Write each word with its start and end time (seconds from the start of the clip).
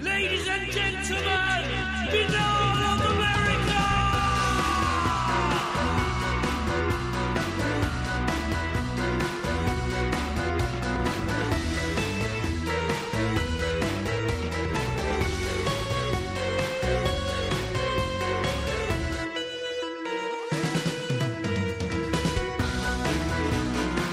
Ladies 0.00 0.46
and 0.46 0.70
gentlemen, 0.70 1.24
Binnall 2.12 2.82
of 2.86 3.00
America! 3.10 3.82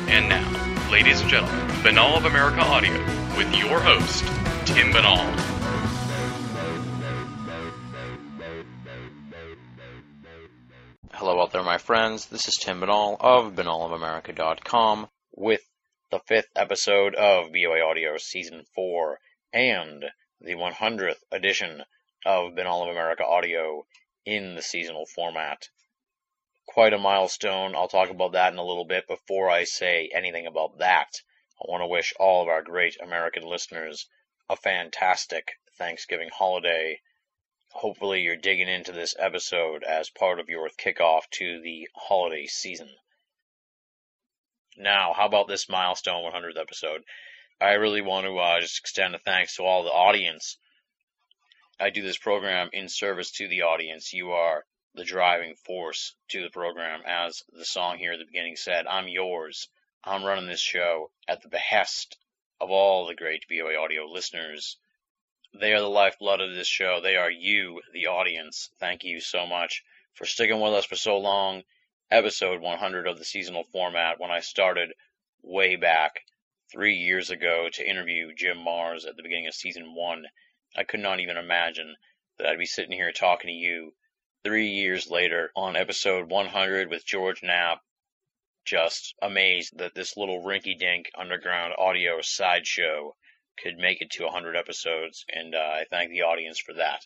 And 0.08 0.30
now, 0.30 0.90
ladies 0.90 1.22
and 1.22 1.30
gentlemen, 1.30 1.68
Binnall 1.84 2.18
of 2.18 2.26
America 2.26 2.62
Audio 2.62 2.98
with 3.38 3.54
your 3.56 3.80
host, 3.80 4.24
Tim 4.66 4.92
Binnall. 4.92 5.45
Friends. 12.06 12.28
This 12.28 12.48
is 12.48 12.54
Tim 12.62 12.82
Binnall 12.82 13.18
of 13.20 13.54
BinnallofAmerica.com 13.56 15.10
with 15.32 15.68
the 16.12 16.20
fifth 16.20 16.52
episode 16.56 17.16
of 17.16 17.52
BOA 17.52 17.82
Audio 17.82 18.18
Season 18.18 18.64
4 18.76 19.20
and 19.52 20.06
the 20.40 20.54
100th 20.54 21.18
edition 21.32 21.84
of 22.24 22.54
Binnall 22.54 22.84
of 22.84 22.90
America 22.90 23.26
Audio 23.26 23.88
in 24.24 24.54
the 24.54 24.62
seasonal 24.62 25.08
format. 25.08 25.68
Quite 26.68 26.94
a 26.94 27.00
milestone. 27.00 27.76
I'll 27.76 27.88
talk 27.88 28.12
about 28.12 28.34
that 28.34 28.54
in 28.54 28.60
a 28.60 28.64
little 28.64 28.86
bit. 28.86 29.08
Before 29.08 29.50
I 29.50 29.64
say 29.64 30.12
anything 30.14 30.46
about 30.46 30.78
that, 30.78 31.10
I 31.60 31.66
want 31.68 31.82
to 31.82 31.88
wish 31.88 32.14
all 32.20 32.44
of 32.44 32.50
our 32.50 32.62
great 32.62 32.98
American 33.02 33.42
listeners 33.42 34.08
a 34.48 34.56
fantastic 34.56 35.54
Thanksgiving 35.80 36.30
holiday 36.32 37.00
hopefully 37.76 38.22
you're 38.22 38.38
digging 38.38 38.70
into 38.70 38.94
this 38.94 39.16
episode 39.20 39.84
as 39.84 40.10
part 40.10 40.40
of 40.40 40.48
your 40.48 40.70
kickoff 40.70 41.30
to 41.30 41.60
the 41.62 41.90
holiday 41.94 42.46
season. 42.46 42.90
Now, 44.78 45.14
how 45.14 45.26
about 45.26 45.50
this 45.50 45.68
milestone 45.68 46.24
100th 46.24 46.58
episode? 46.58 47.04
I 47.60 47.74
really 47.74 48.02
want 48.02 48.28
to 48.28 48.38
uh, 48.38 48.62
just 48.62 48.80
extend 48.80 49.14
a 49.14 49.20
thanks 49.20 49.58
to 49.58 49.64
all 49.64 49.84
the 49.84 49.90
audience. 49.90 50.58
I 51.78 51.90
do 51.90 52.02
this 52.02 52.18
program 52.18 52.70
in 52.72 52.88
service 52.88 53.32
to 53.32 53.48
the 53.50 53.64
audience. 53.64 54.14
You 54.14 54.32
are 54.32 54.66
the 54.94 55.04
driving 55.04 55.56
force 55.56 56.16
to 56.30 56.42
the 56.42 56.50
program. 56.50 57.02
As 57.06 57.44
the 57.50 57.66
song 57.66 57.98
here 57.98 58.14
at 58.14 58.20
the 58.20 58.26
beginning 58.26 58.56
said, 58.56 58.88
I'm 58.88 59.10
yours. 59.10 59.68
I'm 60.02 60.24
running 60.24 60.48
this 60.48 60.62
show 60.62 61.12
at 61.28 61.42
the 61.42 61.50
behest 61.50 62.18
of 62.62 62.72
all 62.72 63.06
the 63.06 63.16
great 63.16 63.44
BOA 63.50 63.76
audio 63.76 64.06
listeners 64.06 64.78
they 65.60 65.74
are 65.74 65.80
the 65.80 65.88
lifeblood 65.88 66.42
of 66.42 66.54
this 66.54 66.68
show. 66.68 67.00
They 67.02 67.16
are 67.16 67.32
you, 67.32 67.82
the 67.94 68.08
audience. 68.08 68.70
Thank 68.80 69.04
you 69.04 69.22
so 69.22 69.48
much 69.48 69.84
for 70.14 70.26
sticking 70.26 70.60
with 70.60 70.74
us 70.74 70.86
for 70.86 70.96
so 70.96 71.18
long. 71.18 71.64
Episode 72.12 72.62
100 72.62 73.08
of 73.08 73.18
the 73.18 73.26
seasonal 73.26 73.64
format 73.64 74.20
when 74.20 74.32
I 74.32 74.42
started 74.42 74.94
way 75.42 75.76
back 75.76 76.22
three 76.72 76.96
years 76.96 77.30
ago 77.30 77.70
to 77.72 77.90
interview 77.90 78.34
Jim 78.34 78.58
Marrs 78.58 79.08
at 79.08 79.16
the 79.16 79.24
beginning 79.24 79.48
of 79.48 79.54
season 79.54 79.96
one. 79.96 80.26
I 80.76 80.84
could 80.84 81.00
not 81.00 81.20
even 81.20 81.38
imagine 81.38 81.96
that 82.38 82.48
I'd 82.48 82.60
be 82.60 82.66
sitting 82.66 82.92
here 82.92 83.12
talking 83.12 83.48
to 83.48 83.54
you 83.54 83.94
three 84.44 84.68
years 84.68 85.10
later 85.10 85.52
on 85.56 85.76
episode 85.76 86.30
100 86.30 86.90
with 86.90 87.06
George 87.06 87.42
Knapp. 87.42 87.82
Just 88.66 89.16
amazed 89.22 89.78
that 89.78 89.96
this 89.96 90.18
little 90.18 90.44
rinky 90.44 90.78
dink 90.78 91.12
underground 91.18 91.74
audio 91.78 92.20
sideshow 92.22 93.16
could 93.62 93.78
make 93.78 94.02
it 94.02 94.12
to 94.12 94.24
100 94.24 94.56
episodes, 94.56 95.26
and 95.30 95.56
uh, 95.56 95.58
I 95.58 95.86
thank 95.90 96.12
the 96.12 96.24
audience 96.24 96.60
for 96.60 96.74
that. 96.74 97.06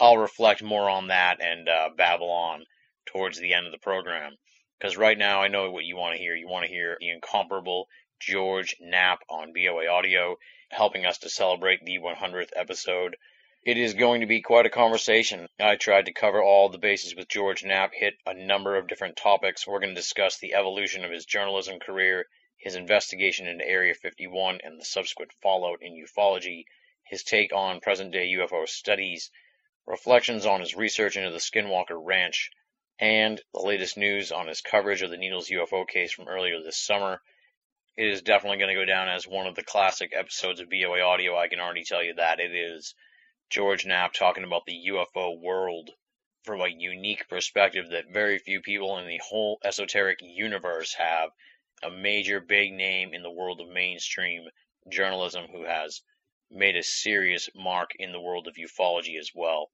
I'll 0.00 0.18
reflect 0.18 0.62
more 0.62 0.88
on 0.88 1.08
that 1.08 1.40
and 1.40 1.68
uh, 1.68 1.90
babble 1.96 2.30
on 2.30 2.64
towards 3.06 3.38
the 3.38 3.54
end 3.54 3.66
of 3.66 3.72
the 3.72 3.78
program. 3.78 4.36
Because 4.78 4.96
right 4.96 5.16
now, 5.16 5.40
I 5.40 5.48
know 5.48 5.70
what 5.70 5.84
you 5.84 5.96
want 5.96 6.14
to 6.14 6.22
hear. 6.22 6.34
You 6.34 6.48
want 6.48 6.66
to 6.66 6.72
hear 6.72 6.96
the 6.98 7.10
incomparable 7.10 7.88
George 8.20 8.76
Knapp 8.80 9.20
on 9.28 9.52
BOA 9.52 9.86
Audio, 9.86 10.36
helping 10.70 11.06
us 11.06 11.18
to 11.18 11.30
celebrate 11.30 11.84
the 11.84 11.98
100th 11.98 12.50
episode. 12.56 13.16
It 13.64 13.78
is 13.78 13.94
going 13.94 14.20
to 14.20 14.26
be 14.26 14.42
quite 14.42 14.66
a 14.66 14.70
conversation. 14.70 15.48
I 15.58 15.76
tried 15.76 16.06
to 16.06 16.12
cover 16.12 16.42
all 16.42 16.68
the 16.68 16.78
bases 16.78 17.14
with 17.14 17.28
George 17.28 17.64
Knapp, 17.64 17.92
hit 17.94 18.14
a 18.26 18.34
number 18.34 18.76
of 18.76 18.88
different 18.88 19.16
topics. 19.16 19.66
We're 19.66 19.80
going 19.80 19.94
to 19.94 20.00
discuss 20.00 20.38
the 20.38 20.54
evolution 20.54 21.04
of 21.04 21.10
his 21.10 21.24
journalism 21.24 21.78
career, 21.80 22.26
his 22.64 22.76
investigation 22.76 23.46
into 23.46 23.68
Area 23.68 23.92
51 23.92 24.58
and 24.64 24.80
the 24.80 24.86
subsequent 24.86 25.30
fallout 25.42 25.82
in 25.82 25.92
ufology, 25.92 26.64
his 27.02 27.22
take 27.22 27.52
on 27.52 27.78
present 27.78 28.10
day 28.10 28.32
UFO 28.38 28.66
studies, 28.66 29.30
reflections 29.86 30.46
on 30.46 30.60
his 30.60 30.74
research 30.74 31.14
into 31.18 31.30
the 31.30 31.36
Skinwalker 31.36 32.02
Ranch, 32.02 32.50
and 32.98 33.38
the 33.52 33.60
latest 33.60 33.98
news 33.98 34.32
on 34.32 34.46
his 34.46 34.62
coverage 34.62 35.02
of 35.02 35.10
the 35.10 35.18
Needles 35.18 35.50
UFO 35.50 35.86
case 35.86 36.14
from 36.14 36.26
earlier 36.26 36.62
this 36.62 36.78
summer. 36.78 37.20
It 37.98 38.06
is 38.06 38.22
definitely 38.22 38.56
going 38.56 38.74
to 38.74 38.80
go 38.80 38.86
down 38.86 39.10
as 39.10 39.28
one 39.28 39.46
of 39.46 39.56
the 39.56 39.62
classic 39.62 40.14
episodes 40.14 40.60
of 40.60 40.70
BOA 40.70 41.02
Audio. 41.02 41.36
I 41.36 41.48
can 41.48 41.60
already 41.60 41.84
tell 41.84 42.02
you 42.02 42.14
that. 42.14 42.40
It 42.40 42.54
is 42.54 42.94
George 43.50 43.84
Knapp 43.84 44.14
talking 44.14 44.42
about 44.42 44.64
the 44.64 44.86
UFO 44.88 45.38
world 45.38 45.90
from 46.44 46.62
a 46.62 46.68
unique 46.68 47.28
perspective 47.28 47.90
that 47.90 48.08
very 48.10 48.38
few 48.38 48.62
people 48.62 48.96
in 48.96 49.06
the 49.06 49.20
whole 49.22 49.58
esoteric 49.62 50.20
universe 50.22 50.94
have 50.94 51.28
a 51.84 51.90
major 51.90 52.40
big 52.40 52.72
name 52.72 53.12
in 53.12 53.22
the 53.22 53.30
world 53.30 53.60
of 53.60 53.68
mainstream 53.68 54.48
journalism 54.88 55.46
who 55.48 55.64
has 55.64 56.00
made 56.50 56.76
a 56.76 56.82
serious 56.82 57.50
mark 57.54 57.90
in 57.98 58.10
the 58.10 58.20
world 58.20 58.48
of 58.48 58.54
ufology 58.54 59.18
as 59.18 59.30
well. 59.34 59.70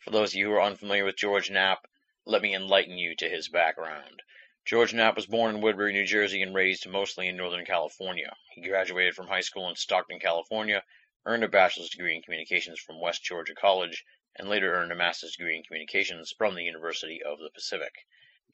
For 0.00 0.10
those 0.10 0.32
of 0.32 0.34
you 0.34 0.48
who 0.48 0.54
are 0.54 0.62
unfamiliar 0.62 1.04
with 1.04 1.16
George 1.16 1.50
Knapp, 1.50 1.86
let 2.26 2.42
me 2.42 2.54
enlighten 2.54 2.98
you 2.98 3.14
to 3.16 3.28
his 3.28 3.48
background. 3.48 4.22
George 4.64 4.92
Knapp 4.92 5.14
was 5.14 5.26
born 5.26 5.54
in 5.54 5.60
Woodbury, 5.60 5.92
New 5.92 6.04
Jersey, 6.04 6.42
and 6.42 6.54
raised 6.54 6.88
mostly 6.88 7.28
in 7.28 7.36
Northern 7.36 7.64
California. 7.64 8.34
He 8.52 8.62
graduated 8.62 9.14
from 9.14 9.28
high 9.28 9.42
school 9.42 9.68
in 9.68 9.76
Stockton, 9.76 10.18
California, 10.18 10.82
earned 11.26 11.44
a 11.44 11.48
bachelor's 11.48 11.90
degree 11.90 12.16
in 12.16 12.22
communications 12.22 12.80
from 12.80 13.00
West 13.00 13.22
Georgia 13.22 13.54
College, 13.54 14.04
and 14.36 14.48
later 14.48 14.74
earned 14.74 14.90
a 14.90 14.96
master's 14.96 15.36
degree 15.36 15.56
in 15.56 15.62
communications 15.62 16.32
from 16.36 16.54
the 16.54 16.64
University 16.64 17.22
of 17.22 17.38
the 17.38 17.50
Pacific. 17.54 17.92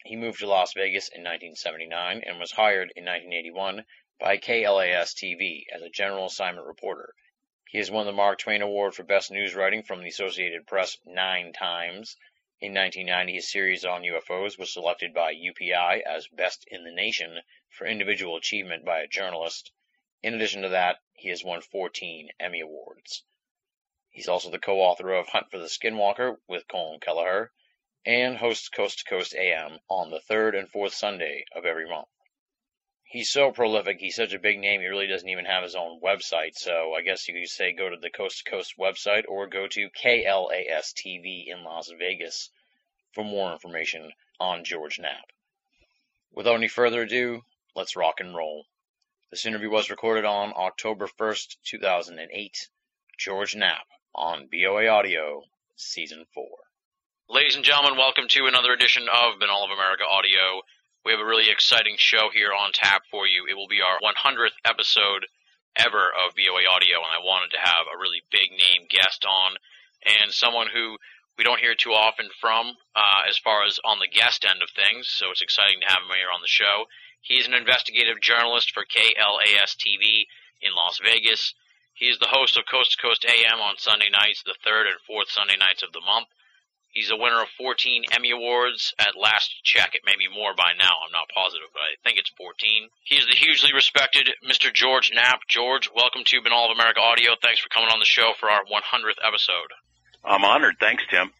He 0.06 0.16
moved 0.16 0.38
to 0.38 0.46
Las 0.46 0.72
Vegas 0.72 1.08
in 1.10 1.20
1979 1.20 2.22
and 2.24 2.38
was 2.38 2.52
hired 2.52 2.90
in 2.96 3.04
1981 3.04 3.84
by 4.18 4.38
KLAS 4.38 5.12
TV 5.12 5.66
as 5.70 5.82
a 5.82 5.90
general 5.90 6.24
assignment 6.24 6.66
reporter. 6.66 7.14
He 7.68 7.76
has 7.76 7.90
won 7.90 8.06
the 8.06 8.12
Mark 8.12 8.38
Twain 8.38 8.62
Award 8.62 8.94
for 8.94 9.02
Best 9.02 9.30
News 9.30 9.54
Writing 9.54 9.82
from 9.82 10.00
the 10.00 10.08
Associated 10.08 10.66
Press 10.66 10.96
nine 11.04 11.52
times. 11.52 12.16
In 12.62 12.72
1990, 12.72 13.34
his 13.34 13.50
series 13.50 13.84
on 13.84 14.02
UFOs 14.02 14.58
was 14.58 14.72
selected 14.72 15.12
by 15.12 15.34
UPI 15.34 16.02
as 16.02 16.28
Best 16.28 16.64
in 16.68 16.84
the 16.84 16.92
Nation 16.92 17.42
for 17.68 17.86
individual 17.86 18.36
achievement 18.36 18.86
by 18.86 19.02
a 19.02 19.06
journalist. 19.06 19.70
In 20.22 20.32
addition 20.32 20.62
to 20.62 20.70
that, 20.70 21.02
he 21.12 21.28
has 21.28 21.44
won 21.44 21.60
14 21.60 22.30
Emmy 22.40 22.60
Awards. 22.60 23.22
He's 24.08 24.28
also 24.28 24.50
the 24.50 24.58
co-author 24.58 25.12
of 25.12 25.28
Hunt 25.28 25.50
for 25.50 25.58
the 25.58 25.68
Skinwalker 25.68 26.40
with 26.48 26.66
Colm 26.68 27.02
Kelleher, 27.02 27.52
and 28.06 28.36
hosts 28.38 28.68
Coast 28.68 29.00
to 29.00 29.04
Coast 29.04 29.34
AM 29.34 29.78
on 29.88 30.10
the 30.10 30.20
third 30.20 30.54
and 30.54 30.70
fourth 30.70 30.94
Sunday 30.94 31.44
of 31.54 31.66
every 31.66 31.86
month. 31.86 32.08
He's 33.04 33.30
so 33.30 33.52
prolific, 33.52 33.98
he's 34.00 34.16
such 34.16 34.32
a 34.32 34.38
big 34.38 34.58
name, 34.58 34.80
he 34.80 34.86
really 34.86 35.06
doesn't 35.06 35.28
even 35.28 35.44
have 35.44 35.62
his 35.62 35.74
own 35.74 36.00
website, 36.00 36.54
so 36.54 36.94
I 36.94 37.02
guess 37.02 37.28
you 37.28 37.34
could 37.34 37.48
say 37.48 37.72
go 37.72 37.90
to 37.90 37.96
the 37.96 38.08
Coast 38.08 38.44
to 38.44 38.50
Coast 38.50 38.74
website 38.78 39.24
or 39.28 39.48
go 39.48 39.66
to 39.66 39.90
KLAS 39.90 40.94
TV 40.94 41.48
in 41.48 41.64
Las 41.64 41.90
Vegas 41.98 42.50
for 43.12 43.24
more 43.24 43.52
information 43.52 44.12
on 44.38 44.64
George 44.64 44.98
Knapp. 44.98 45.32
Without 46.32 46.54
any 46.54 46.68
further 46.68 47.02
ado, 47.02 47.42
let's 47.74 47.96
rock 47.96 48.20
and 48.20 48.34
roll. 48.34 48.66
This 49.30 49.44
interview 49.44 49.70
was 49.70 49.90
recorded 49.90 50.24
on 50.24 50.52
October 50.56 51.06
1st, 51.06 51.56
2008. 51.64 52.68
George 53.18 53.54
Knapp 53.54 53.86
on 54.14 54.48
BOA 54.50 54.86
Audio, 54.88 55.44
Season 55.76 56.24
4. 56.32 56.46
Ladies 57.30 57.54
and 57.54 57.62
gentlemen, 57.62 57.94
welcome 57.94 58.26
to 58.34 58.50
another 58.50 58.72
edition 58.72 59.06
of 59.06 59.38
Binnall 59.38 59.62
of 59.62 59.70
America 59.70 60.02
Audio. 60.02 60.66
We 61.06 61.12
have 61.14 61.22
a 61.22 61.24
really 61.24 61.46
exciting 61.46 61.94
show 61.94 62.26
here 62.34 62.50
on 62.50 62.74
tap 62.74 63.06
for 63.06 63.22
you. 63.22 63.46
It 63.46 63.54
will 63.54 63.70
be 63.70 63.78
our 63.78 64.02
100th 64.02 64.58
episode 64.66 65.30
ever 65.78 66.10
of 66.10 66.34
BOA 66.34 66.66
Audio, 66.66 66.98
and 66.98 67.14
I 67.14 67.22
wanted 67.22 67.54
to 67.54 67.62
have 67.62 67.86
a 67.86 67.94
really 68.02 68.26
big 68.34 68.50
name 68.50 68.90
guest 68.90 69.22
on, 69.22 69.62
and 70.02 70.34
someone 70.34 70.74
who 70.74 70.98
we 71.38 71.46
don't 71.46 71.62
hear 71.62 71.78
too 71.78 71.94
often 71.94 72.34
from 72.40 72.74
uh, 72.98 73.22
as 73.30 73.38
far 73.38 73.62
as 73.62 73.78
on 73.86 74.02
the 74.02 74.10
guest 74.10 74.42
end 74.42 74.58
of 74.58 74.74
things, 74.74 75.06
so 75.06 75.30
it's 75.30 75.40
exciting 75.40 75.78
to 75.86 75.86
have 75.86 76.02
him 76.02 76.10
here 76.18 76.34
on 76.34 76.42
the 76.42 76.50
show. 76.50 76.90
He's 77.22 77.46
an 77.46 77.54
investigative 77.54 78.18
journalist 78.20 78.74
for 78.74 78.82
KLAS 78.82 79.78
TV 79.78 80.26
in 80.58 80.74
Las 80.74 80.98
Vegas. 80.98 81.54
He 81.94 82.10
is 82.10 82.18
the 82.18 82.34
host 82.34 82.58
of 82.58 82.66
Coast 82.66 82.98
to 82.98 82.98
Coast 82.98 83.22
AM 83.22 83.62
on 83.62 83.78
Sunday 83.78 84.10
nights, 84.10 84.42
the 84.42 84.58
third 84.66 84.90
and 84.90 84.98
fourth 85.06 85.30
Sunday 85.30 85.56
nights 85.56 85.84
of 85.86 85.92
the 85.92 86.02
month. 86.02 86.26
He's 86.90 87.10
a 87.10 87.16
winner 87.16 87.40
of 87.40 87.48
14 87.56 88.04
Emmy 88.10 88.32
Awards 88.32 88.94
at 88.98 89.14
last 89.16 89.62
check. 89.62 89.94
It 89.94 90.02
may 90.04 90.16
be 90.18 90.26
more 90.26 90.54
by 90.56 90.72
now. 90.76 90.90
I'm 91.06 91.12
not 91.12 91.30
positive, 91.32 91.68
but 91.72 91.86
I 91.86 91.94
think 92.02 92.18
it's 92.18 92.30
14. 92.36 92.88
He 93.04 93.14
is 93.14 93.26
the 93.26 93.36
hugely 93.36 93.72
respected 93.72 94.28
Mr. 94.42 94.74
George 94.74 95.12
Knapp. 95.14 95.46
George, 95.48 95.88
welcome 95.94 96.24
to 96.24 96.42
Binnall 96.42 96.70
of 96.70 96.74
America 96.74 97.00
Audio. 97.00 97.38
Thanks 97.40 97.60
for 97.60 97.68
coming 97.68 97.90
on 97.90 98.00
the 98.00 98.10
show 98.10 98.32
for 98.40 98.50
our 98.50 98.62
100th 98.66 99.22
episode. 99.22 99.70
I'm 100.24 100.44
honored. 100.44 100.76
Thanks, 100.80 101.04
Tim. 101.08 101.30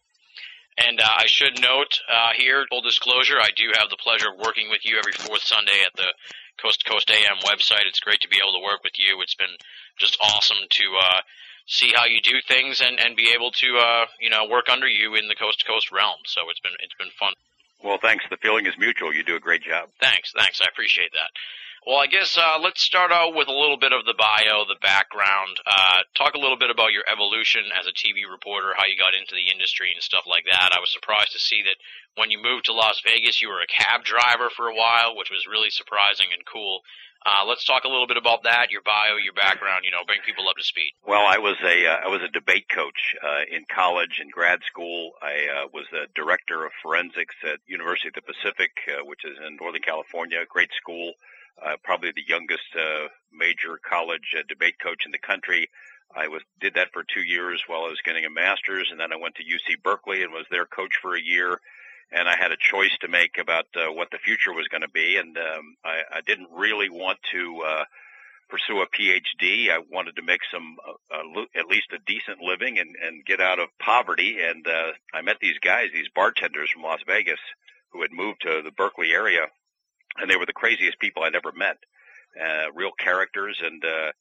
And 0.79 1.01
uh, 1.01 1.05
I 1.05 1.27
should 1.27 1.61
note 1.61 1.99
uh, 2.09 2.31
here, 2.37 2.65
full 2.71 2.81
disclosure, 2.81 3.41
I 3.41 3.51
do 3.55 3.75
have 3.75 3.91
the 3.91 3.99
pleasure 3.99 4.31
of 4.31 4.39
working 4.39 4.71
with 4.71 4.87
you 4.87 4.99
every 4.99 5.13
fourth 5.13 5.43
Sunday 5.43 5.83
at 5.85 5.95
the 5.97 6.15
Coast 6.63 6.81
to 6.81 6.91
Coast 6.91 7.11
AM 7.11 7.43
website. 7.45 7.89
It's 7.89 8.01
great 8.01 8.21
to 8.21 8.29
be 8.29 8.39
able 8.41 8.55
to 8.55 8.65
work 8.65 8.85
with 8.85 8.99
you. 8.99 9.21
It's 9.21 9.35
been 9.35 9.57
just 9.99 10.17
awesome 10.23 10.63
to 10.69 10.85
uh, 10.95 11.21
see 11.71 11.93
how 11.95 12.05
you 12.05 12.21
do 12.21 12.43
things 12.47 12.83
and, 12.83 12.99
and 12.99 13.15
be 13.15 13.31
able 13.31 13.53
to 13.53 13.79
uh, 13.79 14.05
you 14.21 14.29
know 14.29 14.47
work 14.51 14.69
under 14.69 14.89
you 14.89 15.15
in 15.15 15.29
the 15.29 15.39
coast 15.39 15.61
to 15.61 15.65
coast 15.65 15.91
realm. 15.91 16.21
So 16.27 16.43
it's 16.51 16.61
been 16.61 16.75
it's 16.83 16.99
been 16.99 17.15
fun. 17.19 17.33
Well, 17.83 17.97
thanks. 17.97 18.27
The 18.29 18.37
feeling 18.37 18.67
is 18.67 18.75
mutual. 18.77 19.15
You 19.15 19.23
do 19.23 19.37
a 19.37 19.41
great 19.41 19.63
job. 19.63 19.89
Thanks, 20.03 20.33
thanks. 20.37 20.61
I 20.61 20.69
appreciate 20.69 21.13
that. 21.15 21.31
Well, 21.87 21.97
I 21.97 22.13
guess 22.13 22.37
uh, 22.37 22.61
let's 22.61 22.85
start 22.85 23.09
out 23.09 23.33
with 23.33 23.49
a 23.49 23.57
little 23.57 23.81
bit 23.81 23.97
of 23.97 24.05
the 24.05 24.13
bio, 24.13 24.69
the 24.69 24.77
background. 24.85 25.57
Uh, 25.65 26.05
talk 26.13 26.37
a 26.37 26.43
little 26.43 26.61
bit 26.61 26.69
about 26.69 26.93
your 26.93 27.09
evolution 27.09 27.73
as 27.73 27.89
a 27.89 27.97
TV 27.97 28.29
reporter, 28.29 28.77
how 28.77 28.85
you 28.85 29.01
got 29.01 29.17
into 29.17 29.33
the 29.33 29.49
industry 29.49 29.89
and 29.97 30.05
stuff 30.05 30.29
like 30.29 30.45
that. 30.45 30.77
I 30.77 30.81
was 30.85 30.93
surprised 30.93 31.33
to 31.33 31.41
see 31.41 31.65
that 31.65 31.81
when 32.21 32.29
you 32.29 32.37
moved 32.37 32.69
to 32.69 32.77
Las 32.77 33.01
Vegas, 33.01 33.41
you 33.41 33.49
were 33.49 33.65
a 33.65 33.73
cab 33.73 34.05
driver 34.05 34.53
for 34.53 34.69
a 34.69 34.77
while, 34.77 35.17
which 35.17 35.33
was 35.33 35.49
really 35.49 35.73
surprising 35.73 36.29
and 36.37 36.45
cool. 36.45 36.85
Uh, 37.25 37.45
let's 37.47 37.65
talk 37.65 37.85
a 37.85 37.89
little 37.89 38.07
bit 38.07 38.17
about 38.17 38.45
that, 38.45 38.71
your 38.71 38.81
bio, 38.81 39.17
your 39.23 39.35
background. 39.35 39.85
You 39.85 39.91
know, 39.91 40.01
bring 40.07 40.21
people 40.25 40.49
up 40.49 40.57
to 40.57 40.65
speed. 40.65 40.93
Well, 41.07 41.27
I 41.27 41.37
was 41.37 41.57
a 41.63 41.87
uh, 41.87 42.07
I 42.07 42.09
was 42.09 42.23
a 42.23 42.33
debate 42.33 42.69
coach 42.69 43.15
uh, 43.23 43.45
in 43.51 43.67
college 43.69 44.21
and 44.21 44.33
grad 44.33 44.61
school. 44.65 45.13
I 45.21 45.65
uh, 45.65 45.69
was 45.73 45.85
the 45.93 46.07
director 46.15 46.65
of 46.65 46.73
forensics 46.83 47.35
at 47.45 47.61
University 47.67 48.09
of 48.09 48.15
the 48.15 48.23
Pacific, 48.23 48.73
uh, 48.89 49.05
which 49.05 49.25
is 49.25 49.37
in 49.47 49.57
Northern 49.61 49.83
California. 49.83 50.39
Great 50.49 50.71
school, 50.73 51.13
uh, 51.61 51.77
probably 51.85 52.11
the 52.17 52.25
youngest 52.27 52.73
uh, 52.73 53.09
major 53.31 53.79
college 53.85 54.33
uh, 54.33 54.43
debate 54.49 54.81
coach 54.81 55.05
in 55.05 55.13
the 55.13 55.21
country. 55.21 55.69
I 56.17 56.29
was 56.29 56.41
did 56.59 56.75
that 56.75 56.89
for 56.93 57.05
two 57.05 57.23
years 57.23 57.63
while 57.67 57.85
I 57.85 57.93
was 57.93 58.01
getting 58.03 58.25
a 58.25 58.31
master's, 58.31 58.89
and 58.91 58.99
then 58.99 59.13
I 59.13 59.17
went 59.17 59.35
to 59.37 59.45
UC 59.45 59.83
Berkeley 59.85 60.23
and 60.23 60.33
was 60.33 60.47
their 60.51 60.65
coach 60.65 60.97
for 61.03 61.15
a 61.15 61.21
year 61.21 61.61
and 62.13 62.29
I 62.29 62.37
had 62.37 62.53
a 62.53 62.57
choice 62.57 62.97
to 63.01 63.09
make 63.09 63.39
about 63.39 63.67
uh, 63.77 63.93
what 63.93 64.11
the 64.11 64.19
future 64.19 64.53
was 64.53 64.69
going 64.69 64.83
to 64.83 64.91
be, 64.91 65.17
and 65.17 65.37
um, 65.37 65.77
I, 65.85 66.19
I 66.19 66.21
didn't 66.27 66.49
really 66.53 66.89
want 66.91 67.19
to 67.33 67.63
uh, 67.67 67.85
pursue 68.49 68.81
a 68.81 68.87
PhD. 68.87 69.71
I 69.71 69.79
wanted 69.91 70.17
to 70.17 70.23
make 70.23 70.41
some, 70.53 70.77
uh, 70.87 71.15
uh, 71.15 71.45
at 71.55 71.67
least 71.67 71.93
a 71.93 71.99
decent 72.07 72.41
living, 72.41 72.79
and, 72.79 72.97
and 73.01 73.25
get 73.25 73.41
out 73.41 73.61
of 73.61 73.69
poverty. 73.79 74.39
And 74.43 74.67
uh, 74.67 74.93
I 75.15 75.23
met 75.23 75.37
these 75.41 75.59
guys, 75.63 75.89
these 75.95 76.11
bartenders 76.15 76.71
from 76.71 76.83
Las 76.83 77.01
Vegas, 77.07 77.41
who 77.93 78.03
had 78.03 78.13
moved 78.13 78.43
to 78.43 78.63
the 78.63 78.73
Berkeley 78.73 79.13
area, 79.13 79.47
and 80.17 80.29
they 80.29 80.37
were 80.37 80.47
the 80.47 80.53
craziest 80.53 80.99
people 80.99 81.23
I'd 81.23 81.37
ever 81.37 81.53
met. 81.53 81.77
Uh, 82.41 82.71
real 82.75 82.93
characters, 82.93 83.61
and 83.61 83.85
uh, 83.85 84.13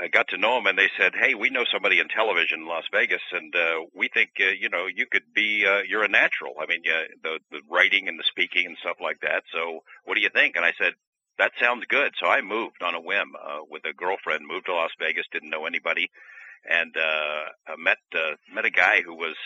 I 0.00 0.08
got 0.08 0.28
to 0.28 0.38
know 0.38 0.54
them, 0.56 0.66
and 0.66 0.78
they 0.78 0.90
said, 0.98 1.12
"Hey, 1.14 1.34
we 1.34 1.50
know 1.50 1.64
somebody 1.72 1.98
in 1.98 2.08
television 2.08 2.60
in 2.60 2.66
Las 2.66 2.84
Vegas, 2.92 3.22
and 3.32 3.54
uh, 3.54 3.84
we 3.94 4.08
think 4.08 4.30
uh, 4.40 4.50
you 4.58 4.68
know 4.68 4.86
you 4.86 5.06
could 5.10 5.34
be 5.34 5.66
uh, 5.66 5.82
you're 5.88 6.04
a 6.04 6.08
natural. 6.08 6.54
I 6.60 6.66
mean, 6.66 6.82
yeah, 6.84 7.02
the 7.22 7.38
the 7.50 7.60
writing 7.70 8.08
and 8.08 8.18
the 8.18 8.24
speaking 8.28 8.66
and 8.66 8.76
stuff 8.78 8.98
like 9.00 9.20
that. 9.20 9.42
So, 9.52 9.82
what 10.04 10.14
do 10.14 10.20
you 10.20 10.30
think?" 10.30 10.56
And 10.56 10.64
I 10.64 10.72
said, 10.78 10.94
"That 11.38 11.52
sounds 11.60 11.84
good." 11.88 12.12
So 12.20 12.28
I 12.28 12.42
moved 12.42 12.82
on 12.82 12.94
a 12.94 13.00
whim 13.00 13.34
uh, 13.34 13.60
with 13.68 13.84
a 13.84 13.92
girlfriend, 13.92 14.46
moved 14.46 14.66
to 14.66 14.74
Las 14.74 14.90
Vegas, 15.00 15.26
didn't 15.32 15.50
know 15.50 15.66
anybody, 15.66 16.10
and 16.68 16.96
uh, 16.96 17.76
met 17.78 17.98
uh, 18.14 18.36
met 18.54 18.64
a 18.64 18.70
guy 18.70 19.02
who 19.04 19.14
was 19.14 19.36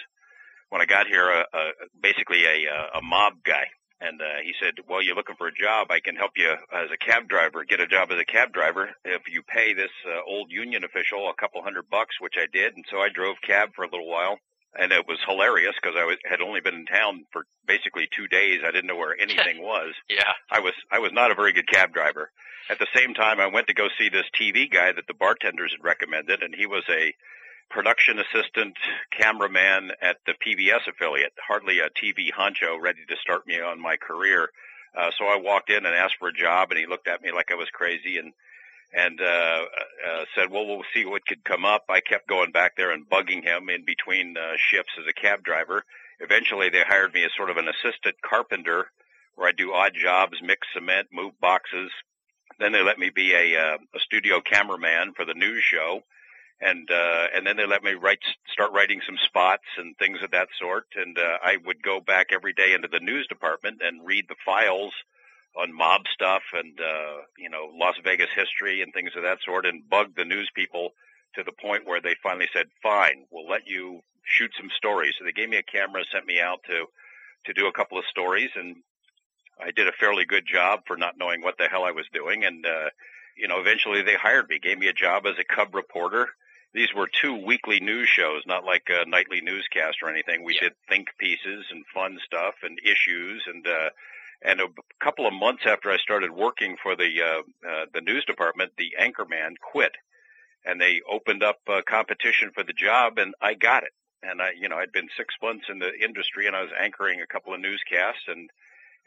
when 0.68 0.80
I 0.82 0.86
got 0.86 1.06
here, 1.06 1.30
uh, 1.30 1.56
uh, 1.56 1.70
basically 2.00 2.44
a 2.44 2.66
uh, 2.68 2.98
a 2.98 3.02
mob 3.02 3.34
guy 3.44 3.66
and 4.02 4.20
uh, 4.20 4.40
he 4.42 4.52
said, 4.60 4.74
"Well, 4.88 5.02
you're 5.02 5.14
looking 5.14 5.36
for 5.36 5.46
a 5.46 5.54
job. 5.54 5.90
I 5.90 6.00
can 6.00 6.16
help 6.16 6.32
you 6.36 6.50
as 6.72 6.90
a 6.92 6.96
cab 6.96 7.28
driver 7.28 7.64
get 7.64 7.80
a 7.80 7.86
job 7.86 8.10
as 8.10 8.18
a 8.18 8.24
cab 8.24 8.52
driver 8.52 8.90
if 9.04 9.22
you 9.30 9.42
pay 9.42 9.74
this 9.74 9.90
uh, 10.06 10.20
old 10.26 10.50
union 10.50 10.84
official 10.84 11.28
a 11.28 11.34
couple 11.34 11.62
hundred 11.62 11.88
bucks," 11.90 12.20
which 12.20 12.34
I 12.36 12.46
did. 12.52 12.74
And 12.76 12.84
so 12.90 12.98
I 12.98 13.08
drove 13.08 13.36
cab 13.46 13.70
for 13.74 13.84
a 13.84 13.90
little 13.90 14.08
while, 14.08 14.38
and 14.78 14.92
it 14.92 15.06
was 15.06 15.18
hilarious 15.26 15.74
because 15.80 15.96
I 15.96 16.04
was, 16.04 16.16
had 16.24 16.40
only 16.40 16.60
been 16.60 16.74
in 16.74 16.86
town 16.86 17.26
for 17.32 17.46
basically 17.66 18.08
two 18.10 18.28
days. 18.28 18.60
I 18.66 18.70
didn't 18.70 18.86
know 18.88 18.96
where 18.96 19.18
anything 19.18 19.62
was. 19.62 19.94
yeah, 20.08 20.32
I 20.50 20.60
was 20.60 20.74
I 20.90 20.98
was 20.98 21.12
not 21.12 21.30
a 21.30 21.34
very 21.34 21.52
good 21.52 21.68
cab 21.68 21.92
driver. 21.92 22.30
At 22.70 22.78
the 22.78 22.86
same 22.94 23.12
time, 23.12 23.40
I 23.40 23.46
went 23.48 23.66
to 23.66 23.74
go 23.74 23.88
see 23.98 24.08
this 24.08 24.26
TV 24.38 24.70
guy 24.70 24.92
that 24.92 25.06
the 25.06 25.14
bartenders 25.14 25.72
had 25.72 25.84
recommended, 25.84 26.42
and 26.42 26.54
he 26.54 26.66
was 26.66 26.84
a 26.88 27.12
production 27.70 28.18
assistant, 28.18 28.76
cameraman 29.18 29.92
at 30.00 30.18
the 30.26 30.34
PBS 30.34 30.86
affiliate, 30.88 31.32
hardly 31.46 31.80
a 31.80 31.88
TV 31.90 32.30
honcho 32.36 32.80
ready 32.80 33.04
to 33.08 33.16
start 33.16 33.46
me 33.46 33.60
on 33.60 33.80
my 33.80 33.96
career. 33.96 34.50
Uh, 34.96 35.10
so 35.18 35.24
I 35.24 35.36
walked 35.36 35.70
in 35.70 35.86
and 35.86 35.94
asked 35.94 36.16
for 36.18 36.28
a 36.28 36.32
job, 36.32 36.70
and 36.70 36.78
he 36.78 36.86
looked 36.86 37.08
at 37.08 37.22
me 37.22 37.32
like 37.32 37.50
I 37.50 37.56
was 37.56 37.68
crazy 37.72 38.18
and 38.18 38.32
and 38.94 39.20
uh, 39.22 39.24
uh, 39.24 40.24
said, 40.34 40.50
"Well, 40.50 40.66
we'll 40.66 40.84
see 40.92 41.06
what 41.06 41.26
could 41.26 41.44
come 41.44 41.64
up." 41.64 41.84
I 41.88 42.00
kept 42.00 42.28
going 42.28 42.52
back 42.52 42.76
there 42.76 42.90
and 42.90 43.08
bugging 43.08 43.42
him 43.42 43.70
in 43.70 43.86
between 43.86 44.36
uh, 44.36 44.52
shifts 44.58 44.92
as 44.98 45.06
a 45.08 45.18
cab 45.18 45.42
driver. 45.42 45.84
Eventually, 46.20 46.68
they 46.68 46.82
hired 46.86 47.14
me 47.14 47.24
as 47.24 47.30
sort 47.34 47.48
of 47.48 47.56
an 47.56 47.68
assistant 47.68 48.16
carpenter, 48.22 48.90
where 49.34 49.48
I 49.48 49.52
do 49.52 49.72
odd 49.72 49.92
jobs, 49.94 50.36
mix 50.42 50.66
cement, 50.74 51.08
move 51.10 51.32
boxes. 51.40 51.90
Then 52.58 52.72
they 52.72 52.82
let 52.82 52.98
me 52.98 53.10
be 53.10 53.32
a, 53.32 53.56
uh, 53.56 53.78
a 53.94 53.98
studio 54.00 54.40
cameraman 54.40 55.14
for 55.16 55.24
the 55.24 55.34
news 55.34 55.64
show 55.64 56.02
and 56.62 56.88
uh, 56.90 57.26
and 57.34 57.46
then 57.46 57.56
they 57.56 57.66
let 57.66 57.82
me 57.82 57.92
write, 57.94 58.20
start 58.52 58.72
writing 58.72 59.00
some 59.06 59.18
spots 59.26 59.64
and 59.78 59.96
things 59.98 60.18
of 60.22 60.30
that 60.30 60.48
sort. 60.60 60.86
And 60.96 61.18
uh, 61.18 61.38
I 61.42 61.56
would 61.64 61.82
go 61.82 62.00
back 62.00 62.28
every 62.32 62.52
day 62.52 62.72
into 62.74 62.88
the 62.88 63.00
news 63.00 63.26
department 63.26 63.80
and 63.84 64.06
read 64.06 64.26
the 64.28 64.36
files 64.44 64.92
on 65.60 65.74
mob 65.76 66.02
stuff 66.14 66.42
and 66.54 66.78
uh, 66.80 67.22
you 67.38 67.50
know 67.50 67.70
Las 67.74 67.96
Vegas 68.04 68.30
history 68.34 68.82
and 68.82 68.92
things 68.94 69.10
of 69.16 69.24
that 69.24 69.38
sort, 69.44 69.66
and 69.66 69.88
bug 69.90 70.14
the 70.16 70.24
news 70.24 70.50
people 70.54 70.90
to 71.34 71.42
the 71.44 71.52
point 71.52 71.86
where 71.86 72.00
they 72.00 72.16
finally 72.22 72.48
said, 72.54 72.66
"Fine, 72.82 73.26
we'll 73.30 73.48
let 73.48 73.66
you 73.66 74.00
shoot 74.24 74.52
some 74.56 74.70
stories." 74.76 75.14
So 75.18 75.24
they 75.24 75.32
gave 75.32 75.48
me 75.50 75.58
a 75.58 75.62
camera, 75.64 76.04
sent 76.12 76.26
me 76.26 76.40
out 76.40 76.60
to 76.68 76.86
to 77.46 77.52
do 77.52 77.66
a 77.66 77.72
couple 77.72 77.98
of 77.98 78.04
stories, 78.10 78.50
and 78.54 78.76
I 79.60 79.72
did 79.72 79.88
a 79.88 79.92
fairly 79.98 80.24
good 80.24 80.46
job 80.46 80.80
for 80.86 80.96
not 80.96 81.18
knowing 81.18 81.42
what 81.42 81.58
the 81.58 81.68
hell 81.68 81.84
I 81.84 81.92
was 81.92 82.06
doing, 82.12 82.44
and. 82.44 82.64
uh 82.66 82.90
you 83.36 83.48
know, 83.48 83.60
eventually 83.60 84.02
they 84.02 84.14
hired 84.14 84.48
me, 84.48 84.58
gave 84.58 84.78
me 84.78 84.88
a 84.88 84.92
job 84.92 85.26
as 85.26 85.36
a 85.38 85.54
cub 85.56 85.74
reporter, 85.74 86.28
these 86.74 86.92
were 86.94 87.08
two 87.20 87.34
weekly 87.34 87.80
news 87.80 88.08
shows, 88.08 88.42
not 88.46 88.64
like 88.64 88.84
a 88.88 89.04
nightly 89.08 89.40
newscast 89.40 89.98
or 90.02 90.08
anything. 90.10 90.42
We 90.42 90.54
Yeah. 90.54 90.60
did 90.62 90.74
think 90.88 91.08
pieces 91.18 91.66
and 91.70 91.84
fun 91.88 92.18
stuff 92.24 92.54
and 92.62 92.78
issues 92.84 93.46
and 93.46 93.66
uh 93.66 93.90
and 94.44 94.60
a 94.60 94.68
couple 95.00 95.26
of 95.26 95.32
months 95.34 95.62
after 95.66 95.90
I 95.90 95.98
started 95.98 96.32
working 96.32 96.76
for 96.82 96.96
the 96.96 97.22
uh, 97.22 97.42
uh 97.68 97.86
the 97.92 98.00
news 98.00 98.24
department, 98.24 98.72
the 98.76 98.94
anchorman 98.98 99.58
quit 99.60 99.92
and 100.64 100.80
they 100.80 101.00
opened 101.10 101.42
up 101.42 101.60
a 101.68 101.82
competition 101.82 102.50
for 102.54 102.62
the 102.64 102.72
job 102.72 103.18
and 103.18 103.34
I 103.40 103.54
got 103.54 103.84
it. 103.84 103.92
And 104.22 104.40
I 104.40 104.52
you 104.52 104.68
know, 104.68 104.76
I'd 104.78 104.92
been 104.92 105.10
6 105.16 105.34
months 105.42 105.66
in 105.68 105.78
the 105.78 105.92
industry 106.02 106.46
and 106.46 106.56
I 106.56 106.62
was 106.62 106.72
anchoring 106.78 107.20
a 107.20 107.26
couple 107.26 107.52
of 107.54 107.60
newscasts 107.60 108.26
and 108.28 108.50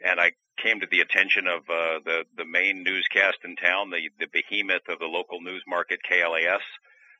and 0.04 0.20
I 0.20 0.32
came 0.58 0.80
to 0.80 0.86
the 0.90 1.00
attention 1.00 1.48
of 1.48 1.60
uh 1.68 1.98
the 2.04 2.24
the 2.36 2.44
main 2.44 2.84
newscast 2.84 3.38
in 3.44 3.56
town, 3.56 3.90
the 3.90 4.10
the 4.20 4.28
behemoth 4.28 4.88
of 4.88 5.00
the 5.00 5.06
local 5.06 5.40
news 5.40 5.64
market 5.66 6.00
KLAS 6.08 6.62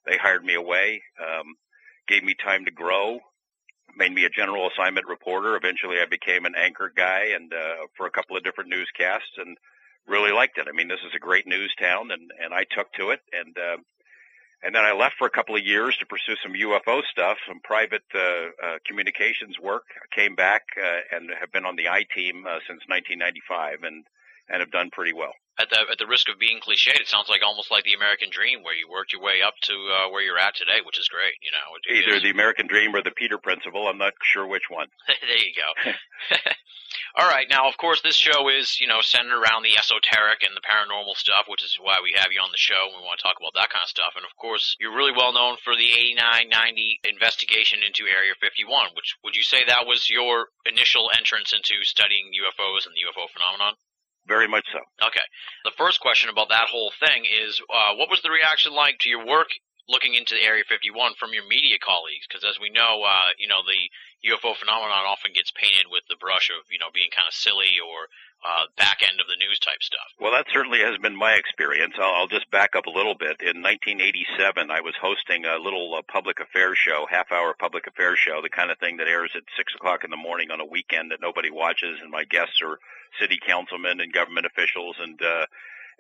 they 0.07 0.17
hired 0.17 0.45
me 0.45 0.55
away, 0.55 1.03
um, 1.21 1.55
gave 2.09 2.23
me 2.23 2.35
time 2.35 2.65
to 2.65 2.71
grow, 2.71 3.21
made 3.97 4.13
me 4.13 4.25
a 4.25 4.31
general 4.31 4.69
assignment 4.69 5.07
reporter. 5.07 5.57
Eventually, 5.57 5.97
I 6.01 6.07
became 6.07 6.45
an 6.45 6.55
anchor 6.57 6.93
guy 6.95 7.33
and 7.35 7.53
uh, 7.53 7.87
for 7.97 8.07
a 8.07 8.11
couple 8.11 8.37
of 8.37 8.45
different 8.45 8.71
newscasts, 8.71 9.37
and 9.39 9.57
really 10.07 10.33
liked 10.33 10.59
it. 10.59 10.67
I 10.69 10.73
mean, 10.73 10.89
this 10.89 11.01
is 11.07 11.13
a 11.15 11.19
great 11.19 11.47
news 11.47 11.75
town, 11.81 12.11
and 12.11 12.31
and 12.43 12.55
I 12.55 12.65
took 12.71 12.93
to 12.95 13.11
it, 13.11 13.21
and 13.33 13.57
uh, 13.59 13.79
and 14.63 14.75
then 14.75 14.85
I 14.85 14.93
left 14.93 15.17
for 15.19 15.27
a 15.27 15.31
couple 15.31 15.57
of 15.57 15.65
years 15.65 15.97
to 15.99 16.07
pursue 16.07 16.37
some 16.43 16.53
UFO 16.53 17.03
stuff, 17.11 17.37
some 17.47 17.61
private 17.63 18.07
uh, 18.15 18.19
uh, 18.19 18.79
communications 18.87 19.59
work. 19.61 19.85
I 19.97 20.15
came 20.15 20.35
back 20.35 20.63
uh, 20.81 21.17
and 21.17 21.31
have 21.39 21.53
been 21.53 21.67
on 21.67 21.77
the 21.77 21.89
I 21.89 22.05
team 22.15 22.45
uh, 22.47 22.61
since 22.69 22.83
1995, 22.87 23.83
and 23.83 24.05
and 24.49 24.61
have 24.61 24.71
done 24.71 24.91
pretty 24.93 25.13
well 25.13 25.35
at 25.59 25.71
the 25.71 25.81
at 25.91 25.99
the 25.99 26.07
risk 26.07 26.29
of 26.29 26.39
being 26.39 26.61
cliched, 26.61 27.01
it 27.01 27.09
sounds 27.09 27.29
like 27.29 27.41
almost 27.43 27.71
like 27.71 27.85
the 27.85 27.95
American 27.95 28.29
Dream, 28.31 28.63
where 28.63 28.75
you 28.77 28.89
worked 28.89 29.13
your 29.13 29.23
way 29.23 29.41
up 29.41 29.55
to 29.69 29.75
uh, 29.75 30.11
where 30.11 30.23
you're 30.23 30.39
at 30.39 30.55
today, 30.55 30.85
which 30.85 30.99
is 30.99 31.09
great. 31.09 31.35
You 31.41 31.53
know, 31.53 31.67
it, 31.77 31.83
either 32.05 32.21
the 32.21 32.31
American 32.31 32.67
Dream 32.67 32.95
or 32.95 33.03
the 33.03 33.11
Peter 33.17 33.39
Principle. 33.39 33.89
I'm 33.89 33.99
not 33.99 34.13
sure 34.23 34.47
which 34.47 34.69
one. 34.69 34.89
there 35.09 35.41
you 35.41 35.55
go. 35.57 35.93
All 37.17 37.29
right, 37.29 37.49
now 37.49 37.69
of 37.69 37.77
course 37.81 38.01
this 38.03 38.17
show 38.17 38.49
is 38.53 38.81
you 38.81 38.87
know 38.87 39.01
centered 39.01 39.37
around 39.37 39.65
the 39.65 39.77
esoteric 39.77 40.45
and 40.45 40.53
the 40.53 40.65
paranormal 40.65 41.17
stuff, 41.17 41.49
which 41.49 41.65
is 41.65 41.79
why 41.81 41.97
we 42.03 42.13
have 42.17 42.33
you 42.33 42.41
on 42.41 42.53
the 42.53 42.61
show. 42.61 42.93
We 42.93 43.01
want 43.01 43.19
to 43.21 43.25
talk 43.25 43.41
about 43.41 43.57
that 43.57 43.73
kind 43.73 43.85
of 43.85 43.89
stuff, 43.89 44.13
and 44.17 44.25
of 44.25 44.37
course 44.37 44.77
you're 44.81 44.95
really 44.95 45.17
well 45.17 45.33
known 45.33 45.57
for 45.65 45.73
the 45.73 45.89
8990 46.13 47.01
investigation 47.09 47.81
into 47.81 48.05
Area 48.05 48.37
51. 48.37 48.93
Which 48.93 49.17
would 49.25 49.37
you 49.37 49.43
say 49.43 49.65
that 49.65 49.89
was 49.89 50.13
your 50.13 50.53
initial 50.69 51.09
entrance 51.17 51.57
into 51.57 51.81
studying 51.89 52.37
UFOs 52.45 52.85
and 52.85 52.93
the 52.93 53.09
UFO 53.09 53.33
phenomenon? 53.33 53.81
Very 54.29 54.49
much 54.49 54.65
so. 54.73 54.81
Okay. 55.07 55.23
The 55.65 55.73
first 55.79 56.01
question 56.01 56.31
about 56.31 56.49
that 56.49 56.69
whole 56.69 56.93
thing 56.99 57.25
is, 57.25 57.61
uh, 57.73 57.95
what 57.95 58.11
was 58.11 58.21
the 58.23 58.31
reaction 58.31 58.73
like 58.75 58.99
to 59.01 59.09
your 59.09 59.27
work 59.27 59.49
looking 59.89 60.15
into 60.15 60.35
Area 60.35 60.65
51 60.69 61.15
from 61.19 61.33
your 61.33 61.47
media 61.47 61.79
colleagues? 61.79 62.27
Because 62.27 62.45
as 62.45 62.59
we 62.61 62.71
know, 62.71 63.03
uh, 63.07 63.31
you 63.39 63.49
know, 63.49 63.63
the 63.63 63.81
UFO 64.33 64.57
phenomenon 64.57 65.07
often 65.07 65.33
gets 65.33 65.53
painted 65.55 65.87
with 65.91 66.03
the 66.09 66.19
brush 66.19 66.51
of, 66.51 66.67
you 66.71 66.79
know, 66.79 66.91
being 66.93 67.11
kind 67.15 67.29
of 67.29 67.35
silly 67.35 67.79
or 67.79 68.11
uh, 68.45 68.67
back 68.77 69.01
end 69.03 69.21
of 69.21 69.27
the 69.27 69.39
news 69.39 69.59
type 69.59 69.83
stuff. 69.83 70.07
Well, 70.21 70.33
that 70.33 70.47
certainly 70.53 70.81
has 70.81 70.99
been 70.99 71.17
my 71.17 71.33
experience. 71.35 71.95
I'll, 71.99 72.27
I'll 72.27 72.33
just 72.33 72.51
back 72.51 72.77
up 72.77 72.87
a 72.87 72.95
little 72.95 73.15
bit. 73.15 73.41
In 73.41 73.63
1987, 73.63 74.71
I 74.71 74.81
was 74.81 74.95
hosting 75.01 75.45
a 75.45 75.59
little 75.59 75.95
uh, 75.95 76.03
public 76.07 76.39
affairs 76.41 76.79
show, 76.79 77.07
half 77.11 77.33
hour 77.33 77.55
public 77.59 77.87
affairs 77.87 78.19
show, 78.19 78.43
the 78.43 78.53
kind 78.53 78.71
of 78.71 78.79
thing 78.79 78.99
that 78.99 79.09
airs 79.09 79.33
at 79.35 79.47
6 79.57 79.75
o'clock 79.75 80.05
in 80.05 80.11
the 80.11 80.21
morning 80.21 80.51
on 80.51 80.61
a 80.61 80.67
weekend 80.69 81.11
that 81.11 81.23
nobody 81.23 81.51
watches, 81.51 81.99
and 82.03 82.11
my 82.11 82.25
guests 82.25 82.61
are 82.63 82.79
city 83.19 83.39
councilmen 83.41 84.01
and 84.01 84.13
government 84.13 84.47
officials 84.47 84.97
and 85.01 85.21
uh, 85.23 85.47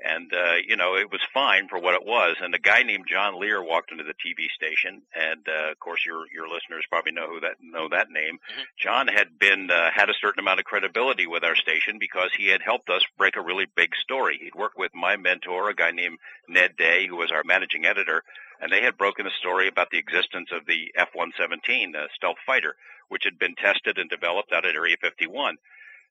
and 0.05 0.33
uh, 0.33 0.57
you 0.67 0.76
know 0.76 0.97
it 0.97 1.11
was 1.11 1.21
fine 1.33 1.69
for 1.69 1.79
what 1.79 1.95
it 1.95 2.05
was. 2.05 2.37
And 2.41 2.55
a 2.55 2.59
guy 2.59 2.83
named 2.83 3.07
John 3.11 3.41
Lear 3.41 3.62
walked 3.62 3.93
into 3.93 4.05
the 4.05 4.15
TV 4.15 4.49
station, 4.55 5.03
and 5.15 5.47
uh, 5.49 5.73
of 5.73 5.79
course 5.81 6.05
your 6.05 6.25
your 6.33 6.49
listeners 6.49 6.85
probably 6.88 7.12
know 7.12 7.29
who 7.29 7.41
that 7.41 7.57
know 7.61 7.88
that 7.88 8.11
name. 8.11 8.38
Mhm. 8.38 8.65
John 8.79 9.09
had 9.09 9.38
been 9.38 9.71
uh, 9.71 9.91
had 9.95 10.11
a 10.11 10.15
certain 10.21 10.41
amount 10.41 10.61
of 10.61 10.67
credibility 10.67 11.26
with 11.26 11.45
our 11.45 11.57
station 11.57 11.99
because 11.99 12.31
he 12.37 12.49
had 12.49 12.62
helped 12.62 12.91
us 12.91 13.03
break 13.17 13.37
a 13.37 13.41
really 13.43 13.67
big 13.75 13.95
story. 13.97 14.38
He'd 14.41 14.55
worked 14.55 14.79
with 14.79 14.95
my 14.95 15.17
mentor, 15.17 15.71
a 15.71 15.75
guy 15.75 15.91
named 15.93 16.19
Ned 16.49 16.76
Day, 16.76 17.07
who 17.07 17.17
was 17.17 17.33
our 17.33 17.43
managing 17.45 17.87
editor, 17.87 18.23
and 18.61 18.71
they 18.71 18.83
had 18.83 18.97
broken 18.99 19.26
a 19.26 19.31
story 19.41 19.69
about 19.69 19.91
the 19.91 19.99
existence 19.99 20.50
of 20.53 20.67
the 20.67 20.93
F-117, 20.97 21.93
the 21.93 22.09
stealth 22.15 22.38
fighter, 22.47 22.76
which 23.09 23.25
had 23.25 23.38
been 23.38 23.55
tested 23.55 23.99
and 23.99 24.09
developed 24.11 24.53
out 24.53 24.65
at 24.67 24.75
Area 24.75 24.97
51. 25.00 25.57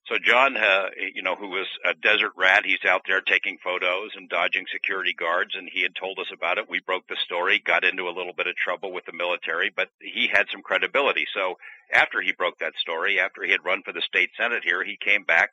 So 0.07 0.17
John, 0.21 0.55
uh, 0.55 0.89
you 1.15 1.23
know, 1.23 1.35
who 1.35 1.49
was 1.49 1.65
a 1.83 1.95
desert 1.95 2.33
rat, 2.37 2.61
he's 2.63 2.85
out 2.87 3.01
there 3.07 3.21
taking 3.21 3.57
photos 3.63 4.11
and 4.15 4.29
dodging 4.29 4.65
security 4.71 5.15
guards, 5.17 5.55
and 5.55 5.67
he 5.71 5.81
had 5.81 5.95
told 5.99 6.19
us 6.19 6.29
about 6.31 6.59
it. 6.59 6.69
We 6.69 6.79
broke 6.79 7.07
the 7.07 7.17
story, 7.25 7.59
got 7.65 7.83
into 7.83 8.07
a 8.07 8.13
little 8.13 8.33
bit 8.33 8.45
of 8.45 8.55
trouble 8.55 8.93
with 8.93 9.05
the 9.05 9.17
military, 9.17 9.71
but 9.75 9.89
he 9.99 10.29
had 10.31 10.45
some 10.51 10.61
credibility. 10.61 11.25
So 11.33 11.57
after 11.91 12.21
he 12.21 12.33
broke 12.33 12.59
that 12.59 12.77
story, 12.79 13.19
after 13.19 13.41
he 13.43 13.51
had 13.51 13.65
run 13.65 13.81
for 13.81 13.93
the 13.93 14.05
state 14.05 14.29
senate 14.37 14.61
here, 14.63 14.83
he 14.83 14.97
came 15.01 15.23
back 15.23 15.49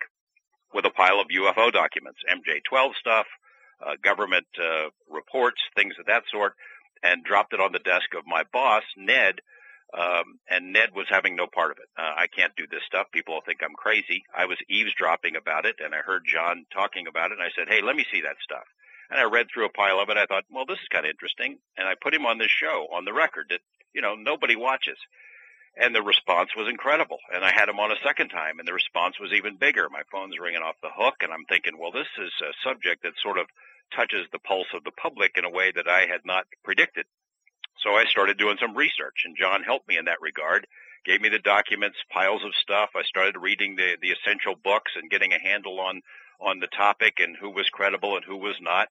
with 0.74 0.84
a 0.84 0.90
pile 0.90 1.20
of 1.20 1.28
UFO 1.28 1.72
documents, 1.72 2.20
MJ-12 2.28 2.94
stuff, 3.00 3.26
uh, 3.80 3.96
government 4.04 4.46
uh, 4.60 4.90
reports, 5.08 5.60
things 5.74 5.94
of 5.98 6.06
that 6.06 6.24
sort, 6.30 6.54
and 7.02 7.24
dropped 7.24 7.54
it 7.54 7.60
on 7.60 7.72
the 7.72 7.78
desk 7.78 8.12
of 8.16 8.24
my 8.26 8.44
boss, 8.52 8.84
Ned, 8.98 9.40
um, 9.92 10.38
and 10.48 10.72
Ned 10.72 10.90
was 10.94 11.06
having 11.08 11.36
no 11.36 11.46
part 11.46 11.70
of 11.70 11.78
it. 11.78 11.88
Uh, 11.98 12.14
I 12.16 12.26
can't 12.26 12.56
do 12.56 12.66
this 12.70 12.82
stuff. 12.86 13.12
People 13.12 13.34
will 13.34 13.46
think 13.46 13.60
I'm 13.62 13.74
crazy. 13.74 14.24
I 14.34 14.46
was 14.46 14.58
eavesdropping 14.68 15.36
about 15.36 15.66
it, 15.66 15.76
and 15.84 15.94
I 15.94 15.98
heard 15.98 16.24
John 16.26 16.64
talking 16.72 17.06
about 17.06 17.30
it, 17.30 17.38
and 17.38 17.42
I 17.42 17.50
said, 17.54 17.68
"Hey, 17.68 17.82
let 17.82 17.96
me 17.96 18.06
see 18.10 18.22
that 18.22 18.40
stuff." 18.42 18.64
And 19.10 19.20
I 19.20 19.24
read 19.24 19.48
through 19.52 19.66
a 19.66 19.76
pile 19.76 20.00
of 20.00 20.08
it. 20.08 20.16
I 20.16 20.26
thought, 20.26 20.44
"Well, 20.50 20.64
this 20.64 20.80
is 20.80 20.88
kind 20.88 21.04
of 21.04 21.10
interesting," 21.10 21.58
and 21.76 21.86
I 21.86 21.94
put 21.94 22.14
him 22.14 22.26
on 22.26 22.38
this 22.38 22.50
show 22.50 22.88
on 22.92 23.04
the 23.04 23.12
record 23.12 23.48
that 23.50 23.60
you 23.92 24.00
know 24.00 24.14
nobody 24.14 24.56
watches. 24.56 24.98
And 25.74 25.94
the 25.94 26.02
response 26.02 26.50
was 26.54 26.68
incredible. 26.68 27.18
And 27.32 27.44
I 27.44 27.50
had 27.50 27.68
him 27.68 27.80
on 27.80 27.90
a 27.90 28.00
second 28.04 28.28
time, 28.28 28.58
and 28.58 28.68
the 28.68 28.74
response 28.74 29.18
was 29.18 29.32
even 29.32 29.56
bigger. 29.56 29.88
My 29.88 30.02
phone's 30.12 30.38
ringing 30.38 30.60
off 30.60 30.76
the 30.82 30.92
hook, 30.94 31.16
and 31.22 31.32
I'm 31.32 31.46
thinking, 31.48 31.78
well, 31.78 31.92
this 31.92 32.08
is 32.18 32.32
a 32.42 32.52
subject 32.62 33.04
that 33.04 33.16
sort 33.22 33.38
of 33.38 33.46
touches 33.96 34.26
the 34.32 34.38
pulse 34.38 34.68
of 34.74 34.84
the 34.84 34.92
public 34.92 35.32
in 35.36 35.44
a 35.44 35.50
way 35.50 35.72
that 35.74 35.88
I 35.88 36.06
had 36.06 36.24
not 36.24 36.44
predicted. 36.62 37.06
So 37.82 37.94
I 37.94 38.04
started 38.04 38.38
doing 38.38 38.58
some 38.60 38.76
research, 38.76 39.22
and 39.24 39.36
John 39.36 39.62
helped 39.62 39.88
me 39.88 39.98
in 39.98 40.04
that 40.04 40.20
regard. 40.20 40.66
Gave 41.04 41.20
me 41.20 41.28
the 41.28 41.40
documents, 41.40 41.98
piles 42.10 42.44
of 42.44 42.54
stuff. 42.54 42.90
I 42.94 43.02
started 43.02 43.36
reading 43.36 43.74
the 43.74 43.96
the 44.00 44.12
essential 44.12 44.54
books 44.54 44.92
and 44.94 45.10
getting 45.10 45.32
a 45.32 45.40
handle 45.40 45.80
on 45.80 46.02
on 46.40 46.60
the 46.60 46.68
topic 46.68 47.18
and 47.18 47.36
who 47.36 47.50
was 47.50 47.68
credible 47.70 48.16
and 48.16 48.24
who 48.24 48.36
was 48.36 48.56
not. 48.60 48.88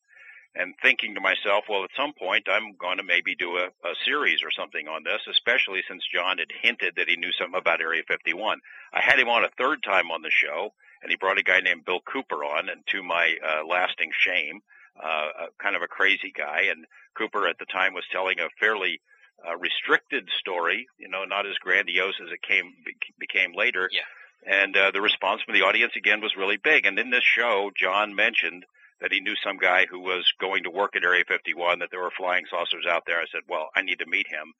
And 0.53 0.73
thinking 0.81 1.15
to 1.15 1.21
myself, 1.21 1.65
well, 1.69 1.85
at 1.85 1.95
some 1.95 2.11
point 2.11 2.49
I'm 2.51 2.75
going 2.75 2.97
to 2.97 3.03
maybe 3.03 3.35
do 3.35 3.55
a, 3.55 3.67
a 3.87 3.95
series 4.03 4.43
or 4.43 4.51
something 4.51 4.89
on 4.89 5.03
this, 5.05 5.21
especially 5.29 5.81
since 5.87 6.03
John 6.13 6.39
had 6.39 6.51
hinted 6.61 6.95
that 6.97 7.07
he 7.07 7.15
knew 7.15 7.31
something 7.31 7.57
about 7.57 7.79
Area 7.79 8.03
51. 8.05 8.59
I 8.91 8.99
had 8.99 9.17
him 9.17 9.29
on 9.29 9.45
a 9.45 9.55
third 9.57 9.81
time 9.81 10.11
on 10.11 10.21
the 10.21 10.29
show, 10.29 10.73
and 11.01 11.09
he 11.09 11.15
brought 11.15 11.37
a 11.37 11.43
guy 11.43 11.61
named 11.61 11.85
Bill 11.85 12.01
Cooper 12.01 12.43
on, 12.43 12.67
and 12.67 12.85
to 12.87 13.01
my 13.01 13.35
uh, 13.39 13.65
lasting 13.65 14.11
shame, 14.11 14.59
uh, 14.97 15.47
a, 15.47 15.63
kind 15.63 15.75
of 15.75 15.81
a 15.81 15.87
crazy 15.87 16.33
guy. 16.35 16.71
And 16.71 16.85
Cooper 17.17 17.47
at 17.47 17.57
the 17.59 17.65
time 17.65 17.93
was 17.93 18.03
telling 18.11 18.39
a 18.39 18.49
fairly 18.59 19.01
uh, 19.47 19.57
restricted 19.57 20.29
story, 20.39 20.87
you 20.97 21.09
know, 21.09 21.23
not 21.25 21.45
as 21.45 21.55
grandiose 21.61 22.19
as 22.21 22.31
it 22.31 22.41
came 22.41 22.73
became 23.19 23.53
later. 23.55 23.89
Yeah. 23.91 24.01
And 24.45 24.75
uh, 24.75 24.91
the 24.91 25.01
response 25.01 25.41
from 25.43 25.53
the 25.53 25.61
audience 25.61 25.93
again 25.95 26.21
was 26.21 26.35
really 26.35 26.57
big. 26.57 26.85
And 26.85 26.97
in 26.97 27.11
this 27.11 27.23
show, 27.23 27.71
John 27.77 28.15
mentioned 28.15 28.65
that 28.99 29.11
he 29.11 29.19
knew 29.19 29.35
some 29.43 29.57
guy 29.57 29.85
who 29.89 29.99
was 29.99 30.25
going 30.39 30.63
to 30.63 30.69
work 30.69 30.95
at 30.95 31.03
Area 31.03 31.23
51, 31.27 31.79
that 31.79 31.89
there 31.91 32.01
were 32.01 32.13
flying 32.15 32.45
saucers 32.49 32.85
out 32.89 33.03
there. 33.05 33.19
I 33.19 33.25
said, 33.31 33.41
well, 33.49 33.69
I 33.75 33.81
need 33.81 33.99
to 33.99 34.05
meet 34.05 34.27
him. 34.27 34.53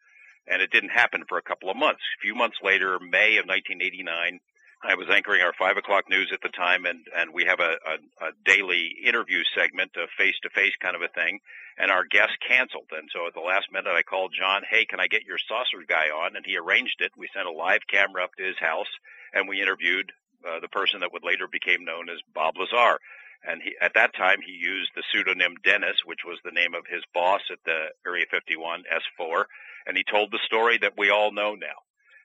And 0.47 0.61
it 0.61 0.71
didn't 0.71 0.89
happen 0.89 1.23
for 1.29 1.37
a 1.37 1.43
couple 1.43 1.69
of 1.69 1.77
months. 1.77 2.01
A 2.17 2.21
few 2.21 2.33
months 2.33 2.57
later, 2.63 2.97
May 2.99 3.37
of 3.37 3.45
1989, 3.45 4.39
I 4.83 4.95
was 4.95 5.07
anchoring 5.13 5.41
our 5.41 5.53
five 5.53 5.77
o'clock 5.77 6.09
news 6.09 6.31
at 6.33 6.41
the 6.41 6.49
time, 6.49 6.85
and 6.85 7.05
and 7.15 7.33
we 7.33 7.45
have 7.45 7.59
a, 7.59 7.77
a, 7.85 8.25
a 8.25 8.31
daily 8.45 8.95
interview 9.05 9.43
segment, 9.55 9.91
a 9.95 10.07
face 10.17 10.35
to 10.41 10.49
face 10.49 10.73
kind 10.81 10.95
of 10.95 11.03
a 11.03 11.07
thing. 11.07 11.39
And 11.77 11.91
our 11.91 12.03
guest 12.03 12.33
canceled, 12.45 12.89
and 12.91 13.07
so 13.13 13.27
at 13.27 13.33
the 13.33 13.45
last 13.45 13.71
minute, 13.71 13.93
I 13.93 14.01
called 14.01 14.33
John. 14.37 14.63
Hey, 14.69 14.85
can 14.85 14.99
I 14.99 15.07
get 15.07 15.25
your 15.25 15.37
saucer 15.37 15.85
guy 15.87 16.09
on? 16.09 16.35
And 16.35 16.45
he 16.45 16.57
arranged 16.57 16.97
it. 16.99 17.11
We 17.15 17.29
sent 17.33 17.47
a 17.47 17.51
live 17.51 17.81
camera 17.89 18.23
up 18.23 18.33
to 18.37 18.43
his 18.43 18.57
house, 18.59 18.89
and 19.33 19.47
we 19.47 19.61
interviewed 19.61 20.11
uh, 20.41 20.59
the 20.59 20.67
person 20.67 20.99
that 21.01 21.13
would 21.13 21.23
later 21.23 21.47
became 21.47 21.85
known 21.85 22.09
as 22.09 22.17
Bob 22.33 22.57
Lazar. 22.57 22.97
And 23.45 23.61
he, 23.61 23.73
at 23.81 23.93
that 23.93 24.15
time, 24.15 24.39
he 24.45 24.53
used 24.53 24.91
the 24.95 25.03
pseudonym 25.11 25.55
Dennis, 25.63 26.05
which 26.05 26.25
was 26.25 26.37
the 26.43 26.51
name 26.51 26.73
of 26.73 26.85
his 26.89 27.01
boss 27.13 27.41
at 27.51 27.61
the 27.65 27.93
Area 28.05 28.25
51 28.29 28.83
S4, 28.89 29.45
and 29.87 29.97
he 29.97 30.03
told 30.03 30.31
the 30.31 30.45
story 30.45 30.77
that 30.79 30.97
we 30.97 31.09
all 31.09 31.31
know 31.31 31.55
now. 31.55 31.77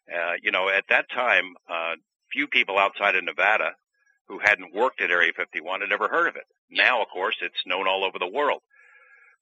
Uh, 0.09 0.35
you 0.43 0.53
know, 0.53 0.69
at 0.69 0.85
that 0.89 1.09
time, 1.11 1.55
uh, 1.69 1.97
few 2.33 2.47
people 2.47 2.79
outside 2.79 3.15
of 3.15 3.25
Nevada 3.25 3.73
who 4.29 4.39
hadn't 4.43 4.75
worked 4.75 5.01
at 5.01 5.11
Area 5.11 5.33
51 5.37 5.81
had 5.81 5.93
ever 5.93 6.09
heard 6.09 6.29
of 6.29 6.37
it. 6.37 6.45
Now, 6.71 7.03
of 7.03 7.09
course, 7.09 7.37
it's 7.41 7.67
known 7.67 7.87
all 7.87 8.05
over 8.05 8.19
the 8.19 8.27
world. 8.27 8.61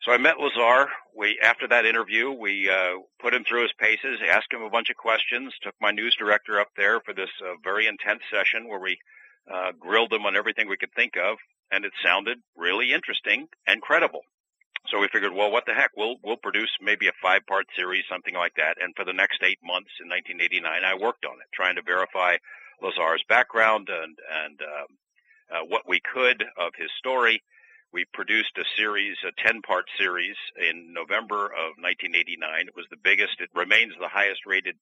So 0.02 0.12
I 0.12 0.18
met 0.18 0.38
Lazar. 0.38 0.90
We, 1.16 1.38
after 1.42 1.66
that 1.68 1.86
interview, 1.86 2.30
we 2.30 2.68
uh, 2.68 3.00
put 3.20 3.32
him 3.32 3.44
through 3.48 3.62
his 3.62 3.72
paces, 3.78 4.20
asked 4.28 4.52
him 4.52 4.62
a 4.62 4.68
bunch 4.68 4.90
of 4.90 4.96
questions, 4.96 5.54
took 5.62 5.74
my 5.80 5.92
news 5.92 6.14
director 6.18 6.60
up 6.60 6.68
there 6.76 7.00
for 7.00 7.14
this 7.14 7.30
uh, 7.42 7.54
very 7.62 7.86
intense 7.86 8.20
session 8.30 8.68
where 8.68 8.80
we 8.80 8.98
uh, 9.50 9.72
grilled 9.78 10.12
him 10.12 10.26
on 10.26 10.36
everything 10.36 10.68
we 10.68 10.76
could 10.76 10.92
think 10.94 11.16
of, 11.16 11.38
and 11.72 11.84
it 11.84 11.92
sounded 12.04 12.38
really 12.56 12.92
interesting 12.92 13.46
and 13.66 13.80
credible. 13.80 14.20
So 14.90 15.00
we 15.00 15.08
figured, 15.08 15.32
well, 15.32 15.50
what 15.50 15.64
the 15.64 15.72
heck? 15.72 15.92
We'll 15.96 16.16
we'll 16.22 16.36
produce 16.36 16.68
maybe 16.82 17.08
a 17.08 17.16
five-part 17.22 17.66
series, 17.74 18.04
something 18.10 18.34
like 18.34 18.52
that. 18.56 18.76
And 18.82 18.92
for 18.94 19.06
the 19.06 19.14
next 19.14 19.40
eight 19.42 19.60
months 19.64 19.88
in 19.96 20.12
1989, 20.12 20.60
I 20.84 20.94
worked 20.94 21.24
on 21.24 21.40
it, 21.40 21.48
trying 21.54 21.76
to 21.76 21.82
verify 21.82 22.36
Lazar's 22.82 23.24
background 23.28 23.88
and 23.90 24.16
and 24.44 24.60
um, 24.60 24.86
uh, 25.52 25.64
what 25.68 25.88
we 25.88 26.00
could 26.00 26.44
of 26.58 26.72
his 26.76 26.90
story. 26.98 27.42
We 27.92 28.04
produced 28.12 28.58
a 28.58 28.64
series, 28.76 29.16
a 29.22 29.30
10-part 29.46 29.84
series, 29.96 30.34
in 30.58 30.92
November 30.92 31.46
of 31.46 31.78
1989. 31.78 32.66
It 32.66 32.74
was 32.74 32.86
the 32.90 32.96
biggest. 32.96 33.38
It 33.38 33.50
remains 33.54 33.92
the 34.00 34.08
highest-rated 34.08 34.74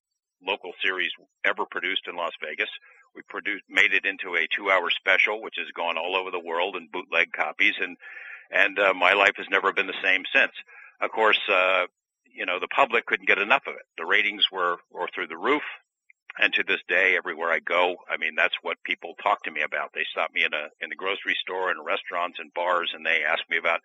local 0.46 0.72
series 0.82 1.10
ever 1.44 1.66
produced 1.70 2.08
in 2.08 2.16
Las 2.16 2.32
Vegas. 2.42 2.70
We 3.14 3.22
produced, 3.28 3.64
made 3.68 3.92
it 3.92 4.06
into 4.06 4.34
a 4.34 4.48
two-hour 4.56 4.90
special, 4.90 5.42
which 5.42 5.56
has 5.58 5.68
gone 5.76 5.98
all 5.98 6.16
over 6.16 6.30
the 6.30 6.40
world 6.40 6.76
in 6.76 6.88
bootleg 6.92 7.32
copies, 7.32 7.74
and 7.80 7.96
and 8.50 8.78
uh, 8.78 8.94
my 8.94 9.12
life 9.14 9.36
has 9.36 9.46
never 9.50 9.72
been 9.72 9.86
the 9.86 10.02
same 10.02 10.24
since. 10.32 10.52
Of 11.00 11.10
course, 11.10 11.40
uh, 11.50 11.86
you 12.24 12.46
know 12.46 12.58
the 12.60 12.68
public 12.68 13.06
couldn't 13.06 13.28
get 13.28 13.38
enough 13.38 13.64
of 13.66 13.74
it. 13.74 13.86
The 13.98 14.06
ratings 14.06 14.46
were 14.50 14.78
were 14.90 15.08
through 15.14 15.28
the 15.28 15.36
roof, 15.36 15.62
and 16.38 16.52
to 16.54 16.62
this 16.62 16.80
day, 16.88 17.16
everywhere 17.16 17.50
I 17.50 17.60
go, 17.60 17.96
I 18.08 18.16
mean 18.16 18.34
that's 18.36 18.54
what 18.62 18.82
people 18.84 19.14
talk 19.22 19.42
to 19.44 19.50
me 19.50 19.62
about. 19.62 19.92
They 19.94 20.06
stop 20.10 20.32
me 20.32 20.44
in 20.44 20.54
a 20.54 20.68
in 20.80 20.90
the 20.90 20.96
grocery 20.96 21.36
store, 21.40 21.70
in 21.70 21.80
restaurants, 21.80 22.38
and 22.38 22.52
bars, 22.54 22.92
and 22.94 23.04
they 23.04 23.22
ask 23.24 23.42
me 23.50 23.58
about 23.58 23.80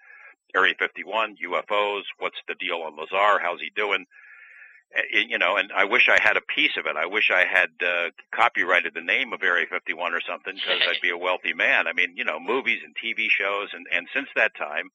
Area 0.56 0.74
51, 0.80 1.38
UFOs, 1.44 2.04
what's 2.20 2.38
the 2.48 2.56
deal 2.56 2.78
on 2.78 2.96
Lazar, 2.96 3.40
how's 3.42 3.60
he 3.60 3.72
doing? 3.76 4.06
Uh, 4.98 5.02
you 5.12 5.38
know, 5.38 5.58
and 5.58 5.72
I 5.76 5.84
wish 5.84 6.08
I 6.08 6.18
had 6.22 6.38
a 6.38 6.42
piece 6.42 6.78
of 6.78 6.86
it. 6.86 6.96
I 6.96 7.06
wish 7.06 7.30
I 7.30 7.44
had 7.44 7.70
uh, 7.86 8.12
copyrighted 8.34 8.94
the 8.94 9.02
name 9.02 9.34
of 9.34 9.44
Area 9.44 9.66
51 9.70 10.14
or 10.14 10.22
something 10.22 10.56
because 10.56 10.82
I'd 10.88 11.02
be 11.02 11.10
a 11.10 11.18
wealthy 11.18 11.54
man. 11.54 11.88
I 11.88 11.94
mean, 11.94 12.16
you 12.16 12.24
know, 12.24 12.40
movies 12.40 12.80
and 12.86 12.96
TV 12.96 13.28
shows, 13.30 13.70
and 13.74 13.86
and 13.92 14.08
since 14.14 14.30
that 14.36 14.56
time, 14.56 14.90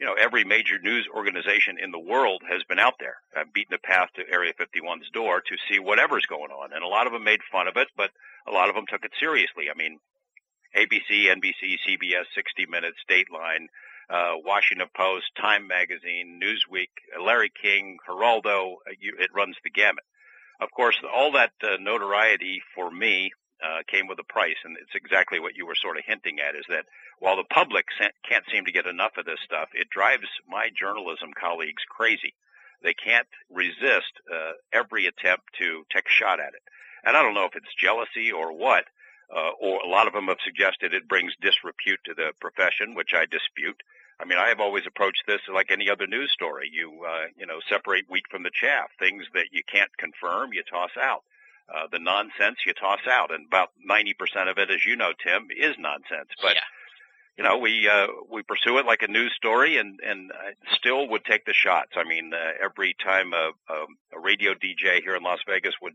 you 0.00 0.06
know, 0.06 0.14
every 0.14 0.44
major 0.44 0.78
news 0.78 1.06
organization 1.14 1.76
in 1.82 1.90
the 1.90 1.98
world 1.98 2.42
has 2.48 2.62
been 2.64 2.78
out 2.78 2.94
there, 2.98 3.16
uh, 3.36 3.44
beating 3.52 3.76
the 3.76 3.78
path 3.78 4.08
to 4.16 4.22
Area 4.32 4.52
51's 4.54 5.10
door 5.12 5.40
to 5.40 5.56
see 5.68 5.78
whatever's 5.78 6.26
going 6.26 6.50
on, 6.50 6.72
and 6.72 6.82
a 6.82 6.88
lot 6.88 7.06
of 7.06 7.12
them 7.12 7.24
made 7.24 7.40
fun 7.52 7.68
of 7.68 7.76
it, 7.76 7.88
but 7.96 8.10
a 8.48 8.50
lot 8.50 8.68
of 8.68 8.74
them 8.74 8.86
took 8.88 9.04
it 9.04 9.12
seriously. 9.20 9.66
I 9.70 9.76
mean, 9.76 9.98
ABC, 10.74 11.28
NBC, 11.28 11.76
CBS, 11.86 12.24
60 12.34 12.66
Minutes, 12.66 12.98
Dateline 13.10 13.68
uh, 14.10 14.32
Washington 14.44 14.88
Post, 14.94 15.26
Time 15.40 15.66
Magazine, 15.68 16.40
Newsweek, 16.42 16.90
Larry 17.24 17.50
King, 17.62 17.98
Geraldo. 18.08 18.74
Uh, 18.86 18.92
you, 18.98 19.14
it 19.18 19.30
runs 19.34 19.56
the 19.62 19.70
gamut. 19.70 20.04
Of 20.60 20.70
course, 20.72 20.96
all 21.14 21.32
that 21.32 21.52
uh, 21.62 21.76
notoriety 21.80 22.60
for 22.74 22.90
me 22.90 23.30
came 23.88 24.06
with 24.06 24.18
a 24.18 24.24
price, 24.24 24.56
and 24.64 24.76
it's 24.76 24.94
exactly 24.94 25.40
what 25.40 25.56
you 25.56 25.66
were 25.66 25.74
sort 25.74 25.96
of 25.98 26.04
hinting 26.06 26.38
at: 26.40 26.54
is 26.56 26.64
that 26.68 26.86
while 27.18 27.36
the 27.36 27.44
public 27.44 27.86
can't 28.28 28.44
seem 28.50 28.64
to 28.64 28.72
get 28.72 28.86
enough 28.86 29.16
of 29.18 29.26
this 29.26 29.40
stuff, 29.44 29.68
it 29.74 29.90
drives 29.90 30.28
my 30.48 30.70
journalism 30.74 31.30
colleagues 31.38 31.82
crazy. 31.88 32.34
they 32.82 32.94
can't 32.94 33.28
resist 33.50 34.12
uh, 34.32 34.52
every 34.72 35.06
attempt 35.06 35.44
to 35.58 35.84
take 35.92 36.06
a 36.06 36.10
shot 36.12 36.40
at 36.40 36.54
it. 36.54 36.62
And 37.04 37.16
I 37.16 37.22
don't 37.22 37.34
know 37.34 37.44
if 37.44 37.56
it's 37.56 37.74
jealousy 37.78 38.32
or 38.32 38.52
what, 38.56 38.84
uh, 39.34 39.50
or 39.60 39.80
a 39.80 39.88
lot 39.88 40.06
of 40.06 40.12
them 40.12 40.26
have 40.28 40.38
suggested 40.44 40.92
it 40.92 41.08
brings 41.08 41.32
disrepute 41.40 42.00
to 42.04 42.14
the 42.14 42.32
profession, 42.40 42.94
which 42.94 43.12
I 43.14 43.26
dispute. 43.26 43.80
I 44.20 44.26
mean, 44.26 44.38
I 44.38 44.48
have 44.48 44.60
always 44.60 44.86
approached 44.86 45.22
this 45.26 45.40
like 45.52 45.70
any 45.70 45.88
other 45.88 46.06
news 46.06 46.30
story. 46.32 46.68
You, 46.72 47.04
uh, 47.08 47.26
you 47.36 47.46
know, 47.46 47.60
separate 47.68 48.04
wheat 48.10 48.24
from 48.30 48.42
the 48.42 48.50
chaff. 48.52 48.90
Things 48.98 49.24
that 49.34 49.46
you 49.52 49.62
can't 49.70 49.90
confirm, 49.96 50.52
you 50.52 50.62
toss 50.62 50.90
out. 51.00 51.22
Uh, 51.72 51.86
the 51.92 52.00
nonsense 52.00 52.58
you 52.66 52.72
toss 52.72 53.00
out, 53.08 53.32
and 53.32 53.46
about 53.46 53.70
90% 53.88 54.50
of 54.50 54.58
it, 54.58 54.70
as 54.70 54.84
you 54.84 54.96
know, 54.96 55.12
Tim, 55.22 55.48
is 55.56 55.76
nonsense. 55.78 56.28
But 56.42 56.56
yeah. 56.56 56.66
you 57.38 57.44
know, 57.44 57.58
we 57.58 57.88
uh, 57.88 58.08
we 58.28 58.42
pursue 58.42 58.78
it 58.78 58.86
like 58.86 59.02
a 59.02 59.08
news 59.08 59.32
story, 59.36 59.76
and 59.76 60.00
and 60.04 60.32
still 60.74 61.08
would 61.08 61.24
take 61.24 61.44
the 61.44 61.54
shots. 61.54 61.92
I 61.94 62.02
mean, 62.02 62.32
uh, 62.34 62.64
every 62.64 62.96
time 63.04 63.32
a, 63.32 63.52
a 63.68 63.86
a 64.16 64.20
radio 64.20 64.54
DJ 64.54 65.00
here 65.00 65.14
in 65.14 65.22
Las 65.22 65.38
Vegas 65.46 65.74
would 65.80 65.94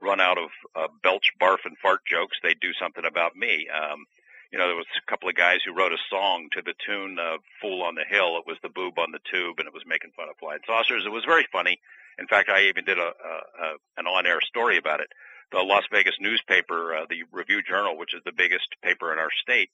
run 0.00 0.20
out 0.20 0.38
of 0.38 0.50
uh, 0.76 0.88
belch, 1.02 1.32
barf, 1.40 1.64
and 1.64 1.76
fart 1.78 2.00
jokes, 2.06 2.36
they'd 2.42 2.60
do 2.60 2.72
something 2.72 3.04
about 3.04 3.34
me. 3.34 3.66
Um, 3.70 4.04
you 4.52 4.58
know, 4.58 4.66
there 4.66 4.76
was 4.76 4.86
a 4.96 5.10
couple 5.10 5.28
of 5.28 5.34
guys 5.34 5.60
who 5.64 5.74
wrote 5.74 5.92
a 5.92 5.98
song 6.10 6.48
to 6.52 6.62
the 6.62 6.74
tune 6.86 7.18
of 7.18 7.40
"Fool 7.60 7.82
on 7.82 7.96
the 7.96 8.04
Hill." 8.08 8.36
It 8.36 8.46
was 8.46 8.58
the 8.62 8.68
boob 8.68 8.98
on 8.98 9.10
the 9.10 9.24
tube, 9.32 9.58
and 9.58 9.66
it 9.66 9.74
was 9.74 9.82
making 9.84 10.12
fun 10.14 10.28
of 10.28 10.36
flying 10.38 10.60
saucers. 10.64 11.04
It 11.04 11.10
was 11.10 11.24
very 11.24 11.46
funny. 11.50 11.80
In 12.18 12.26
fact, 12.26 12.48
I 12.48 12.68
even 12.68 12.84
did 12.84 12.98
a, 12.98 13.12
a, 13.12 13.34
a 13.64 13.68
an 13.98 14.06
on-air 14.06 14.40
story 14.42 14.78
about 14.78 15.00
it. 15.00 15.08
The 15.50 15.58
Las 15.58 15.84
Vegas 15.92 16.16
newspaper, 16.20 16.94
uh, 16.96 17.06
the 17.08 17.24
Review 17.30 17.62
Journal, 17.62 17.98
which 17.98 18.14
is 18.14 18.22
the 18.24 18.32
biggest 18.32 18.68
paper 18.82 19.12
in 19.12 19.18
our 19.18 19.30
state, 19.42 19.70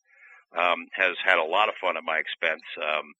um, 0.57 0.87
has 0.93 1.17
had 1.25 1.39
a 1.39 1.45
lot 1.45 1.69
of 1.69 1.75
fun 1.81 1.97
at 1.97 2.05
my 2.05 2.19
expense. 2.19 2.63
Um, 2.77 3.13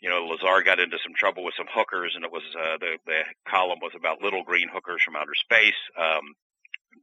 you 0.00 0.08
know, 0.08 0.26
Lazar 0.26 0.62
got 0.62 0.78
into 0.78 0.98
some 1.02 1.14
trouble 1.14 1.44
with 1.44 1.54
some 1.56 1.66
hookers, 1.72 2.12
and 2.14 2.24
it 2.24 2.30
was 2.30 2.42
uh, 2.54 2.78
the 2.78 2.98
the 3.06 3.20
column 3.48 3.80
was 3.82 3.92
about 3.96 4.22
little 4.22 4.44
green 4.44 4.68
hookers 4.72 5.02
from 5.02 5.16
outer 5.16 5.34
space. 5.34 5.80
Um, 5.98 6.34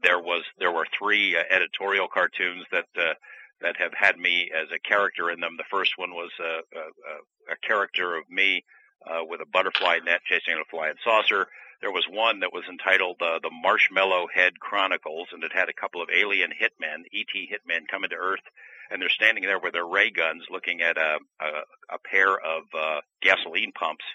there 0.02 0.20
was 0.20 0.44
there 0.60 0.72
were 0.72 0.88
three 0.98 1.36
uh, 1.36 1.44
editorial 1.50 2.08
cartoons 2.08 2.64
that 2.72 2.88
uh, 2.98 3.14
that 3.62 3.76
have 3.78 3.94
had 3.94 4.18
me 4.18 4.52
as 4.56 4.68
a 4.74 4.80
character 4.80 5.30
in 5.30 5.40
them. 5.40 5.56
The 5.58 5.68
first 5.70 5.98
one 5.98 6.12
was 6.12 6.32
a, 6.40 6.78
a, 6.78 7.54
a 7.54 7.68
character 7.68 8.16
of 8.16 8.30
me 8.30 8.64
uh, 9.06 9.24
with 9.24 9.42
a 9.42 9.46
butterfly 9.46 10.00
net 10.04 10.22
chasing 10.26 10.56
a 10.60 10.66
flying 10.70 10.96
saucer. 11.04 11.48
There 11.82 11.92
was 11.92 12.08
one 12.10 12.40
that 12.40 12.54
was 12.54 12.64
entitled 12.70 13.18
uh, 13.22 13.40
"The 13.42 13.52
Marshmallow 13.52 14.28
Head 14.34 14.60
Chronicles," 14.60 15.28
and 15.32 15.44
it 15.44 15.52
had 15.54 15.70
a 15.70 15.74
couple 15.74 16.02
of 16.02 16.10
alien 16.10 16.52
hitmen, 16.52 17.06
ET 17.14 17.34
hitmen, 17.36 17.88
coming 17.88 18.10
to 18.10 18.16
Earth, 18.16 18.44
and 18.90 19.02
they're 19.02 19.10
standing 19.10 19.44
there 19.44 19.60
with 19.60 19.74
their 19.74 19.86
ray 19.86 20.10
guns, 20.10 20.44
looking 20.50 20.82
at 20.82 20.98
a 20.98 21.20
a, 21.40 21.96
a 21.96 22.00
pair 22.00 22.34
of 22.34 22.64
uh, 22.74 23.02
gasoline 23.22 23.72
pumps, 23.72 24.06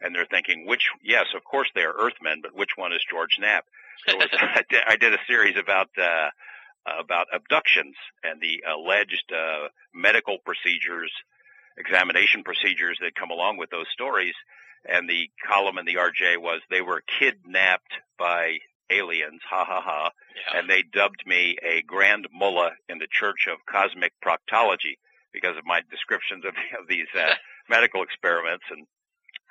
and 0.00 0.14
they're 0.14 0.26
thinking, 0.26 0.66
which 0.66 0.88
yes, 1.02 1.26
of 1.36 1.44
course 1.44 1.68
they 1.74 1.82
are 1.82 1.94
Earthmen, 1.94 2.40
but 2.42 2.56
which 2.56 2.76
one 2.76 2.92
is 2.92 3.04
George 3.08 3.38
Knapp? 3.38 3.66
There 4.06 4.16
was, 4.16 4.28
I 4.32 4.96
did 4.96 5.14
a 5.14 5.18
series 5.26 5.56
about. 5.56 5.90
Uh, 5.98 6.30
about 6.98 7.28
abductions 7.32 7.94
and 8.24 8.40
the 8.40 8.62
alleged 8.68 9.30
uh, 9.30 9.68
medical 9.94 10.38
procedures 10.38 11.12
examination 11.76 12.44
procedures 12.44 12.98
that 13.00 13.14
come 13.14 13.30
along 13.30 13.56
with 13.56 13.70
those 13.70 13.86
stories. 13.92 14.34
And 14.88 15.08
the 15.08 15.30
column 15.46 15.78
in 15.78 15.86
the 15.86 15.94
RJ 15.94 16.38
was 16.38 16.60
they 16.70 16.80
were 16.80 17.02
kidnapped 17.18 17.92
by 18.18 18.58
aliens, 18.90 19.40
ha 19.48 19.64
ha 19.64 19.80
ha. 19.80 20.10
Yeah. 20.34 20.58
And 20.58 20.68
they 20.68 20.82
dubbed 20.82 21.24
me 21.26 21.56
a 21.62 21.82
grand 21.82 22.26
mullah 22.32 22.72
in 22.88 22.98
the 22.98 23.06
Church 23.10 23.48
of 23.50 23.58
Cosmic 23.66 24.12
Proctology 24.24 24.98
because 25.32 25.56
of 25.56 25.64
my 25.64 25.82
descriptions 25.90 26.44
of, 26.44 26.54
of 26.78 26.88
these 26.88 27.06
uh, 27.16 27.34
medical 27.68 28.02
experiments. 28.02 28.64
And 28.70 28.86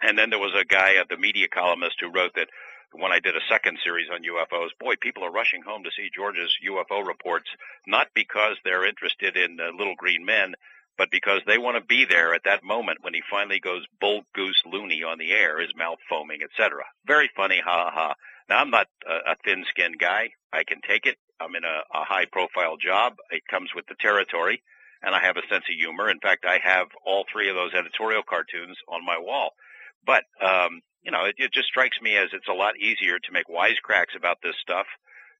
and 0.01 0.17
then 0.17 0.31
there 0.31 0.39
was 0.39 0.53
a 0.59 0.65
guy, 0.65 0.97
uh, 0.97 1.05
the 1.09 1.17
media 1.17 1.47
columnist, 1.47 1.97
who 2.01 2.11
wrote 2.11 2.33
that 2.35 2.47
when 2.93 3.11
I 3.11 3.19
did 3.19 3.35
a 3.35 3.47
second 3.49 3.77
series 3.83 4.09
on 4.11 4.23
UFOs, 4.23 4.69
boy, 4.79 4.95
people 4.99 5.23
are 5.23 5.31
rushing 5.31 5.61
home 5.61 5.83
to 5.83 5.91
see 5.95 6.09
George's 6.13 6.57
UFO 6.67 7.05
reports, 7.05 7.47
not 7.87 8.07
because 8.13 8.57
they're 8.63 8.85
interested 8.85 9.37
in 9.37 9.59
uh, 9.59 9.71
little 9.77 9.95
green 9.95 10.25
men, 10.25 10.55
but 11.01 11.09
because 11.09 11.41
they 11.47 11.57
want 11.57 11.75
to 11.75 11.83
be 11.83 12.05
there 12.07 12.35
at 12.35 12.43
that 12.45 12.63
moment 12.63 12.99
when 13.01 13.15
he 13.15 13.23
finally 13.27 13.59
goes 13.59 13.83
bull 13.99 14.21
goose 14.35 14.61
loony 14.71 15.01
on 15.01 15.17
the 15.17 15.31
air, 15.31 15.59
his 15.59 15.73
mouth 15.75 15.97
foaming, 16.07 16.41
etc. 16.43 16.83
Very 17.07 17.27
funny, 17.35 17.59
ha 17.59 17.89
ha. 17.91 18.13
Now 18.47 18.57
I'm 18.59 18.69
not 18.69 18.85
a, 19.09 19.31
a 19.31 19.35
thin-skinned 19.43 19.97
guy. 19.97 20.29
I 20.53 20.61
can 20.63 20.77
take 20.87 21.07
it. 21.07 21.17
I'm 21.39 21.55
in 21.55 21.63
a, 21.63 21.81
a 21.97 22.05
high-profile 22.05 22.77
job. 22.77 23.13
It 23.31 23.41
comes 23.49 23.71
with 23.75 23.87
the 23.87 23.95
territory, 23.99 24.61
and 25.01 25.15
I 25.15 25.25
have 25.25 25.37
a 25.37 25.47
sense 25.49 25.65
of 25.65 25.75
humor. 25.75 26.07
In 26.07 26.19
fact, 26.19 26.45
I 26.45 26.59
have 26.61 26.85
all 27.03 27.25
three 27.33 27.49
of 27.49 27.55
those 27.55 27.73
editorial 27.73 28.21
cartoons 28.21 28.77
on 28.87 29.03
my 29.03 29.17
wall. 29.17 29.57
But 30.05 30.25
um, 30.39 30.81
you 31.01 31.09
know, 31.09 31.25
it, 31.25 31.33
it 31.39 31.51
just 31.51 31.69
strikes 31.69 31.97
me 31.99 32.15
as 32.15 32.29
it's 32.31 32.47
a 32.47 32.53
lot 32.53 32.77
easier 32.77 33.17
to 33.17 33.33
make 33.33 33.49
wisecracks 33.49 34.13
about 34.15 34.37
this 34.43 34.55
stuff 34.61 34.85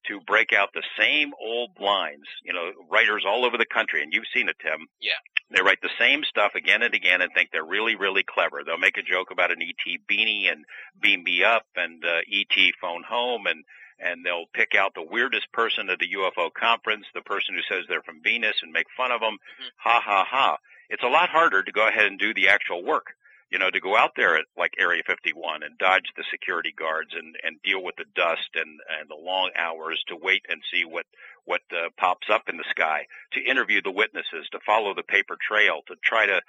to 0.08 0.20
break 0.20 0.52
out 0.52 0.70
the 0.74 0.82
same 0.98 1.32
old 1.40 1.70
lines. 1.80 2.26
You 2.44 2.52
know, 2.52 2.70
writers 2.90 3.24
all 3.26 3.44
over 3.44 3.56
the 3.58 3.66
country, 3.66 4.02
and 4.02 4.12
you've 4.12 4.30
seen 4.34 4.48
it, 4.48 4.56
Tim. 4.62 4.86
Yeah. 5.00 5.12
They 5.50 5.62
write 5.62 5.82
the 5.82 5.90
same 5.98 6.24
stuff 6.24 6.52
again 6.54 6.82
and 6.82 6.94
again 6.94 7.20
and 7.20 7.30
think 7.34 7.50
they're 7.52 7.64
really, 7.64 7.94
really 7.94 8.22
clever. 8.22 8.62
They'll 8.64 8.78
make 8.78 8.96
a 8.96 9.02
joke 9.02 9.30
about 9.30 9.52
an 9.52 9.60
ET 9.60 10.00
beanie 10.10 10.50
and 10.50 10.64
beam 10.98 11.24
me 11.24 11.44
up 11.44 11.66
and 11.76 12.02
uh, 12.04 12.20
ET 12.30 12.72
phone 12.80 13.02
home 13.08 13.46
and 13.46 13.64
and 14.04 14.24
they'll 14.26 14.46
pick 14.52 14.74
out 14.74 14.94
the 14.94 15.02
weirdest 15.08 15.52
person 15.52 15.88
at 15.88 15.98
the 16.00 16.08
UFO 16.16 16.52
conference, 16.52 17.04
the 17.14 17.20
person 17.20 17.54
who 17.54 17.60
says 17.62 17.84
they're 17.88 18.02
from 18.02 18.20
Venus 18.20 18.56
and 18.62 18.72
make 18.72 18.86
fun 18.96 19.12
of 19.12 19.20
them. 19.20 19.34
Mhm. 19.34 19.68
Ha 19.76 20.00
ha 20.04 20.24
ha. 20.28 20.56
It's 20.88 21.04
a 21.04 21.08
lot 21.08 21.28
harder 21.28 21.62
to 21.62 21.70
go 21.70 21.86
ahead 21.86 22.06
and 22.06 22.18
do 22.18 22.34
the 22.34 22.48
actual 22.48 22.82
work 22.82 23.14
you 23.52 23.58
know, 23.58 23.70
to 23.70 23.80
go 23.80 23.96
out 23.96 24.12
there 24.16 24.36
at 24.36 24.46
like 24.56 24.72
Area 24.78 25.02
51 25.06 25.62
and 25.62 25.76
dodge 25.76 26.08
the 26.16 26.24
security 26.30 26.72
guards 26.76 27.10
and 27.12 27.36
and 27.44 27.60
deal 27.62 27.84
with 27.84 27.96
the 27.96 28.06
dust 28.16 28.48
and 28.54 28.80
and 28.98 29.10
the 29.10 29.14
long 29.14 29.50
hours 29.56 30.02
to 30.08 30.16
wait 30.16 30.46
and 30.48 30.62
see 30.72 30.84
what 30.84 31.04
what 31.44 31.60
uh, 31.70 31.90
pops 31.98 32.28
up 32.30 32.48
in 32.48 32.56
the 32.56 32.64
sky, 32.70 33.06
to 33.32 33.40
interview 33.40 33.82
the 33.82 33.90
witnesses, 33.90 34.48
to 34.52 34.58
follow 34.64 34.94
the 34.94 35.02
paper 35.02 35.36
trail, 35.36 35.82
to 35.86 35.94
try 36.02 36.24
to 36.24 36.40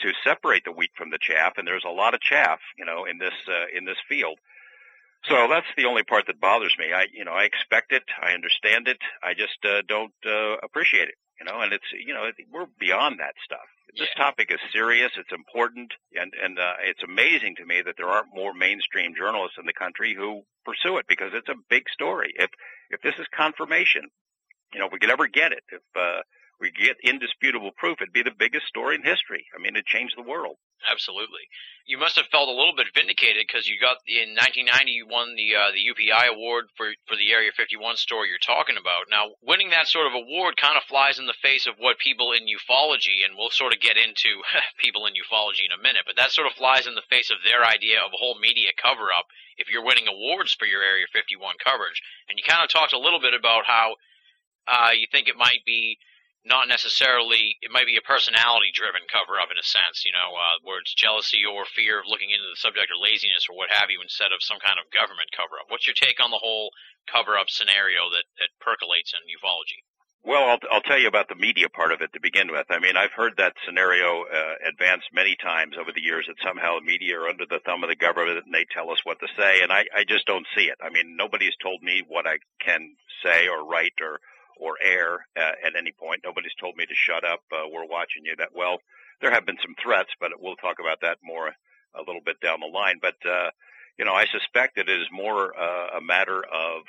to 0.00 0.12
separate 0.24 0.64
the 0.64 0.72
wheat 0.72 0.90
from 0.96 1.10
the 1.10 1.18
chaff. 1.20 1.54
And 1.56 1.66
there's 1.66 1.86
a 1.86 1.90
lot 1.90 2.14
of 2.14 2.20
chaff, 2.20 2.60
you 2.78 2.84
know, 2.84 3.04
in 3.04 3.18
this 3.18 3.34
uh, 3.48 3.66
in 3.76 3.84
this 3.84 3.98
field. 4.08 4.38
So 5.24 5.48
that's 5.50 5.66
the 5.76 5.86
only 5.86 6.04
part 6.04 6.28
that 6.28 6.40
bothers 6.40 6.76
me. 6.78 6.92
I, 6.94 7.06
you 7.12 7.24
know, 7.24 7.32
I 7.32 7.42
expect 7.44 7.90
it. 7.90 8.04
I 8.22 8.32
understand 8.32 8.86
it. 8.86 8.98
I 9.24 9.34
just 9.34 9.58
uh, 9.64 9.82
don't 9.88 10.14
uh, 10.24 10.56
appreciate 10.62 11.08
it. 11.08 11.16
You 11.40 11.46
know, 11.46 11.60
and 11.60 11.72
it's, 11.72 11.90
you 11.92 12.14
know, 12.14 12.30
we're 12.52 12.66
beyond 12.78 13.18
that 13.18 13.34
stuff. 13.44 13.66
This 13.94 14.08
Yeah. 14.08 14.24
topic 14.24 14.50
is 14.50 14.60
serious. 14.72 15.12
It's 15.16 15.32
important, 15.32 15.92
and 16.12 16.34
and 16.34 16.58
uh, 16.58 16.74
it's 16.80 17.02
amazing 17.02 17.56
to 17.56 17.64
me 17.64 17.82
that 17.82 17.96
there 17.96 18.08
aren't 18.08 18.34
more 18.34 18.52
mainstream 18.52 19.14
journalists 19.14 19.58
in 19.58 19.66
the 19.66 19.72
country 19.72 20.14
who 20.14 20.44
pursue 20.64 20.98
it 20.98 21.06
because 21.06 21.32
it's 21.34 21.48
a 21.48 21.54
big 21.70 21.88
story. 21.88 22.34
If 22.36 22.50
if 22.90 23.00
this 23.02 23.14
is 23.18 23.26
confirmation, 23.28 24.10
you 24.72 24.80
know, 24.80 24.86
if 24.86 24.92
we 24.92 24.98
could 24.98 25.10
ever 25.10 25.28
get 25.28 25.52
it, 25.52 25.64
if 25.70 25.82
uh, 25.94 26.22
we 26.60 26.70
get 26.70 26.96
indisputable 27.04 27.70
proof, 27.76 28.00
it'd 28.00 28.12
be 28.12 28.22
the 28.22 28.36
biggest 28.36 28.66
story 28.66 28.96
in 28.96 29.02
history. 29.02 29.44
I 29.54 29.60
mean, 29.60 29.76
it 29.76 29.84
changed 29.84 30.16
the 30.16 30.22
world. 30.22 30.56
Absolutely. 30.84 31.48
You 31.86 31.98
must 31.98 32.16
have 32.16 32.28
felt 32.28 32.48
a 32.48 32.56
little 32.56 32.74
bit 32.76 32.92
vindicated 32.94 33.46
because 33.46 33.66
you 33.66 33.80
got 33.80 33.98
in 34.06 34.36
1990 34.36 34.92
you 34.92 35.06
won 35.08 35.34
the 35.34 35.56
uh, 35.56 35.70
the 35.72 35.82
UPI 35.82 36.28
award 36.28 36.68
for 36.76 36.92
for 37.08 37.16
the 37.16 37.32
Area 37.32 37.50
51 37.52 37.96
story 37.96 38.28
you're 38.28 38.42
talking 38.42 38.76
about. 38.76 39.08
Now, 39.10 39.34
winning 39.42 39.70
that 39.70 39.88
sort 39.88 40.06
of 40.06 40.14
award 40.14 40.56
kind 40.56 40.76
of 40.76 40.84
flies 40.84 41.18
in 41.18 41.26
the 41.26 41.40
face 41.42 41.66
of 41.66 41.80
what 41.80 41.98
people 41.98 42.32
in 42.32 42.44
ufology, 42.44 43.24
and 43.24 43.36
we'll 43.36 43.50
sort 43.50 43.72
of 43.72 43.80
get 43.80 43.96
into 43.96 44.42
people 44.82 45.06
in 45.06 45.16
ufology 45.16 45.64
in 45.64 45.72
a 45.72 45.82
minute, 45.82 46.04
but 46.06 46.16
that 46.16 46.32
sort 46.32 46.46
of 46.46 46.54
flies 46.54 46.86
in 46.86 46.94
the 46.94 47.08
face 47.10 47.30
of 47.30 47.42
their 47.42 47.64
idea 47.64 48.00
of 48.00 48.12
a 48.12 48.20
whole 48.20 48.38
media 48.38 48.70
cover 48.76 49.12
up. 49.12 49.26
If 49.56 49.70
you're 49.70 49.84
winning 49.84 50.06
awards 50.06 50.54
for 50.54 50.66
your 50.66 50.82
Area 50.82 51.06
51 51.12 51.56
coverage, 51.64 52.02
and 52.28 52.36
you 52.36 52.44
kind 52.44 52.62
of 52.62 52.68
talked 52.68 52.92
a 52.92 53.00
little 53.00 53.20
bit 53.20 53.32
about 53.32 53.64
how 53.64 53.96
uh, 54.68 54.92
you 54.92 55.06
think 55.10 55.28
it 55.28 55.40
might 55.40 55.64
be 55.64 55.98
not 56.46 56.70
necessarily 56.70 57.58
it 57.60 57.74
might 57.74 57.90
be 57.90 57.98
a 57.98 58.06
personality 58.06 58.70
driven 58.70 59.02
cover 59.10 59.36
up 59.36 59.50
in 59.50 59.58
a 59.58 59.66
sense 59.66 60.06
you 60.06 60.14
know 60.14 60.30
uh, 60.32 60.56
where 60.62 60.78
it's 60.78 60.94
jealousy 60.94 61.42
or 61.42 61.66
fear 61.66 61.98
of 61.98 62.06
looking 62.06 62.30
into 62.30 62.46
the 62.46 62.56
subject 62.58 62.88
or 62.88 62.98
laziness 63.02 63.50
or 63.50 63.58
what 63.58 63.74
have 63.74 63.90
you 63.90 63.98
instead 63.98 64.30
of 64.30 64.40
some 64.40 64.62
kind 64.62 64.78
of 64.78 64.86
government 64.94 65.34
cover 65.34 65.58
up 65.58 65.66
what's 65.68 65.86
your 65.86 65.98
take 65.98 66.22
on 66.22 66.30
the 66.30 66.40
whole 66.40 66.70
cover 67.10 67.34
up 67.36 67.50
scenario 67.50 68.08
that 68.14 68.26
that 68.38 68.54
percolates 68.62 69.10
in 69.12 69.20
ufology 69.26 69.82
Well, 70.26 70.42
I'll, 70.42 70.62
I'll 70.70 70.86
tell 70.86 70.98
you 70.98 71.06
about 71.06 71.28
the 71.28 71.38
media 71.38 71.68
part 71.70 71.92
of 71.94 72.02
it 72.02 72.10
to 72.14 72.20
begin 72.20 72.50
with. 72.50 72.66
I 72.70 72.80
mean, 72.82 72.96
I've 72.98 73.14
heard 73.14 73.34
that 73.38 73.54
scenario 73.62 74.26
uh, 74.26 74.54
advanced 74.66 75.06
many 75.14 75.36
times 75.38 75.78
over 75.78 75.94
the 75.94 76.02
years 76.02 76.26
that 76.26 76.42
somehow 76.42 76.78
the 76.78 76.86
media 76.86 77.14
are 77.20 77.30
under 77.30 77.46
the 77.46 77.62
thumb 77.62 77.86
of 77.86 77.90
the 77.90 77.94
government 77.94 78.42
and 78.42 78.50
they 78.50 78.66
tell 78.74 78.90
us 78.90 78.98
what 79.06 79.22
to 79.22 79.28
say, 79.38 79.62
and 79.62 79.70
I, 79.70 79.86
I 79.94 80.02
just 80.02 80.26
don't 80.26 80.46
see 80.58 80.66
it. 80.66 80.78
I 80.82 80.90
mean, 80.90 81.14
nobody's 81.14 81.54
told 81.62 81.78
me 81.82 82.02
what 82.08 82.26
I 82.26 82.42
can 82.58 82.98
say 83.22 83.46
or 83.46 83.62
write 83.62 84.02
or 84.02 84.18
or 84.60 84.74
air 84.82 85.26
uh, 85.36 85.52
at 85.66 85.76
any 85.76 85.92
point. 85.92 86.22
Nobody's 86.24 86.54
told 86.60 86.76
me 86.76 86.86
to 86.86 86.94
shut 86.94 87.24
up. 87.24 87.40
Uh, 87.52 87.68
we're 87.72 87.86
watching 87.86 88.24
you. 88.24 88.34
That 88.36 88.50
well, 88.54 88.78
there 89.20 89.30
have 89.30 89.46
been 89.46 89.58
some 89.62 89.74
threats, 89.82 90.10
but 90.20 90.32
we'll 90.38 90.56
talk 90.56 90.76
about 90.80 91.00
that 91.02 91.18
more 91.22 91.48
a 91.94 92.00
little 92.06 92.22
bit 92.24 92.40
down 92.40 92.60
the 92.60 92.66
line. 92.66 92.98
But 93.00 93.16
uh, 93.28 93.50
you 93.98 94.04
know, 94.04 94.14
I 94.14 94.26
suspect 94.26 94.76
that 94.76 94.88
it 94.88 95.00
is 95.00 95.08
more 95.12 95.52
uh, 95.58 95.98
a 95.98 96.00
matter 96.00 96.38
of 96.44 96.82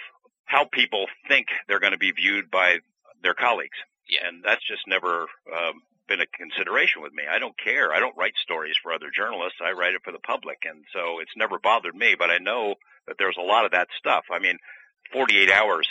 how 0.45 0.65
people 0.65 1.05
think 1.27 1.47
they're 1.67 1.79
going 1.79 1.91
to 1.93 1.97
be 1.97 2.11
viewed 2.11 2.49
by 2.49 2.77
their 3.23 3.33
colleagues 3.33 3.77
Yeah. 4.07 4.27
and 4.27 4.43
that's 4.43 4.65
just 4.65 4.87
never 4.87 5.25
um, 5.51 5.81
been 6.07 6.21
a 6.21 6.25
consideration 6.27 7.01
with 7.01 7.11
me. 7.13 7.23
I 7.29 7.39
don't 7.39 7.57
care. 7.57 7.93
I 7.93 7.99
don't 7.99 8.15
write 8.15 8.33
stories 8.41 8.75
for 8.81 8.93
other 8.93 9.09
journalists. 9.13 9.59
I 9.61 9.71
write 9.71 9.93
it 9.95 10.01
for 10.05 10.13
the 10.13 10.19
public, 10.19 10.59
and 10.63 10.85
so 10.93 11.19
it's 11.19 11.35
never 11.35 11.59
bothered 11.59 11.95
me. 11.95 12.15
But 12.17 12.29
I 12.31 12.37
know 12.37 12.75
that 13.07 13.17
there's 13.19 13.35
a 13.37 13.41
lot 13.43 13.65
of 13.65 13.71
that 13.71 13.87
stuff. 13.97 14.25
I 14.31 14.39
mean, 14.39 14.57
48 15.11 15.51
hours 15.51 15.87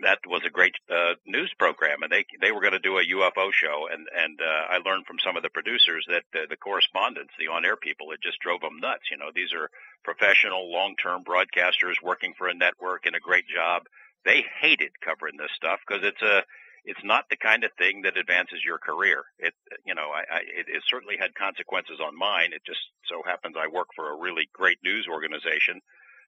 that 0.00 0.18
was 0.26 0.42
a 0.44 0.50
great 0.50 0.74
uh, 0.92 1.14
news 1.26 1.52
program, 1.58 2.02
and 2.02 2.12
they 2.12 2.26
they 2.40 2.52
were 2.52 2.60
going 2.60 2.76
to 2.76 2.78
do 2.78 2.98
a 2.98 3.04
UFO 3.04 3.52
show, 3.52 3.88
and 3.90 4.06
and 4.12 4.40
uh, 4.40 4.74
I 4.74 4.78
learned 4.84 5.06
from 5.06 5.16
some 5.24 5.36
of 5.36 5.42
the 5.42 5.50
producers 5.50 6.04
that 6.08 6.24
uh, 6.34 6.46
the 6.50 6.56
correspondents, 6.56 7.32
the 7.38 7.48
on-air 7.48 7.76
people, 7.76 8.12
it 8.12 8.20
just 8.22 8.40
drove 8.40 8.60
them 8.60 8.78
nuts. 8.80 9.08
You 9.10 9.16
know, 9.16 9.30
these 9.34 9.52
are 9.54 9.70
professional, 10.04 10.70
long-term 10.70 11.24
broadcasters 11.24 12.02
working 12.02 12.34
for 12.36 12.48
a 12.48 12.54
network 12.54 13.06
and 13.06 13.16
a 13.16 13.20
great 13.20 13.48
job. 13.48 13.84
They 14.24 14.44
hated 14.60 14.92
covering 15.00 15.36
this 15.38 15.52
stuff 15.56 15.80
because 15.86 16.04
it's 16.04 16.22
a 16.22 16.44
it's 16.84 17.02
not 17.02 17.24
the 17.30 17.36
kind 17.36 17.64
of 17.64 17.72
thing 17.78 18.02
that 18.02 18.18
advances 18.18 18.60
your 18.64 18.78
career. 18.78 19.24
It 19.38 19.54
you 19.86 19.94
know, 19.94 20.12
I, 20.12 20.22
I 20.28 20.40
it, 20.44 20.68
it 20.68 20.82
certainly 20.86 21.16
had 21.18 21.34
consequences 21.34 22.00
on 22.04 22.18
mine. 22.18 22.52
It 22.52 22.62
just 22.66 22.84
so 23.08 23.22
happens 23.24 23.56
I 23.56 23.72
work 23.72 23.88
for 23.96 24.12
a 24.12 24.20
really 24.20 24.48
great 24.52 24.78
news 24.84 25.08
organization, 25.08 25.80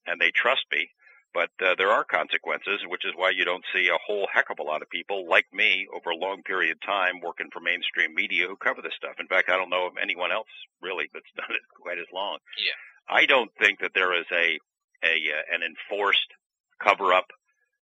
and 0.06 0.18
they 0.18 0.32
trust 0.32 0.64
me 0.72 0.88
but 1.34 1.50
uh, 1.60 1.74
there 1.76 1.90
are 1.90 2.04
consequences, 2.04 2.80
which 2.88 3.04
is 3.04 3.12
why 3.16 3.30
you 3.30 3.44
don't 3.44 3.64
see 3.74 3.88
a 3.88 3.98
whole 4.04 4.26
heck 4.32 4.50
of 4.50 4.58
a 4.58 4.62
lot 4.62 4.82
of 4.82 4.90
people 4.90 5.28
like 5.28 5.46
me 5.52 5.86
over 5.94 6.10
a 6.10 6.16
long 6.16 6.42
period 6.42 6.72
of 6.72 6.80
time 6.80 7.20
working 7.22 7.48
for 7.52 7.60
mainstream 7.60 8.14
media 8.14 8.46
who 8.46 8.56
cover 8.56 8.82
this 8.82 8.96
stuff. 8.96 9.20
In 9.20 9.26
fact, 9.26 9.50
I 9.50 9.56
don't 9.56 9.70
know 9.70 9.86
of 9.86 9.94
anyone 10.00 10.32
else 10.32 10.48
really 10.80 11.08
that's 11.12 11.30
done 11.36 11.50
it 11.50 11.62
quite 11.80 11.98
as 11.98 12.08
long. 12.12 12.38
Yeah. 12.56 12.76
I 13.08 13.26
don't 13.26 13.50
think 13.58 13.80
that 13.80 13.92
there 13.94 14.18
is 14.18 14.26
a 14.32 14.58
a 15.04 15.14
uh, 15.14 15.54
an 15.54 15.62
enforced 15.62 16.28
cover 16.82 17.12
up 17.12 17.26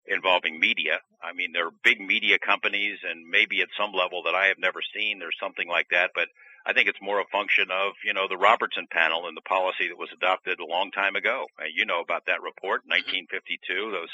involving 0.06 0.60
media. 0.60 1.00
I 1.22 1.32
mean, 1.32 1.52
there 1.52 1.66
are 1.66 1.74
big 1.82 2.00
media 2.00 2.38
companies, 2.38 2.98
and 3.02 3.26
maybe 3.28 3.60
at 3.62 3.68
some 3.78 3.92
level 3.92 4.22
that 4.24 4.34
I 4.34 4.46
have 4.46 4.58
never 4.58 4.80
seen, 4.94 5.18
there's 5.18 5.36
something 5.40 5.68
like 5.68 5.88
that. 5.90 6.10
But 6.14 6.28
I 6.66 6.72
think 6.72 6.88
it's 6.88 7.00
more 7.00 7.20
a 7.20 7.30
function 7.30 7.70
of, 7.70 7.94
you 8.04 8.12
know, 8.12 8.26
the 8.28 8.36
Robertson 8.36 8.88
panel 8.90 9.28
and 9.28 9.36
the 9.36 9.46
policy 9.46 9.86
that 9.86 9.96
was 9.96 10.10
adopted 10.12 10.58
a 10.58 10.66
long 10.66 10.90
time 10.90 11.14
ago. 11.14 11.46
Uh, 11.58 11.70
you 11.72 11.86
know 11.86 12.00
about 12.00 12.26
that 12.26 12.42
report, 12.42 12.82
1952. 12.90 13.72
Mm-hmm. 13.72 13.92
Those 13.92 14.10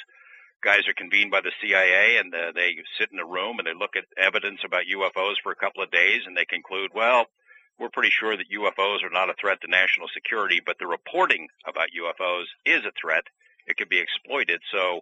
guys 0.62 0.86
are 0.86 0.92
convened 0.92 1.30
by 1.30 1.40
the 1.40 1.56
CIA 1.62 2.18
and 2.18 2.32
uh, 2.34 2.52
they 2.54 2.76
sit 3.00 3.08
in 3.10 3.18
a 3.18 3.24
room 3.24 3.58
and 3.58 3.66
they 3.66 3.72
look 3.72 3.96
at 3.96 4.04
evidence 4.20 4.60
about 4.64 4.84
UFOs 4.84 5.40
for 5.42 5.50
a 5.50 5.56
couple 5.56 5.82
of 5.82 5.90
days 5.90 6.22
and 6.26 6.36
they 6.36 6.44
conclude, 6.44 6.92
well, 6.94 7.24
we're 7.80 7.88
pretty 7.88 8.12
sure 8.12 8.36
that 8.36 8.52
UFOs 8.52 9.02
are 9.02 9.10
not 9.10 9.30
a 9.30 9.34
threat 9.40 9.62
to 9.62 9.70
national 9.70 10.08
security, 10.12 10.60
but 10.64 10.78
the 10.78 10.86
reporting 10.86 11.48
about 11.66 11.88
UFOs 11.96 12.44
is 12.66 12.84
a 12.84 12.92
threat. 13.00 13.24
It 13.66 13.78
could 13.78 13.88
be 13.88 13.98
exploited. 13.98 14.60
So 14.70 15.00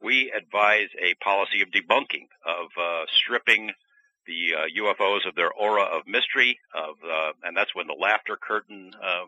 we 0.00 0.30
advise 0.30 0.88
a 1.02 1.14
policy 1.22 1.60
of 1.60 1.70
debunking, 1.70 2.30
of 2.46 2.70
uh, 2.80 3.04
stripping 3.18 3.72
the 4.26 4.54
uh, 4.54 4.82
UFOs 4.82 5.26
of 5.28 5.34
their 5.34 5.52
aura 5.52 5.82
of 5.82 6.06
mystery, 6.06 6.58
of 6.74 6.96
uh, 7.04 7.32
and 7.42 7.56
that's 7.56 7.74
when 7.74 7.86
the 7.86 7.96
laughter 7.98 8.36
curtain 8.36 8.92
uh, 9.02 9.24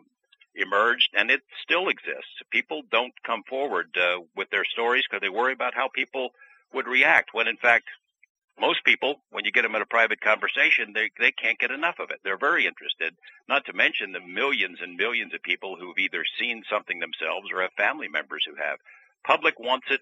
emerged, 0.55 1.09
and 1.15 1.29
it 1.29 1.41
still 1.63 1.87
exists. 1.89 2.41
People 2.51 2.81
don't 2.91 3.13
come 3.25 3.43
forward 3.47 3.95
uh, 3.97 4.21
with 4.35 4.49
their 4.49 4.65
stories 4.65 5.03
because 5.09 5.21
they 5.21 5.29
worry 5.29 5.53
about 5.53 5.73
how 5.73 5.87
people 5.87 6.31
would 6.73 6.87
react. 6.87 7.29
When 7.33 7.47
in 7.47 7.57
fact, 7.57 7.85
most 8.59 8.83
people, 8.83 9.21
when 9.29 9.45
you 9.45 9.51
get 9.51 9.61
them 9.61 9.75
in 9.75 9.81
a 9.81 9.85
private 9.85 10.19
conversation, 10.19 10.93
they 10.93 11.11
they 11.19 11.31
can't 11.31 11.59
get 11.59 11.71
enough 11.71 11.99
of 11.99 12.09
it. 12.09 12.19
They're 12.23 12.37
very 12.37 12.65
interested. 12.65 13.15
Not 13.47 13.65
to 13.65 13.73
mention 13.73 14.11
the 14.11 14.19
millions 14.19 14.79
and 14.81 14.97
millions 14.97 15.33
of 15.33 15.41
people 15.43 15.75
who've 15.79 15.97
either 15.97 16.23
seen 16.39 16.63
something 16.69 16.99
themselves 16.99 17.47
or 17.53 17.61
have 17.61 17.73
family 17.77 18.07
members 18.07 18.43
who 18.47 18.55
have. 18.55 18.79
Public 19.25 19.59
wants 19.59 19.87
it. 19.89 20.01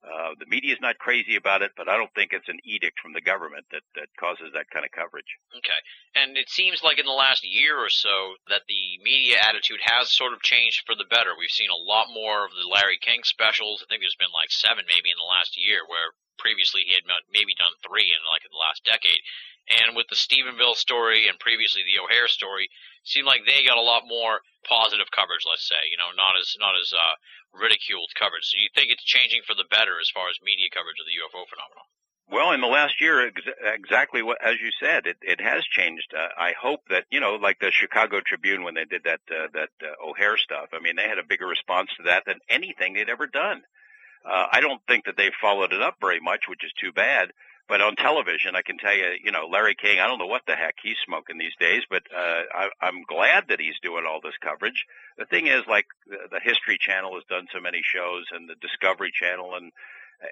Uh, 0.00 0.32
the 0.40 0.48
media 0.48 0.72
is 0.72 0.80
not 0.80 0.96
crazy 0.96 1.36
about 1.36 1.60
it, 1.60 1.76
but 1.76 1.84
I 1.84 1.96
don't 2.00 2.12
think 2.16 2.32
it's 2.32 2.48
an 2.48 2.56
edict 2.64 2.96
from 3.04 3.12
the 3.12 3.20
government 3.20 3.68
that, 3.68 3.84
that 4.00 4.08
causes 4.16 4.48
that 4.56 4.72
kind 4.72 4.88
of 4.88 4.96
coverage. 4.96 5.28
Okay. 5.52 5.76
And 6.16 6.40
it 6.40 6.48
seems 6.48 6.80
like 6.80 6.96
in 6.96 7.04
the 7.04 7.12
last 7.12 7.44
year 7.44 7.76
or 7.76 7.92
so 7.92 8.40
that 8.48 8.64
the 8.64 8.96
media 9.04 9.36
attitude 9.44 9.84
has 9.84 10.08
sort 10.08 10.32
of 10.32 10.40
changed 10.40 10.88
for 10.88 10.96
the 10.96 11.04
better. 11.04 11.36
We've 11.36 11.52
seen 11.52 11.68
a 11.68 11.76
lot 11.76 12.08
more 12.16 12.48
of 12.48 12.52
the 12.56 12.64
Larry 12.64 12.96
King 12.96 13.28
specials. 13.28 13.84
I 13.84 13.92
think 13.92 14.00
there's 14.00 14.16
been 14.16 14.32
like 14.32 14.48
seven 14.48 14.88
maybe 14.88 15.12
in 15.12 15.20
the 15.20 15.28
last 15.28 15.60
year, 15.60 15.84
where 15.84 16.16
previously 16.40 16.88
he 16.88 16.96
had 16.96 17.04
maybe 17.28 17.52
done 17.60 17.76
three 17.84 18.08
in 18.08 18.20
like 18.32 18.48
in 18.48 18.52
the 18.52 18.64
last 18.64 18.80
decade. 18.88 19.20
And 19.70 19.94
with 19.94 20.10
the 20.10 20.18
Stephenville 20.18 20.74
story 20.74 21.28
and 21.28 21.38
previously 21.38 21.82
the 21.86 22.02
O'Hare 22.02 22.26
story, 22.26 22.68
seemed 23.04 23.26
like 23.26 23.46
they 23.46 23.64
got 23.64 23.78
a 23.78 23.86
lot 23.86 24.02
more 24.06 24.42
positive 24.66 25.10
coverage. 25.14 25.46
Let's 25.46 25.66
say, 25.66 25.78
you 25.90 25.96
know, 25.96 26.10
not 26.16 26.34
as 26.34 26.56
not 26.58 26.74
as 26.74 26.92
uh, 26.92 27.14
ridiculed 27.54 28.10
coverage. 28.18 28.50
So 28.50 28.58
you 28.58 28.68
think 28.74 28.90
it's 28.90 29.04
changing 29.04 29.42
for 29.46 29.54
the 29.54 29.68
better 29.70 30.02
as 30.02 30.10
far 30.10 30.28
as 30.28 30.42
media 30.42 30.68
coverage 30.74 30.98
of 30.98 31.06
the 31.06 31.18
UFO 31.22 31.46
phenomenon? 31.46 31.86
Well, 32.30 32.52
in 32.52 32.60
the 32.60 32.70
last 32.70 33.00
year, 33.00 33.26
ex- 33.26 33.58
exactly 33.62 34.22
what 34.22 34.38
as 34.42 34.60
you 34.62 34.70
said, 34.78 35.06
it, 35.06 35.18
it 35.22 35.40
has 35.40 35.64
changed. 35.64 36.14
Uh, 36.14 36.28
I 36.38 36.54
hope 36.54 36.82
that 36.88 37.06
you 37.10 37.18
know, 37.18 37.34
like 37.34 37.58
the 37.58 37.72
Chicago 37.72 38.20
Tribune 38.20 38.62
when 38.62 38.74
they 38.74 38.84
did 38.84 39.02
that 39.04 39.20
uh, 39.30 39.48
that 39.54 39.70
uh, 39.82 39.94
O'Hare 40.02 40.36
stuff. 40.36 40.70
I 40.72 40.78
mean, 40.78 40.96
they 40.96 41.08
had 41.08 41.18
a 41.18 41.26
bigger 41.26 41.46
response 41.46 41.90
to 41.96 42.04
that 42.04 42.24
than 42.26 42.38
anything 42.48 42.94
they'd 42.94 43.10
ever 43.10 43.26
done. 43.26 43.62
Uh, 44.24 44.46
I 44.52 44.60
don't 44.60 44.82
think 44.86 45.06
that 45.06 45.16
they 45.16 45.30
followed 45.40 45.72
it 45.72 45.80
up 45.80 45.96
very 46.00 46.20
much, 46.20 46.44
which 46.46 46.62
is 46.62 46.72
too 46.78 46.92
bad. 46.92 47.32
But 47.70 47.80
on 47.80 47.94
television, 47.94 48.56
I 48.56 48.62
can 48.62 48.78
tell 48.78 48.96
you, 48.96 49.14
you 49.22 49.30
know, 49.30 49.46
Larry 49.46 49.76
King, 49.76 50.00
I 50.00 50.08
don't 50.08 50.18
know 50.18 50.26
what 50.26 50.42
the 50.44 50.56
heck 50.56 50.74
he's 50.82 50.96
smoking 51.06 51.38
these 51.38 51.54
days, 51.60 51.84
but 51.88 52.02
uh, 52.12 52.42
I, 52.52 52.68
I'm 52.82 53.04
glad 53.04 53.44
that 53.48 53.60
he's 53.60 53.78
doing 53.80 54.06
all 54.10 54.18
this 54.20 54.34
coverage. 54.42 54.86
The 55.18 55.24
thing 55.24 55.46
is, 55.46 55.62
like 55.68 55.86
the, 56.08 56.40
History 56.42 56.78
Channel 56.80 57.14
has 57.14 57.22
done 57.30 57.46
so 57.54 57.60
many 57.60 57.80
shows, 57.84 58.24
and 58.32 58.48
the 58.48 58.56
Discovery 58.60 59.12
Channel 59.14 59.54
and 59.54 59.70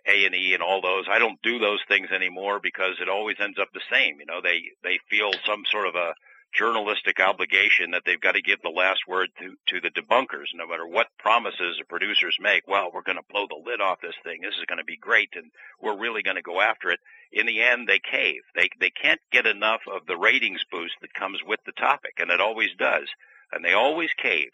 A 0.05 0.27
and 0.27 0.35
E 0.35 0.53
and 0.53 0.65
all 0.65 0.83
those. 0.83 1.05
I 1.09 1.21
don't 1.21 1.41
do 1.41 1.61
those 1.61 1.79
things 1.87 2.09
anymore 2.11 2.59
because 2.61 2.97
it 3.01 3.09
always 3.09 3.37
ends 3.39 3.61
up 3.61 3.69
the 3.73 3.87
same. 3.89 4.19
You 4.19 4.27
know, 4.27 4.41
they 4.43 4.75
they 4.83 4.99
feel 5.09 5.31
some 5.47 5.63
sort 5.71 5.87
of 5.87 5.95
a 5.95 6.15
journalistic 6.57 7.21
obligation 7.21 7.93
that 7.93 8.03
they've 8.05 8.21
got 8.21 8.33
to 8.33 8.43
give 8.43 8.61
the 8.63 8.69
last 8.71 9.01
word 9.07 9.29
to, 9.39 9.57
to 9.69 9.81
the 9.81 9.91
debunkers, 9.91 10.55
no 10.55 10.67
matter 10.67 10.87
what 10.87 11.07
promises 11.19 11.77
the 11.79 11.85
producers 11.89 12.37
make. 12.41 12.67
Well, 12.67 12.91
we're 12.93 13.03
going 13.03 13.19
to 13.19 13.33
blow 13.33 13.47
the 13.49 13.63
lid 13.65 13.81
off 13.81 14.01
this 14.01 14.17
thing. 14.25 14.41
This 14.43 14.57
is 14.59 14.65
going 14.67 14.79
to 14.79 14.85
be 14.85 14.97
great, 14.97 15.31
and 15.35 15.51
we're 15.81 15.99
really 15.99 16.23
going 16.23 16.37
to 16.37 16.43
go 16.43 16.61
after 16.61 16.91
it. 16.91 17.01
In 17.33 17.47
the 17.47 17.63
end, 17.63 17.87
they 17.87 18.01
cave. 18.01 18.41
They 18.55 18.71
they 18.81 18.91
can't 18.91 19.21
get 19.31 19.47
enough 19.47 19.83
of 19.93 20.07
the 20.07 20.17
ratings 20.17 20.65
boost 20.71 20.95
that 21.03 21.13
comes 21.13 21.41
with 21.47 21.61
the 21.67 21.73
topic, 21.73 22.15
and 22.19 22.31
it 22.31 22.41
always 22.41 22.71
does. 22.79 23.09
And 23.53 23.65
they 23.65 23.73
always 23.73 24.11
cave. 24.21 24.51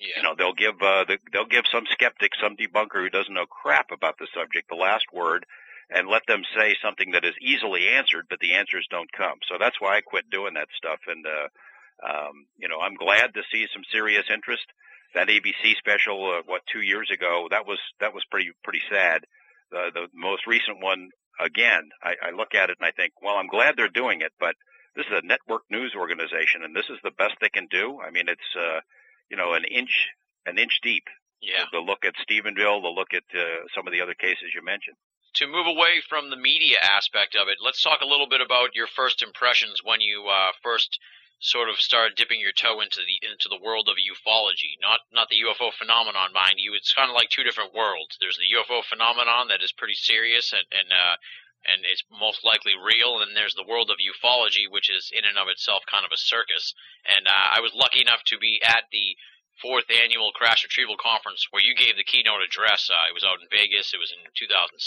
Yeah. 0.00 0.16
You 0.16 0.22
know, 0.22 0.34
they'll 0.36 0.54
give 0.54 0.80
uh, 0.80 1.04
the, 1.04 1.18
they'll 1.32 1.44
give 1.44 1.64
some 1.70 1.84
skeptic, 1.90 2.32
some 2.40 2.56
debunker 2.56 3.04
who 3.04 3.10
doesn't 3.10 3.34
know 3.34 3.44
crap 3.44 3.92
about 3.92 4.16
the 4.18 4.28
subject 4.34 4.68
the 4.70 4.76
last 4.76 5.04
word, 5.12 5.44
and 5.90 6.08
let 6.08 6.22
them 6.26 6.42
say 6.56 6.76
something 6.82 7.12
that 7.12 7.24
is 7.24 7.34
easily 7.42 7.88
answered, 7.88 8.26
but 8.30 8.38
the 8.38 8.54
answers 8.54 8.86
don't 8.90 9.10
come. 9.12 9.38
So 9.50 9.56
that's 9.58 9.80
why 9.80 9.96
I 9.96 10.00
quit 10.00 10.30
doing 10.30 10.54
that 10.54 10.68
stuff. 10.76 11.00
And, 11.06 11.26
uh, 11.26 11.48
um, 12.06 12.46
you 12.56 12.68
know, 12.68 12.78
I'm 12.80 12.94
glad 12.94 13.34
to 13.34 13.42
see 13.50 13.66
some 13.72 13.82
serious 13.92 14.24
interest. 14.32 14.64
That 15.14 15.26
ABC 15.26 15.74
special, 15.76 16.22
uh, 16.30 16.42
what, 16.46 16.62
two 16.72 16.82
years 16.82 17.10
ago, 17.12 17.48
that 17.50 17.66
was, 17.66 17.78
that 17.98 18.14
was 18.14 18.22
pretty, 18.30 18.52
pretty 18.62 18.82
sad. 18.88 19.26
The, 19.72 19.90
the 19.92 20.06
most 20.14 20.46
recent 20.46 20.80
one, 20.80 21.10
again, 21.44 21.90
I, 22.02 22.14
I 22.28 22.30
look 22.30 22.54
at 22.54 22.70
it 22.70 22.78
and 22.78 22.86
I 22.86 22.92
think, 22.92 23.14
well, 23.20 23.34
I'm 23.34 23.48
glad 23.48 23.74
they're 23.76 23.88
doing 23.88 24.20
it, 24.20 24.30
but 24.38 24.54
this 24.94 25.06
is 25.06 25.18
a 25.18 25.26
network 25.26 25.62
news 25.70 25.94
organization 25.98 26.62
and 26.62 26.74
this 26.76 26.86
is 26.88 26.98
the 27.02 27.10
best 27.10 27.34
they 27.40 27.50
can 27.50 27.66
do. 27.68 27.98
I 27.98 28.10
mean, 28.10 28.28
it's, 28.28 28.50
uh, 28.54 28.80
you 29.28 29.36
know, 29.36 29.54
an 29.54 29.64
inch, 29.64 30.14
an 30.46 30.58
inch 30.58 30.78
deep. 30.82 31.04
Yeah. 31.42 31.64
The 31.72 31.80
look 31.80 32.04
at 32.04 32.14
Stephenville, 32.22 32.82
the 32.82 32.94
look 32.94 33.10
at, 33.14 33.26
uh, 33.34 33.66
some 33.74 33.88
of 33.88 33.92
the 33.92 34.02
other 34.02 34.14
cases 34.14 34.54
you 34.54 34.62
mentioned 34.62 34.96
to 35.34 35.46
move 35.46 35.66
away 35.66 36.00
from 36.08 36.30
the 36.30 36.36
media 36.36 36.78
aspect 36.82 37.36
of 37.36 37.48
it, 37.48 37.58
let's 37.62 37.82
talk 37.82 38.00
a 38.00 38.06
little 38.06 38.28
bit 38.28 38.40
about 38.40 38.74
your 38.74 38.86
first 38.86 39.22
impressions 39.22 39.82
when 39.84 40.00
you 40.00 40.26
uh, 40.26 40.52
first 40.62 40.98
sort 41.40 41.70
of 41.70 41.80
started 41.80 42.16
dipping 42.16 42.40
your 42.40 42.52
toe 42.52 42.80
into 42.80 43.00
the 43.00 43.16
into 43.24 43.48
the 43.48 43.62
world 43.64 43.88
of 43.88 43.96
ufology. 43.96 44.76
Not 44.80 45.00
not 45.12 45.28
the 45.28 45.40
UFO 45.48 45.72
phenomenon, 45.72 46.32
mind 46.34 46.58
you. 46.58 46.74
It's 46.74 46.92
kind 46.92 47.08
of 47.08 47.16
like 47.16 47.30
two 47.30 47.44
different 47.44 47.74
worlds. 47.74 48.18
There's 48.20 48.36
the 48.36 48.52
UFO 48.60 48.84
phenomenon 48.84 49.48
that 49.48 49.62
is 49.62 49.72
pretty 49.72 49.96
serious 49.96 50.52
and 50.52 50.66
and 50.70 50.92
uh, 50.92 51.16
and 51.64 51.84
it's 51.84 52.04
most 52.08 52.44
likely 52.44 52.72
real, 52.76 53.20
and 53.20 53.36
there's 53.36 53.54
the 53.54 53.68
world 53.68 53.90
of 53.90 54.00
ufology, 54.00 54.64
which 54.68 54.88
is 54.88 55.12
in 55.12 55.24
and 55.24 55.36
of 55.36 55.48
itself 55.48 55.84
kind 55.84 56.04
of 56.04 56.12
a 56.12 56.16
circus. 56.16 56.72
And 57.04 57.26
uh, 57.28 57.46
I 57.56 57.60
was 57.60 57.74
lucky 57.74 58.00
enough 58.00 58.24
to 58.32 58.38
be 58.38 58.60
at 58.64 58.88
the 58.92 59.16
fourth 59.60 59.86
annual 59.92 60.32
Crash 60.32 60.64
Retrieval 60.64 60.96
Conference 60.96 61.46
where 61.52 61.62
you 61.62 61.76
gave 61.76 61.96
the 61.96 62.04
keynote 62.04 62.42
address. 62.42 62.88
Uh, 62.88 63.08
it 63.08 63.14
was 63.14 63.24
out 63.24 63.40
in 63.40 63.48
Vegas. 63.52 63.92
It 63.92 64.00
was 64.00 64.12
in 64.12 64.24
2006. 64.34 64.80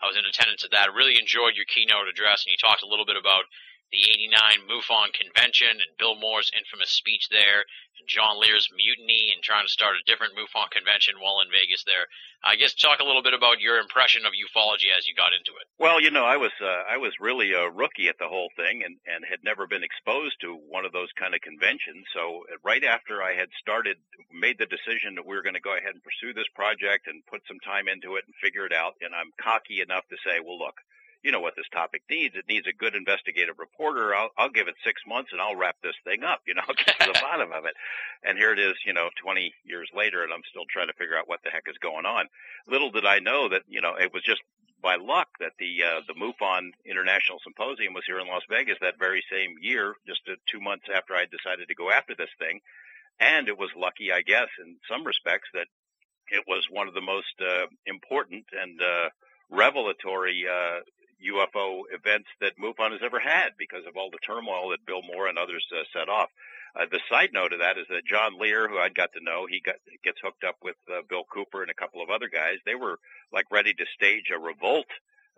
I 0.00 0.06
was 0.06 0.14
in 0.14 0.22
attendance 0.24 0.62
at 0.62 0.70
that. 0.70 0.90
I 0.90 0.94
really 0.94 1.18
enjoyed 1.18 1.58
your 1.58 1.66
keynote 1.66 2.06
address, 2.06 2.46
and 2.46 2.54
you 2.54 2.58
talked 2.58 2.86
a 2.86 2.90
little 2.90 3.06
bit 3.06 3.18
about 3.18 3.50
the 3.90 4.04
89 4.04 4.68
MUFON 4.68 5.12
convention 5.16 5.80
and 5.80 5.96
Bill 5.98 6.14
Moore's 6.20 6.52
infamous 6.52 6.92
speech 6.92 7.28
there 7.30 7.64
and 7.98 8.08
John 8.08 8.38
Lear's 8.38 8.68
mutiny 8.76 9.32
and 9.32 9.42
trying 9.42 9.64
to 9.64 9.72
start 9.72 9.96
a 9.96 10.04
different 10.04 10.36
MUFON 10.36 10.70
convention 10.70 11.16
while 11.18 11.40
in 11.40 11.48
Vegas 11.50 11.84
there. 11.88 12.06
I 12.44 12.54
guess 12.54 12.74
talk 12.74 13.00
a 13.00 13.08
little 13.08 13.22
bit 13.22 13.34
about 13.34 13.60
your 13.60 13.80
impression 13.80 14.22
of 14.28 14.36
ufology 14.36 14.92
as 14.92 15.08
you 15.08 15.14
got 15.16 15.34
into 15.34 15.56
it. 15.58 15.66
Well, 15.78 16.00
you 16.00 16.10
know, 16.12 16.24
I 16.24 16.36
was 16.36 16.52
uh, 16.60 16.86
I 16.86 16.96
was 16.98 17.16
really 17.18 17.52
a 17.52 17.68
rookie 17.68 18.08
at 18.08 18.18
the 18.20 18.30
whole 18.30 18.50
thing 18.54 18.84
and 18.84 19.00
and 19.08 19.24
had 19.24 19.42
never 19.42 19.66
been 19.66 19.82
exposed 19.82 20.36
to 20.42 20.54
one 20.54 20.84
of 20.84 20.92
those 20.92 21.10
kind 21.18 21.34
of 21.34 21.40
conventions. 21.40 22.06
So 22.14 22.46
uh, 22.46 22.60
right 22.62 22.84
after 22.84 23.22
I 23.22 23.34
had 23.34 23.48
started 23.58 23.96
made 24.30 24.58
the 24.58 24.70
decision 24.70 25.16
that 25.16 25.26
we 25.26 25.34
were 25.34 25.42
going 25.42 25.58
to 25.58 25.64
go 25.64 25.74
ahead 25.74 25.96
and 25.96 26.04
pursue 26.04 26.32
this 26.32 26.48
project 26.54 27.08
and 27.08 27.26
put 27.26 27.42
some 27.48 27.58
time 27.64 27.88
into 27.88 28.16
it 28.16 28.24
and 28.28 28.34
figure 28.38 28.66
it 28.68 28.72
out 28.72 28.94
and 29.00 29.16
I'm 29.16 29.32
cocky 29.40 29.80
enough 29.80 30.06
to 30.08 30.16
say, 30.22 30.38
well, 30.38 30.58
look, 30.58 30.78
you 31.22 31.32
know 31.32 31.40
what 31.40 31.56
this 31.56 31.68
topic 31.72 32.02
needs. 32.08 32.36
It 32.36 32.48
needs 32.48 32.66
a 32.66 32.72
good 32.72 32.94
investigative 32.94 33.58
reporter. 33.58 34.14
I'll, 34.14 34.30
I'll 34.38 34.50
give 34.50 34.68
it 34.68 34.76
six 34.84 35.02
months 35.06 35.30
and 35.32 35.40
I'll 35.40 35.56
wrap 35.56 35.76
this 35.82 35.96
thing 36.04 36.22
up. 36.22 36.40
You 36.46 36.54
know, 36.54 36.62
I'll 36.68 36.74
get 36.78 36.98
to 37.00 37.12
the 37.12 37.20
bottom 37.22 37.52
of 37.52 37.64
it. 37.64 37.74
And 38.22 38.38
here 38.38 38.52
it 38.52 38.58
is, 38.58 38.76
you 38.86 38.92
know, 38.92 39.10
20 39.22 39.52
years 39.64 39.90
later, 39.94 40.22
and 40.22 40.32
I'm 40.32 40.46
still 40.50 40.64
trying 40.70 40.88
to 40.88 40.94
figure 40.94 41.16
out 41.16 41.28
what 41.28 41.40
the 41.42 41.50
heck 41.50 41.64
is 41.66 41.78
going 41.78 42.06
on. 42.06 42.26
Little 42.68 42.90
did 42.90 43.04
I 43.04 43.18
know 43.18 43.48
that, 43.48 43.62
you 43.68 43.80
know, 43.80 43.94
it 43.98 44.12
was 44.14 44.22
just 44.22 44.42
by 44.80 44.96
luck 44.96 45.28
that 45.40 45.58
the 45.58 45.82
uh, 45.82 46.00
the 46.06 46.14
MUFON 46.14 46.70
International 46.84 47.40
Symposium 47.42 47.94
was 47.94 48.04
here 48.06 48.20
in 48.20 48.28
Las 48.28 48.42
Vegas 48.48 48.78
that 48.80 48.98
very 48.98 49.24
same 49.30 49.56
year, 49.60 49.94
just 50.06 50.20
uh, 50.28 50.34
two 50.46 50.60
months 50.60 50.86
after 50.94 51.14
I 51.14 51.26
decided 51.26 51.66
to 51.68 51.74
go 51.74 51.90
after 51.90 52.14
this 52.14 52.30
thing. 52.38 52.60
And 53.18 53.48
it 53.48 53.58
was 53.58 53.70
lucky, 53.76 54.12
I 54.12 54.22
guess, 54.22 54.46
in 54.64 54.76
some 54.88 55.04
respects, 55.04 55.48
that 55.52 55.66
it 56.30 56.44
was 56.46 56.66
one 56.70 56.86
of 56.86 56.94
the 56.94 57.00
most 57.00 57.34
uh, 57.40 57.66
important 57.86 58.44
and 58.52 58.80
uh, 58.80 59.08
revelatory 59.50 60.44
uh, 60.46 60.80
UFO 61.24 61.82
events 61.90 62.28
that 62.40 62.58
MUFON 62.58 62.92
has 62.92 63.02
ever 63.02 63.18
had 63.18 63.50
because 63.58 63.84
of 63.86 63.96
all 63.96 64.10
the 64.10 64.22
turmoil 64.24 64.70
that 64.70 64.86
Bill 64.86 65.02
Moore 65.02 65.28
and 65.28 65.38
others 65.38 65.66
uh, 65.72 65.82
set 65.92 66.08
off. 66.08 66.30
Uh, 66.76 66.86
the 66.90 67.00
side 67.10 67.30
note 67.32 67.52
of 67.52 67.60
that 67.60 67.78
is 67.78 67.86
that 67.88 68.06
John 68.06 68.38
Lear, 68.38 68.68
who 68.68 68.78
I'd 68.78 68.94
got 68.94 69.12
to 69.14 69.24
know, 69.24 69.46
he 69.46 69.60
got 69.60 69.76
gets 70.04 70.20
hooked 70.22 70.44
up 70.44 70.56
with 70.62 70.76
uh, 70.88 71.02
Bill 71.08 71.24
Cooper 71.24 71.62
and 71.62 71.70
a 71.70 71.74
couple 71.74 72.02
of 72.02 72.10
other 72.10 72.28
guys. 72.28 72.58
They 72.64 72.74
were 72.74 72.98
like 73.32 73.50
ready 73.50 73.74
to 73.74 73.94
stage 73.94 74.30
a 74.34 74.38
revolt 74.38 74.86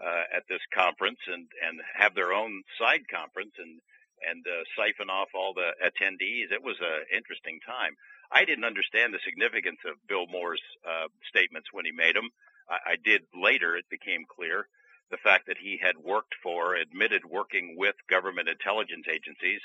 uh, 0.02 0.24
at 0.36 0.44
this 0.48 0.60
conference 0.74 1.20
and 1.26 1.46
and 1.64 1.80
have 1.94 2.14
their 2.14 2.32
own 2.32 2.62
side 2.78 3.08
conference 3.08 3.54
and 3.58 3.80
and 4.20 4.44
uh, 4.44 4.64
siphon 4.76 5.08
off 5.08 5.32
all 5.34 5.54
the 5.54 5.72
attendees. 5.80 6.52
It 6.52 6.62
was 6.62 6.76
an 6.80 7.08
interesting 7.16 7.58
time. 7.64 7.96
I 8.30 8.44
didn't 8.44 8.68
understand 8.68 9.14
the 9.14 9.24
significance 9.24 9.80
of 9.88 9.96
Bill 10.08 10.26
Moore's 10.26 10.62
uh, 10.84 11.08
statements 11.28 11.72
when 11.72 11.86
he 11.86 11.92
made 11.92 12.16
them. 12.16 12.28
I, 12.68 12.92
I 12.92 12.96
did 13.02 13.22
later. 13.32 13.76
It 13.76 13.88
became 13.88 14.28
clear 14.28 14.68
the 15.11 15.16
fact 15.16 15.46
that 15.46 15.59
he 15.59 15.79
had 15.83 15.96
worked 15.99 16.35
for, 16.42 16.75
admitted 16.75 17.25
working 17.25 17.75
with 17.77 17.94
government 18.09 18.49
intelligence 18.49 19.07
agencies, 19.09 19.61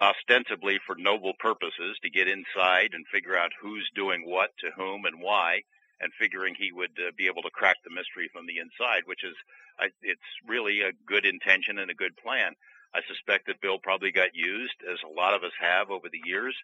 ostensibly 0.00 0.78
for 0.86 0.94
noble 0.96 1.32
purposes 1.38 1.96
to 2.02 2.10
get 2.10 2.28
inside 2.28 2.90
and 2.92 3.06
figure 3.06 3.36
out 3.36 3.52
who's 3.60 3.90
doing 3.94 4.22
what 4.26 4.50
to 4.58 4.70
whom 4.76 5.04
and 5.06 5.20
why, 5.20 5.62
and 6.00 6.12
figuring 6.20 6.54
he 6.54 6.72
would 6.72 6.92
uh, 7.00 7.10
be 7.16 7.26
able 7.26 7.42
to 7.42 7.50
crack 7.50 7.76
the 7.82 7.90
mystery 7.90 8.28
from 8.32 8.46
the 8.46 8.58
inside, 8.58 9.02
which 9.06 9.24
is, 9.24 9.34
I, 9.78 9.88
it's 10.02 10.20
really 10.46 10.82
a 10.82 10.92
good 11.06 11.24
intention 11.24 11.78
and 11.78 11.90
a 11.90 11.94
good 11.94 12.16
plan. 12.16 12.52
I 12.94 13.00
suspect 13.08 13.46
that 13.46 13.60
Bill 13.62 13.78
probably 13.78 14.12
got 14.12 14.34
used, 14.34 14.76
as 14.90 14.98
a 15.02 15.08
lot 15.08 15.34
of 15.34 15.42
us 15.42 15.52
have 15.60 15.90
over 15.90 16.08
the 16.10 16.20
years. 16.24 16.54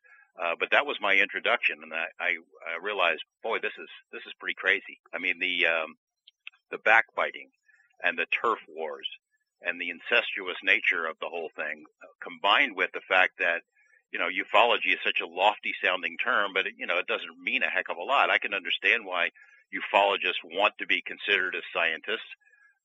Uh, 0.41 0.55
but 0.59 0.71
that 0.71 0.87
was 0.87 0.97
my 1.01 1.15
introduction, 1.15 1.77
and 1.83 1.93
I, 1.93 2.07
I, 2.19 2.31
I 2.65 2.83
realized, 2.83 3.21
boy, 3.43 3.59
this 3.59 3.77
is 3.79 3.89
this 4.13 4.23
is 4.27 4.33
pretty 4.41 4.55
crazy. 4.55 4.99
I 5.13 5.19
mean, 5.19 5.39
the 5.39 5.67
um, 5.67 5.97
the 6.71 6.79
backbiting 6.79 7.49
and 8.03 8.19
the 8.19 8.27
turf 8.43 8.59
wars 8.69 9.09
and 9.63 9.81
the 9.81 9.91
incestuous 9.91 10.59
nature 10.65 11.07
of 11.07 11.17
the 11.21 11.29
whole 11.29 11.51
thing, 11.55 11.85
combined 12.23 12.77
with 12.77 12.91
the 12.93 13.07
fact 13.09 13.39
that 13.39 13.63
you 14.13 14.19
know 14.19 14.29
ufology 14.29 14.93
is 14.93 15.01
such 15.05 15.21
a 15.21 15.27
lofty 15.27 15.73
sounding 15.83 16.17
term, 16.19 16.53
but 16.55 16.67
it, 16.67 16.75
you 16.77 16.87
know 16.87 16.99
it 16.99 17.07
doesn't 17.07 17.43
mean 17.43 17.63
a 17.63 17.71
heck 17.71 17.89
of 17.89 17.97
a 17.97 18.03
lot. 18.03 18.31
I 18.31 18.39
can 18.39 18.55
understand 18.55 19.07
why 19.07 19.31
ufologists 19.73 20.43
want 20.45 20.75
to 20.79 20.87
be 20.87 21.03
considered 21.03 21.55
as 21.55 21.63
scientists 21.73 22.29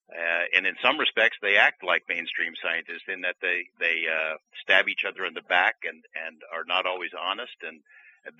uh, 0.08 0.48
and 0.56 0.66
in 0.66 0.76
some 0.82 0.98
respects, 0.98 1.38
they 1.42 1.58
act 1.58 1.84
like 1.84 2.04
mainstream 2.08 2.54
scientists 2.64 3.12
in 3.12 3.22
that 3.22 3.36
they 3.42 3.68
they 3.80 4.08
uh, 4.08 4.38
stab 4.64 4.88
each 4.88 5.04
other 5.04 5.26
in 5.26 5.34
the 5.34 5.42
back 5.42 5.84
and 5.84 6.04
and 6.16 6.42
are 6.54 6.64
not 6.66 6.86
always 6.86 7.12
honest. 7.12 7.56
And 7.62 7.82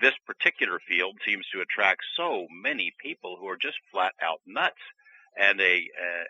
this 0.00 0.14
particular 0.26 0.80
field 0.88 1.16
seems 1.26 1.44
to 1.52 1.60
attract 1.60 2.00
so 2.16 2.46
many 2.50 2.92
people 3.02 3.36
who 3.38 3.48
are 3.48 3.60
just 3.60 3.76
flat 3.92 4.14
out 4.22 4.40
nuts. 4.46 4.80
And 5.38 5.58
they 5.58 5.88
uh, 5.94 6.24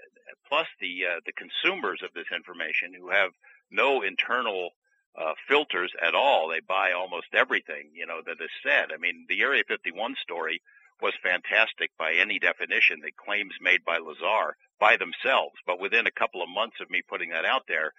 plus 0.49 0.67
the 0.81 1.05
uh, 1.07 1.21
the 1.25 1.33
consumers 1.33 2.01
of 2.03 2.13
this 2.15 2.29
information 2.35 2.93
who 2.93 3.11
have 3.11 3.31
no 3.71 4.03
internal 4.03 4.71
uh, 5.17 5.33
filters 5.49 5.93
at 6.03 6.15
all. 6.15 6.49
They 6.49 6.61
buy 6.61 6.93
almost 6.93 7.35
everything 7.35 7.91
you 7.95 8.07
know 8.07 8.21
that 8.25 8.43
is 8.43 8.51
said. 8.63 8.93
I 8.93 8.99
mean, 8.99 9.27
the 9.29 9.43
Area 9.43 9.63
51 9.67 10.17
story 10.23 10.61
was 11.01 11.15
fantastic 11.23 11.91
by 11.99 12.15
any 12.15 12.39
definition. 12.39 13.01
The 13.01 13.13
claims 13.13 13.55
made 13.61 13.85
by 13.85 13.99
Lazar 13.99 14.57
by 14.81 14.97
themselves, 14.97 15.55
but 15.67 15.81
within 15.81 16.07
a 16.07 16.19
couple 16.19 16.43
of 16.43 16.49
months 16.49 16.77
of 16.81 16.91
me 16.91 17.03
putting 17.03 17.31
that 17.31 17.45
out 17.45 17.65
there, 17.69 17.93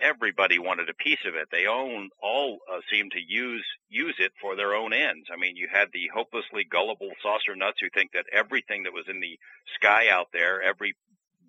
everybody 0.00 0.58
wanted 0.58 0.88
a 0.88 0.94
piece 0.94 1.24
of 1.26 1.34
it. 1.34 1.48
They 1.50 1.66
own 1.66 2.10
all 2.22 2.58
uh, 2.70 2.80
seemed 2.90 3.12
to 3.12 3.20
use 3.20 3.64
use 3.88 4.16
it 4.18 4.32
for 4.40 4.56
their 4.56 4.74
own 4.74 4.92
ends. 4.92 5.28
I 5.32 5.36
mean, 5.36 5.56
you 5.56 5.68
had 5.70 5.88
the 5.92 6.08
hopelessly 6.14 6.64
gullible 6.64 7.10
saucer 7.22 7.54
nuts 7.56 7.78
who 7.80 7.88
think 7.90 8.12
that 8.12 8.26
everything 8.32 8.84
that 8.84 8.92
was 8.92 9.06
in 9.08 9.20
the 9.20 9.38
sky 9.76 10.08
out 10.10 10.28
there, 10.32 10.62
every 10.62 10.94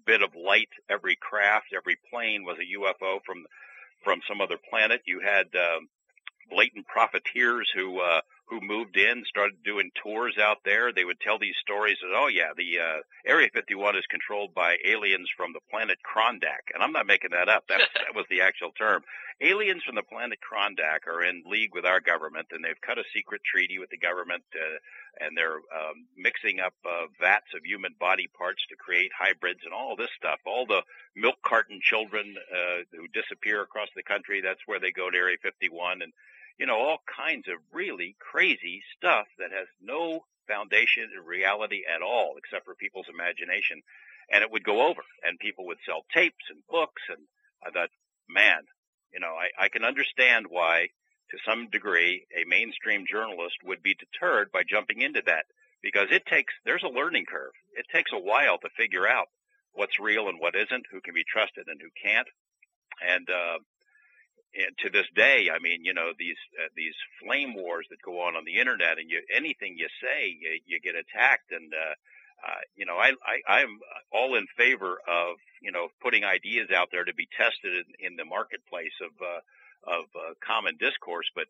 bit 0.05 0.21
of 0.21 0.35
light, 0.35 0.69
every 0.89 1.15
craft, 1.15 1.67
every 1.75 1.97
plane 2.11 2.43
was 2.43 2.57
a 2.57 2.77
UFO 2.79 3.19
from 3.25 3.45
from 4.03 4.21
some 4.27 4.41
other 4.41 4.57
planet. 4.69 5.01
You 5.05 5.19
had 5.19 5.47
um, 5.55 5.87
blatant 6.49 6.87
profiteers 6.87 7.69
who 7.73 7.99
uh, 7.99 8.21
who 8.51 8.59
moved 8.59 8.97
in, 8.97 9.23
started 9.25 9.63
doing 9.63 9.89
tours 10.03 10.35
out 10.37 10.57
there. 10.65 10.91
They 10.91 11.05
would 11.05 11.21
tell 11.21 11.39
these 11.39 11.55
stories 11.61 11.97
that, 12.01 12.11
oh 12.13 12.27
yeah, 12.27 12.51
the 12.55 12.79
uh, 12.79 12.99
Area 13.25 13.47
51 13.53 13.95
is 13.95 14.03
controlled 14.11 14.53
by 14.53 14.75
aliens 14.85 15.29
from 15.35 15.53
the 15.53 15.63
planet 15.71 15.97
Krondak, 16.03 16.67
and 16.73 16.83
I'm 16.83 16.91
not 16.91 17.07
making 17.07 17.31
that 17.31 17.47
up. 17.47 17.63
That 17.69 17.79
that 17.95 18.13
was 18.13 18.25
the 18.29 18.41
actual 18.41 18.71
term. 18.77 19.03
Aliens 19.39 19.81
from 19.83 19.95
the 19.95 20.03
planet 20.03 20.37
Krondak 20.43 21.07
are 21.07 21.23
in 21.23 21.43
league 21.47 21.73
with 21.73 21.85
our 21.85 22.01
government, 22.01 22.47
and 22.51 22.63
they've 22.63 22.79
cut 22.85 22.99
a 22.99 23.07
secret 23.15 23.41
treaty 23.47 23.79
with 23.79 23.89
the 23.89 23.97
government, 23.97 24.43
uh, 24.53 25.25
and 25.25 25.35
they're 25.35 25.63
um, 25.71 26.05
mixing 26.17 26.59
up 26.59 26.75
uh, 26.85 27.07
vats 27.19 27.55
of 27.55 27.63
human 27.63 27.95
body 27.99 28.29
parts 28.37 28.61
to 28.69 28.75
create 28.75 29.11
hybrids 29.17 29.61
and 29.63 29.73
all 29.73 29.95
this 29.95 30.11
stuff. 30.19 30.39
All 30.45 30.67
the 30.67 30.83
milk 31.15 31.39
carton 31.41 31.79
children 31.81 32.35
uh, 32.51 32.83
who 32.91 33.07
disappear 33.15 33.63
across 33.63 33.89
the 33.95 34.03
country, 34.03 34.41
that's 34.43 34.67
where 34.67 34.79
they 34.79 34.91
go 34.91 35.09
to 35.09 35.17
Area 35.17 35.37
51, 35.41 36.03
and 36.03 36.11
you 36.61 36.67
know, 36.67 36.77
all 36.77 37.01
kinds 37.09 37.47
of 37.47 37.57
really 37.73 38.15
crazy 38.21 38.83
stuff 38.95 39.25
that 39.39 39.49
has 39.49 39.65
no 39.81 40.21
foundation 40.47 41.09
in 41.09 41.25
reality 41.25 41.81
at 41.89 42.03
all, 42.03 42.35
except 42.37 42.65
for 42.65 42.75
people's 42.75 43.09
imagination. 43.09 43.81
And 44.31 44.43
it 44.43 44.51
would 44.51 44.63
go 44.63 44.85
over, 44.85 45.01
and 45.25 45.39
people 45.39 45.65
would 45.65 45.81
sell 45.87 46.05
tapes 46.13 46.45
and 46.53 46.61
books. 46.69 47.01
And 47.09 47.25
I 47.65 47.71
thought, 47.71 47.89
man, 48.29 48.61
you 49.11 49.19
know, 49.19 49.33
I, 49.33 49.65
I 49.65 49.69
can 49.69 49.83
understand 49.83 50.45
why, 50.53 50.89
to 51.31 51.37
some 51.49 51.67
degree, 51.71 52.27
a 52.29 52.47
mainstream 52.47 53.05
journalist 53.09 53.57
would 53.65 53.81
be 53.81 53.97
deterred 53.97 54.51
by 54.51 54.61
jumping 54.61 55.01
into 55.01 55.23
that 55.25 55.45
because 55.81 56.09
it 56.11 56.27
takes, 56.27 56.53
there's 56.63 56.85
a 56.85 56.93
learning 56.93 57.25
curve. 57.25 57.57
It 57.73 57.87
takes 57.91 58.11
a 58.13 58.21
while 58.21 58.59
to 58.59 58.77
figure 58.77 59.09
out 59.09 59.33
what's 59.73 59.99
real 59.99 60.29
and 60.29 60.39
what 60.39 60.53
isn't, 60.53 60.85
who 60.91 61.01
can 61.01 61.15
be 61.15 61.25
trusted 61.25 61.65
and 61.65 61.81
who 61.81 61.89
can't. 61.97 62.27
And, 63.01 63.27
uh, 63.31 63.57
and 64.53 64.77
to 64.79 64.89
this 64.89 65.07
day, 65.15 65.49
I 65.53 65.59
mean, 65.59 65.85
you 65.85 65.93
know, 65.93 66.11
these 66.17 66.39
uh, 66.59 66.67
these 66.75 66.95
flame 67.23 67.53
wars 67.53 67.87
that 67.89 68.01
go 68.01 68.21
on 68.21 68.35
on 68.35 68.43
the 68.45 68.59
internet, 68.59 68.99
and 68.99 69.09
you 69.09 69.21
anything 69.33 69.77
you 69.77 69.87
say, 70.01 70.27
you, 70.27 70.59
you 70.65 70.79
get 70.81 70.95
attacked, 70.95 71.51
and 71.51 71.71
uh, 71.73 71.95
uh, 72.47 72.61
you 72.75 72.85
know, 72.85 72.97
I, 72.97 73.11
I 73.23 73.61
I'm 73.61 73.79
all 74.11 74.35
in 74.35 74.47
favor 74.57 74.99
of 75.07 75.37
you 75.61 75.71
know 75.71 75.87
putting 76.01 76.23
ideas 76.23 76.69
out 76.75 76.89
there 76.91 77.05
to 77.05 77.13
be 77.13 77.27
tested 77.37 77.85
in, 77.99 78.11
in 78.11 78.15
the 78.17 78.25
marketplace 78.25 78.95
of 79.01 79.11
uh, 79.21 79.41
of 79.99 80.05
uh, 80.15 80.33
common 80.45 80.77
discourse, 80.77 81.29
but 81.33 81.47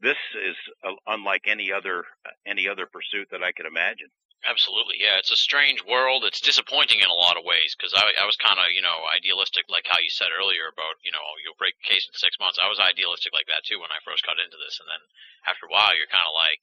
this 0.00 0.18
is 0.34 0.56
uh, 0.82 0.94
unlike 1.06 1.42
any 1.46 1.70
other 1.72 2.04
uh, 2.24 2.30
any 2.46 2.68
other 2.68 2.86
pursuit 2.86 3.28
that 3.30 3.42
I 3.42 3.52
could 3.52 3.66
imagine. 3.66 4.08
Absolutely, 4.42 4.98
yeah. 4.98 5.22
It's 5.22 5.30
a 5.30 5.38
strange 5.38 5.86
world. 5.86 6.26
It's 6.26 6.42
disappointing 6.42 6.98
in 6.98 7.06
a 7.06 7.14
lot 7.14 7.38
of 7.38 7.46
ways 7.46 7.78
because 7.78 7.94
I, 7.94 8.10
I 8.18 8.26
was 8.26 8.34
kind 8.42 8.58
of, 8.58 8.74
you 8.74 8.82
know, 8.82 9.06
idealistic, 9.14 9.70
like 9.70 9.86
how 9.86 10.02
you 10.02 10.10
said 10.10 10.34
earlier 10.34 10.66
about, 10.66 10.98
you 11.06 11.14
know, 11.14 11.22
you'll 11.46 11.58
break 11.62 11.78
a 11.78 11.86
case 11.86 12.10
in 12.10 12.14
six 12.18 12.34
months. 12.42 12.58
I 12.58 12.66
was 12.66 12.82
idealistic 12.82 13.30
like 13.30 13.46
that 13.46 13.62
too 13.62 13.78
when 13.78 13.94
I 13.94 14.02
first 14.02 14.26
got 14.26 14.42
into 14.42 14.58
this, 14.58 14.82
and 14.82 14.90
then 14.90 15.02
after 15.46 15.70
a 15.70 15.72
while, 15.72 15.94
you're 15.94 16.10
kind 16.10 16.26
of 16.26 16.34
like, 16.34 16.58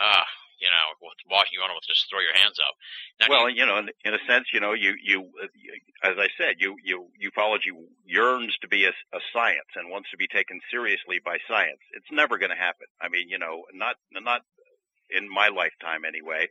ah, 0.00 0.24
you 0.56 0.72
know, 0.72 0.86
you 1.52 1.60
want 1.60 1.70
to 1.76 1.84
just 1.84 2.08
throw 2.08 2.24
your 2.24 2.34
hands 2.34 2.56
up. 2.58 2.74
Now, 3.20 3.28
well, 3.28 3.46
you, 3.52 3.60
you 3.60 3.66
know, 3.68 3.78
in, 3.78 3.92
in 4.08 4.16
a 4.16 4.22
sense, 4.24 4.48
you 4.56 4.58
know, 4.64 4.72
you, 4.72 4.96
you, 4.96 5.28
you, 5.52 5.70
as 6.02 6.16
I 6.16 6.32
said, 6.40 6.58
you, 6.58 6.80
you, 6.82 7.12
ufology 7.20 7.76
yearns 8.08 8.56
to 8.64 8.68
be 8.68 8.88
a, 8.88 8.92
a 9.12 9.20
science 9.36 9.70
and 9.76 9.92
wants 9.92 10.10
to 10.10 10.18
be 10.18 10.26
taken 10.26 10.64
seriously 10.72 11.20
by 11.20 11.38
science. 11.46 11.78
It's 11.92 12.10
never 12.10 12.40
going 12.40 12.50
to 12.50 12.58
happen. 12.58 12.88
I 13.00 13.08
mean, 13.12 13.28
you 13.28 13.38
know, 13.38 13.68
not, 13.72 13.96
not 14.10 14.42
in 15.10 15.28
my 15.28 15.48
lifetime 15.48 16.08
anyway 16.08 16.48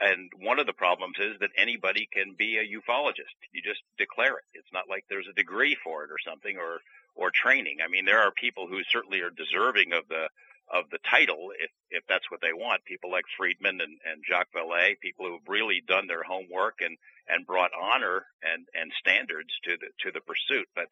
and 0.00 0.30
one 0.40 0.58
of 0.58 0.66
the 0.66 0.72
problems 0.72 1.16
is 1.18 1.38
that 1.40 1.50
anybody 1.56 2.08
can 2.12 2.34
be 2.36 2.58
a 2.58 2.64
ufologist. 2.64 3.36
You 3.52 3.62
just 3.62 3.82
declare 3.98 4.36
it. 4.36 4.44
It's 4.54 4.72
not 4.72 4.88
like 4.88 5.04
there's 5.08 5.28
a 5.28 5.34
degree 5.34 5.76
for 5.82 6.04
it 6.04 6.10
or 6.10 6.18
something 6.24 6.56
or 6.56 6.80
or 7.14 7.30
training. 7.30 7.78
I 7.84 7.88
mean, 7.88 8.04
there 8.04 8.20
are 8.20 8.32
people 8.32 8.66
who 8.66 8.82
certainly 8.90 9.20
are 9.20 9.30
deserving 9.30 9.92
of 9.92 10.08
the 10.08 10.28
of 10.72 10.84
the 10.90 10.98
title 11.08 11.50
if 11.58 11.70
if 11.90 12.04
that's 12.08 12.30
what 12.30 12.40
they 12.40 12.52
want. 12.52 12.84
People 12.84 13.10
like 13.10 13.24
Friedman 13.36 13.80
and, 13.80 13.98
and 14.04 14.24
Jacques 14.28 14.52
Vallée, 14.54 15.00
people 15.00 15.26
who've 15.26 15.48
really 15.48 15.82
done 15.86 16.06
their 16.06 16.22
homework 16.22 16.76
and 16.80 16.96
and 17.28 17.46
brought 17.46 17.70
honor 17.80 18.26
and 18.42 18.66
and 18.74 18.92
standards 18.98 19.50
to 19.64 19.76
the 19.80 19.88
to 20.04 20.12
the 20.12 20.20
pursuit. 20.20 20.68
But 20.74 20.88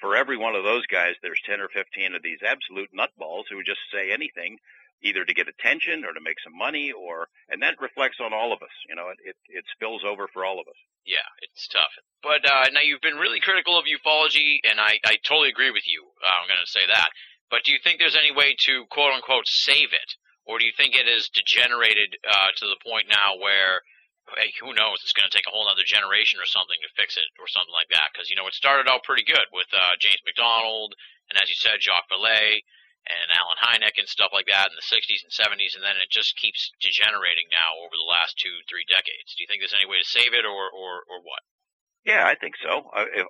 for 0.00 0.14
every 0.14 0.36
one 0.36 0.54
of 0.54 0.64
those 0.64 0.86
guys, 0.86 1.14
there's 1.22 1.40
10 1.46 1.60
or 1.60 1.68
15 1.68 2.14
of 2.14 2.22
these 2.22 2.40
absolute 2.46 2.90
nutballs 2.92 3.44
who 3.48 3.62
just 3.62 3.80
say 3.90 4.12
anything 4.12 4.58
either 5.02 5.24
to 5.24 5.34
get 5.34 5.48
attention 5.48 6.04
or 6.04 6.12
to 6.12 6.20
make 6.20 6.40
some 6.42 6.56
money 6.56 6.92
or 6.92 7.28
and 7.48 7.62
that 7.62 7.80
reflects 7.80 8.18
on 8.20 8.32
all 8.32 8.52
of 8.52 8.62
us 8.62 8.76
you 8.88 8.94
know 8.94 9.08
it 9.08 9.18
it, 9.24 9.36
it 9.48 9.64
spills 9.74 10.02
over 10.04 10.26
for 10.32 10.44
all 10.44 10.58
of 10.60 10.66
us 10.66 10.80
yeah 11.04 11.26
It's 11.56 11.68
tough. 11.72 11.94
But 12.20 12.44
uh, 12.44 12.68
now 12.76 12.84
you've 12.84 13.00
been 13.00 13.16
really 13.16 13.40
critical 13.40 13.78
of 13.78 13.88
ufology, 13.88 14.60
and 14.68 14.76
I, 14.76 15.00
I 15.08 15.16
totally 15.24 15.48
agree 15.48 15.72
with 15.72 15.88
you. 15.88 16.04
Uh, 16.20 16.28
I'm 16.28 16.48
going 16.48 16.60
to 16.60 16.68
say 16.68 16.84
that. 16.84 17.08
But 17.48 17.64
do 17.64 17.72
you 17.72 17.80
think 17.80 17.96
there's 17.96 18.18
any 18.18 18.28
way 18.34 18.52
to 18.68 18.84
quote 18.92 19.14
unquote 19.16 19.48
save 19.48 19.96
it, 19.96 20.10
or 20.44 20.58
do 20.58 20.68
you 20.68 20.74
think 20.76 20.92
it 20.92 21.08
is 21.08 21.32
degenerated 21.32 22.20
uh, 22.28 22.52
to 22.60 22.66
the 22.68 22.76
point 22.84 23.08
now 23.08 23.40
where 23.40 23.80
hey, 24.36 24.52
who 24.60 24.74
knows? 24.74 25.00
It's 25.00 25.14
going 25.16 25.24
to 25.24 25.32
take 25.32 25.46
a 25.48 25.54
whole 25.54 25.70
other 25.70 25.86
generation 25.86 26.42
or 26.42 26.50
something 26.50 26.76
to 26.82 26.90
fix 26.98 27.16
it, 27.16 27.24
or 27.40 27.48
something 27.48 27.72
like 27.72 27.88
that. 27.94 28.10
Because 28.12 28.28
you 28.28 28.36
know, 28.36 28.44
it 28.50 28.58
started 28.58 28.90
out 28.90 29.06
pretty 29.06 29.24
good 29.24 29.48
with 29.54 29.70
uh, 29.72 29.96
James 29.96 30.20
McDonald, 30.28 30.92
and 31.32 31.40
as 31.40 31.48
you 31.48 31.56
said, 31.56 31.80
Jacques 31.80 32.10
Vallée 32.12 32.60
and 33.06 33.30
Allen 33.30 33.58
Hynek 33.62 33.98
and 33.98 34.10
stuff 34.10 34.34
like 34.34 34.50
that 34.50 34.70
in 34.70 34.76
the 34.76 34.90
60s 34.90 35.22
and 35.22 35.30
70s, 35.30 35.78
and 35.78 35.84
then 35.86 35.96
it 36.02 36.10
just 36.10 36.36
keeps 36.36 36.74
degenerating 36.82 37.46
now 37.54 37.78
over 37.86 37.94
the 37.94 38.10
last 38.10 38.38
two, 38.38 38.62
three 38.66 38.84
decades. 38.86 39.34
Do 39.34 39.42
you 39.42 39.48
think 39.48 39.62
there's 39.62 39.76
any 39.76 39.86
way 39.86 40.02
to 40.02 40.08
save 40.08 40.34
it, 40.34 40.44
or 40.44 40.66
or 40.70 41.06
or 41.06 41.22
what? 41.22 41.42
Yeah, 42.06 42.22
I 42.22 42.36
think 42.38 42.54
so. 42.62 42.86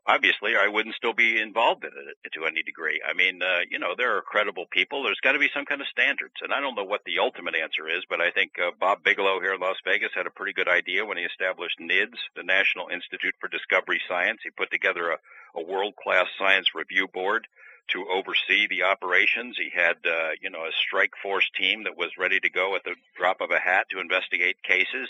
Obviously, 0.06 0.52
I 0.52 0.68
wouldn't 0.68 0.96
still 0.96 1.14
be 1.14 1.40
involved 1.40 1.84
in 1.84 1.92
it 1.96 2.32
to 2.34 2.44
any 2.44 2.62
degree. 2.62 3.00
I 3.00 3.14
mean, 3.14 3.40
uh, 3.40 3.64
you 3.70 3.78
know, 3.78 3.94
there 3.96 4.18
are 4.18 4.20
credible 4.20 4.66
people. 4.70 5.02
There's 5.02 5.20
got 5.24 5.32
to 5.32 5.38
be 5.38 5.48
some 5.54 5.64
kind 5.64 5.80
of 5.80 5.88
standards, 5.88 6.36
and 6.42 6.52
I 6.52 6.60
don't 6.60 6.76
know 6.76 6.84
what 6.84 7.00
the 7.06 7.18
ultimate 7.18 7.56
answer 7.56 7.88
is, 7.88 8.04
but 8.04 8.20
I 8.20 8.30
think 8.32 8.52
uh, 8.60 8.76
Bob 8.78 9.02
Bigelow 9.02 9.40
here 9.40 9.54
in 9.54 9.60
Las 9.60 9.80
Vegas 9.82 10.12
had 10.14 10.26
a 10.26 10.36
pretty 10.36 10.52
good 10.52 10.68
idea 10.68 11.06
when 11.06 11.16
he 11.16 11.24
established 11.24 11.80
NIDS, 11.80 12.20
the 12.36 12.42
National 12.44 12.88
Institute 12.92 13.34
for 13.40 13.48
Discovery 13.48 14.00
Science. 14.06 14.40
He 14.44 14.50
put 14.50 14.70
together 14.70 15.08
a, 15.08 15.18
a 15.58 15.64
world-class 15.64 16.26
science 16.38 16.74
review 16.74 17.08
board 17.08 17.48
to 17.92 18.07
oversee 18.09 18.66
the 18.68 18.83
operations. 18.83 19.57
He 19.57 19.70
had, 19.75 19.96
uh, 20.05 20.31
you 20.40 20.51
know, 20.51 20.64
a 20.64 20.72
strike 20.87 21.12
force 21.22 21.49
team 21.57 21.85
that 21.85 21.96
was 21.96 22.11
ready 22.18 22.40
to 22.40 22.51
go 22.51 22.75
at 22.77 22.85
the 22.85 22.94
drop 23.16 23.40
of 23.40 23.51
a 23.51 23.59
hat 23.59 23.87
to 23.90 24.01
investigate 24.01 24.62
cases 24.62 25.09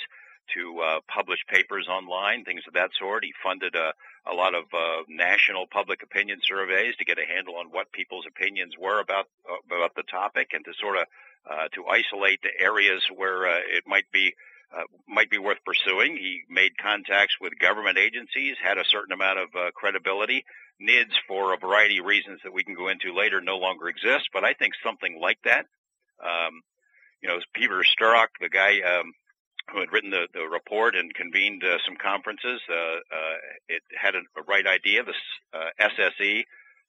to 0.54 0.78
uh, 0.80 1.00
publish 1.08 1.40
papers 1.48 1.88
online, 1.88 2.44
things 2.44 2.62
of 2.68 2.74
that 2.74 2.90
sort. 2.98 3.24
He 3.24 3.32
funded 3.42 3.74
a, 3.74 3.92
a 4.30 4.34
lot 4.34 4.54
of 4.54 4.64
uh, 4.72 5.02
national 5.08 5.66
public 5.66 6.02
opinion 6.02 6.38
surveys 6.42 6.96
to 6.96 7.04
get 7.04 7.18
a 7.18 7.26
handle 7.26 7.56
on 7.56 7.66
what 7.66 7.90
people's 7.92 8.26
opinions 8.28 8.74
were 8.78 9.00
about 9.00 9.26
uh, 9.50 9.74
about 9.74 9.94
the 9.96 10.04
topic, 10.04 10.50
and 10.52 10.64
to 10.64 10.72
sort 10.80 10.98
of 10.98 11.06
uh, 11.50 11.68
to 11.74 11.86
isolate 11.86 12.40
the 12.42 12.54
areas 12.60 13.02
where 13.14 13.46
uh, 13.46 13.58
it 13.68 13.84
might 13.86 14.10
be 14.12 14.34
uh, 14.74 14.82
might 15.08 15.30
be 15.30 15.38
worth 15.38 15.58
pursuing. 15.64 16.16
He 16.16 16.42
made 16.48 16.76
contacts 16.78 17.34
with 17.40 17.58
government 17.58 17.98
agencies, 17.98 18.56
had 18.62 18.78
a 18.78 18.84
certain 18.90 19.12
amount 19.12 19.38
of 19.38 19.48
uh, 19.54 19.70
credibility. 19.74 20.44
NIDS, 20.80 21.14
for 21.26 21.54
a 21.54 21.58
variety 21.58 21.98
of 21.98 22.04
reasons 22.04 22.40
that 22.44 22.52
we 22.52 22.62
can 22.62 22.74
go 22.74 22.88
into 22.88 23.14
later, 23.14 23.40
no 23.40 23.56
longer 23.56 23.88
exists. 23.88 24.28
But 24.32 24.44
I 24.44 24.52
think 24.52 24.74
something 24.84 25.18
like 25.20 25.38
that. 25.44 25.66
Um, 26.22 26.60
you 27.22 27.28
know, 27.28 27.38
Peter 27.54 27.82
Sturrock, 27.82 28.28
the 28.40 28.50
guy 28.50 28.80
um, 28.82 29.12
who 29.72 29.80
had 29.80 29.92
written 29.92 30.10
the, 30.10 30.28
the 30.32 30.46
report 30.46 30.94
and 30.94 31.12
convened 31.14 31.64
uh, 31.64 31.78
some 31.84 31.96
conferences. 31.96 32.60
Uh, 32.68 32.74
uh, 32.74 33.36
it 33.68 33.82
had 33.98 34.14
a, 34.14 34.20
a, 34.38 34.42
right 34.46 34.66
idea. 34.66 35.02
The 35.02 35.14
SSE, 35.80 36.44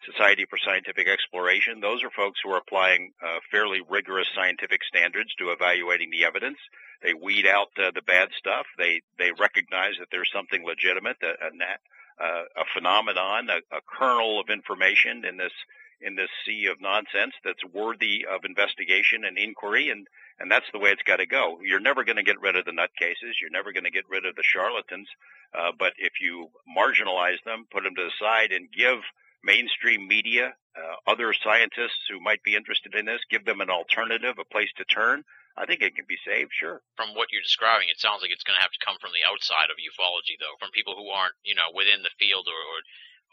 Society 0.05 0.45
for 0.49 0.57
Scientific 0.57 1.07
Exploration, 1.07 1.79
those 1.81 2.03
are 2.03 2.10
folks 2.12 2.39
who 2.43 2.51
are 2.51 2.57
applying 2.57 3.12
uh, 3.21 3.39
fairly 3.51 3.81
rigorous 3.89 4.27
scientific 4.36 4.81
standards 4.83 5.33
to 5.36 5.51
evaluating 5.51 6.12
the 6.12 6.25
evidence. 6.25 6.57
They 7.01 7.13
weed 7.13 7.45
out 7.45 7.67
uh, 7.77 7.91
the 7.93 8.01
bad 8.01 8.29
stuff. 8.38 8.65
They 8.77 9.01
they 9.17 9.31
recognize 9.38 9.93
that 9.99 10.07
there's 10.12 10.31
something 10.33 10.65
legitimate, 10.65 11.17
a, 11.21 12.23
a, 12.23 12.25
a 12.25 12.65
phenomenon, 12.73 13.49
a, 13.49 13.75
a 13.75 13.81
kernel 13.88 14.39
of 14.39 14.49
information 14.49 15.25
in 15.25 15.38
this 15.38 15.53
in 15.99 16.15
this 16.15 16.29
sea 16.45 16.67
of 16.71 16.79
nonsense 16.79 17.33
that's 17.43 17.65
worthy 17.73 18.25
of 18.25 18.45
investigation 18.45 19.25
and 19.25 19.38
inquiry 19.38 19.89
and 19.89 20.07
and 20.39 20.51
that's 20.51 20.69
the 20.71 20.77
way 20.77 20.91
it's 20.91 21.01
got 21.01 21.17
to 21.17 21.25
go. 21.25 21.57
You're 21.63 21.79
never 21.79 22.03
going 22.03 22.17
to 22.17 22.23
get 22.23 22.39
rid 22.39 22.55
of 22.55 22.65
the 22.65 22.71
nutcases. 22.71 23.41
You're 23.41 23.49
never 23.49 23.73
going 23.73 23.86
to 23.86 23.91
get 23.91 24.07
rid 24.07 24.25
of 24.25 24.36
the 24.36 24.43
charlatans. 24.43 25.07
Uh, 25.49 25.71
but 25.77 25.93
if 25.97 26.21
you 26.21 26.49
marginalize 26.69 27.41
them, 27.43 27.65
put 27.71 27.83
them 27.83 27.95
to 27.95 28.03
the 28.03 28.12
side, 28.21 28.51
and 28.51 28.69
give 28.71 28.99
mainstream 29.47 30.12
media, 30.12 30.51
uh, 30.75 30.95
other 31.07 31.31
scientists 31.31 32.03
who 32.12 32.19
might 32.19 32.43
be 32.43 32.60
interested 32.60 32.91
in 32.93 33.07
this, 33.07 33.23
give 33.31 33.47
them 33.47 33.63
an 33.63 33.71
alternative, 33.71 34.36
a 34.36 34.51
place 34.51 34.69
to 34.75 34.83
turn. 34.91 35.23
I 35.55 35.65
think 35.65 35.81
it 35.81 35.95
can 35.95 36.05
be 36.05 36.19
saved, 36.21 36.51
sure. 36.53 36.83
From 36.99 37.15
what 37.15 37.31
you're 37.31 37.41
describing, 37.41 37.88
it 37.88 37.97
sounds 37.97 38.21
like 38.21 38.29
it's 38.29 38.45
going 38.45 38.60
to 38.60 38.62
have 38.62 38.75
to 38.75 38.86
come 38.86 38.99
from 39.01 39.15
the 39.15 39.25
outside 39.25 39.71
of 39.71 39.81
ufology, 39.81 40.36
though, 40.38 40.60
from 40.60 40.75
people 40.75 40.93
who 40.93 41.10
aren't, 41.10 41.33
you 41.41 41.55
know, 41.55 41.71
within 41.73 42.03
the 42.03 42.13
field 42.19 42.45
or, 42.45 42.60
or 42.60 42.77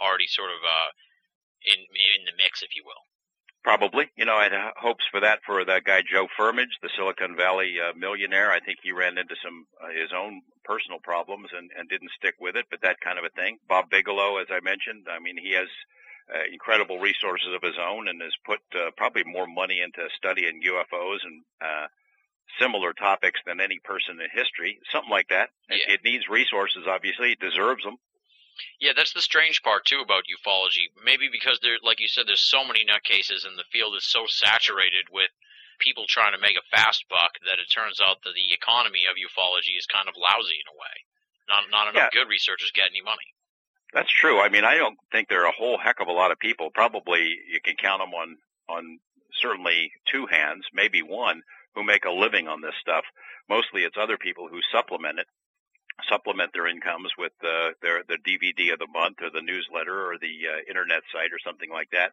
already 0.01 0.31
sort 0.31 0.55
of 0.55 0.63
uh, 0.65 0.91
in 1.69 1.85
in 1.85 2.25
the 2.25 2.33
mix, 2.41 2.63
if 2.63 2.73
you 2.79 2.87
will. 2.87 3.05
Probably. 3.65 4.13
You 4.17 4.25
know, 4.25 4.37
I 4.37 4.45
had 4.45 4.57
hopes 4.77 5.05
for 5.11 5.21
that 5.21 5.41
for 5.45 5.65
that 5.65 5.85
guy 5.85 6.01
Joe 6.01 6.29
Firmage, 6.39 6.81
the 6.81 6.93
Silicon 6.97 7.37
Valley 7.37 7.77
uh, 7.81 7.97
millionaire. 7.97 8.53
I 8.53 8.61
think 8.61 8.81
he 8.83 8.93
ran 8.93 9.17
into 9.17 9.37
some 9.43 9.67
uh, 9.81 9.89
his 9.89 10.13
own 10.13 10.43
personal 10.65 11.01
problems 11.01 11.49
and, 11.57 11.71
and 11.77 11.89
didn't 11.89 12.13
stick 12.17 12.37
with 12.41 12.57
it, 12.57 12.67
but 12.71 12.81
that 12.83 13.01
kind 13.01 13.19
of 13.19 13.25
a 13.25 13.33
thing. 13.33 13.57
Bob 13.69 13.89
Bigelow, 13.89 14.37
as 14.37 14.49
I 14.53 14.61
mentioned, 14.61 15.09
I 15.09 15.19
mean, 15.19 15.37
he 15.41 15.53
has 15.57 15.69
uh, 16.33 16.45
incredible 16.53 16.99
resources 16.99 17.49
of 17.55 17.63
his 17.63 17.77
own 17.81 18.09
and 18.09 18.21
has 18.23 18.33
put 18.47 18.61
uh, 18.75 18.91
probably 18.97 19.25
more 19.25 19.47
money 19.47 19.81
into 19.81 20.01
studying 20.17 20.63
UFOs 20.63 21.21
and 21.25 21.43
uh, 21.61 21.87
similar 22.59 22.93
topics 22.93 23.41
than 23.47 23.61
any 23.61 23.79
person 23.85 24.21
in 24.21 24.29
history. 24.33 24.79
Something 24.93 25.11
like 25.11 25.29
that. 25.29 25.51
Yeah. 25.69 25.77
It, 25.89 26.01
it 26.01 26.05
needs 26.05 26.29
resources, 26.29 26.85
obviously. 26.89 27.33
It 27.33 27.41
deserves 27.41 27.85
them. 27.85 27.97
Yeah, 28.79 28.93
that's 28.95 29.13
the 29.13 29.21
strange 29.21 29.63
part 29.67 29.85
too 29.85 29.99
about 29.99 30.31
ufology. 30.31 30.87
Maybe 31.03 31.27
because 31.27 31.59
there, 31.61 31.75
like 31.83 31.99
you 31.99 32.07
said, 32.07 32.25
there's 32.31 32.45
so 32.47 32.63
many 32.65 32.87
nutcases, 32.87 33.43
and 33.43 33.59
the 33.59 33.67
field 33.75 33.97
is 33.99 34.07
so 34.07 34.27
saturated 34.31 35.11
with 35.11 35.27
people 35.83 36.07
trying 36.07 36.33
to 36.33 36.39
make 36.39 36.55
a 36.55 36.63
fast 36.71 37.03
buck 37.11 37.35
that 37.43 37.59
it 37.59 37.67
turns 37.67 37.99
out 37.99 38.23
that 38.23 38.31
the 38.39 38.55
economy 38.55 39.11
of 39.11 39.19
ufology 39.19 39.75
is 39.75 39.91
kind 39.91 40.07
of 40.07 40.15
lousy 40.15 40.55
in 40.63 40.71
a 40.71 40.77
way. 40.79 40.97
Not 41.51 41.67
not 41.75 41.91
enough 41.91 42.15
Yeah. 42.15 42.23
good 42.23 42.31
researchers 42.31 42.71
get 42.71 42.95
any 42.95 43.03
money. 43.03 43.34
That's 43.93 44.11
true. 44.11 44.41
I 44.41 44.49
mean, 44.49 44.65
I 44.65 44.77
don't 44.77 44.99
think 45.13 45.29
there 45.29 45.45
are 45.45 45.49
a 45.49 45.57
whole 45.57 45.79
heck 45.79 46.01
of 46.01 46.09
a 46.09 46.13
lot 46.13 46.33
of 46.33 46.39
people. 46.39 46.71
Probably 46.75 47.39
you 47.51 47.61
can 47.63 47.75
count 47.77 48.01
them 48.03 48.13
on 48.15 48.37
on 48.69 48.99
certainly 49.41 49.93
two 50.11 50.27
hands, 50.27 50.65
maybe 50.73 51.03
one, 51.03 51.43
who 51.75 51.85
make 51.85 52.05
a 52.05 52.11
living 52.11 52.49
on 52.49 52.61
this 52.61 52.75
stuff. 52.81 53.05
Mostly, 53.49 53.83
it's 53.83 53.97
other 54.01 54.17
people 54.17 54.49
who 54.49 54.61
supplement 54.73 55.19
it, 55.19 55.27
supplement 56.09 56.53
their 56.53 56.67
incomes 56.67 57.11
with 57.19 57.33
uh, 57.45 57.71
their 57.83 58.03
the 58.09 58.19
DVD 58.19 58.73
of 58.73 58.79
the 58.79 58.89
month 58.93 59.19
or 59.23 59.31
the 59.31 59.43
newsletter 59.43 60.11
or 60.11 60.19
the 60.19 60.35
uh, 60.49 60.61
internet 60.69 61.03
site 61.13 61.33
or 61.33 61.39
something 61.45 61.71
like 61.71 61.91
that. 61.93 62.13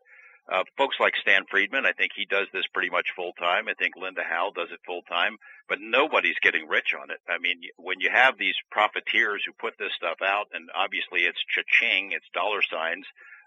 Uh, 0.52 0.64
folks 0.78 0.98
like 1.00 1.14
Stan 1.16 1.44
Friedman, 1.50 1.86
I 1.86 1.94
think 1.94 2.12
he 2.16 2.26
does 2.26 2.48
this 2.52 2.66
pretty 2.74 2.90
much 2.90 3.14
full 3.16 3.34
time. 3.34 3.68
I 3.68 3.74
think 3.74 3.96
Linda 3.96 4.24
Howe 4.28 4.52
does 4.56 4.70
it 4.72 4.80
full 4.86 5.02
time, 5.04 5.38
but 5.70 5.80
nobody's 5.82 6.40
getting 6.42 6.68
rich 6.68 6.94
on 7.00 7.12
it. 7.12 7.20
I 7.30 7.38
mean, 7.38 7.62
when 7.78 8.00
you 8.00 8.10
have 8.12 8.38
these 8.38 8.56
profiteers 8.72 9.44
who 9.46 9.54
put 9.54 9.78
this 9.78 9.94
stuff 9.96 10.18
out, 10.24 10.48
and 10.52 10.70
obviously 10.76 11.22
it's 11.22 11.40
cha-ching, 11.54 12.12
it's 12.12 12.26
dollar 12.34 12.62
signs, 12.62 13.06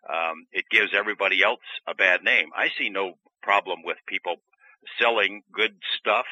um, 0.08 0.46
it 0.52 0.64
gives 0.70 0.94
everybody 0.94 1.42
else 1.42 1.64
a 1.86 1.94
bad 1.94 2.22
name. 2.22 2.50
I 2.56 2.68
see 2.78 2.90
no 2.90 3.14
problem 3.42 3.80
with 3.84 3.98
people 4.06 4.36
selling 4.98 5.42
good 5.52 5.76
stuff 5.98 6.26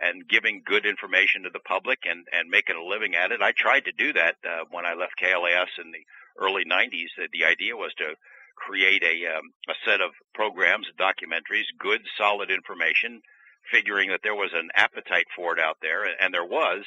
and 0.00 0.28
giving 0.28 0.62
good 0.64 0.86
information 0.86 1.42
to 1.42 1.50
the 1.52 1.60
public 1.60 2.00
and, 2.04 2.26
and 2.32 2.48
making 2.48 2.76
a 2.76 2.84
living 2.84 3.14
at 3.14 3.32
it. 3.32 3.42
I 3.42 3.52
tried 3.52 3.84
to 3.84 3.92
do 3.92 4.12
that 4.14 4.36
uh, 4.44 4.64
when 4.70 4.86
I 4.86 4.94
left 4.94 5.20
KLAS 5.20 5.68
in 5.78 5.92
the 5.92 6.04
early 6.40 6.64
90s. 6.64 7.12
Uh, 7.18 7.26
the 7.32 7.44
idea 7.44 7.76
was 7.76 7.92
to 7.98 8.14
create 8.62 9.02
a, 9.02 9.26
um, 9.26 9.50
a 9.68 9.74
set 9.84 10.00
of 10.00 10.10
programs, 10.34 10.86
documentaries, 10.98 11.66
good, 11.78 12.00
solid 12.16 12.50
information, 12.50 13.20
figuring 13.70 14.10
that 14.10 14.20
there 14.22 14.34
was 14.34 14.50
an 14.54 14.70
appetite 14.74 15.26
for 15.34 15.52
it 15.52 15.60
out 15.60 15.78
there, 15.82 16.06
and 16.06 16.32
there 16.32 16.46
was. 16.46 16.84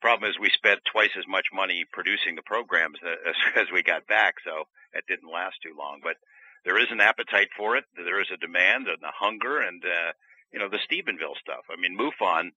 Problem 0.00 0.30
is, 0.30 0.36
we 0.40 0.50
spent 0.50 0.80
twice 0.90 1.14
as 1.16 1.28
much 1.28 1.46
money 1.52 1.84
producing 1.92 2.34
the 2.34 2.42
programs 2.42 2.98
as, 3.04 3.36
as 3.66 3.66
we 3.72 3.82
got 3.82 4.06
back, 4.06 4.34
so 4.44 4.64
it 4.94 5.04
didn't 5.06 5.32
last 5.32 5.56
too 5.62 5.74
long. 5.78 6.00
But 6.02 6.16
there 6.64 6.80
is 6.80 6.90
an 6.90 7.00
appetite 7.00 7.48
for 7.56 7.76
it. 7.76 7.84
There 7.94 8.20
is 8.20 8.30
a 8.32 8.40
demand 8.40 8.88
and 8.88 9.02
a 9.02 9.14
hunger, 9.14 9.60
and 9.60 9.82
uh, 9.84 10.12
you 10.52 10.58
know 10.58 10.68
the 10.68 10.82
Stephenville 10.82 11.38
stuff. 11.40 11.68
I 11.70 11.80
mean, 11.80 11.96
MUFON 11.96 12.50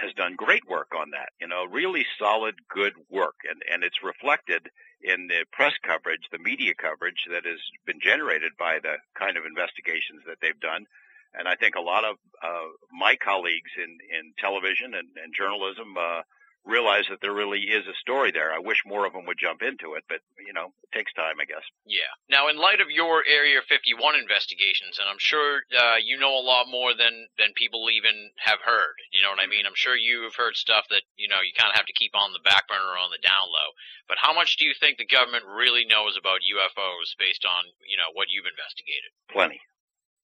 has 0.00 0.12
done 0.14 0.34
great 0.36 0.68
work 0.68 0.92
on 0.96 1.10
that. 1.10 1.30
You 1.40 1.48
know, 1.48 1.64
really 1.64 2.06
solid, 2.18 2.54
good 2.68 2.94
work, 3.10 3.36
and 3.48 3.62
and 3.70 3.82
it's 3.82 4.02
reflected 4.02 4.68
in 5.02 5.28
the 5.28 5.44
press 5.52 5.74
coverage, 5.82 6.26
the 6.32 6.38
media 6.38 6.74
coverage 6.74 7.26
that 7.30 7.44
has 7.44 7.60
been 7.86 8.00
generated 8.00 8.52
by 8.58 8.78
the 8.82 8.96
kind 9.14 9.36
of 9.36 9.44
investigations 9.46 10.22
that 10.26 10.38
they've 10.42 10.58
done. 10.60 10.86
And 11.34 11.46
I 11.46 11.54
think 11.54 11.76
a 11.76 11.80
lot 11.80 12.04
of 12.04 12.16
uh, 12.42 12.72
my 12.90 13.16
colleagues 13.16 13.70
in 13.76 13.98
in 14.10 14.32
television 14.38 14.94
and, 14.94 15.08
and 15.22 15.34
journalism 15.34 15.96
uh, 15.98 16.22
realize 16.68 17.08
that 17.08 17.24
there 17.24 17.32
really 17.32 17.72
is 17.72 17.88
a 17.88 17.96
story 17.96 18.30
there. 18.30 18.52
I 18.52 18.60
wish 18.60 18.84
more 18.84 19.08
of 19.08 19.16
them 19.16 19.24
would 19.24 19.40
jump 19.40 19.64
into 19.64 19.96
it, 19.96 20.04
but 20.06 20.20
you 20.36 20.52
know, 20.52 20.76
it 20.84 20.92
takes 20.92 21.12
time, 21.16 21.40
I 21.40 21.48
guess. 21.48 21.64
Yeah. 21.88 22.12
Now, 22.28 22.52
in 22.52 22.60
light 22.60 22.84
of 22.84 22.92
your 22.92 23.24
Area 23.24 23.64
51 23.64 23.96
investigations, 24.14 25.00
and 25.00 25.08
I'm 25.08 25.18
sure 25.18 25.64
uh, 25.72 25.96
you 25.96 26.20
know 26.20 26.36
a 26.36 26.44
lot 26.44 26.68
more 26.68 26.92
than 26.92 27.26
than 27.40 27.56
people 27.56 27.88
even 27.88 28.30
have 28.44 28.60
heard. 28.60 29.00
You 29.10 29.24
know 29.24 29.32
what 29.32 29.42
I 29.42 29.48
mean? 29.48 29.64
I'm 29.64 29.78
sure 29.78 29.96
you've 29.96 30.36
heard 30.36 30.54
stuff 30.54 30.84
that 30.92 31.02
you 31.16 31.26
know 31.26 31.40
you 31.40 31.56
kind 31.56 31.72
of 31.72 31.80
have 31.80 31.88
to 31.88 31.96
keep 31.96 32.12
on 32.12 32.36
the 32.36 32.44
back 32.44 32.68
burner 32.68 32.84
or 32.84 33.00
on 33.00 33.10
the 33.10 33.24
down 33.24 33.48
low. 33.48 33.72
But 34.06 34.20
how 34.20 34.36
much 34.36 34.60
do 34.60 34.68
you 34.68 34.76
think 34.76 35.00
the 35.00 35.08
government 35.08 35.48
really 35.48 35.88
knows 35.88 36.20
about 36.20 36.44
UFOs 36.44 37.16
based 37.16 37.48
on 37.48 37.72
you 37.88 37.96
know 37.96 38.12
what 38.12 38.28
you've 38.28 38.48
investigated? 38.48 39.10
Plenty. 39.32 39.64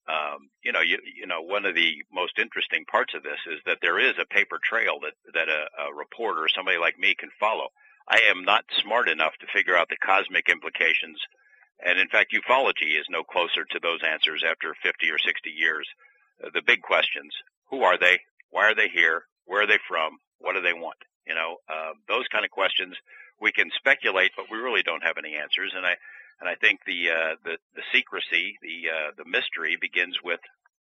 Um, 0.07 0.49
you 0.63 0.71
know, 0.71 0.81
you, 0.81 0.99
you 1.03 1.25
know, 1.25 1.41
one 1.41 1.65
of 1.65 1.73
the 1.73 2.03
most 2.13 2.37
interesting 2.37 2.85
parts 2.85 3.13
of 3.15 3.23
this 3.23 3.39
is 3.51 3.59
that 3.65 3.79
there 3.81 3.99
is 3.99 4.13
a 4.21 4.25
paper 4.25 4.59
trail 4.63 4.99
that 5.01 5.17
that 5.33 5.49
a, 5.49 5.89
a 5.89 5.93
reporter, 5.95 6.47
somebody 6.47 6.77
like 6.77 6.99
me, 6.99 7.15
can 7.17 7.29
follow. 7.39 7.69
I 8.07 8.19
am 8.29 8.43
not 8.45 8.65
smart 8.83 9.09
enough 9.09 9.33
to 9.41 9.47
figure 9.53 9.75
out 9.75 9.89
the 9.89 9.97
cosmic 9.97 10.47
implications. 10.49 11.17
And 11.83 11.99
in 11.99 12.07
fact, 12.07 12.33
ufology 12.33 12.99
is 12.99 13.09
no 13.09 13.23
closer 13.23 13.65
to 13.65 13.79
those 13.81 13.99
answers 14.05 14.43
after 14.47 14.75
50 14.83 15.09
or 15.09 15.17
60 15.17 15.49
years. 15.49 15.87
Uh, 16.43 16.49
the 16.53 16.61
big 16.61 16.81
questions, 16.81 17.33
who 17.69 17.81
are 17.81 17.97
they? 17.97 18.19
Why 18.51 18.69
are 18.69 18.75
they 18.75 18.89
here? 18.89 19.23
Where 19.45 19.63
are 19.63 19.67
they 19.67 19.79
from? 19.87 20.17
What 20.37 20.53
do 20.53 20.61
they 20.61 20.73
want? 20.73 20.97
You 21.27 21.33
know, 21.33 21.57
uh, 21.67 21.93
those 22.07 22.27
kind 22.31 22.45
of 22.45 22.51
questions 22.51 22.95
we 23.41 23.51
can 23.51 23.69
speculate, 23.75 24.31
but 24.37 24.45
we 24.51 24.57
really 24.57 24.83
don't 24.83 25.03
have 25.03 25.17
any 25.17 25.35
answers. 25.35 25.73
And 25.75 25.85
I, 25.85 25.95
and 26.39 26.49
I 26.49 26.55
think 26.55 26.81
the, 26.85 27.09
uh, 27.09 27.35
the, 27.43 27.57
the 27.75 27.85
secrecy, 27.93 28.57
the, 28.61 28.89
uh, 28.91 29.11
the 29.17 29.29
mystery 29.29 29.77
begins 29.79 30.17
with 30.23 30.39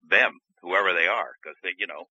them, 0.07 0.39
whoever 0.61 0.93
they 0.93 1.07
are, 1.07 1.35
because 1.41 1.57
they, 1.63 1.75
you 1.77 1.87
know, 1.87 2.07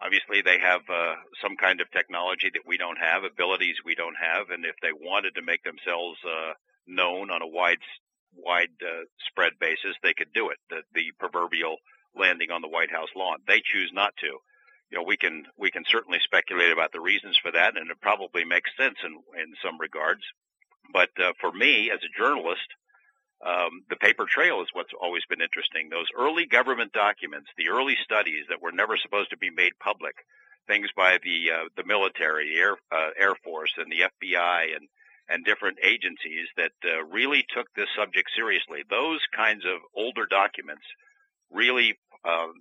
obviously 0.00 0.42
they 0.42 0.58
have 0.60 0.82
uh, 0.88 1.14
some 1.42 1.56
kind 1.56 1.80
of 1.80 1.90
technology 1.90 2.50
that 2.52 2.66
we 2.66 2.76
don't 2.76 2.98
have, 2.98 3.24
abilities 3.24 3.76
we 3.84 3.94
don't 3.94 4.16
have, 4.16 4.50
and 4.50 4.64
if 4.64 4.76
they 4.82 4.92
wanted 4.92 5.34
to 5.34 5.42
make 5.42 5.62
themselves 5.64 6.18
uh, 6.24 6.52
known 6.86 7.30
on 7.30 7.42
a 7.42 7.48
wide 7.48 7.82
wide 8.36 8.74
uh, 8.84 9.08
spread 9.30 9.52
basis, 9.58 9.96
they 10.02 10.12
could 10.12 10.32
do 10.34 10.50
it. 10.50 10.58
The, 10.68 10.82
the 10.94 11.12
proverbial 11.18 11.76
landing 12.14 12.50
on 12.50 12.60
the 12.60 12.68
White 12.68 12.90
House 12.90 13.08
lawn. 13.16 13.38
They 13.46 13.62
choose 13.64 13.90
not 13.92 14.12
to. 14.20 14.38
You 14.90 14.98
know, 14.98 15.04
we 15.04 15.16
can 15.16 15.44
we 15.58 15.70
can 15.70 15.84
certainly 15.88 16.18
speculate 16.22 16.70
about 16.70 16.92
the 16.92 17.00
reasons 17.00 17.36
for 17.42 17.50
that, 17.50 17.76
and 17.76 17.90
it 17.90 18.00
probably 18.00 18.44
makes 18.44 18.70
sense 18.78 18.96
in 19.02 19.12
in 19.40 19.54
some 19.64 19.80
regards. 19.80 20.22
But 20.92 21.10
uh, 21.22 21.32
for 21.40 21.52
me, 21.52 21.90
as 21.90 22.00
a 22.02 22.18
journalist, 22.18 22.66
um, 23.44 23.84
the 23.90 23.96
paper 23.96 24.26
trail 24.28 24.62
is 24.62 24.68
what's 24.72 24.94
always 25.00 25.22
been 25.28 25.42
interesting. 25.42 25.88
Those 25.88 26.08
early 26.16 26.46
government 26.46 26.92
documents, 26.92 27.48
the 27.56 27.68
early 27.68 27.96
studies 28.02 28.44
that 28.48 28.62
were 28.62 28.72
never 28.72 28.96
supposed 28.96 29.30
to 29.30 29.36
be 29.36 29.50
made 29.50 29.72
public, 29.78 30.14
things 30.66 30.88
by 30.96 31.18
the 31.22 31.52
uh, 31.52 31.68
the 31.76 31.84
military, 31.84 32.54
the 32.54 32.60
Air 32.60 32.76
uh, 32.90 33.10
Air 33.18 33.34
Force, 33.44 33.72
and 33.76 33.92
the 33.92 34.08
FBI, 34.08 34.74
and 34.74 34.88
and 35.28 35.44
different 35.44 35.78
agencies 35.82 36.46
that 36.56 36.72
uh, 36.84 37.04
really 37.04 37.44
took 37.54 37.66
this 37.74 37.88
subject 37.98 38.30
seriously. 38.34 38.82
Those 38.88 39.20
kinds 39.34 39.64
of 39.64 39.80
older 39.94 40.24
documents 40.24 40.84
really 41.50 41.98
um, 42.24 42.54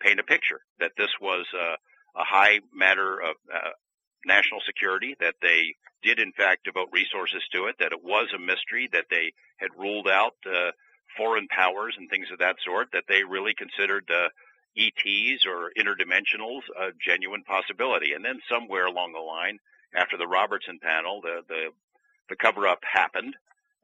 paint 0.00 0.20
a 0.20 0.24
picture 0.24 0.60
that 0.78 0.92
this 0.96 1.10
was 1.20 1.46
uh, 1.54 1.76
a 2.16 2.24
high 2.24 2.60
matter 2.72 3.20
of 3.20 3.36
uh, 3.52 3.70
national 4.24 4.60
security, 4.66 5.16
that 5.20 5.34
they 5.42 5.74
did 6.02 6.18
in 6.18 6.32
fact 6.32 6.64
devote 6.64 6.88
resources 6.92 7.42
to 7.52 7.66
it, 7.66 7.76
that 7.78 7.92
it 7.92 8.02
was 8.02 8.28
a 8.34 8.38
mystery, 8.38 8.88
that 8.92 9.06
they 9.10 9.32
had 9.58 9.70
ruled 9.78 10.08
out 10.08 10.34
uh, 10.46 10.70
foreign 11.16 11.48
powers 11.48 11.94
and 11.98 12.08
things 12.08 12.28
of 12.32 12.38
that 12.38 12.56
sort, 12.64 12.88
that 12.92 13.04
they 13.08 13.22
really 13.24 13.54
considered 13.54 14.08
uh, 14.10 14.28
ETs 14.76 15.44
or 15.46 15.70
interdimensionals 15.76 16.62
a 16.78 16.92
genuine 17.04 17.42
possibility. 17.44 18.12
And 18.12 18.24
then 18.24 18.40
somewhere 18.48 18.86
along 18.86 19.12
the 19.12 19.20
line, 19.20 19.58
after 19.94 20.16
the 20.16 20.28
Robertson 20.28 20.78
panel, 20.80 21.20
the 21.20 21.42
the, 21.48 21.62
the 22.28 22.36
cover 22.36 22.66
up 22.66 22.80
happened. 22.82 23.34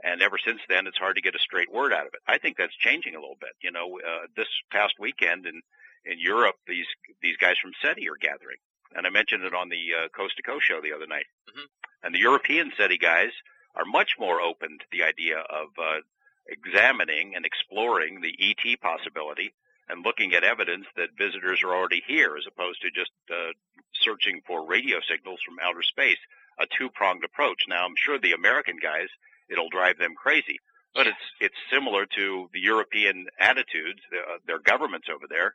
And 0.05 0.20
ever 0.20 0.37
since 0.39 0.61
then, 0.68 0.87
it's 0.87 0.99
hard 0.99 1.16
to 1.16 1.22
get 1.22 1.34
a 1.34 1.39
straight 1.39 1.72
word 1.72 1.93
out 1.93 2.07
of 2.07 2.12
it. 2.12 2.20
I 2.28 2.39
think 2.39 2.57
that's 2.59 2.76
changing 2.76 3.16
a 3.16 3.20
little 3.20 3.41
bit. 3.41 3.57
You 3.62 3.72
know, 3.72 3.99
uh, 3.99 4.26
this 4.37 4.47
past 4.70 4.95
weekend 5.01 5.47
in 5.47 5.62
in 6.05 6.20
Europe, 6.20 6.57
these 6.66 6.87
these 7.20 7.37
guys 7.37 7.57
from 7.61 7.72
SETI 7.82 8.09
are 8.09 8.20
gathering, 8.20 8.59
and 8.95 9.07
I 9.07 9.11
mentioned 9.11 9.45
it 9.45 9.55
on 9.55 9.68
the 9.68 10.05
uh, 10.05 10.09
Coast 10.09 10.37
to 10.37 10.43
Coast 10.43 10.64
show 10.66 10.80
the 10.80 10.93
other 10.93 11.07
night. 11.07 11.26
Mm-hmm. 11.49 11.66
And 12.03 12.14
the 12.14 12.20
European 12.20 12.72
SETI 12.76 12.99
guys 12.99 13.30
are 13.74 13.84
much 13.84 14.12
more 14.18 14.41
open 14.41 14.78
to 14.78 14.87
the 14.91 15.03
idea 15.03 15.39
of 15.39 15.68
uh, 15.78 16.01
examining 16.49 17.34
and 17.34 17.45
exploring 17.45 18.20
the 18.20 18.34
ET 18.39 18.80
possibility 18.80 19.55
and 19.89 20.05
looking 20.05 20.34
at 20.34 20.45
evidence 20.45 20.87
that 20.97 21.18
visitors 21.18 21.62
are 21.62 21.74
already 21.74 22.03
here, 22.07 22.37
as 22.37 22.47
opposed 22.47 22.82
to 22.82 22.91
just 22.91 23.12
uh, 23.30 23.53
searching 23.95 24.41
for 24.47 24.66
radio 24.66 24.99
signals 25.09 25.41
from 25.45 25.59
outer 25.62 25.82
space. 25.82 26.18
A 26.59 26.66
two-pronged 26.78 27.22
approach. 27.22 27.64
Now, 27.68 27.84
I'm 27.84 27.95
sure 27.97 28.18
the 28.18 28.32
American 28.32 28.78
guys, 28.82 29.09
it'll 29.51 29.68
drive 29.68 29.99
them 29.99 30.14
crazy, 30.16 30.59
but 30.95 31.07
it's 31.07 31.26
it's 31.39 31.55
similar 31.70 32.07
to 32.16 32.49
the 32.55 32.61
European 32.61 33.26
attitudes, 33.39 34.01
uh, 34.11 34.39
their 34.47 34.59
governments 34.59 35.09
over 35.14 35.26
there 35.28 35.55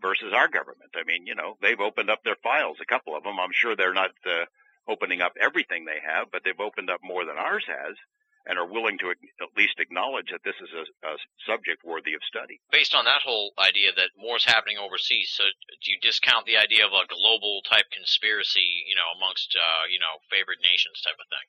versus 0.00 0.32
our 0.34 0.48
government. 0.48 0.90
I 0.94 1.04
mean, 1.06 1.26
you 1.26 1.34
know, 1.34 1.56
they've 1.60 1.80
opened 1.80 2.10
up 2.10 2.24
their 2.24 2.38
files, 2.42 2.78
a 2.80 2.86
couple 2.86 3.16
of 3.16 3.24
them. 3.24 3.38
I'm 3.40 3.52
sure 3.52 3.76
they're 3.76 3.94
not 3.94 4.10
uh, 4.26 4.46
opening 4.88 5.20
up 5.20 5.32
everything 5.40 5.84
they 5.84 6.00
have, 6.04 6.28
but 6.32 6.42
they've 6.44 6.58
opened 6.58 6.90
up 6.90 7.00
more 7.02 7.24
than 7.24 7.36
ours 7.36 7.64
has 7.66 7.96
and 8.46 8.58
are 8.58 8.66
willing 8.66 8.96
to 8.96 9.12
at 9.12 9.52
least 9.56 9.76
acknowledge 9.78 10.32
that 10.32 10.40
this 10.44 10.56
is 10.64 10.72
a, 10.72 10.84
a, 11.04 11.14
subject 11.44 11.84
worthy 11.84 12.16
of 12.16 12.24
study. 12.24 12.56
Based 12.72 12.96
on 12.96 13.04
that 13.04 13.20
whole 13.20 13.52
idea 13.60 13.92
that 13.92 14.16
more 14.16 14.40
is 14.40 14.48
happening 14.48 14.80
overseas, 14.80 15.28
so 15.28 15.44
do 15.84 15.92
you 15.92 16.00
discount 16.00 16.46
the 16.46 16.56
idea 16.56 16.88
of 16.88 16.92
a 16.92 17.04
global 17.04 17.60
type 17.68 17.92
conspiracy, 17.92 18.88
you 18.88 18.96
know, 18.96 19.12
amongst, 19.12 19.52
uh, 19.52 19.84
you 19.92 20.00
know, 20.00 20.24
favored 20.32 20.56
nations 20.64 21.04
type 21.04 21.20
of 21.20 21.28
thing? 21.28 21.46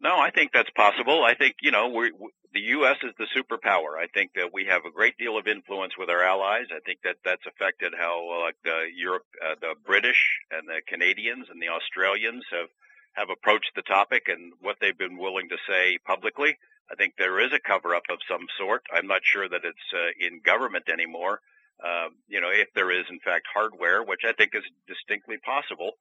No, 0.00 0.18
I 0.18 0.30
think 0.30 0.52
that's 0.52 0.70
possible. 0.70 1.24
I 1.24 1.34
think, 1.34 1.56
you 1.62 1.70
know, 1.70 1.88
we, 1.88 2.12
we, 2.12 2.28
the 2.52 2.60
U.S. 2.78 2.96
is 3.02 3.14
the 3.18 3.26
superpower. 3.34 3.96
I 3.98 4.06
think 4.12 4.32
that 4.34 4.52
we 4.52 4.66
have 4.66 4.84
a 4.84 4.90
great 4.90 5.16
deal 5.18 5.38
of 5.38 5.46
influence 5.46 5.94
with 5.98 6.10
our 6.10 6.22
allies. 6.22 6.66
I 6.70 6.80
think 6.84 7.00
that 7.04 7.16
that's 7.24 7.46
affected 7.46 7.94
how, 7.96 8.42
like, 8.44 8.56
the 8.64 8.86
Europe, 8.94 9.24
uh, 9.44 9.54
the 9.60 9.74
British 9.84 10.20
and 10.50 10.68
the 10.68 10.80
Canadians 10.86 11.46
and 11.50 11.60
the 11.60 11.68
Australians 11.68 12.44
have, 12.50 12.68
have 13.14 13.30
approached 13.30 13.72
the 13.74 13.82
topic 13.82 14.24
and 14.28 14.52
what 14.60 14.76
they've 14.80 14.98
been 14.98 15.18
willing 15.18 15.48
to 15.48 15.56
say 15.68 15.98
publicly. 16.04 16.56
I 16.90 16.96
think 16.96 17.14
there 17.16 17.40
is 17.40 17.52
a 17.52 17.58
cover 17.58 17.94
up 17.94 18.04
of 18.10 18.18
some 18.28 18.46
sort. 18.58 18.82
I'm 18.92 19.06
not 19.06 19.22
sure 19.24 19.48
that 19.48 19.64
it's 19.64 19.88
uh, 19.94 20.12
in 20.20 20.40
government 20.44 20.84
anymore. 20.92 21.40
Uh, 21.82 22.08
you 22.28 22.40
know, 22.40 22.50
if 22.52 22.68
there 22.74 22.90
is 22.90 23.06
in 23.10 23.20
fact 23.20 23.46
hardware, 23.52 24.02
which 24.02 24.20
I 24.26 24.32
think 24.32 24.54
is 24.54 24.62
distinctly 24.86 25.38
possible, 25.38 25.92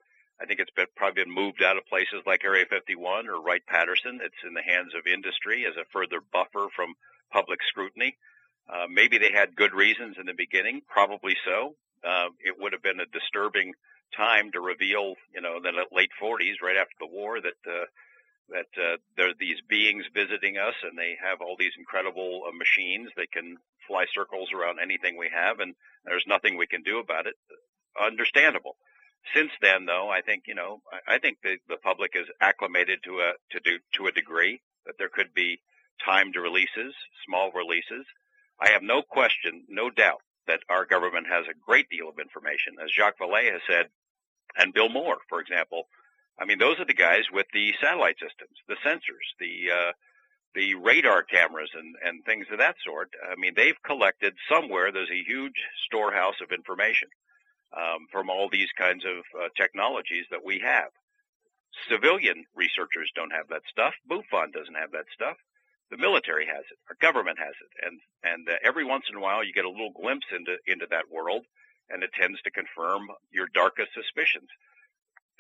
I 0.42 0.46
think 0.46 0.60
it's 0.60 0.72
been, 0.76 0.88
probably 0.96 1.24
been 1.24 1.34
moved 1.34 1.64
out 1.64 1.78
of 1.78 1.86
places 1.86 2.24
like 2.26 2.44
Area 2.44 2.66
51 2.70 3.30
or 3.30 3.42
Wright 3.42 3.66
Patterson. 3.66 4.20
It's 4.22 4.44
in 4.46 4.54
the 4.54 4.62
hands 4.62 4.94
of 4.98 5.08
industry 5.08 5.66
as 5.66 5.78
a 5.78 5.86
further 5.92 6.20
buffer 6.22 6.68
from 6.76 6.96
public 7.32 7.60
scrutiny. 7.68 8.18
Uh, 8.68 8.88
maybe 8.90 9.18
they 9.18 9.32
had 9.32 9.56
good 9.56 9.74
reasons 9.74 10.16
in 10.20 10.26
the 10.26 10.34
beginning, 10.34 10.82
probably 10.88 11.36
so. 11.46 11.76
Uh, 12.04 12.30
it 12.44 12.56
would 12.60 12.74
have 12.74 12.84
been 12.84 13.00
a 13.00 13.06
disturbing 13.06 13.74
time 14.16 14.52
to 14.52 14.60
reveal, 14.60 15.16
you 15.34 15.42
know, 15.42 15.58
in 15.58 15.64
the 15.64 15.72
late 15.92 16.12
40s, 16.22 16.62
right 16.62 16.78
after 16.78 16.96
the 17.00 17.08
war, 17.08 17.42
that 17.42 17.60
uh, 17.68 17.86
that 18.50 18.72
uh, 18.78 18.98
there 19.16 19.30
are 19.30 19.40
these 19.40 19.58
beings 19.68 20.04
visiting 20.14 20.58
us, 20.58 20.76
and 20.84 20.98
they 20.98 21.16
have 21.24 21.42
all 21.42 21.56
these 21.58 21.74
incredible 21.78 22.44
uh, 22.48 22.52
machines. 22.52 23.10
They 23.16 23.28
can 23.28 23.58
fly 23.88 24.06
circles 24.14 24.50
around 24.54 24.80
anything 24.82 25.18
we 25.18 25.30
have, 25.34 25.60
and 25.60 25.76
there's 26.06 26.26
nothing 26.28 26.58
we 26.58 26.68
can 26.68 26.84
do 26.84 27.00
about 27.00 27.26
it. 27.26 27.36
Understandable. 28.00 28.76
Since 29.34 29.52
then, 29.62 29.86
though, 29.86 30.10
I 30.10 30.22
think 30.22 30.44
you 30.48 30.56
know, 30.56 30.82
I, 31.08 31.18
think 31.18 31.38
the, 31.44 31.58
the 31.70 31.78
public 31.78 32.12
is 32.16 32.28
acclimated 32.42 33.00
to 33.04 33.20
a 33.20 33.34
to 33.52 33.60
do 33.64 33.80
to 33.94 34.08
a 34.08 34.12
degree 34.12 34.62
that 34.86 34.98
there 34.98 35.10
could 35.10 35.34
be 35.34 35.62
timed 36.06 36.36
releases, 36.36 36.94
small 37.26 37.52
releases. 37.52 38.06
I 38.60 38.72
have 38.72 38.84
no 38.84 39.02
question, 39.02 39.64
no 39.70 39.90
doubt 39.90 40.22
that 40.48 40.60
our 40.70 40.86
government 40.86 41.28
has 41.28 41.46
a 41.48 41.58
great 41.66 41.90
deal 41.90 42.10
of 42.10 42.20
information. 42.20 42.76
As 42.84 42.92
Jacques 42.92 43.20
Vallée 43.20 43.52
has 43.52 43.62
said, 43.68 43.88
and 44.58 44.74
Bill 44.74 44.90
Moore, 44.90 45.18
for 45.30 45.40
example. 45.40 45.88
I 46.40 46.46
mean, 46.46 46.58
those 46.58 46.80
are 46.80 46.86
the 46.86 46.94
guys 46.94 47.26
with 47.32 47.46
the 47.54 47.74
satellite 47.80 48.18
systems, 48.20 48.58
the 48.68 48.76
sensors, 48.86 49.28
the 49.40 49.72
uh, 49.72 49.92
the 50.54 50.76
radar 50.76 51.24
cameras, 51.24 51.70
and 51.74 51.96
and 52.04 52.26
things 52.26 52.48
of 52.52 52.58
that 52.58 52.76
sort. 52.84 53.12
I 53.32 53.36
mean, 53.36 53.54
they've 53.56 53.82
collected 53.86 54.34
somewhere. 54.50 54.92
There's 54.92 55.10
a 55.10 55.24
huge 55.24 55.56
storehouse 55.86 56.42
of 56.42 56.52
information 56.52 57.08
um, 57.76 58.08
from 58.12 58.30
all 58.30 58.50
these 58.50 58.72
kinds 58.78 59.06
of 59.06 59.24
uh, 59.40 59.50
technologies 59.56 60.26
that 60.32 60.44
we 60.44 60.60
have. 60.60 60.90
Civilian 61.90 62.46
researchers 62.56 63.12
don't 63.16 63.34
have 63.34 63.48
that 63.50 63.64
stuff. 63.70 63.94
MUFON 64.10 64.54
doesn't 64.54 64.76
have 64.76 64.92
that 64.92 65.10
stuff. 65.14 65.38
The 65.90 65.98
military 65.98 66.46
has 66.46 66.66
it. 66.72 66.78
Our 66.90 66.98
government 67.02 67.38
has 67.40 67.54
it, 67.62 67.86
and 67.86 68.00
and 68.24 68.48
uh, 68.50 68.54
every 68.64 68.86
once 68.86 69.06
in 69.10 69.18
a 69.18 69.22
while 69.22 69.44
you 69.44 69.54
get 69.54 69.66
a 69.66 69.70
little 69.70 69.92
glimpse 69.92 70.28
into 70.32 70.58
into 70.66 70.88
that 70.90 71.12
world 71.12 71.46
and 71.90 72.04
it 72.04 72.12
tends 72.20 72.42
to 72.42 72.52
confirm 72.52 73.08
your 73.32 73.48
darkest 73.54 73.90
suspicions. 73.94 74.50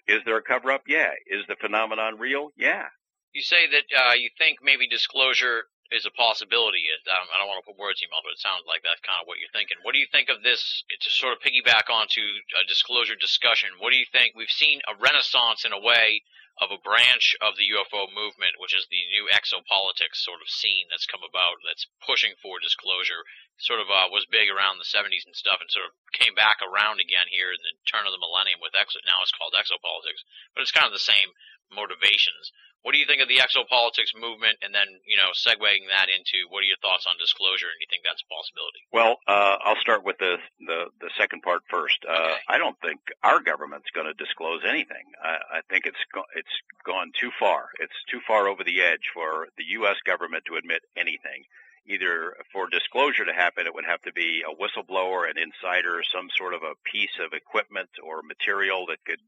Is 0.08 0.22
there 0.26 0.38
a 0.38 0.42
cover 0.42 0.72
up? 0.72 0.84
Yeah. 0.88 1.12
Is 1.28 1.46
the 1.48 1.56
phenomenon 1.56 2.20
real? 2.20 2.50
Yeah. 2.58 2.86
You 3.34 3.42
say 3.42 3.68
that 3.72 3.86
uh, 3.98 4.14
you 4.14 4.30
think 4.38 4.60
maybe 4.62 4.88
disclosure 4.88 5.64
is 5.94 6.10
a 6.10 6.14
possibility. 6.18 6.89
I 6.89 7.38
don't 7.38 7.48
want 7.48 7.62
to 7.62 7.70
put 7.70 7.78
words 7.78 8.02
in 8.02 8.10
your 8.10 8.14
mouth, 8.18 8.26
but 8.26 8.34
it 8.34 8.41
sounds 8.41 8.66
like 8.66 8.82
that's 8.82 9.06
kind 9.06 9.22
of 9.22 9.30
what 9.30 9.38
you're 9.38 9.54
thinking. 9.54 9.78
What 9.86 9.94
do 9.94 10.02
you 10.02 10.10
think 10.10 10.34
of 10.34 10.41
this? 10.41 10.84
To 10.89 11.10
sort 11.14 11.38
of 11.38 11.46
piggyback 11.46 11.88
onto 11.94 12.24
a 12.58 12.66
disclosure 12.66 13.16
discussion, 13.16 13.78
what 13.78 13.94
do 13.94 14.02
you 14.02 14.10
think? 14.10 14.34
We've 14.34 14.52
seen 14.52 14.82
a 14.89 14.98
renaissance 14.98 15.64
in 15.64 15.72
a 15.72 15.80
way 15.80 16.26
of 16.62 16.70
a 16.70 16.78
branch 16.78 17.34
of 17.41 17.58
the 17.58 17.66
UFO 17.74 18.06
movement, 18.14 18.62
which 18.62 18.78
is 18.78 18.86
the 18.86 19.10
new 19.10 19.26
exopolitics 19.26 20.22
sort 20.22 20.38
of 20.38 20.54
scene 20.54 20.86
that's 20.89 21.10
come 21.10 21.26
about 21.26 21.58
that's 21.66 21.89
pushing 22.06 22.38
for 22.38 22.62
disclosure. 22.62 23.26
Sort 23.58 23.82
of 23.82 23.89
uh, 23.89 24.10
was 24.14 24.30
big 24.30 24.50
around 24.50 24.78
the 24.78 24.86
70s 24.86 25.26
and 25.26 25.34
stuff, 25.34 25.62
and 25.62 25.70
sort 25.70 25.89
of 25.89 25.98
came 26.14 26.38
back 26.38 26.62
around 26.62 27.02
again 27.02 27.30
here 27.30 27.50
in 27.50 27.62
the 27.62 27.74
turn 27.89 28.06
of 28.06 28.14
the 28.14 28.22
millennium 28.22 28.62
with 28.62 28.78
exo. 28.78 29.02
Now 29.02 29.22
it's 29.26 29.34
called 29.34 29.58
exopolitics, 29.58 30.26
but 30.54 30.62
it's 30.62 30.74
kind 30.74 30.89
of 30.89 30.94
the 30.94 31.02
same 31.02 31.34
motivations. 31.74 32.54
What 32.84 32.92
do 32.92 33.00
you 33.00 33.08
think 33.08 33.24
of 33.24 33.32
the 33.32 33.40
exopolitics 33.40 34.12
movement, 34.12 34.60
and 34.60 34.76
then 34.76 35.00
you 35.08 35.16
know, 35.16 35.32
segueing 35.32 35.88
that 35.88 36.12
into 36.12 36.52
what 36.52 36.68
are 36.68 36.68
your 36.68 36.80
thoughts 36.84 37.08
on 37.08 37.16
disclosure, 37.16 37.72
and 37.72 37.80
do 37.80 37.88
you 37.88 37.92
think 37.92 38.04
that's 38.04 38.20
a 38.20 38.28
possibility? 38.28 38.84
Well, 38.92 39.24
uh, 39.24 39.56
I'll 39.64 39.80
start 39.80 40.04
with 40.04 40.20
the 40.20 40.36
the, 40.60 40.92
the 41.00 41.10
second 41.18 41.48
part 41.48 41.64
first. 41.72 42.04
Uh, 42.04 42.12
okay. 42.12 42.44
I 42.52 42.58
don't 42.60 42.76
think 42.84 43.00
our 43.24 43.40
government's 43.40 43.88
going 43.96 44.12
to 44.12 44.14
disclose 44.20 44.68
anything. 44.68 45.16
I, 45.24 45.64
I 45.64 45.72
think 45.72 45.88
it's 45.88 46.04
go- 46.12 46.28
it's 46.36 46.52
gone 46.84 47.16
too 47.16 47.32
far. 47.40 47.72
It's 47.80 47.96
too 48.12 48.20
far 48.28 48.52
over 48.52 48.68
the 48.68 48.84
edge 48.84 49.08
for 49.16 49.48
the 49.56 49.64
U.S. 49.80 49.96
government 50.04 50.44
to 50.52 50.60
admit 50.60 50.84
anything. 51.00 51.48
Either 51.88 52.36
for 52.52 52.68
disclosure 52.68 53.26
to 53.26 53.34
happen, 53.34 53.68
it 53.68 53.74
would 53.74 53.88
have 53.88 54.02
to 54.04 54.12
be 54.14 54.44
a 54.44 54.56
whistleblower, 54.56 55.30
an 55.30 55.36
insider, 55.40 56.04
some 56.04 56.28
sort 56.38 56.54
of 56.54 56.64
a 56.64 56.76
piece 56.88 57.16
of 57.20 57.32
equipment 57.32 57.90
or 58.04 58.22
material 58.24 58.86
that 58.88 59.04
could 59.04 59.20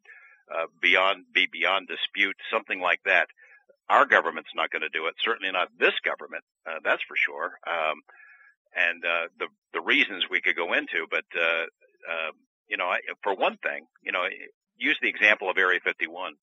uh, 0.54 0.68
beyond 0.82 1.26
be 1.34 1.48
beyond 1.52 1.88
dispute, 1.88 2.36
something 2.52 2.80
like 2.80 3.02
that 3.06 3.28
our 3.90 4.06
government's 4.06 4.50
not 4.56 4.72
going 4.72 4.82
to 4.82 4.90
do 4.90 5.08
it. 5.08 5.16
Certainly 5.24 5.52
not 5.52 5.70
this 5.80 5.94
government. 6.04 6.44
Uh, 6.66 6.80
that's 6.84 7.04
for 7.08 7.16
sure. 7.16 7.54
Um, 7.68 8.02
and 8.76 9.06
uh, 9.06 9.28
the 9.40 9.48
the 9.74 9.82
reasons 9.82 10.26
we 10.30 10.42
could 10.42 10.56
go 10.56 10.74
into, 10.74 11.08
but 11.10 11.26
uh, 11.38 11.66
uh, 12.10 12.32
you 12.68 12.78
know, 12.78 12.86
I, 12.86 13.00
for 13.24 13.36
one 13.36 13.58
thing, 13.58 13.86
you 14.04 14.12
know, 14.12 14.26
use 14.78 14.98
the 15.02 15.10
example 15.10 15.50
of 15.50 15.58
Area 15.58 15.80
51. 15.84 16.34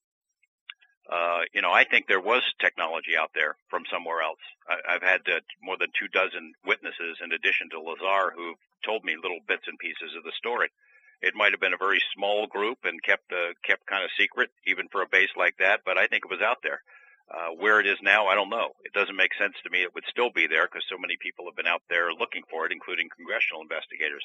Uh, 1.10 1.40
you 1.52 1.60
know, 1.60 1.72
I 1.72 1.84
think 1.84 2.06
there 2.06 2.22
was 2.22 2.42
technology 2.60 3.18
out 3.18 3.30
there 3.34 3.56
from 3.68 3.82
somewhere 3.90 4.22
else. 4.22 4.40
I, 4.68 4.94
I've 4.94 5.02
had 5.02 5.20
uh, 5.26 5.40
more 5.60 5.76
than 5.76 5.90
two 5.98 6.08
dozen 6.08 6.54
witnesses, 6.64 7.18
in 7.22 7.32
addition 7.32 7.68
to 7.74 7.82
Lazar, 7.82 8.32
who've 8.32 8.56
told 8.86 9.04
me 9.04 9.16
little 9.20 9.40
bits 9.46 9.66
and 9.66 9.76
pieces 9.78 10.14
of 10.16 10.22
the 10.22 10.32
story. 10.38 10.70
It 11.22 11.34
might 11.34 11.52
have 11.52 11.60
been 11.60 11.72
a 11.72 11.78
very 11.78 12.02
small 12.14 12.46
group 12.46 12.78
and 12.84 13.02
kept 13.02 13.32
uh, 13.32 13.54
kept 13.64 13.86
kind 13.86 14.04
of 14.04 14.10
secret, 14.18 14.50
even 14.66 14.88
for 14.88 15.02
a 15.02 15.08
base 15.08 15.30
like 15.36 15.56
that. 15.58 15.80
But 15.84 15.96
I 15.96 16.06
think 16.06 16.24
it 16.24 16.30
was 16.30 16.42
out 16.42 16.58
there. 16.62 16.82
Uh, 17.32 17.54
where 17.56 17.80
it 17.80 17.86
is 17.86 17.96
now, 18.02 18.26
I 18.26 18.34
don't 18.34 18.50
know. 18.50 18.76
It 18.84 18.92
doesn't 18.92 19.16
make 19.16 19.32
sense 19.38 19.54
to 19.62 19.70
me 19.70 19.82
it 19.82 19.94
would 19.94 20.04
still 20.10 20.30
be 20.30 20.46
there 20.46 20.66
because 20.66 20.84
so 20.90 20.98
many 20.98 21.16
people 21.16 21.46
have 21.46 21.56
been 21.56 21.70
out 21.70 21.80
there 21.88 22.12
looking 22.12 22.42
for 22.50 22.66
it, 22.66 22.72
including 22.72 23.08
congressional 23.08 23.62
investigators. 23.62 24.20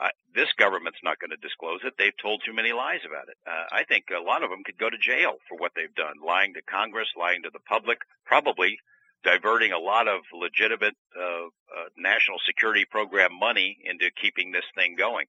Uh, 0.00 0.08
this 0.34 0.48
government's 0.58 0.98
not 1.04 1.20
going 1.20 1.30
to 1.30 1.36
disclose 1.36 1.80
it. 1.84 1.94
They've 1.98 2.16
told 2.20 2.42
too 2.42 2.54
many 2.54 2.72
lies 2.72 3.04
about 3.06 3.28
it. 3.28 3.36
Uh, 3.46 3.66
I 3.70 3.84
think 3.84 4.06
a 4.10 4.22
lot 4.22 4.42
of 4.42 4.50
them 4.50 4.64
could 4.64 4.78
go 4.78 4.90
to 4.90 4.98
jail 4.98 5.36
for 5.48 5.58
what 5.58 5.72
they've 5.76 5.94
done, 5.94 6.24
lying 6.24 6.54
to 6.54 6.62
Congress, 6.62 7.08
lying 7.16 7.42
to 7.42 7.50
the 7.52 7.60
public, 7.60 7.98
probably 8.24 8.78
diverting 9.22 9.72
a 9.72 9.78
lot 9.78 10.08
of 10.08 10.20
legitimate 10.32 10.96
uh, 11.14 11.46
uh, 11.46 11.88
national 11.96 12.38
security 12.46 12.86
program 12.88 13.30
money 13.38 13.76
into 13.84 14.10
keeping 14.10 14.50
this 14.50 14.64
thing 14.74 14.96
going. 14.96 15.26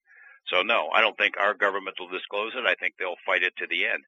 So 0.47 0.61
no, 0.61 0.89
I 0.93 1.01
don't 1.01 1.17
think 1.17 1.35
our 1.37 1.53
government 1.53 1.97
will 1.99 2.09
disclose 2.09 2.53
it. 2.55 2.65
I 2.65 2.75
think 2.75 2.95
they'll 2.97 3.21
fight 3.25 3.43
it 3.43 3.55
to 3.57 3.67
the 3.67 3.85
end. 3.85 4.03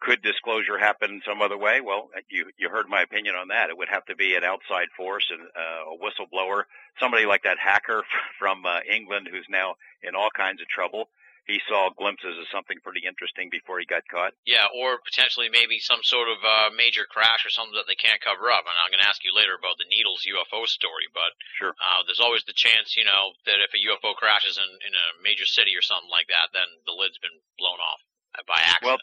Could 0.00 0.22
disclosure 0.22 0.78
happen 0.78 1.22
some 1.24 1.40
other 1.40 1.56
way? 1.56 1.80
Well, 1.80 2.10
you 2.28 2.50
you 2.58 2.68
heard 2.68 2.88
my 2.88 3.02
opinion 3.02 3.36
on 3.36 3.48
that. 3.48 3.70
It 3.70 3.78
would 3.78 3.88
have 3.88 4.04
to 4.06 4.16
be 4.16 4.34
an 4.34 4.42
outside 4.42 4.88
force 4.96 5.30
and 5.30 5.40
uh, 5.40 5.92
a 5.92 5.96
whistleblower, 5.98 6.64
somebody 6.98 7.24
like 7.24 7.44
that 7.44 7.58
hacker 7.58 8.02
from 8.38 8.66
uh, 8.66 8.80
England 8.90 9.28
who's 9.30 9.46
now 9.48 9.76
in 10.02 10.16
all 10.16 10.30
kinds 10.36 10.60
of 10.60 10.68
trouble. 10.68 11.08
He 11.46 11.58
saw 11.66 11.90
glimpses 11.90 12.38
of 12.38 12.46
something 12.54 12.78
pretty 12.86 13.02
interesting 13.02 13.50
before 13.50 13.82
he 13.82 13.86
got 13.86 14.06
caught. 14.06 14.30
Yeah, 14.46 14.70
or 14.70 15.02
potentially 15.02 15.50
maybe 15.50 15.82
some 15.82 16.06
sort 16.06 16.30
of 16.30 16.38
uh, 16.38 16.70
major 16.70 17.02
crash 17.02 17.42
or 17.42 17.50
something 17.50 17.74
that 17.74 17.90
they 17.90 17.98
can't 17.98 18.22
cover 18.22 18.46
up. 18.46 18.62
And 18.62 18.78
I'm 18.78 18.94
going 18.94 19.02
to 19.02 19.10
ask 19.10 19.26
you 19.26 19.34
later 19.34 19.58
about 19.58 19.74
the 19.74 19.90
Needles 19.90 20.22
UFO 20.22 20.70
story, 20.70 21.10
but 21.10 21.34
sure. 21.58 21.74
uh, 21.74 22.06
there's 22.06 22.22
always 22.22 22.46
the 22.46 22.54
chance, 22.54 22.94
you 22.94 23.02
know, 23.02 23.34
that 23.50 23.58
if 23.58 23.74
a 23.74 23.82
UFO 23.90 24.14
crashes 24.14 24.54
in, 24.54 24.70
in 24.86 24.94
a 24.94 25.06
major 25.18 25.46
city 25.46 25.74
or 25.74 25.82
something 25.82 26.10
like 26.10 26.30
that, 26.30 26.54
then 26.54 26.68
the 26.86 26.94
lid's 26.94 27.18
been 27.18 27.34
blown 27.58 27.82
off 27.82 28.00
by 28.46 28.62
accident. 28.62 29.02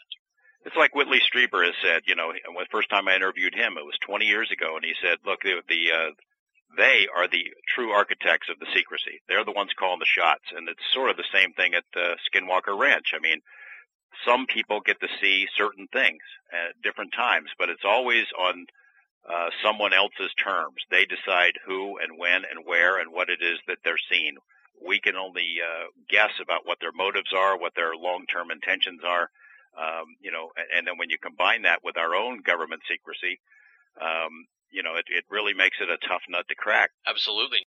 it's 0.64 0.76
like 0.76 0.94
Whitley 0.94 1.20
Strieber 1.20 1.64
has 1.64 1.76
said. 1.84 2.08
You 2.08 2.16
know, 2.16 2.32
the 2.32 2.72
first 2.72 2.90
time 2.90 3.08
I 3.08 3.16
interviewed 3.16 3.54
him, 3.54 3.76
it 3.76 3.84
was 3.84 3.96
20 4.04 4.24
years 4.24 4.50
ago, 4.52 4.76
and 4.76 4.84
he 4.84 4.92
said, 5.00 5.18
"Look, 5.24 5.40
the, 5.40 5.62
the 5.68 5.92
uh, 5.92 6.10
they 6.76 7.06
are 7.14 7.28
the 7.28 7.44
true 7.74 7.90
architects 7.90 8.48
of 8.50 8.58
the 8.58 8.66
secrecy. 8.74 9.20
They're 9.28 9.44
the 9.44 9.52
ones 9.52 9.70
calling 9.78 9.98
the 9.98 10.06
shots, 10.06 10.44
and 10.54 10.68
it's 10.68 10.82
sort 10.94 11.10
of 11.10 11.16
the 11.16 11.32
same 11.32 11.52
thing 11.52 11.74
at 11.74 11.84
uh, 11.96 12.14
Skinwalker 12.28 12.78
Ranch. 12.78 13.12
I 13.14 13.20
mean, 13.20 13.40
some 14.26 14.46
people 14.46 14.80
get 14.80 15.00
to 15.00 15.08
see 15.20 15.46
certain 15.56 15.86
things 15.92 16.22
at 16.52 16.80
different 16.82 17.12
times, 17.12 17.50
but 17.58 17.70
it's 17.70 17.84
always 17.84 18.26
on 18.38 18.66
uh, 19.28 19.50
someone 19.62 19.92
else's 19.92 20.32
terms. 20.42 20.76
They 20.90 21.04
decide 21.04 21.54
who 21.66 21.98
and 21.98 22.18
when 22.18 22.42
and 22.48 22.64
where 22.64 22.98
and 22.98 23.12
what 23.12 23.30
it 23.30 23.42
is 23.42 23.58
that 23.68 23.78
they're 23.84 24.00
seeing. 24.10 24.36
We 24.84 25.00
can 25.00 25.16
only 25.16 25.58
uh, 25.60 25.86
guess 26.08 26.32
about 26.40 26.66
what 26.66 26.78
their 26.80 26.92
motives 26.92 27.32
are, 27.36 27.58
what 27.58 27.74
their 27.74 27.94
long-term 27.94 28.50
intentions 28.50 29.00
are 29.04 29.28
um, 29.78 30.16
you 30.20 30.32
know, 30.32 30.50
and 30.74 30.86
then 30.86 30.98
when 30.98 31.10
you 31.10 31.18
combine 31.18 31.62
that 31.62 31.84
with 31.84 31.96
our 31.96 32.14
own 32.14 32.42
government 32.42 32.82
secrecy, 32.90 33.38
um, 34.00 34.46
you 34.70 34.82
know, 34.82 34.96
it, 34.96 35.06
it 35.08 35.24
really 35.30 35.54
makes 35.54 35.78
it 35.80 35.88
a 35.88 35.96
tough 36.06 36.22
nut 36.28 36.46
to 36.48 36.54
crack. 36.54 36.90
Absolutely. 37.06 37.66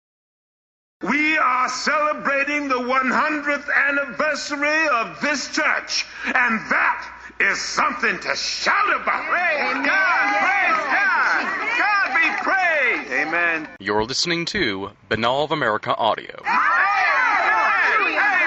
We 1.03 1.36
are 1.36 1.68
celebrating 1.68 2.68
the 2.68 2.76
100th 2.76 3.68
anniversary 3.74 4.88
of 4.88 5.20
this 5.20 5.53
church, 5.53 6.07
and 6.26 6.61
that 6.70 7.11
is 7.40 7.61
something 7.61 8.18
to 8.20 8.36
shout 8.36 8.88
about. 8.95 9.24
Praise 9.28 9.86
God! 9.86 10.24
Praise 10.40 10.80
God! 10.95 11.45
God 11.78 12.07
be 12.14 12.28
praised! 12.42 13.28
Amen. 13.28 13.68
You're 13.80 14.05
listening 14.05 14.47
to 14.47 14.90
Binnall 15.11 15.45
of 15.45 15.53
America 15.53 15.95
Audio. 15.97 16.42
Hey 16.45 16.95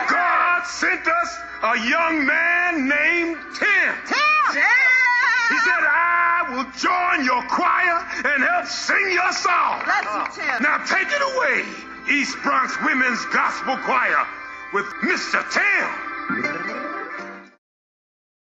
god 0.10 0.64
sent 0.68 1.08
us 1.08 1.38
a 1.64 1.76
young 1.90 2.26
man 2.26 2.88
named 2.88 3.38
Tim. 3.58 3.94
Tim! 4.06 4.64
He 5.50 5.58
said, 5.64 5.80
I 5.80 5.87
will 6.58 6.66
join 6.74 7.24
your 7.24 7.44
choir 7.48 8.02
and 8.26 8.44
help 8.44 8.66
sing 8.66 9.12
your 9.14 9.32
song. 9.32 9.80
Bless 9.86 10.38
you, 10.38 10.42
Tim. 10.42 10.64
Now 10.64 10.84
take 10.86 11.08
it 11.08 11.22
away, 11.22 11.64
East 12.10 12.36
Bronx 12.42 12.74
Women's 12.84 13.24
Gospel 13.26 13.78
Choir 13.78 14.26
with 14.74 14.86
Mr. 15.06 15.46
Tim. 15.54 16.88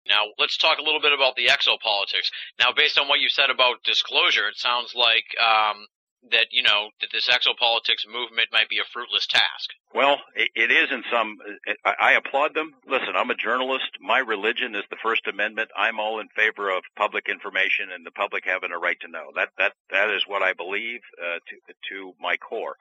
Now, 0.09 0.25
let's 0.39 0.57
talk 0.57 0.79
a 0.79 0.81
little 0.81 0.99
bit 0.99 1.13
about 1.13 1.35
the 1.35 1.45
exopolitics. 1.53 2.33
Now, 2.59 2.73
based 2.75 2.97
on 2.97 3.07
what 3.07 3.19
you 3.19 3.29
said 3.29 3.51
about 3.51 3.83
disclosure, 3.83 4.47
it 4.47 4.57
sounds 4.57 4.95
like 4.95 5.25
um, 5.37 5.85
that 6.31 6.47
you 6.51 6.61
know 6.61 6.89
that 7.01 7.09
this 7.11 7.27
exopolitics 7.27 8.05
movement 8.05 8.49
might 8.51 8.69
be 8.69 8.79
a 8.79 8.91
fruitless 8.91 9.27
task. 9.27 9.71
Well, 9.93 10.17
it, 10.35 10.51
it 10.55 10.71
is 10.71 10.91
in 10.91 11.03
some. 11.11 11.37
I, 11.85 11.93
I 11.99 12.11
applaud 12.13 12.53
them. 12.53 12.73
Listen, 12.87 13.15
I'm 13.15 13.29
a 13.29 13.35
journalist. 13.35 13.89
My 14.01 14.19
religion 14.19 14.75
is 14.75 14.83
the 14.89 14.97
First 15.01 15.27
Amendment. 15.27 15.69
I'm 15.77 15.99
all 15.99 16.19
in 16.19 16.27
favor 16.29 16.69
of 16.69 16.83
public 16.95 17.27
information 17.29 17.89
and 17.93 18.05
the 18.05 18.11
public 18.11 18.43
having 18.45 18.71
a 18.71 18.77
right 18.77 18.99
to 19.01 19.07
know. 19.07 19.31
That 19.35 19.49
that 19.57 19.73
that 19.91 20.09
is 20.09 20.23
what 20.27 20.43
I 20.43 20.53
believe 20.53 21.01
uh, 21.21 21.39
to 21.47 21.73
to 21.89 22.13
my 22.19 22.37
core. 22.37 22.75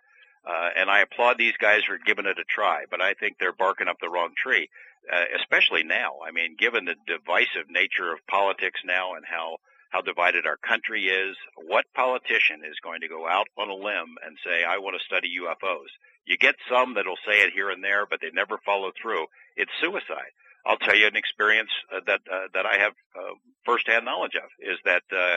Uh, 0.47 0.71
and 0.77 0.91
I 0.91 1.01
applaud 1.01 1.37
these 1.37 1.57
guys 1.61 1.85
for 1.85 1.99
giving 1.99 2.25
it 2.27 2.39
a 2.39 2.45
try, 2.45 2.85
but 2.91 3.01
I 3.01 3.15
think 3.15 3.37
they're 3.39 3.53
barking 3.53 3.89
up 3.89 3.99
the 4.01 4.09
wrong 4.09 4.31
tree, 4.37 4.71
uh, 5.13 5.25
especially 5.39 5.83
now. 5.83 6.21
I 6.27 6.31
mean, 6.31 6.57
given 6.59 6.87
the 6.87 6.95
divisive 7.07 7.69
nature 7.69 8.13
of 8.13 8.27
politics 8.29 8.81
now 8.85 9.15
and 9.15 9.25
how 9.27 9.59
how 9.91 10.01
divided 10.01 10.47
our 10.47 10.57
country 10.57 11.07
is. 11.07 11.37
What 11.57 11.87
politician 11.95 12.61
is 12.65 12.77
going 12.83 13.01
to 13.01 13.09
go 13.09 13.27
out 13.27 13.49
on 13.57 13.71
a 13.71 13.75
limb 13.75 14.17
and 14.25 14.37
say, 14.45 14.65
I 14.65 14.79
want 14.79 14.97
to 14.99 15.05
study 15.05 15.29
UFOs? 15.41 15.89
You 16.27 16.37
get 16.37 16.57
some 16.71 16.95
that'll 16.95 17.21
say 17.27 17.41
it 17.41 17.53
here 17.55 17.71
and 17.71 17.83
there, 17.83 18.07
but 18.07 18.21
they 18.21 18.31
never 18.33 18.59
follow 18.65 18.93
through. 19.01 19.27
It's 19.57 19.73
suicide. 19.81 20.33
I'll 20.67 20.77
tell 20.77 20.97
you 20.97 21.07
an 21.07 21.17
experience 21.17 21.71
uh, 21.95 22.01
that 22.07 22.21
uh, 22.31 22.49
that 22.53 22.67
I 22.67 22.79
have 22.79 22.93
uh, 23.17 23.35
firsthand 23.65 24.05
knowledge 24.05 24.37
of 24.37 24.51
is 24.61 24.79
that 24.85 25.03
uh, 25.11 25.37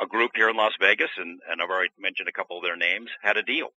a 0.00 0.06
group 0.06 0.30
here 0.34 0.48
in 0.48 0.56
Las 0.56 0.72
Vegas, 0.80 1.10
and, 1.18 1.40
and 1.50 1.60
I've 1.60 1.68
already 1.68 1.92
mentioned 1.98 2.28
a 2.28 2.32
couple 2.32 2.56
of 2.56 2.64
their 2.64 2.76
names, 2.76 3.10
had 3.20 3.36
a 3.36 3.42
deal 3.42 3.68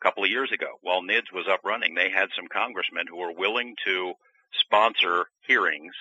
a 0.00 0.04
couple 0.04 0.24
of 0.24 0.30
years 0.30 0.50
ago. 0.52 0.78
While 0.80 1.02
NIDS 1.02 1.32
was 1.34 1.46
up 1.50 1.60
running, 1.64 1.94
they 1.94 2.08
had 2.10 2.30
some 2.34 2.46
congressmen 2.50 3.06
who 3.10 3.18
were 3.18 3.32
willing 3.32 3.74
to 3.84 4.14
sponsor 4.64 5.26
hearings 5.46 5.92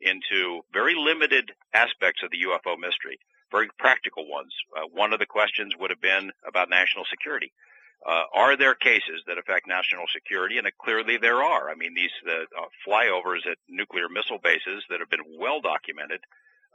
into 0.00 0.60
very 0.72 0.94
limited 0.94 1.52
aspects 1.74 2.22
of 2.22 2.30
the 2.30 2.42
UFO 2.42 2.78
mystery, 2.78 3.18
very 3.50 3.68
practical 3.78 4.28
ones. 4.28 4.52
Uh, 4.76 4.86
one 4.92 5.12
of 5.12 5.18
the 5.18 5.26
questions 5.26 5.72
would 5.78 5.90
have 5.90 6.00
been 6.00 6.30
about 6.46 6.70
national 6.70 7.04
security. 7.10 7.52
Uh, 8.06 8.24
are 8.34 8.56
there 8.56 8.74
cases 8.74 9.22
that 9.26 9.38
affect 9.38 9.66
national 9.66 10.04
security? 10.12 10.58
And 10.58 10.68
clearly 10.78 11.16
there 11.16 11.42
are. 11.42 11.70
I 11.70 11.74
mean, 11.74 11.94
these 11.94 12.12
uh, 12.28 12.44
flyovers 12.86 13.46
at 13.50 13.58
nuclear 13.68 14.08
missile 14.08 14.38
bases 14.38 14.84
that 14.90 15.00
have 15.00 15.10
been 15.10 15.38
well 15.38 15.60
documented 15.60 16.20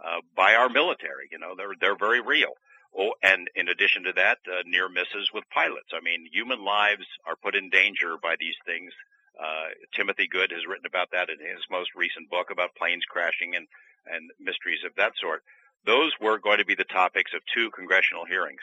uh, 0.03 0.21
by 0.35 0.55
our 0.55 0.67
military. 0.67 1.29
You 1.31 1.39
know, 1.39 1.53
they're 1.55 1.75
they're 1.79 1.97
very 1.97 2.21
real. 2.21 2.53
Oh, 2.97 3.13
and 3.23 3.47
in 3.55 3.69
addition 3.69 4.03
to 4.03 4.13
that, 4.13 4.39
uh, 4.47 4.63
near 4.65 4.89
misses 4.89 5.31
with 5.33 5.45
pilots. 5.53 5.93
I 5.93 6.01
mean, 6.01 6.27
human 6.31 6.65
lives 6.65 7.05
are 7.25 7.37
put 7.37 7.55
in 7.55 7.69
danger 7.69 8.17
by 8.21 8.35
these 8.37 8.55
things 8.65 8.91
uh, 9.39 9.69
Timothy 9.95 10.27
Good 10.27 10.51
has 10.51 10.67
written 10.67 10.85
about 10.85 11.11
that 11.11 11.29
in 11.29 11.39
his 11.39 11.61
most 11.69 11.91
recent 11.95 12.29
book 12.29 12.51
about 12.51 12.75
planes 12.75 13.05
crashing 13.09 13.55
and, 13.55 13.67
and 14.05 14.31
mysteries 14.39 14.83
of 14.85 14.95
that 14.95 15.13
sort. 15.21 15.43
Those 15.85 16.11
were 16.21 16.39
going 16.39 16.59
to 16.59 16.65
be 16.65 16.75
the 16.75 16.85
topics 16.85 17.31
of 17.33 17.41
two 17.53 17.71
congressional 17.71 18.25
hearings. 18.25 18.61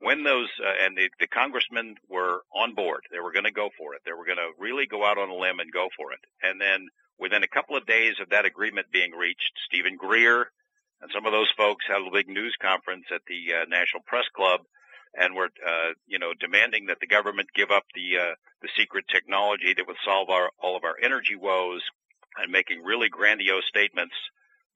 When 0.00 0.24
those, 0.24 0.48
uh, 0.60 0.84
and 0.84 0.96
the, 0.96 1.08
the 1.20 1.26
congressmen 1.26 1.96
were 2.08 2.42
on 2.54 2.74
board, 2.74 3.02
they 3.10 3.20
were 3.20 3.32
going 3.32 3.44
to 3.44 3.52
go 3.52 3.70
for 3.78 3.94
it. 3.94 4.02
They 4.04 4.12
were 4.12 4.26
going 4.26 4.38
to 4.38 4.52
really 4.58 4.86
go 4.86 5.04
out 5.04 5.18
on 5.18 5.30
a 5.30 5.34
limb 5.36 5.60
and 5.60 5.70
go 5.72 5.88
for 5.96 6.12
it. 6.12 6.20
And 6.42 6.60
then 6.60 6.88
within 7.18 7.42
a 7.42 7.48
couple 7.48 7.76
of 7.76 7.86
days 7.86 8.14
of 8.20 8.30
that 8.30 8.44
agreement 8.44 8.90
being 8.92 9.12
reached, 9.12 9.52
Steven 9.66 9.96
Greer, 9.96 10.50
And 11.00 11.10
some 11.12 11.26
of 11.26 11.32
those 11.32 11.52
folks 11.56 11.84
had 11.86 12.00
a 12.00 12.10
big 12.10 12.28
news 12.28 12.56
conference 12.60 13.04
at 13.12 13.20
the 13.28 13.52
uh, 13.52 13.64
National 13.68 14.02
Press 14.06 14.24
Club 14.34 14.60
and 15.18 15.34
were, 15.34 15.50
uh, 15.66 15.92
you 16.06 16.18
know, 16.18 16.32
demanding 16.38 16.86
that 16.86 16.98
the 17.00 17.06
government 17.06 17.48
give 17.54 17.70
up 17.70 17.84
the 17.94 18.18
uh, 18.18 18.34
the 18.62 18.68
secret 18.76 19.04
technology 19.08 19.74
that 19.74 19.86
would 19.86 19.96
solve 20.04 20.30
our, 20.30 20.50
all 20.62 20.76
of 20.76 20.84
our 20.84 20.96
energy 21.02 21.36
woes, 21.36 21.82
and 22.36 22.50
making 22.50 22.82
really 22.82 23.08
grandiose 23.08 23.66
statements, 23.68 24.14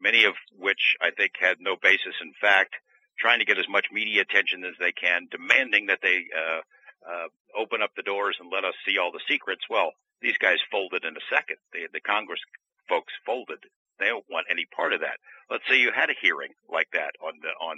many 0.01 0.25
of 0.25 0.35
which 0.57 0.97
I 1.01 1.11
think 1.11 1.33
had 1.41 1.57
no 1.61 1.77
basis 1.81 2.15
in 2.23 2.33
fact, 2.41 2.75
trying 3.19 3.41
to 3.41 3.45
get 3.45 3.59
as 3.59 3.69
much 3.69 3.87
media 3.93 4.23
attention 4.23 4.65
as 4.65 4.75
they 4.79 4.93
can, 4.93 5.27
demanding 5.31 5.87
that 5.87 6.01
they 6.03 6.25
uh, 6.37 6.61
uh, 7.09 7.29
open 7.57 7.83
up 7.83 7.91
the 7.97 8.03
doors 8.03 8.37
and 8.41 8.51
let 8.53 8.65
us 8.65 8.75
see 8.87 8.99
all 8.99 9.13
the 9.13 9.25
secrets. 9.29 9.63
Well, 9.69 9.93
these 10.21 10.39
guys 10.39 10.59
folded 10.71 11.05
in 11.05 11.17
a 11.17 11.29
second. 11.31 11.57
The, 11.73 11.89
the 11.93 12.01
Congress 12.01 12.41
folks 12.89 13.13
folded. 13.27 13.59
They 13.99 14.07
don't 14.07 14.25
want 14.31 14.47
any 14.51 14.67
part 14.75 14.93
of 14.93 15.01
that. 15.01 15.19
Let's 15.51 15.65
say 15.69 15.79
you 15.79 15.91
had 15.95 16.11
a 16.11 16.21
hearing 16.21 16.55
like 16.71 16.89
that 16.93 17.19
on 17.23 17.35
the, 17.43 17.51
on 17.59 17.77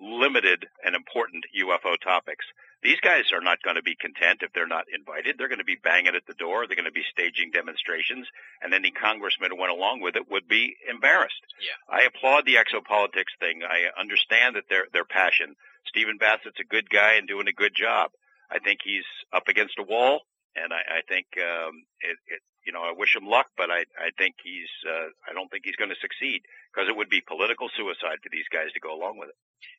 limited 0.00 0.66
and 0.84 0.94
important 0.94 1.44
UFO 1.54 1.98
topics. 2.00 2.44
These 2.82 3.00
guys 3.00 3.32
are 3.32 3.40
not 3.40 3.62
going 3.62 3.74
to 3.74 3.82
be 3.82 3.96
content 3.96 4.42
if 4.42 4.52
they're 4.52 4.70
not 4.70 4.86
invited. 4.94 5.34
They're 5.36 5.48
going 5.48 5.58
to 5.58 5.66
be 5.66 5.82
banging 5.82 6.14
at 6.14 6.26
the 6.26 6.38
door. 6.38 6.66
They're 6.66 6.78
going 6.78 6.86
to 6.86 6.94
be 6.94 7.06
staging 7.10 7.50
demonstrations, 7.50 8.26
and 8.62 8.72
any 8.72 8.92
congressman 8.92 9.50
who 9.50 9.58
went 9.58 9.72
along 9.72 10.00
with 10.00 10.14
it 10.14 10.30
would 10.30 10.46
be 10.46 10.76
embarrassed. 10.88 11.42
Yeah. 11.58 11.74
I 11.90 12.06
applaud 12.06 12.46
the 12.46 12.54
exopolitics 12.54 13.34
thing. 13.40 13.62
I 13.66 13.90
understand 13.98 14.54
that 14.54 14.70
their 14.70 14.86
their 14.92 15.04
passion. 15.04 15.56
Stephen 15.86 16.18
Bassett's 16.18 16.60
a 16.60 16.64
good 16.64 16.88
guy 16.90 17.14
and 17.14 17.26
doing 17.26 17.48
a 17.48 17.52
good 17.52 17.74
job. 17.74 18.10
I 18.50 18.58
think 18.58 18.80
he's 18.84 19.08
up 19.32 19.48
against 19.48 19.78
a 19.78 19.82
wall, 19.82 20.22
and 20.54 20.72
I, 20.72 20.98
I 20.98 21.00
think 21.08 21.26
um, 21.36 21.84
it, 22.00 22.16
it, 22.28 22.40
you 22.64 22.72
know, 22.72 22.84
I 22.84 22.92
wish 22.92 23.16
him 23.16 23.26
luck, 23.26 23.48
but 23.56 23.70
I, 23.70 23.88
I 23.96 24.12
think 24.16 24.36
he's, 24.44 24.68
uh, 24.84 25.08
I 25.24 25.32
don't 25.32 25.50
think 25.50 25.64
he's 25.64 25.76
going 25.76 25.90
to 25.90 26.00
succeed 26.04 26.42
because 26.68 26.88
it 26.88 26.96
would 26.96 27.08
be 27.08 27.24
political 27.24 27.68
suicide 27.72 28.20
for 28.22 28.28
these 28.28 28.48
guys 28.52 28.72
to 28.76 28.80
go 28.80 28.92
along 28.92 29.16
with 29.16 29.30
it. 29.32 29.38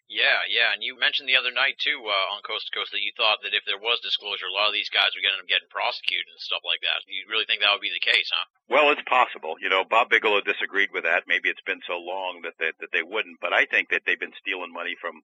Yeah, 0.10 0.42
yeah, 0.50 0.74
and 0.74 0.82
you 0.82 0.98
mentioned 0.98 1.30
the 1.30 1.38
other 1.38 1.54
night 1.54 1.78
too 1.78 2.02
uh, 2.02 2.34
on 2.34 2.42
Coast 2.42 2.66
to 2.66 2.74
Coast 2.74 2.90
that 2.98 3.06
you 3.06 3.14
thought 3.14 3.46
that 3.46 3.54
if 3.54 3.62
there 3.70 3.78
was 3.78 4.02
disclosure, 4.02 4.50
a 4.50 4.58
lot 4.58 4.66
of 4.66 4.74
these 4.74 4.90
guys 4.90 5.14
would 5.14 5.22
end 5.22 5.38
up 5.38 5.46
getting 5.46 5.70
prosecuted 5.70 6.34
and 6.34 6.42
stuff 6.42 6.66
like 6.66 6.82
that. 6.82 7.06
You 7.06 7.30
really 7.30 7.46
think 7.46 7.62
that 7.62 7.70
would 7.70 7.86
be 7.86 7.94
the 7.94 8.02
case, 8.02 8.26
huh? 8.34 8.50
Well, 8.74 8.90
it's 8.90 9.06
possible. 9.06 9.62
You 9.62 9.70
know, 9.70 9.86
Bob 9.86 10.10
Bigelow 10.10 10.42
disagreed 10.42 10.90
with 10.90 11.06
that. 11.06 11.30
Maybe 11.30 11.46
it's 11.46 11.62
been 11.62 11.86
so 11.86 12.02
long 12.02 12.42
that 12.42 12.58
they, 12.58 12.74
that 12.82 12.90
they 12.90 13.06
wouldn't, 13.06 13.38
but 13.38 13.54
I 13.54 13.70
think 13.70 13.94
that 13.94 14.02
they've 14.10 14.20
been 14.20 14.34
stealing 14.42 14.74
money 14.74 14.98
from 14.98 15.22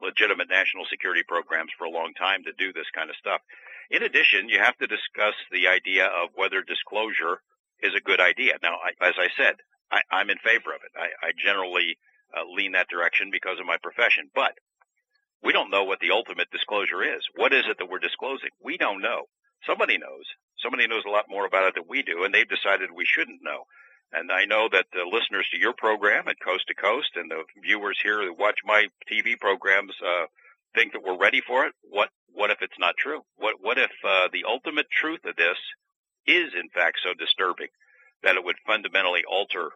legitimate 0.00 0.48
national 0.48 0.88
security 0.88 1.24
programs 1.28 1.76
for 1.76 1.84
a 1.84 1.92
long 1.92 2.16
time 2.16 2.40
to 2.48 2.56
do 2.56 2.72
this 2.72 2.88
kind 2.96 3.12
of 3.12 3.20
stuff. 3.20 3.44
In 3.92 4.00
addition, 4.00 4.48
you 4.48 4.64
have 4.64 4.80
to 4.80 4.88
discuss 4.88 5.36
the 5.52 5.68
idea 5.68 6.08
of 6.08 6.32
whether 6.34 6.64
disclosure 6.64 7.44
is 7.84 7.92
a 7.92 8.00
good 8.00 8.20
idea. 8.20 8.56
Now, 8.64 8.80
I, 8.80 8.96
as 9.04 9.20
I 9.20 9.28
said, 9.36 9.60
I, 9.92 10.00
I'm 10.08 10.32
in 10.32 10.40
favor 10.40 10.72
of 10.72 10.80
it. 10.80 10.92
I, 10.96 11.12
I 11.20 11.30
generally 11.36 12.00
uh, 12.36 12.44
lean 12.54 12.72
that 12.72 12.88
direction 12.88 13.30
because 13.32 13.58
of 13.58 13.66
my 13.66 13.76
profession. 13.82 14.30
But 14.34 14.52
we 15.42 15.52
don't 15.52 15.70
know 15.70 15.84
what 15.84 16.00
the 16.00 16.10
ultimate 16.10 16.50
disclosure 16.50 17.02
is. 17.02 17.22
What 17.36 17.52
is 17.52 17.64
it 17.68 17.78
that 17.78 17.88
we're 17.88 17.98
disclosing? 17.98 18.50
We 18.62 18.76
don't 18.76 19.02
know. 19.02 19.24
Somebody 19.66 19.98
knows. 19.98 20.24
Somebody 20.62 20.86
knows 20.86 21.04
a 21.06 21.10
lot 21.10 21.26
more 21.28 21.46
about 21.46 21.68
it 21.68 21.74
than 21.74 21.84
we 21.88 22.02
do, 22.02 22.24
and 22.24 22.34
they've 22.34 22.48
decided 22.48 22.90
we 22.90 23.06
shouldn't 23.06 23.42
know. 23.42 23.64
And 24.12 24.30
I 24.30 24.44
know 24.44 24.68
that 24.70 24.86
the 24.92 25.04
listeners 25.04 25.46
to 25.50 25.58
your 25.58 25.74
program 25.74 26.28
at 26.28 26.40
Coast 26.40 26.64
to 26.68 26.74
Coast 26.74 27.10
and 27.16 27.30
the 27.30 27.42
viewers 27.62 27.98
here 28.02 28.22
who 28.22 28.34
watch 28.34 28.58
my 28.64 28.86
TV 29.10 29.38
programs 29.38 29.92
uh, 30.00 30.26
think 30.74 30.92
that 30.92 31.02
we're 31.02 31.18
ready 31.18 31.42
for 31.46 31.66
it. 31.66 31.72
What 31.82 32.10
what 32.32 32.50
if 32.50 32.58
it's 32.60 32.78
not 32.78 32.94
true? 32.98 33.22
What 33.36 33.56
what 33.60 33.78
if 33.78 33.90
uh, 34.04 34.28
the 34.32 34.44
ultimate 34.46 34.86
truth 34.90 35.24
of 35.24 35.36
this 35.36 35.58
is 36.26 36.54
in 36.54 36.68
fact 36.70 36.98
so 37.02 37.14
disturbing 37.14 37.68
that 38.22 38.36
it 38.36 38.44
would 38.44 38.56
fundamentally 38.66 39.24
alter 39.28 39.70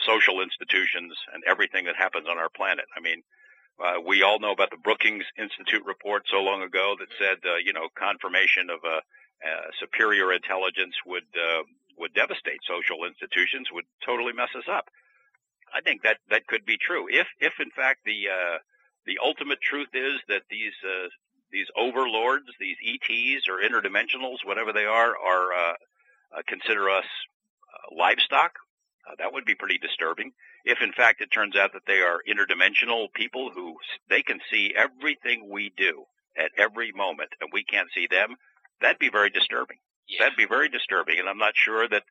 social 0.00 0.40
institutions 0.40 1.14
and 1.32 1.42
everything 1.46 1.84
that 1.86 1.96
happens 1.96 2.26
on 2.28 2.38
our 2.38 2.48
planet. 2.48 2.86
I 2.96 3.00
mean, 3.00 3.22
uh, 3.78 4.00
we 4.04 4.22
all 4.22 4.38
know 4.38 4.52
about 4.52 4.70
the 4.70 4.76
Brookings 4.76 5.24
Institute 5.38 5.84
report 5.84 6.24
so 6.30 6.38
long 6.42 6.62
ago 6.62 6.94
that 6.98 7.08
said, 7.18 7.38
uh, 7.44 7.56
you 7.56 7.72
know, 7.72 7.88
confirmation 7.98 8.70
of 8.70 8.80
a, 8.84 9.02
a 9.46 9.72
superior 9.80 10.32
intelligence 10.32 10.94
would 11.06 11.26
uh, 11.34 11.62
would 11.98 12.14
devastate 12.14 12.60
social 12.66 13.04
institutions, 13.04 13.68
would 13.72 13.86
totally 14.04 14.32
mess 14.32 14.50
us 14.56 14.66
up. 14.70 14.90
I 15.74 15.80
think 15.80 16.02
that 16.02 16.18
that 16.30 16.46
could 16.46 16.64
be 16.64 16.76
true 16.76 17.06
if, 17.08 17.26
if 17.40 17.54
in 17.58 17.70
fact 17.70 18.00
the 18.04 18.28
uh, 18.30 18.58
the 19.06 19.18
ultimate 19.22 19.60
truth 19.60 19.90
is 19.92 20.20
that 20.28 20.42
these 20.50 20.74
uh, 20.84 21.08
these 21.50 21.66
overlords, 21.76 22.46
these 22.58 22.76
ETs 22.82 23.48
or 23.48 23.58
interdimensionals, 23.58 24.44
whatever 24.44 24.72
they 24.72 24.84
are, 24.84 25.14
are 25.18 25.52
uh, 25.52 25.74
uh, 26.36 26.42
consider 26.46 26.90
us 26.90 27.04
uh, 27.04 27.94
livestock 27.96 28.54
uh, 29.06 29.14
that 29.18 29.32
would 29.32 29.44
be 29.44 29.54
pretty 29.54 29.78
disturbing. 29.78 30.32
If 30.64 30.78
in 30.82 30.92
fact 30.92 31.20
it 31.20 31.30
turns 31.32 31.56
out 31.56 31.72
that 31.72 31.86
they 31.86 32.00
are 32.00 32.20
interdimensional 32.28 33.12
people 33.12 33.50
who 33.54 33.76
they 34.08 34.22
can 34.22 34.40
see 34.50 34.74
everything 34.76 35.48
we 35.50 35.72
do 35.76 36.04
at 36.36 36.50
every 36.58 36.92
moment 36.92 37.30
and 37.40 37.50
we 37.52 37.64
can't 37.64 37.88
see 37.94 38.06
them, 38.10 38.36
that'd 38.80 38.98
be 38.98 39.10
very 39.10 39.30
disturbing. 39.30 39.78
Yeah. 40.08 40.24
That'd 40.24 40.36
be 40.36 40.46
very 40.46 40.68
disturbing 40.68 41.18
and 41.18 41.28
I'm 41.28 41.38
not 41.38 41.54
sure 41.56 41.88
that 41.88 42.02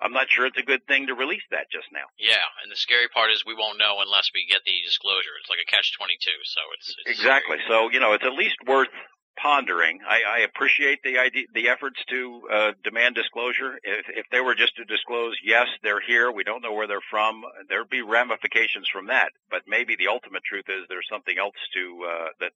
I'm 0.00 0.16
not 0.16 0.32
sure 0.32 0.46
it's 0.46 0.56
a 0.56 0.64
good 0.64 0.86
thing 0.88 1.08
to 1.08 1.14
release 1.14 1.44
that 1.50 1.68
just 1.68 1.92
now. 1.92 2.08
Yeah, 2.16 2.40
and 2.64 2.72
the 2.72 2.76
scary 2.76 3.08
part 3.12 3.28
is 3.30 3.44
we 3.44 3.52
won't 3.52 3.76
know 3.76 4.00
unless 4.00 4.32
we 4.32 4.48
get 4.48 4.64
the 4.64 4.72
disclosure. 4.80 5.36
It's 5.36 5.52
like 5.52 5.60
a 5.60 5.68
catch 5.68 5.92
twenty 5.92 6.16
two, 6.16 6.40
so 6.48 6.60
it's, 6.72 6.88
it's 7.04 7.20
exactly. 7.20 7.60
Scary. 7.60 7.68
So 7.68 7.92
you 7.92 8.00
know, 8.00 8.16
it's 8.16 8.24
at 8.24 8.32
least 8.32 8.56
worth 8.64 8.88
pondering. 9.36 9.98
I, 10.06 10.40
I 10.40 10.40
appreciate 10.40 11.00
the 11.02 11.18
idea, 11.18 11.46
the 11.54 11.68
efforts 11.68 12.00
to 12.08 12.42
uh, 12.52 12.72
demand 12.84 13.14
disclosure. 13.14 13.78
If, 13.82 14.06
if 14.08 14.26
they 14.30 14.40
were 14.40 14.54
just 14.54 14.76
to 14.76 14.84
disclose, 14.84 15.36
yes, 15.44 15.66
they're 15.82 16.00
here, 16.00 16.30
we 16.30 16.44
don't 16.44 16.62
know 16.62 16.72
where 16.72 16.86
they're 16.86 17.08
from, 17.10 17.42
there'd 17.68 17.88
be 17.88 18.02
ramifications 18.02 18.88
from 18.92 19.06
that. 19.06 19.32
But 19.50 19.62
maybe 19.66 19.96
the 19.96 20.08
ultimate 20.08 20.44
truth 20.44 20.68
is 20.68 20.84
there's 20.88 21.08
something 21.10 21.38
else 21.38 21.56
to 21.74 22.06
uh, 22.08 22.28
that 22.40 22.52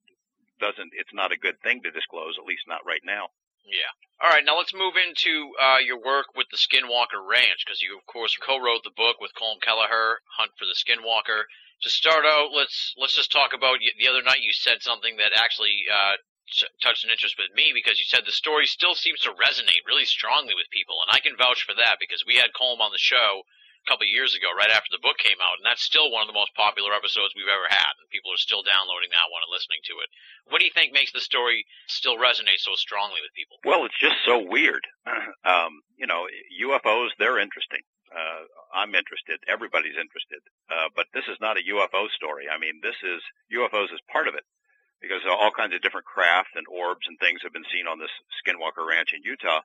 doesn't. 0.61 0.93
It's 0.95 1.15
not 1.15 1.33
a 1.33 1.39
good 1.39 1.61
thing 1.63 1.83
to 1.83 1.91
disclose, 1.91 2.37
at 2.39 2.47
least 2.47 2.65
not 2.69 2.87
right 2.87 3.03
now. 3.05 3.29
Yeah. 3.65 3.93
All 4.23 4.31
right, 4.31 4.45
now 4.45 4.57
let's 4.57 4.73
move 4.73 4.95
into 4.95 5.53
uh, 5.59 5.81
your 5.81 5.99
work 5.99 6.37
with 6.37 6.47
the 6.53 6.61
Skinwalker 6.61 7.19
Ranch, 7.19 7.65
because 7.65 7.83
you, 7.83 7.97
of 7.99 8.07
course, 8.07 8.37
co-wrote 8.37 8.85
the 8.85 8.95
book 8.95 9.21
with 9.21 9.35
Colm 9.35 9.59
Kelleher, 9.61 10.21
Hunt 10.39 10.53
for 10.57 10.65
the 10.65 10.77
Skinwalker. 10.77 11.49
To 11.83 11.91
start 11.91 12.25
out, 12.25 12.55
let's 12.55 12.95
let's 12.97 13.17
just 13.17 13.33
talk 13.33 13.53
about 13.53 13.83
the 13.83 14.09
other 14.09 14.23
night. 14.23 14.41
You 14.41 14.53
said 14.53 14.81
something 14.81 15.17
that 15.17 15.33
actually 15.37 15.85
uh, 15.91 16.17
touched 16.83 17.05
an 17.05 17.11
interest 17.11 17.37
with 17.39 17.55
me 17.55 17.73
because 17.75 17.99
you 17.99 18.05
said 18.05 18.25
the 18.25 18.33
story 18.33 18.67
still 18.67 18.95
seems 18.95 19.21
to 19.21 19.33
resonate 19.33 19.87
really 19.87 20.05
strongly 20.05 20.55
with 20.55 20.71
people, 20.71 21.01
and 21.03 21.15
I 21.15 21.21
can 21.21 21.37
vouch 21.37 21.65
for 21.65 21.75
that 21.75 21.97
because 22.01 22.25
we 22.27 22.37
had 22.37 22.53
Colm 22.53 22.81
on 22.81 22.93
the 22.93 23.01
show 23.01 23.43
a 23.85 23.87
couple 23.89 24.09
years 24.09 24.33
ago, 24.33 24.49
right 24.57 24.73
after 24.73 24.89
the 24.89 25.03
book 25.05 25.21
came 25.21 25.37
out, 25.45 25.61
and 25.61 25.67
that's 25.69 25.85
still 25.85 26.09
one 26.09 26.25
of 26.25 26.31
the 26.31 26.37
most 26.37 26.57
popular 26.57 26.97
episodes 26.97 27.37
we've 27.37 27.53
ever 27.53 27.69
had, 27.69 27.93
and 28.01 28.09
people 28.09 28.33
are 28.33 28.41
still 28.41 28.65
downloading 28.65 29.13
that 29.13 29.29
one 29.29 29.45
and 29.45 29.53
listening 29.53 29.85
to 29.85 30.01
it. 30.01 30.09
What 30.49 30.61
do 30.61 30.65
you 30.65 30.73
think 30.73 30.97
makes 30.97 31.13
the 31.13 31.21
story 31.21 31.69
still 31.85 32.17
resonate 32.17 32.65
so 32.65 32.73
strongly 32.81 33.21
with 33.21 33.37
people? 33.37 33.61
Well, 33.61 33.85
it's 33.85 34.01
just 34.01 34.17
so 34.25 34.41
weird. 34.41 34.85
Um, 35.45 35.85
you 36.01 36.09
know, 36.09 36.25
UFOs, 36.65 37.13
they're 37.21 37.37
interesting. 37.37 37.85
Uh, 38.09 38.49
I'm 38.73 38.97
interested. 38.97 39.37
Everybody's 39.45 39.93
interested. 39.93 40.41
Uh, 40.73 40.89
but 40.97 41.05
this 41.13 41.29
is 41.29 41.37
not 41.37 41.61
a 41.61 41.69
UFO 41.69 42.09
story. 42.17 42.49
I 42.49 42.57
mean, 42.57 42.81
this 42.81 42.97
is, 43.05 43.21
UFOs 43.53 43.93
is 43.93 44.01
part 44.09 44.27
of 44.27 44.33
it 44.33 44.41
because 45.05 45.21
all 45.29 45.53
kinds 45.53 45.75
of 45.75 45.85
different 45.85 46.09
craft 46.09 46.57
and 46.57 46.65
orbs 46.73 47.05
and 47.07 47.21
things 47.21 47.45
have 47.45 47.53
been 47.53 47.69
seen 47.69 47.87
on 47.87 48.01
this 48.01 48.13
Skinwalker 48.41 48.89
Ranch 48.89 49.13
in 49.13 49.23
Utah. 49.23 49.61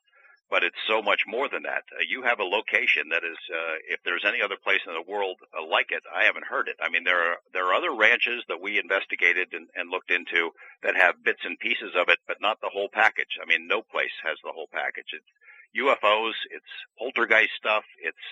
But 0.49 0.63
it's 0.63 0.81
so 0.89 0.99
much 1.03 1.29
more 1.29 1.47
than 1.47 1.61
that. 1.69 1.85
Uh, 1.93 2.01
you 2.09 2.23
have 2.25 2.39
a 2.41 2.43
location 2.43 3.13
that 3.13 3.21
is, 3.21 3.37
uh, 3.53 3.77
if 3.85 4.01
there's 4.03 4.25
any 4.25 4.41
other 4.41 4.57
place 4.57 4.81
in 4.81 4.97
the 4.97 5.05
world 5.05 5.37
uh, 5.53 5.61
like 5.61 5.93
it, 5.93 6.01
I 6.09 6.25
haven't 6.25 6.49
heard 6.49 6.67
it. 6.67 6.75
I 6.81 6.89
mean, 6.89 7.03
there 7.05 7.21
are 7.21 7.37
there 7.53 7.69
are 7.69 7.77
other 7.77 7.93
ranches 7.93 8.41
that 8.49 8.59
we 8.59 8.81
investigated 8.81 9.53
and, 9.53 9.69
and 9.77 9.93
looked 9.93 10.09
into 10.09 10.49
that 10.81 10.97
have 10.97 11.23
bits 11.23 11.45
and 11.45 11.59
pieces 11.59 11.93
of 11.93 12.09
it, 12.09 12.17
but 12.25 12.41
not 12.41 12.57
the 12.61 12.73
whole 12.73 12.89
package. 12.89 13.37
I 13.37 13.45
mean, 13.45 13.67
no 13.67 13.83
place 13.85 14.17
has 14.25 14.41
the 14.41 14.51
whole 14.51 14.67
package. 14.73 15.13
It's 15.13 15.31
UFOs, 15.77 16.33
it's 16.49 16.73
poltergeist 16.97 17.53
stuff, 17.55 17.85
it's 18.01 18.25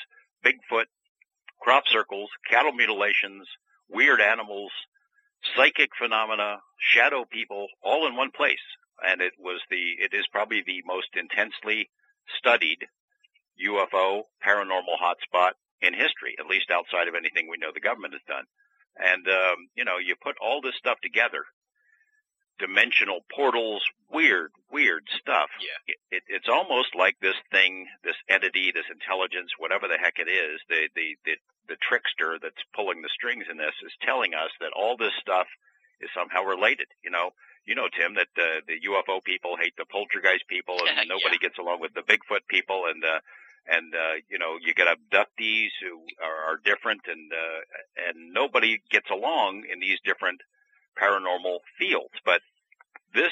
Bigfoot, 0.43 0.89
crop 1.61 1.83
circles, 1.87 2.29
cattle 2.49 2.73
mutilations, 2.73 3.47
weird 3.89 4.21
animals, 4.21 4.71
psychic 5.55 5.89
phenomena, 5.99 6.57
shadow 6.79 7.25
people, 7.25 7.67
all 7.83 8.07
in 8.07 8.15
one 8.15 8.31
place. 8.31 8.63
And 9.05 9.21
it 9.21 9.33
was 9.39 9.61
the, 9.69 9.93
it 9.99 10.13
is 10.13 10.25
probably 10.31 10.63
the 10.65 10.81
most 10.85 11.09
intensely 11.15 11.89
studied 12.37 12.79
UFO 13.63 14.23
paranormal 14.45 14.97
hotspot 15.01 15.51
in 15.81 15.93
history, 15.93 16.35
at 16.39 16.47
least 16.47 16.71
outside 16.71 17.07
of 17.07 17.15
anything 17.15 17.47
we 17.47 17.57
know 17.57 17.71
the 17.73 17.79
government 17.79 18.13
has 18.13 18.25
done. 18.27 18.45
And, 18.97 19.27
um, 19.27 19.69
you 19.75 19.85
know, 19.85 19.97
you 19.97 20.15
put 20.15 20.35
all 20.41 20.61
this 20.61 20.75
stuff 20.77 20.97
together, 21.01 21.45
dimensional 22.57 23.21
portals, 23.29 23.83
weird, 24.09 24.51
weird 24.71 25.05
stuff. 25.21 25.49
Yeah. 25.61 25.93
It, 25.93 25.97
it, 26.17 26.23
it's 26.27 26.49
almost 26.49 26.95
like 26.97 27.15
this 27.21 27.37
thing, 27.51 27.85
this 28.03 28.17
entity, 28.27 28.71
this 28.73 28.89
intelligence, 28.89 29.51
whatever 29.59 29.87
the 29.87 30.01
heck 30.01 30.17
it 30.17 30.29
is, 30.29 30.59
the, 30.69 30.89
the, 30.95 31.15
the, 31.25 31.33
the 31.67 31.77
trickster 31.81 32.39
that's 32.41 32.63
pulling 32.75 33.01
the 33.01 33.09
strings 33.13 33.45
in 33.51 33.57
this 33.57 33.75
is 33.85 33.91
telling 34.01 34.33
us 34.33 34.51
that 34.59 34.71
all 34.75 34.97
this 34.97 35.13
stuff 35.21 35.47
is 36.01 36.09
somehow 36.15 36.43
related. 36.43 36.87
You 37.03 37.11
know, 37.11 37.31
you 37.65 37.75
know, 37.75 37.87
Tim, 37.91 38.15
that 38.15 38.31
uh, 38.37 38.61
the 38.67 38.79
UFO 38.87 39.23
people 39.23 39.57
hate 39.59 39.75
the 39.77 39.85
poltergeist 39.85 40.47
people, 40.47 40.77
and 40.87 41.07
nobody 41.09 41.37
Yeah. 41.41 41.49
gets 41.49 41.59
along 41.59 41.79
with 41.81 41.93
the 41.93 42.01
Bigfoot 42.03 42.47
people, 42.47 42.85
and 42.87 43.03
uh, 43.03 43.19
and 43.67 43.93
uh, 43.93 44.15
you 44.29 44.39
know 44.39 44.57
you 44.61 44.73
get 44.73 44.87
abductees 44.87 45.71
who 45.81 45.99
are, 46.23 46.53
are 46.53 46.57
different, 46.63 47.01
and 47.07 47.31
uh, 47.31 47.59
and 48.07 48.33
nobody 48.33 48.79
gets 48.89 49.09
along 49.09 49.65
in 49.71 49.79
these 49.79 49.99
different 50.05 50.39
paranormal 50.95 51.59
fields. 51.77 52.15
But 52.25 52.41
this 53.13 53.31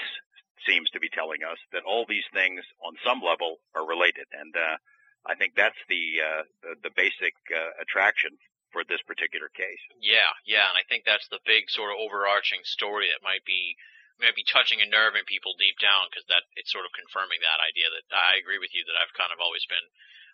seems 0.67 0.89
to 0.91 0.99
be 0.99 1.09
telling 1.09 1.43
us 1.43 1.57
that 1.73 1.83
all 1.83 2.05
these 2.07 2.25
things, 2.33 2.61
on 2.83 2.95
some 3.05 3.21
level, 3.21 3.57
are 3.75 3.85
related, 3.85 4.25
and 4.33 4.53
uh, 4.55 4.77
I 5.25 5.33
think 5.33 5.57
that's 5.57 5.79
the 5.89 6.21
uh, 6.21 6.43
the, 6.85 6.93
basic 6.93 7.33
uh, 7.49 7.81
attraction 7.81 8.37
for 8.69 8.85
this 8.85 9.01
particular 9.09 9.49
case. 9.49 9.81
Yeah, 9.97 10.29
yeah, 10.45 10.69
and 10.69 10.77
I 10.77 10.85
think 10.85 11.01
that's 11.01 11.25
the 11.33 11.41
big 11.41 11.69
sort 11.73 11.89
of 11.89 11.97
overarching 11.97 12.61
story 12.61 13.09
that 13.09 13.25
might 13.25 13.41
be 13.41 13.73
might 14.21 14.37
be 14.37 14.47
touching 14.47 14.79
a 14.79 14.87
nerve 14.87 15.17
in 15.17 15.27
people 15.27 15.57
deep 15.59 15.81
down 15.81 16.07
because 16.07 16.23
that 16.31 16.47
it's 16.55 16.71
sort 16.71 16.85
of 16.85 16.95
confirming 16.95 17.41
that 17.43 17.59
idea 17.59 17.89
that 17.91 18.05
I 18.13 18.39
agree 18.39 18.61
with 18.61 18.71
you 18.71 18.85
that 18.85 18.95
I've 18.95 19.17
kind 19.17 19.33
of 19.33 19.41
always 19.41 19.65
been 19.67 19.91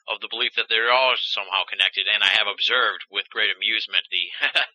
of 0.09 0.19
the 0.19 0.29
belief 0.33 0.57
that 0.57 0.65
they're 0.69 0.91
all 0.91 1.13
somehow 1.17 1.63
connected, 1.69 2.09
and 2.09 2.25
I 2.25 2.33
have 2.33 2.49
observed 2.49 3.05
with 3.13 3.29
great 3.29 3.53
amusement 3.53 4.09
the 4.09 4.33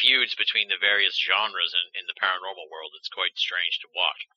feuds 0.00 0.36
between 0.36 0.68
the 0.68 0.80
various 0.80 1.16
genres 1.16 1.72
in, 1.72 2.04
in 2.04 2.06
the 2.06 2.16
paranormal 2.20 2.68
world. 2.68 2.92
It's 2.94 3.08
quite 3.08 3.34
strange 3.34 3.80
to 3.80 3.88
watch. 3.96 4.28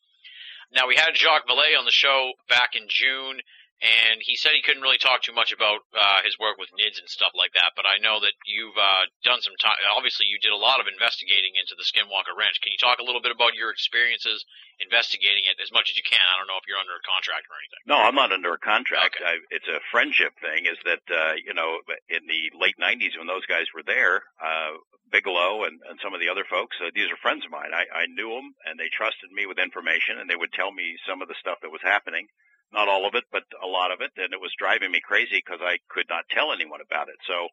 Now 0.72 0.88
we 0.88 0.96
had 0.96 1.16
Jacques 1.16 1.48
Vallée 1.48 1.78
on 1.78 1.86
the 1.86 1.96
show 1.96 2.34
back 2.48 2.76
in 2.76 2.88
June 2.88 3.44
and 3.78 4.26
he 4.26 4.34
said 4.34 4.58
he 4.58 4.66
couldn't 4.66 4.82
really 4.82 4.98
talk 4.98 5.22
too 5.22 5.38
much 5.38 5.54
about 5.54 5.86
uh, 5.94 6.26
his 6.26 6.34
work 6.42 6.58
with 6.58 6.74
NIDS 6.74 6.98
and 6.98 7.06
stuff 7.06 7.38
like 7.38 7.54
that. 7.54 7.78
But 7.78 7.86
I 7.86 8.02
know 8.02 8.18
that 8.18 8.34
you've 8.50 8.74
uh, 8.74 9.06
done 9.22 9.46
some 9.46 9.54
time. 9.62 9.78
Obviously, 9.94 10.26
you 10.26 10.42
did 10.42 10.50
a 10.50 10.58
lot 10.58 10.82
of 10.82 10.90
investigating 10.90 11.54
into 11.54 11.78
the 11.78 11.86
Skinwalker 11.86 12.34
Ranch. 12.34 12.58
Can 12.58 12.74
you 12.74 12.82
talk 12.82 12.98
a 12.98 13.06
little 13.06 13.22
bit 13.22 13.30
about 13.30 13.54
your 13.54 13.70
experiences 13.70 14.42
investigating 14.82 15.46
it 15.46 15.62
as 15.62 15.70
much 15.70 15.94
as 15.94 15.96
you 15.98 16.02
can? 16.02 16.22
I 16.26 16.42
don't 16.42 16.50
know 16.50 16.58
if 16.58 16.66
you're 16.66 16.82
under 16.82 16.98
a 16.98 17.06
contract 17.06 17.46
or 17.46 17.56
anything. 17.62 17.82
No, 17.86 18.02
I'm 18.02 18.18
not 18.18 18.34
under 18.34 18.58
a 18.58 18.62
contract. 18.62 19.22
Okay. 19.22 19.38
I, 19.38 19.46
it's 19.54 19.70
a 19.70 19.78
friendship 19.94 20.34
thing. 20.42 20.66
Is 20.66 20.82
that 20.90 21.06
uh, 21.14 21.38
you 21.38 21.54
know 21.54 21.86
in 22.10 22.26
the 22.26 22.50
late 22.58 22.82
'90s 22.82 23.14
when 23.14 23.30
those 23.30 23.46
guys 23.46 23.70
were 23.78 23.86
there, 23.86 24.26
uh, 24.42 24.82
Bigelow 25.14 25.70
and, 25.70 25.78
and 25.86 26.02
some 26.02 26.18
of 26.18 26.20
the 26.20 26.34
other 26.34 26.50
folks, 26.50 26.82
uh, 26.82 26.90
these 26.98 27.14
are 27.14 27.20
friends 27.22 27.46
of 27.46 27.54
mine. 27.54 27.78
I, 27.78 27.86
I 27.94 28.10
knew 28.10 28.34
them 28.34 28.58
and 28.66 28.82
they 28.82 28.90
trusted 28.90 29.30
me 29.30 29.46
with 29.46 29.62
information, 29.62 30.18
and 30.18 30.26
they 30.26 30.36
would 30.36 30.52
tell 30.58 30.74
me 30.74 30.98
some 31.06 31.22
of 31.22 31.30
the 31.30 31.38
stuff 31.38 31.62
that 31.62 31.70
was 31.70 31.86
happening 31.86 32.26
not 32.72 32.88
all 32.88 33.08
of 33.08 33.16
it, 33.16 33.24
but 33.32 33.44
a 33.64 33.68
lot 33.68 33.92
of 33.92 34.02
it, 34.02 34.12
and 34.18 34.34
it 34.34 34.42
was 34.42 34.52
driving 34.58 34.92
me 34.92 35.00
crazy 35.00 35.42
because 35.44 35.60
I 35.62 35.80
could 35.90 36.08
not 36.10 36.28
tell 36.30 36.52
anyone 36.52 36.82
about 36.82 37.10
it. 37.10 37.16
So 37.26 37.48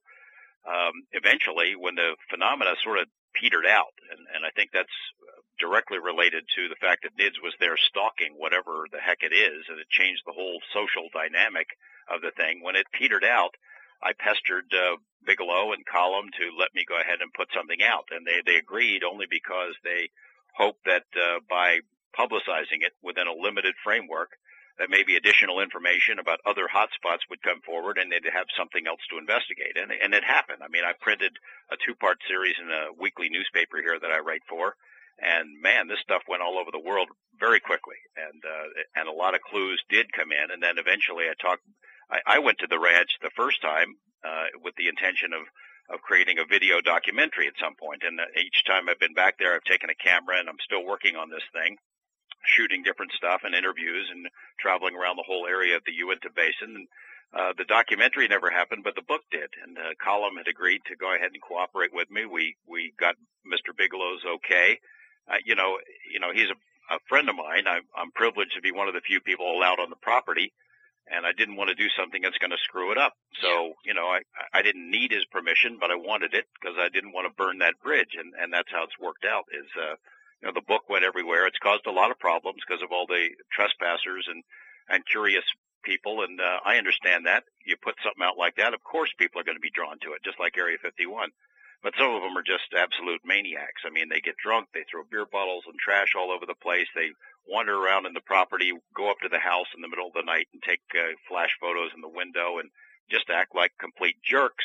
um, 0.67 1.05
eventually, 1.13 1.77
when 1.77 1.95
the 1.95 2.17
phenomena 2.31 2.75
sort 2.83 2.99
of 2.99 3.07
petered 3.35 3.67
out, 3.67 3.95
and, 4.11 4.21
and 4.35 4.43
I 4.47 4.51
think 4.57 4.71
that's 4.73 4.95
directly 5.59 5.99
related 5.99 6.45
to 6.57 6.69
the 6.69 6.81
fact 6.81 7.07
that 7.07 7.17
NIDS 7.17 7.39
was 7.43 7.55
there 7.61 7.77
stalking 7.77 8.35
whatever 8.37 8.87
the 8.91 8.99
heck 8.99 9.23
it 9.23 9.35
is, 9.35 9.67
and 9.69 9.79
it 9.79 9.89
changed 9.89 10.23
the 10.27 10.35
whole 10.35 10.59
social 10.75 11.07
dynamic 11.15 11.69
of 12.11 12.23
the 12.23 12.35
thing. 12.35 12.63
When 12.63 12.77
it 12.77 12.87
petered 12.93 13.25
out, 13.25 13.55
I 14.03 14.13
pestered 14.19 14.67
uh, 14.75 14.97
Bigelow 15.25 15.73
and 15.73 15.87
Colm 15.87 16.29
to 16.37 16.45
let 16.59 16.75
me 16.75 16.85
go 16.87 16.99
ahead 16.99 17.23
and 17.23 17.33
put 17.33 17.49
something 17.55 17.83
out, 17.83 18.11
and 18.11 18.27
they 18.27 18.43
they 18.45 18.59
agreed 18.59 19.05
only 19.05 19.27
because 19.31 19.75
they 19.83 20.11
hoped 20.53 20.85
that 20.85 21.07
uh, 21.17 21.41
by 21.49 21.81
publicizing 22.19 22.83
it 22.83 22.93
within 23.03 23.27
a 23.27 23.33
limited 23.35 23.75
framework, 23.83 24.31
that 24.79 24.91
maybe 24.91 25.15
additional 25.15 25.61
information 25.61 26.19
about 26.19 26.43
other 26.47 26.67
hotspots 26.67 27.23
would 27.31 27.43
come 27.43 27.61
forward 27.63 27.99
and 27.99 28.11
they'd 28.11 28.27
have 28.27 28.51
something 28.59 28.87
else 28.87 29.01
to 29.11 29.19
investigate. 29.19 29.79
And, 29.79 29.93
and 29.93 30.15
it 30.15 30.25
happened. 30.25 30.63
I 30.63 30.69
mean, 30.69 30.83
I 30.83 30.93
printed 30.99 31.33
a 31.71 31.77
two 31.79 31.95
part 31.95 32.19
series 32.27 32.57
in 32.59 32.67
a 32.71 32.91
weekly 32.99 33.31
newspaper 33.31 33.79
here 33.79 33.99
that 34.01 34.11
I 34.11 34.19
write 34.19 34.43
for. 34.49 34.75
And 35.23 35.63
man, 35.63 35.87
this 35.87 36.03
stuff 36.03 36.27
went 36.27 36.43
all 36.43 36.59
over 36.59 36.75
the 36.75 36.83
world 36.83 37.07
very 37.39 37.61
quickly. 37.61 38.03
And, 38.19 38.43
uh, 38.43 38.67
and 38.99 39.07
a 39.07 39.15
lot 39.15 39.35
of 39.39 39.47
clues 39.47 39.79
did 39.89 40.13
come 40.13 40.35
in. 40.35 40.51
And 40.51 40.61
then 40.61 40.79
eventually 40.79 41.31
I 41.31 41.39
talked, 41.39 41.63
I, 42.11 42.39
I 42.39 42.39
went 42.43 42.59
to 42.59 42.67
the 42.67 42.83
ranch 42.83 43.15
the 43.23 43.31
first 43.39 43.63
time, 43.63 43.95
uh, 44.27 44.59
with 44.59 44.75
the 44.75 44.89
intention 44.89 45.31
of, 45.31 45.47
of 45.95 46.03
creating 46.03 46.43
a 46.43 46.51
video 46.51 46.81
documentary 46.81 47.47
at 47.47 47.63
some 47.63 47.79
point. 47.79 48.03
And 48.03 48.19
uh, 48.19 48.27
each 48.35 48.67
time 48.67 48.89
I've 48.91 48.99
been 48.99 49.15
back 49.15 49.39
there, 49.39 49.55
I've 49.55 49.71
taken 49.71 49.87
a 49.87 50.03
camera 50.03 50.43
and 50.43 50.49
I'm 50.49 50.59
still 50.67 50.83
working 50.83 51.15
on 51.15 51.31
this 51.31 51.47
thing 51.55 51.79
shooting 52.47 52.83
different 52.83 53.13
stuff 53.13 53.43
and 53.45 53.55
interviews 53.55 54.09
and 54.11 54.29
traveling 54.61 54.95
around 54.95 55.17
the 55.17 55.27
whole 55.27 55.47
area 55.47 55.77
of 55.77 55.83
the 55.85 55.93
Uinta 55.93 56.31
Basin. 56.35 56.77
And, 56.77 56.89
uh, 57.35 57.53
the 57.59 57.65
documentary 57.65 58.29
never 58.29 58.49
happened, 58.49 58.85
but 58.85 58.95
the 58.95 59.03
book 59.03 59.23
did. 59.31 59.51
And 59.63 59.77
uh, 59.77 59.99
Colm 59.99 60.39
had 60.39 60.47
agreed 60.47 60.83
to 60.87 60.97
go 60.97 61.15
ahead 61.15 61.35
and 61.35 61.43
cooperate 61.43 61.91
with 61.93 62.11
me. 62.11 62.27
We 62.27 62.55
we 62.69 62.93
got 62.99 63.17
Mr. 63.43 63.75
Bigelow's 63.75 64.23
okay. 64.37 64.79
Uh, 65.27 65.43
you 65.45 65.55
know, 65.57 65.79
you 66.13 66.21
know, 66.21 66.31
he's 66.33 66.51
a, 66.51 66.95
a 66.95 66.99
friend 67.09 67.29
of 67.29 67.35
mine. 67.35 67.67
I'm, 67.67 67.83
I'm 67.97 68.13
privileged 68.13 68.55
to 68.55 68.63
be 68.63 68.71
one 68.71 68.89
of 68.89 68.95
the 68.95 69.01
few 69.01 69.21
people 69.21 69.51
allowed 69.51 69.81
on 69.81 69.91
the 69.91 69.97
property, 69.97 70.53
and 71.11 71.27
I 71.27 71.33
didn't 71.33 71.57
want 71.57 71.71
to 71.71 71.75
do 71.75 71.89
something 71.99 72.23
that's 72.23 72.39
going 72.39 72.53
to 72.53 72.63
screw 72.63 72.93
it 72.93 72.99
up. 72.99 73.15
So, 73.43 73.75
you 73.85 73.95
know, 73.95 74.07
I 74.07 74.21
I 74.53 74.63
didn't 74.63 74.89
need 74.89 75.11
his 75.11 75.25
permission, 75.27 75.79
but 75.81 75.91
I 75.91 75.97
wanted 75.97 76.35
it 76.35 76.47
because 76.55 76.77
I 76.79 76.89
didn't 76.89 77.13
want 77.13 77.27
to 77.27 77.35
burn 77.35 77.59
that 77.59 77.83
bridge, 77.83 78.15
and 78.15 78.33
and 78.39 78.53
that's 78.53 78.71
how 78.71 78.85
it's 78.85 78.99
worked 79.01 79.25
out. 79.25 79.51
Is 79.51 79.67
uh, 79.75 79.97
you 80.45 80.53
know, 80.53 80.61
the 80.61 80.69
book 80.69 80.91
went 80.93 81.09
everywhere. 81.09 81.47
It's 81.47 81.57
caused 81.57 81.87
a 81.87 81.91
lot 81.91 82.11
of 82.11 82.21
problems 82.21 82.61
because 82.61 82.85
of 82.85 82.93
all 82.93 83.07
the 83.09 83.33
trespassers 83.49 84.29
and 84.29 84.45
and 84.93 85.01
curious 85.09 85.45
people, 85.81 86.21
and 86.21 86.37
uh, 86.39 86.61
I 86.65 86.77
understand 86.77 87.25
that. 87.25 87.45
You 87.65 87.81
put 87.81 87.97
something 88.05 88.21
out 88.21 88.37
like 88.37 88.57
that, 88.61 88.77
of 88.77 88.85
course, 88.85 89.09
people 89.17 89.41
are 89.41 89.49
going 89.49 89.57
to 89.57 89.65
be 89.65 89.73
drawn 89.73 89.97
to 90.05 90.13
it, 90.13 90.21
just 90.21 90.37
like 90.37 90.61
Area 90.61 90.77
51. 90.77 91.33
But 91.81 91.97
some 91.97 92.13
of 92.13 92.21
them 92.21 92.37
are 92.37 92.45
just 92.45 92.69
absolute 92.77 93.25
maniacs. 93.25 93.89
I 93.89 93.91
mean, 93.91 94.13
they 94.13 94.21
get 94.21 94.37
drunk, 94.37 94.69
they 94.73 94.85
throw 94.85 95.09
beer 95.09 95.25
bottles 95.25 95.65
and 95.65 95.81
trash 95.81 96.13
all 96.13 96.29
over 96.29 96.45
the 96.45 96.61
place. 96.61 96.89
They 96.93 97.17
wander 97.49 97.77
around 97.77 98.05
in 98.05 98.13
the 98.13 98.25
property, 98.25 98.73
go 98.97 99.09
up 99.09 99.21
to 99.25 99.33
the 99.33 99.41
house 99.41 99.69
in 99.73 99.81
the 99.81 99.89
middle 99.89 100.09
of 100.09 100.17
the 100.17 100.29
night 100.29 100.49
and 100.53 100.61
take 100.61 100.85
uh, 100.93 101.17
flash 101.29 101.57
photos 101.61 101.97
in 101.97 102.05
the 102.05 102.13
window 102.13 102.61
and 102.61 102.69
just 103.09 103.33
act 103.33 103.57
like 103.57 103.73
complete 103.81 104.21
jerks. 104.21 104.65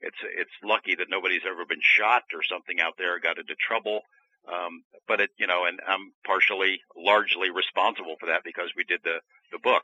It's 0.00 0.20
it's 0.36 0.56
lucky 0.64 0.94
that 0.96 1.12
nobody's 1.12 1.44
ever 1.44 1.64
been 1.68 1.84
shot 1.84 2.24
or 2.32 2.40
something 2.44 2.80
out 2.80 2.96
there, 2.96 3.20
got 3.20 3.36
into 3.36 3.56
trouble. 3.56 4.00
Um, 4.48 4.82
but 5.06 5.20
it, 5.20 5.30
you 5.38 5.46
know, 5.46 5.64
and 5.66 5.78
I'm 5.86 6.12
partially, 6.24 6.80
largely 6.96 7.50
responsible 7.50 8.16
for 8.18 8.26
that 8.26 8.42
because 8.44 8.72
we 8.76 8.84
did 8.84 9.00
the, 9.04 9.20
the 9.52 9.58
book. 9.58 9.82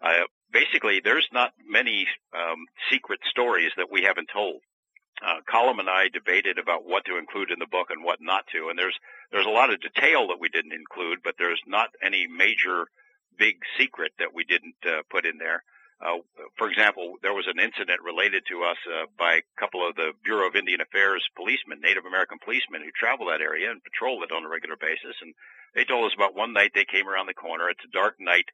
Uh, 0.00 0.24
basically, 0.52 1.00
there's 1.02 1.28
not 1.32 1.52
many 1.68 2.06
um, 2.34 2.64
secret 2.90 3.20
stories 3.30 3.72
that 3.76 3.90
we 3.90 4.02
haven't 4.02 4.28
told. 4.32 4.60
Uh, 5.24 5.40
Colm 5.50 5.80
and 5.80 5.88
I 5.88 6.08
debated 6.12 6.58
about 6.58 6.84
what 6.84 7.04
to 7.06 7.16
include 7.16 7.50
in 7.50 7.58
the 7.58 7.66
book 7.70 7.88
and 7.88 8.04
what 8.04 8.20
not 8.20 8.44
to, 8.52 8.68
and 8.68 8.78
there's 8.78 8.96
there's 9.32 9.46
a 9.46 9.50
lot 9.50 9.72
of 9.72 9.80
detail 9.80 10.28
that 10.28 10.40
we 10.40 10.50
didn't 10.50 10.74
include, 10.74 11.20
but 11.24 11.36
there's 11.38 11.60
not 11.66 11.88
any 12.04 12.26
major 12.26 12.86
big 13.38 13.56
secret 13.78 14.12
that 14.18 14.34
we 14.34 14.44
didn't 14.44 14.76
uh, 14.84 15.02
put 15.10 15.24
in 15.24 15.38
there. 15.38 15.62
Uh, 15.96 16.20
for 16.58 16.68
example, 16.68 17.16
there 17.22 17.32
was 17.32 17.48
an 17.48 17.58
incident 17.58 18.04
related 18.04 18.44
to 18.44 18.62
us 18.64 18.76
uh, 18.84 19.08
by 19.16 19.40
a 19.40 19.48
couple 19.56 19.80
of 19.80 19.96
the 19.96 20.12
Bureau 20.24 20.46
of 20.46 20.54
Indian 20.54 20.80
Affairs 20.84 21.24
policemen, 21.36 21.80
Native 21.80 22.04
American 22.04 22.36
policemen, 22.36 22.84
who 22.84 22.92
travel 22.92 23.32
that 23.32 23.40
area 23.40 23.70
and 23.70 23.82
patrol 23.82 24.22
it 24.22 24.32
on 24.32 24.44
a 24.44 24.48
regular 24.48 24.76
basis. 24.76 25.16
And 25.24 25.32
they 25.74 25.88
told 25.88 26.04
us 26.04 26.14
about 26.14 26.36
one 26.36 26.52
night 26.52 26.72
they 26.74 26.84
came 26.84 27.08
around 27.08 27.26
the 27.26 27.34
corner. 27.34 27.70
It's 27.72 27.84
a 27.84 27.96
dark 27.96 28.20
night. 28.20 28.44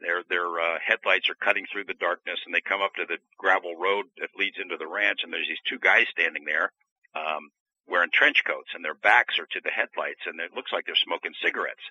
Their 0.00 0.24
their 0.28 0.44
uh, 0.44 0.76
headlights 0.84 1.30
are 1.30 1.38
cutting 1.40 1.64
through 1.72 1.88
the 1.88 1.96
darkness, 1.96 2.40
and 2.44 2.52
they 2.52 2.60
come 2.60 2.82
up 2.82 2.94
to 3.00 3.06
the 3.08 3.16
gravel 3.38 3.76
road 3.76 4.04
that 4.20 4.36
leads 4.36 4.60
into 4.60 4.76
the 4.76 4.90
ranch. 4.90 5.24
And 5.24 5.32
there's 5.32 5.48
these 5.48 5.64
two 5.64 5.78
guys 5.78 6.04
standing 6.12 6.44
there, 6.44 6.68
um, 7.16 7.48
wearing 7.88 8.12
trench 8.12 8.44
coats, 8.44 8.74
and 8.74 8.84
their 8.84 8.98
backs 8.98 9.38
are 9.38 9.48
to 9.56 9.60
the 9.64 9.72
headlights, 9.72 10.26
and 10.26 10.36
it 10.36 10.52
looks 10.52 10.72
like 10.72 10.84
they're 10.84 11.00
smoking 11.00 11.32
cigarettes 11.40 11.84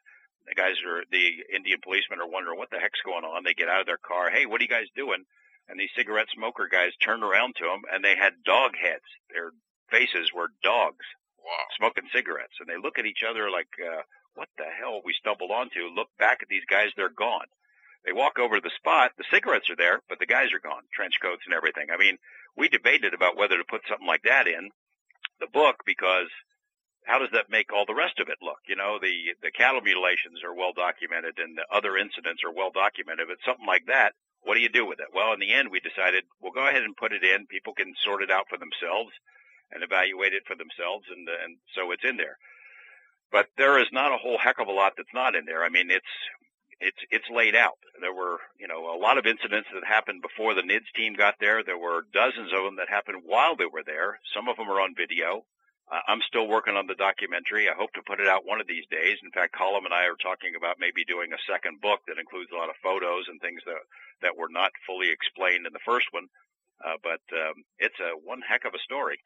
the 0.48 0.56
guys 0.56 0.76
are 0.86 1.04
the 1.12 1.44
Indian 1.54 1.80
policemen 1.84 2.20
are 2.20 2.28
wondering 2.28 2.58
what 2.58 2.70
the 2.70 2.80
heck's 2.80 3.02
going 3.06 3.24
on. 3.24 3.44
They 3.44 3.54
get 3.54 3.70
out 3.70 3.82
of 3.82 3.86
their 3.88 3.98
car. 4.02 4.30
Hey, 4.30 4.46
what 4.46 4.60
are 4.60 4.64
you 4.64 4.70
guys 4.70 4.88
doing? 4.96 5.24
And 5.70 5.80
these 5.80 5.92
cigarette 5.96 6.28
smoker 6.36 6.68
guys 6.70 6.92
turn 7.00 7.24
around 7.24 7.56
to 7.58 7.64
them, 7.66 7.82
and 7.92 8.04
they 8.04 8.16
had 8.16 8.44
dog 8.44 8.76
heads. 8.76 9.08
Their 9.34 9.52
faces 9.90 10.32
were 10.34 10.50
dogs 10.64 11.06
Wow. 11.44 11.68
smoking 11.78 12.08
cigarettes, 12.14 12.56
and 12.60 12.68
they 12.70 12.78
look 12.78 12.98
at 13.00 13.06
each 13.06 13.24
other 13.24 13.50
like, 13.50 13.68
uh, 13.80 14.04
"What 14.34 14.50
the 14.58 14.70
hell 14.70 15.02
we 15.04 15.14
stumbled 15.14 15.52
onto?" 15.52 15.88
Look 15.88 16.10
back 16.18 16.42
at 16.42 16.48
these 16.48 16.66
guys; 16.66 16.92
they're 16.96 17.10
gone. 17.10 17.48
They 18.06 18.12
walk 18.14 18.40
over 18.40 18.56
to 18.56 18.62
the 18.62 18.70
spot. 18.76 19.12
The 19.18 19.24
cigarettes 19.32 19.70
are 19.70 19.76
there, 19.76 20.02
but 20.10 20.20
the 20.20 20.26
guys 20.26 20.52
are 20.54 20.60
gone. 20.60 20.84
Trench 20.94 21.20
coats 21.22 21.44
and 21.46 21.54
everything. 21.54 21.90
I 21.92 21.98
mean, 21.98 22.18
we 22.56 22.68
debated 22.70 23.14
about 23.14 23.36
whether 23.38 23.58
to 23.58 23.64
put 23.64 23.88
something 23.88 24.08
like 24.08 24.24
that 24.24 24.48
in 24.48 24.72
the 25.40 25.48
book 25.48 25.84
because 25.86 26.28
how 27.06 27.20
does 27.20 27.32
that 27.34 27.50
make 27.50 27.74
all 27.74 27.86
the 27.86 27.96
rest 27.96 28.20
of 28.20 28.30
it 28.30 28.42
look? 28.42 28.60
You 28.68 28.76
know, 28.76 29.00
the 29.02 29.36
the 29.42 29.52
cattle 29.52 29.82
mutilations 29.82 30.44
are 30.44 30.54
well 30.54 30.74
documented 30.74 31.40
and 31.40 31.58
the 31.58 31.68
other 31.72 31.98
incidents 31.98 32.44
are 32.44 32.54
well 32.54 32.72
documented, 32.72 33.28
but 33.28 33.44
something 33.46 33.68
like 33.68 33.86
that, 33.88 34.14
what 34.44 34.56
do 34.56 34.62
you 34.62 34.70
do 34.70 34.86
with 34.86 35.00
it? 35.00 35.12
Well, 35.14 35.34
in 35.34 35.40
the 35.40 35.54
end, 35.54 35.72
we 35.72 35.80
decided 35.80 36.24
we'll 36.42 36.56
go 36.56 36.68
ahead 36.68 36.84
and 36.84 36.96
put 36.96 37.14
it 37.14 37.24
in. 37.24 37.48
People 37.48 37.74
can 37.74 37.94
sort 38.04 38.24
it 38.24 38.32
out 38.32 38.48
for 38.50 38.58
themselves 38.58 39.12
and 39.72 39.84
evaluate 39.84 40.34
it 40.34 40.44
for 40.46 40.56
themselves, 40.56 41.06
and 41.10 41.28
and 41.28 41.58
so 41.76 41.92
it's 41.92 42.04
in 42.04 42.18
there. 42.18 42.38
But 43.32 43.48
there 43.58 43.80
is 43.80 43.88
not 43.92 44.14
a 44.14 44.22
whole 44.22 44.38
heck 44.38 44.60
of 44.60 44.68
a 44.68 44.72
lot 44.72 44.94
that's 44.96 45.14
not 45.14 45.36
in 45.36 45.46
there. 45.46 45.64
I 45.64 45.70
mean, 45.70 45.90
it's 45.90 46.14
it's 46.80 47.00
it's 47.10 47.30
laid 47.34 47.56
out. 47.56 47.80
There 48.00 48.14
were 48.14 48.38
you 48.60 48.68
know 48.68 48.94
a 48.94 49.00
lot 49.00 49.18
of 49.18 49.26
incidents 49.26 49.70
that 49.74 49.88
happened 49.88 50.22
before 50.22 50.54
the 50.54 50.62
NIDS 50.62 50.92
team 50.96 51.16
got 51.16 51.36
there. 51.40 51.64
There 51.64 51.78
were 51.78 52.06
dozens 52.14 52.52
of 52.54 52.64
them 52.64 52.76
that 52.78 52.90
happened 52.90 53.24
while 53.26 53.56
they 53.56 53.66
were 53.66 53.84
there. 53.86 54.20
Some 54.36 54.48
of 54.48 54.58
them 54.58 54.70
are 54.70 54.82
on 54.82 54.94
video. 54.96 55.46
I'm 56.08 56.26
still 56.26 56.48
working 56.48 56.74
on 56.74 56.88
the 56.88 56.98
documentary. 56.98 57.70
I 57.70 57.78
hope 57.78 57.94
to 57.94 58.08
put 58.08 58.20
it 58.20 58.28
out 58.28 58.50
one 58.50 58.62
of 58.62 58.66
these 58.66 58.88
days. 58.90 59.22
In 59.22 59.30
fact, 59.30 59.54
Colm 59.54 59.86
and 59.86 59.94
I 59.94 60.10
are 60.10 60.18
talking 60.18 60.58
about 60.58 60.82
maybe 60.82 61.06
doing 61.06 61.30
a 61.30 61.46
second 61.46 61.82
book 61.86 62.02
that 62.08 62.18
includes 62.18 62.50
a 62.50 62.58
lot 62.58 62.74
of 62.74 62.80
photos 62.82 63.30
and 63.30 63.38
things 63.40 63.62
that 63.70 63.84
that 64.26 64.38
were 64.38 64.50
not 64.50 64.74
fully 64.88 65.14
explained 65.14 65.68
in 65.68 65.74
the 65.74 65.86
first 65.86 66.08
one. 66.10 66.26
Uh, 66.82 66.98
but 67.06 67.22
um, 67.32 67.62
it's 67.78 68.00
a 68.02 68.18
one 68.26 68.42
heck 68.42 68.66
of 68.66 68.74
a 68.74 68.82
story. 68.82 69.22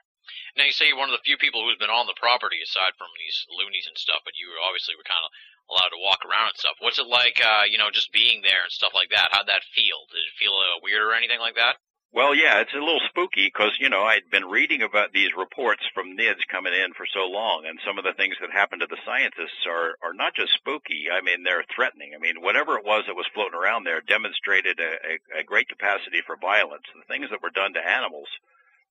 Now 0.59 0.67
you 0.67 0.75
say 0.75 0.91
you're 0.91 0.99
one 0.99 1.07
of 1.07 1.15
the 1.15 1.23
few 1.23 1.39
people 1.39 1.63
who's 1.63 1.79
been 1.79 1.93
on 1.93 2.05
the 2.05 2.19
property 2.19 2.59
aside 2.59 2.93
from 2.99 3.07
these 3.15 3.47
loonies 3.47 3.87
and 3.87 3.95
stuff, 3.95 4.19
but 4.27 4.35
you 4.35 4.51
obviously 4.59 4.99
were 4.99 5.07
kind 5.07 5.23
of 5.23 5.31
allowed 5.71 5.93
to 5.95 6.03
walk 6.03 6.19
around 6.27 6.51
and 6.51 6.59
stuff. 6.59 6.75
What's 6.83 6.99
it 6.99 7.07
like, 7.07 7.39
uh, 7.39 7.63
you 7.63 7.79
know, 7.79 7.87
just 7.91 8.11
being 8.11 8.43
there 8.43 8.67
and 8.67 8.71
stuff 8.71 8.91
like 8.91 9.09
that? 9.15 9.31
How'd 9.31 9.47
that 9.47 9.63
feel? 9.71 10.03
Did 10.11 10.27
it 10.27 10.35
feel 10.35 10.55
uh, 10.55 10.83
weird 10.83 11.03
or 11.03 11.15
anything 11.15 11.39
like 11.39 11.55
that? 11.55 11.79
Well, 12.13 12.33
yeah, 12.33 12.61
it's 12.61 12.73
a 12.73 12.79
little 12.79 13.03
spooky 13.09 13.45
because, 13.45 13.75
you 13.79 13.89
know, 13.89 14.03
I'd 14.03 14.31
been 14.31 14.45
reading 14.45 14.81
about 14.81 15.11
these 15.11 15.35
reports 15.37 15.83
from 15.93 16.15
NIDS 16.15 16.47
coming 16.49 16.73
in 16.73 16.93
for 16.93 17.05
so 17.05 17.27
long, 17.27 17.65
and 17.67 17.79
some 17.85 17.97
of 17.99 18.05
the 18.05 18.13
things 18.13 18.35
that 18.39 18.49
happened 18.49 18.81
to 18.81 18.87
the 18.87 18.97
scientists 19.05 19.67
are, 19.67 19.99
are 20.01 20.13
not 20.13 20.33
just 20.33 20.53
spooky. 20.55 21.11
I 21.11 21.21
mean, 21.21 21.43
they're 21.43 21.65
threatening. 21.75 22.13
I 22.15 22.19
mean, 22.19 22.41
whatever 22.41 22.77
it 22.77 22.85
was 22.85 23.03
that 23.07 23.15
was 23.15 23.27
floating 23.35 23.59
around 23.59 23.83
there 23.83 24.01
demonstrated 24.01 24.79
a, 24.79 25.37
a, 25.37 25.41
a 25.41 25.43
great 25.43 25.67
capacity 25.67 26.21
for 26.25 26.37
violence. 26.39 26.87
The 26.95 27.05
things 27.11 27.29
that 27.29 27.43
were 27.43 27.51
done 27.53 27.73
to 27.73 27.83
animals 27.85 28.29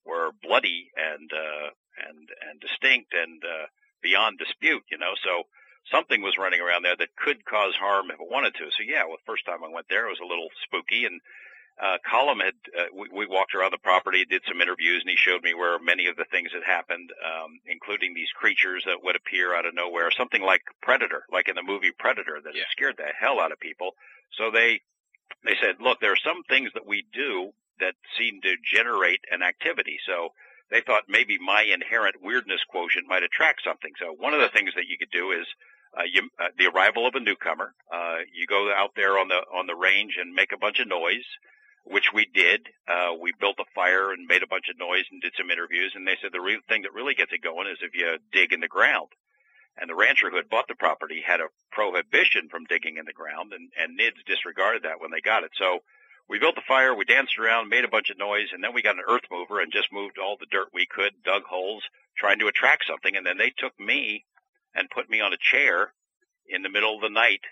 were 0.05 0.31
bloody 0.43 0.93
and, 0.95 1.33
uh, 1.33 1.73
and, 2.07 2.29
and 2.53 2.61
distinct 2.61 3.15
and, 3.15 3.43
uh, 3.43 3.67
beyond 4.03 4.39
dispute, 4.39 4.85
you 4.93 4.99
know, 4.99 5.17
so 5.25 5.49
something 5.91 6.21
was 6.21 6.39
running 6.39 6.61
around 6.61 6.85
there 6.85 6.97
that 6.97 7.17
could 7.17 7.45
cause 7.45 7.75
harm 7.75 8.13
if 8.13 8.21
it 8.21 8.31
wanted 8.31 8.55
to. 8.55 8.71
So 8.77 8.85
yeah, 8.87 9.09
well, 9.09 9.17
the 9.17 9.27
first 9.27 9.47
time 9.47 9.65
I 9.65 9.73
went 9.73 9.89
there, 9.89 10.07
it 10.07 10.15
was 10.15 10.23
a 10.23 10.29
little 10.29 10.53
spooky 10.63 11.07
and, 11.07 11.19
uh, 11.83 11.99
Colm 12.09 12.43
had, 12.43 12.55
uh, 12.73 12.89
we, 12.95 13.09
we 13.13 13.27
walked 13.27 13.55
around 13.55 13.73
the 13.73 13.79
property, 13.79 14.25
did 14.25 14.43
some 14.49 14.63
interviews, 14.63 15.03
and 15.05 15.11
he 15.11 15.17
showed 15.17 15.43
me 15.43 15.53
where 15.53 15.79
many 15.79 16.07
of 16.07 16.17
the 16.17 16.25
things 16.31 16.51
had 16.53 16.65
happened, 16.65 17.11
um, 17.21 17.61
including 17.67 18.15
these 18.15 18.33
creatures 18.35 18.83
that 18.87 19.05
would 19.05 19.17
appear 19.17 19.55
out 19.55 19.67
of 19.67 19.75
nowhere, 19.75 20.11
something 20.11 20.43
like 20.43 20.63
Predator, 20.81 21.25
like 21.31 21.49
in 21.49 21.55
the 21.55 21.63
movie 21.63 21.93
Predator, 21.99 22.41
that 22.43 22.55
yeah. 22.55 22.65
scared 22.73 22.97
the 22.97 23.13
hell 23.19 23.41
out 23.41 23.53
of 23.53 23.61
people. 23.61 23.93
So 24.39 24.51
they, 24.51 24.81
they 25.45 25.57
said, 25.61 25.77
look, 25.81 26.01
there 26.01 26.13
are 26.13 26.25
some 26.25 26.43
things 26.49 26.71
that 26.75 26.87
we 26.87 27.05
do 27.13 27.53
that 27.81 27.95
seem 28.17 28.41
to 28.41 28.57
generate 28.65 29.21
an 29.31 29.43
activity. 29.43 29.99
So 30.07 30.31
they 30.71 30.81
thought 30.81 31.05
maybe 31.09 31.37
my 31.39 31.63
inherent 31.63 32.17
weirdness 32.23 32.61
quotient 32.71 33.07
might 33.07 33.23
attract 33.23 33.61
something. 33.63 33.93
So 34.01 34.17
one 34.17 34.33
of 34.33 34.41
the 34.41 34.49
things 34.49 34.73
that 34.77 34.89
you 34.89 34.97
could 34.97 35.13
do 35.13 35.33
is 35.33 35.47
uh, 35.97 36.09
you, 36.11 36.29
uh, 36.41 36.49
the 36.59 36.67
arrival 36.67 37.07
of 37.07 37.15
a 37.15 37.21
newcomer. 37.21 37.73
Uh, 37.93 38.25
you 38.33 38.47
go 38.47 38.73
out 38.75 38.91
there 38.97 39.19
on 39.19 39.29
the 39.29 39.41
on 39.55 39.67
the 39.67 39.75
range 39.75 40.17
and 40.21 40.35
make 40.35 40.53
a 40.53 40.59
bunch 40.59 40.81
of 40.81 40.89
noise 40.89 41.25
which 41.87 42.13
we 42.13 42.27
did. 42.35 42.69
Uh, 42.89 43.15
we 43.21 43.33
built 43.39 43.61
a 43.61 43.65
fire 43.75 44.13
and 44.13 44.27
made 44.27 44.43
a 44.43 44.47
bunch 44.47 44.67
of 44.69 44.79
noise 44.79 45.05
and 45.11 45.23
did 45.23 45.35
some 45.39 45.51
interviews. 45.51 45.93
And 45.95 46.07
they 46.07 46.19
said 46.21 46.31
the 46.33 46.41
real 46.41 46.61
thing 46.69 46.83
that 46.83 46.93
really 46.93 47.15
gets 47.15 47.33
it 47.33 47.43
going 47.43 47.69
is 47.69 47.79
if 47.81 47.95
you 47.95 48.19
dig 48.33 48.53
in 48.53 48.61
the 48.61 48.69
ground. 48.69 49.09
And 49.79 49.91
the 49.91 49.95
rancher 49.95 50.31
who 50.31 50.37
had 50.37 50.49
bought 50.49 50.69
the 50.69 50.75
property 50.75 51.23
had 51.25 51.41
a 51.41 51.53
prohibition 51.71 52.49
from 52.49 52.65
digging 52.65 52.97
in 52.97 53.05
the 53.05 53.13
ground, 53.13 53.53
and, 53.53 53.69
and 53.79 53.99
NIDS 53.99 54.25
disregarded 54.27 54.83
that 54.85 55.01
when 55.01 55.11
they 55.11 55.21
got 55.21 55.45
it. 55.45 55.51
So 55.55 55.81
we 56.29 56.39
built 56.39 56.55
the 56.55 56.67
fire, 56.67 56.95
we 56.95 57.05
danced 57.05 57.39
around, 57.39 57.69
made 57.69 57.85
a 57.85 57.89
bunch 57.89 58.09
of 58.09 58.19
noise, 58.19 58.49
and 58.53 58.65
then 58.65 58.73
we 58.73 58.81
got 58.81 58.97
an 58.97 59.05
earth 59.07 59.29
mover 59.31 59.61
and 59.61 59.71
just 59.71 59.93
moved 59.93 60.19
all 60.19 60.39
the 60.41 60.51
dirt 60.51 60.69
we 60.73 60.87
could, 60.87 61.13
dug 61.23 61.43
holes, 61.45 61.85
trying 62.17 62.39
to 62.39 62.49
attract 62.49 62.87
something. 62.87 63.15
And 63.17 63.27
then 63.27 63.37
they 63.37 63.53
took 63.57 63.79
me 63.79 64.25
and 64.75 64.89
put 64.89 65.11
me 65.11 65.21
on 65.21 65.35
a 65.35 65.39
chair 65.39 65.93
in 66.49 66.63
the 66.63 66.71
middle 66.71 66.97
of 66.97 67.03
the 67.03 67.11
night 67.11 67.43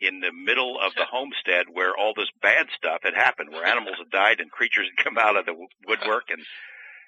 in 0.00 0.20
the 0.20 0.32
middle 0.32 0.78
of 0.80 0.92
the 0.96 1.04
homestead 1.04 1.66
where 1.72 1.96
all 1.96 2.12
this 2.14 2.30
bad 2.40 2.66
stuff 2.76 3.00
had 3.02 3.14
happened, 3.14 3.50
where 3.50 3.64
animals 3.64 3.96
had 3.98 4.10
died 4.10 4.40
and 4.40 4.50
creatures 4.50 4.88
had 4.88 5.04
come 5.04 5.18
out 5.18 5.36
of 5.36 5.46
the 5.46 5.56
woodwork 5.86 6.30
and 6.30 6.42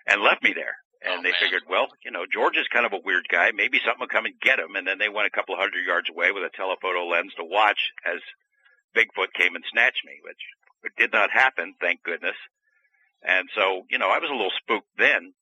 and 0.07 0.23
left 0.23 0.43
me 0.43 0.53
there. 0.55 0.77
And 1.05 1.21
oh, 1.21 1.23
they 1.23 1.37
man. 1.37 1.41
figured, 1.41 1.65
well, 1.69 1.89
you 2.05 2.11
know, 2.11 2.25
George 2.25 2.57
is 2.57 2.69
kind 2.73 2.87
of 2.87 2.93
a 2.93 3.05
weird 3.05 3.29
guy. 3.29 3.53
Maybe 3.53 3.81
something 3.85 4.01
will 4.01 4.09
come 4.09 4.25
and 4.25 4.41
get 4.41 4.59
him. 4.59 4.77
And 4.77 4.87
then 4.89 4.97
they 4.97 5.09
went 5.09 5.29
a 5.29 5.37
couple 5.37 5.55
of 5.55 5.61
hundred 5.61 5.85
yards 5.85 6.09
away 6.09 6.33
with 6.33 6.45
a 6.45 6.57
telephoto 6.57 7.05
lens 7.05 7.33
to 7.37 7.45
watch 7.45 7.93
as 8.09 8.21
Bigfoot 8.97 9.37
came 9.37 9.55
and 9.55 9.65
snatched 9.69 10.05
me, 10.05 10.21
which 10.25 10.41
did 10.97 11.13
not 11.13 11.31
happen, 11.31 11.75
thank 11.81 12.03
goodness. 12.03 12.37
And 13.23 13.49
so, 13.55 13.85
you 13.91 13.99
know, 13.99 14.09
I 14.09 14.19
was 14.19 14.31
a 14.31 14.37
little 14.37 14.53
spooked 14.63 14.89
then. 14.99 15.33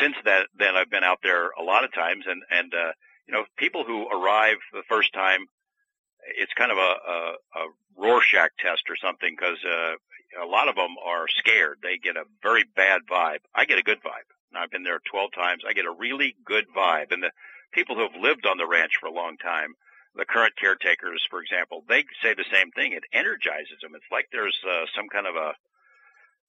Since 0.00 0.16
that, 0.24 0.48
then 0.58 0.74
I've 0.74 0.90
been 0.90 1.04
out 1.04 1.20
there 1.22 1.50
a 1.50 1.62
lot 1.62 1.84
of 1.84 1.92
times, 1.92 2.24
and 2.26 2.42
and 2.50 2.72
uh, 2.72 2.92
you 3.28 3.34
know, 3.34 3.44
people 3.58 3.84
who 3.84 4.08
arrive 4.08 4.56
the 4.72 4.82
first 4.88 5.12
time 5.12 5.44
it's 6.38 6.52
kind 6.54 6.70
of 6.72 6.78
a, 6.78 6.80
a, 6.80 7.34
a 7.60 7.64
Rorschach 7.96 8.52
test 8.58 8.82
or 8.88 8.96
something 8.96 9.34
because 9.36 9.58
uh, 9.64 9.94
a 10.42 10.46
lot 10.46 10.68
of 10.68 10.76
them 10.76 10.96
are 11.04 11.26
scared. 11.28 11.78
They 11.82 11.98
get 11.98 12.16
a 12.16 12.24
very 12.42 12.64
bad 12.76 13.02
vibe. 13.10 13.40
I 13.54 13.64
get 13.64 13.78
a 13.78 13.82
good 13.82 14.02
vibe. 14.02 14.28
I've 14.54 14.70
been 14.70 14.82
there 14.82 15.00
12 15.10 15.32
times. 15.32 15.62
I 15.66 15.72
get 15.72 15.86
a 15.86 15.96
really 15.98 16.36
good 16.44 16.66
vibe. 16.76 17.12
And 17.12 17.22
the 17.22 17.30
people 17.72 17.96
who 17.96 18.02
have 18.02 18.20
lived 18.20 18.46
on 18.46 18.58
the 18.58 18.66
ranch 18.66 18.92
for 19.00 19.06
a 19.06 19.12
long 19.12 19.36
time, 19.38 19.74
the 20.14 20.26
current 20.26 20.54
caretakers, 20.60 21.24
for 21.30 21.40
example, 21.40 21.84
they 21.88 22.04
say 22.22 22.34
the 22.34 22.44
same 22.52 22.70
thing. 22.72 22.92
It 22.92 23.04
energizes 23.12 23.80
them. 23.80 23.94
It's 23.94 24.12
like 24.12 24.28
there's 24.30 24.58
uh, 24.68 24.84
some 24.94 25.08
kind 25.08 25.26
of 25.26 25.36
a 25.36 25.54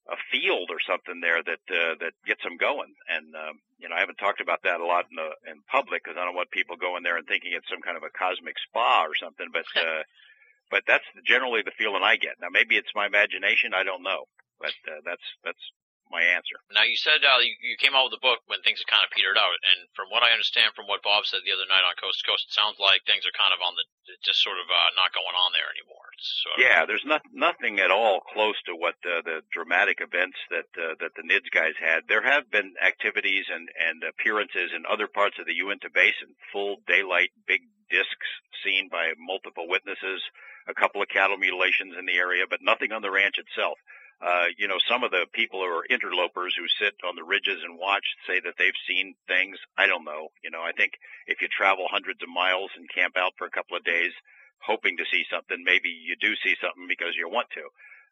a 0.09 0.17
field 0.31 0.67
or 0.69 0.83
something 0.83 1.21
there 1.21 1.41
that 1.41 1.63
uh, 1.71 1.95
that 1.99 2.13
gets 2.27 2.43
them 2.43 2.57
going. 2.57 2.91
And 3.07 3.35
um, 3.35 3.59
you 3.79 3.87
know, 3.87 3.95
I 3.95 3.99
haven't 3.99 4.19
talked 4.19 4.41
about 4.41 4.63
that 4.63 4.81
a 4.81 4.85
lot 4.85 5.07
in 5.09 5.15
the 5.15 5.31
in 5.51 5.63
public 5.71 6.03
because 6.03 6.19
I 6.19 6.25
don't 6.25 6.35
want 6.35 6.51
people 6.51 6.75
going 6.75 7.03
there 7.03 7.17
and 7.17 7.27
thinking 7.27 7.53
it's 7.55 7.69
some 7.69 7.81
kind 7.81 7.95
of 7.95 8.03
a 8.03 8.11
cosmic 8.11 8.55
spa 8.59 9.05
or 9.07 9.15
something. 9.15 9.47
But 9.51 9.67
uh, 9.79 10.03
but 10.69 10.83
that's 10.87 11.07
generally 11.25 11.61
the 11.63 11.75
feeling 11.77 12.03
I 12.03 12.17
get. 12.17 12.35
Now 12.41 12.51
maybe 12.51 12.75
it's 12.75 12.91
my 12.95 13.07
imagination. 13.07 13.71
I 13.73 13.83
don't 13.83 14.03
know. 14.03 14.27
But 14.59 14.75
uh, 14.87 14.99
that's 15.05 15.27
that's 15.43 15.63
my 16.13 16.21
answer. 16.21 16.61
Now 16.69 16.85
you 16.85 16.93
said 16.93 17.25
uh, 17.25 17.41
you, 17.41 17.57
you 17.65 17.75
came 17.81 17.97
out 17.97 18.05
with 18.07 18.15
the 18.15 18.21
book 18.21 18.45
when 18.45 18.61
things 18.61 18.77
had 18.77 18.85
kind 18.85 19.01
of 19.01 19.09
petered 19.09 19.35
out, 19.41 19.57
and 19.65 19.89
from 19.97 20.13
what 20.13 20.21
I 20.21 20.29
understand 20.29 20.77
from 20.77 20.85
what 20.85 21.01
Bob 21.01 21.25
said 21.25 21.41
the 21.41 21.51
other 21.57 21.65
night 21.65 21.81
on 21.81 21.97
Coast 21.97 22.21
to 22.21 22.29
Coast, 22.29 22.45
it 22.45 22.53
sounds 22.53 22.77
like 22.77 23.01
things 23.03 23.25
are 23.25 23.33
kind 23.33 23.51
of 23.51 23.65
on 23.65 23.73
the 23.73 23.85
just 24.21 24.45
sort 24.45 24.61
of 24.61 24.69
uh, 24.69 24.89
not 24.93 25.15
going 25.15 25.33
on 25.33 25.51
there 25.57 25.73
anymore. 25.73 26.07
Sort 26.21 26.53
of 26.55 26.59
yeah, 26.61 26.85
there's 26.85 27.07
not, 27.07 27.25
nothing 27.33 27.81
at 27.81 27.89
all 27.89 28.21
close 28.21 28.55
to 28.69 28.77
what 28.77 28.95
uh, 29.01 29.25
the 29.25 29.41
dramatic 29.49 29.99
events 29.99 30.37
that 30.53 30.69
uh, 30.77 30.93
that 31.01 31.17
the 31.17 31.25
NIDS 31.25 31.49
guys 31.49 31.73
had. 31.81 32.05
There 32.05 32.23
have 32.23 32.53
been 32.53 32.77
activities 32.77 33.49
and 33.49 33.65
and 33.81 34.05
appearances 34.05 34.69
in 34.75 34.85
other 34.85 35.09
parts 35.09 35.41
of 35.41 35.49
the 35.49 35.57
Uinta 35.57 35.89
Basin, 35.89 36.37
full 36.53 36.77
daylight, 36.85 37.33
big 37.49 37.65
discs 37.89 38.29
seen 38.61 38.87
by 38.87 39.13
multiple 39.19 39.67
witnesses, 39.67 40.21
a 40.67 40.73
couple 40.73 41.01
of 41.01 41.09
cattle 41.09 41.37
mutilations 41.37 41.95
in 41.97 42.05
the 42.05 42.15
area, 42.15 42.45
but 42.49 42.61
nothing 42.61 42.91
on 42.91 43.01
the 43.01 43.11
ranch 43.11 43.35
itself. 43.37 43.77
Uh, 44.21 44.45
you 44.57 44.67
know, 44.67 44.77
some 44.89 45.03
of 45.03 45.11
the 45.11 45.25
people 45.33 45.59
who 45.59 45.65
are 45.65 45.85
interlopers 45.89 46.55
who 46.57 46.65
sit 46.79 46.95
on 47.07 47.15
the 47.15 47.23
ridges 47.23 47.59
and 47.63 47.77
watch 47.77 48.05
say 48.27 48.39
that 48.39 48.55
they've 48.57 48.85
seen 48.87 49.15
things. 49.27 49.57
I 49.77 49.87
don't 49.87 50.05
know. 50.05 50.29
You 50.43 50.51
know, 50.51 50.61
I 50.61 50.71
think 50.71 50.93
if 51.27 51.41
you 51.41 51.47
travel 51.47 51.87
hundreds 51.89 52.23
of 52.23 52.29
miles 52.29 52.71
and 52.77 52.87
camp 52.89 53.17
out 53.17 53.33
for 53.37 53.45
a 53.45 53.51
couple 53.51 53.75
of 53.75 53.83
days, 53.83 54.11
hoping 54.59 54.97
to 54.97 55.05
see 55.11 55.25
something, 55.29 55.63
maybe 55.63 55.89
you 55.89 56.15
do 56.15 56.35
see 56.43 56.55
something 56.61 56.87
because 56.87 57.15
you 57.17 57.27
want 57.27 57.47
to. 57.55 57.67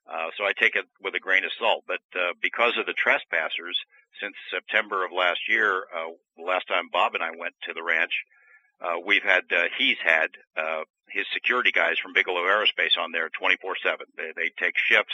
Uh, 0.09 0.27
so 0.37 0.43
I 0.43 0.51
take 0.53 0.75
it 0.75 0.85
with 1.01 1.15
a 1.15 1.19
grain 1.19 1.45
of 1.45 1.51
salt. 1.57 1.83
But 1.87 2.03
uh, 2.15 2.33
because 2.41 2.73
of 2.77 2.85
the 2.85 2.93
trespassers, 2.93 3.77
since 4.19 4.35
September 4.51 5.05
of 5.05 5.11
last 5.11 5.47
year, 5.47 5.87
uh, 5.95 6.11
the 6.35 6.43
last 6.43 6.67
time 6.67 6.89
Bob 6.91 7.15
and 7.15 7.23
I 7.23 7.31
went 7.31 7.53
to 7.67 7.73
the 7.73 7.83
ranch, 7.83 8.11
uh, 8.81 8.97
we've 9.05 9.23
had 9.23 9.43
uh, 9.53 9.69
he's 9.77 9.97
had 10.03 10.29
uh, 10.57 10.83
his 11.07 11.25
security 11.33 11.71
guys 11.71 11.99
from 12.01 12.13
Bigelow 12.13 12.41
Aerospace 12.41 12.97
on 12.99 13.11
there 13.11 13.29
24/7. 13.29 14.09
They, 14.17 14.31
they 14.35 14.49
take 14.57 14.75
shifts. 14.77 15.13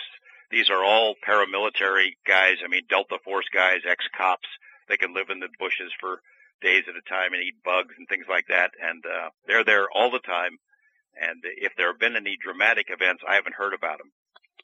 These 0.50 0.70
are 0.70 0.84
all 0.84 1.16
paramilitary 1.28 2.16
guys. 2.26 2.58
I 2.64 2.68
mean, 2.68 2.84
Delta 2.90 3.18
Force 3.24 3.48
guys, 3.54 3.82
ex-cops. 3.88 4.48
They 4.88 4.98
can 4.98 5.14
live 5.14 5.30
in 5.30 5.40
the 5.40 5.50
bushes 5.60 5.92
for 6.00 6.22
days 6.62 6.84
at 6.88 6.96
a 6.96 7.10
time 7.10 7.34
and 7.34 7.44
eat 7.44 7.64
bugs 7.64 7.94
and 7.98 8.08
things 8.08 8.26
like 8.30 8.48
that. 8.48 8.72
And 8.82 9.04
uh, 9.06 9.30
they're 9.46 9.66
there 9.66 9.88
all 9.94 10.10
the 10.10 10.20
time 10.20 10.58
and 11.18 11.42
if 11.58 11.74
there 11.76 11.90
have 11.90 12.00
been 12.00 12.16
any 12.16 12.38
dramatic 12.38 12.88
events, 12.90 13.26
I 13.26 13.36
haven't 13.36 13.58
heard 13.58 13.74
about 13.74 13.98
them. 13.98 14.14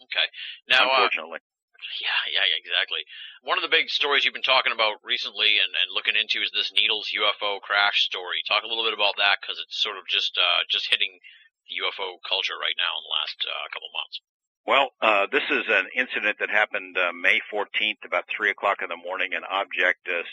Okay. 0.09 0.27
Now, 0.69 0.89
uh, 0.89 1.01
unfortunately. 1.01 1.41
Uh, 1.41 1.51
yeah, 1.99 2.39
yeah, 2.39 2.47
exactly. 2.55 3.03
One 3.43 3.57
of 3.59 3.65
the 3.65 3.73
big 3.73 3.89
stories 3.89 4.23
you've 4.23 4.37
been 4.37 4.45
talking 4.45 4.71
about 4.71 5.03
recently 5.03 5.59
and, 5.59 5.73
and 5.75 5.91
looking 5.91 6.15
into 6.15 6.39
is 6.39 6.53
this 6.53 6.71
Needles 6.71 7.11
UFO 7.11 7.59
crash 7.59 8.05
story. 8.07 8.39
Talk 8.47 8.63
a 8.63 8.71
little 8.71 8.87
bit 8.87 8.95
about 8.95 9.19
that 9.19 9.41
because 9.41 9.59
it's 9.59 9.81
sort 9.81 9.99
of 9.99 10.07
just 10.07 10.37
uh, 10.39 10.63
just 10.69 10.87
hitting 10.87 11.19
the 11.67 11.83
UFO 11.83 12.23
culture 12.23 12.55
right 12.55 12.77
now 12.79 12.93
in 12.95 13.03
the 13.03 13.15
last 13.17 13.37
uh, 13.43 13.67
couple 13.73 13.91
months. 13.91 14.23
Well, 14.65 14.91
uh, 15.01 15.27
this 15.31 15.43
is 15.51 15.63
an 15.67 15.87
incident 15.95 16.37
that 16.39 16.49
happened 16.49 16.97
uh, 16.97 17.11
May 17.11 17.41
14th, 17.51 18.05
about 18.05 18.23
three 18.31 18.49
o'clock 18.49 18.77
in 18.81 18.87
the 18.87 18.95
morning. 18.95 19.33
An 19.33 19.43
object 19.43 20.07
uh, 20.07 20.23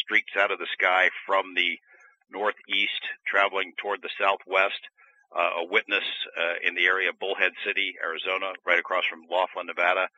streaks 0.00 0.32
out 0.36 0.50
of 0.50 0.58
the 0.58 0.66
sky 0.72 1.10
from 1.26 1.54
the 1.54 1.78
northeast, 2.30 3.04
traveling 3.26 3.72
toward 3.76 4.00
the 4.00 4.10
southwest 4.18 4.80
uh, 5.34 5.60
a 5.60 5.64
witness 5.64 6.04
uh, 6.38 6.56
in 6.66 6.74
the 6.74 6.86
area 6.86 7.10
of 7.10 7.18
Bullhead 7.18 7.52
City, 7.64 7.94
Arizona, 8.02 8.52
right 8.64 8.78
across 8.78 9.04
from 9.04 9.26
Laughlin, 9.30 9.66
Nevada, 9.66 10.08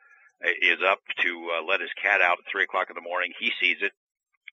is 0.61 0.79
up 0.85 0.99
to 1.19 1.51
uh, 1.51 1.63
let 1.65 1.81
his 1.81 1.91
cat 2.01 2.21
out 2.21 2.39
at 2.39 2.47
three 2.49 2.63
o'clock 2.63 2.87
in 2.89 2.95
the 2.95 3.03
morning. 3.03 3.33
He 3.39 3.51
sees 3.59 3.77
it. 3.81 3.91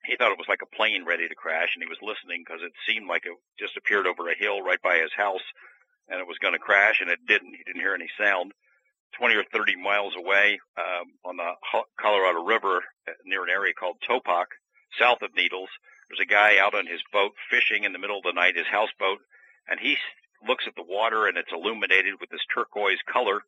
He 0.04 0.16
thought 0.16 0.32
it 0.32 0.38
was 0.38 0.50
like 0.50 0.62
a 0.62 0.76
plane 0.76 1.04
ready 1.06 1.28
to 1.28 1.34
crash, 1.34 1.74
and 1.74 1.82
he 1.82 1.90
was 1.90 2.02
listening 2.02 2.42
because 2.42 2.62
it 2.62 2.72
seemed 2.86 3.06
like 3.06 3.26
it 3.26 3.34
just 3.58 3.76
appeared 3.76 4.06
over 4.06 4.28
a 4.28 4.38
hill 4.38 4.62
right 4.62 4.80
by 4.82 4.98
his 4.98 5.14
house, 5.16 5.44
and 6.08 6.18
it 6.18 6.26
was 6.26 6.38
going 6.38 6.54
to 6.54 6.62
crash, 6.62 6.98
and 7.00 7.10
it 7.10 7.22
didn't. 7.26 7.54
He 7.54 7.62
didn't 7.62 7.82
hear 7.82 7.94
any 7.94 8.10
sound. 8.18 8.52
20 9.18 9.34
or 9.36 9.44
30 9.52 9.76
miles 9.76 10.14
away 10.16 10.58
um, 10.78 11.06
on 11.24 11.36
the 11.36 11.50
Colorado 12.00 12.44
River 12.44 12.82
uh, 13.08 13.12
near 13.24 13.44
an 13.44 13.50
area 13.50 13.72
called 13.72 13.96
Topock, 14.08 14.46
south 14.98 15.22
of 15.22 15.34
Needles, 15.34 15.70
There's 16.08 16.20
a 16.20 16.26
guy 16.30 16.58
out 16.58 16.74
on 16.74 16.86
his 16.86 17.00
boat 17.12 17.32
fishing 17.50 17.84
in 17.84 17.92
the 17.92 17.98
middle 17.98 18.18
of 18.18 18.24
the 18.24 18.32
night, 18.32 18.56
his 18.56 18.66
houseboat, 18.66 19.18
and 19.68 19.80
he 19.80 19.96
looks 20.46 20.64
at 20.66 20.74
the 20.76 20.82
water 20.82 21.26
and 21.26 21.36
it's 21.36 21.52
illuminated 21.52 22.14
with 22.20 22.30
this 22.30 22.44
turquoise 22.52 23.00
color 23.10 23.40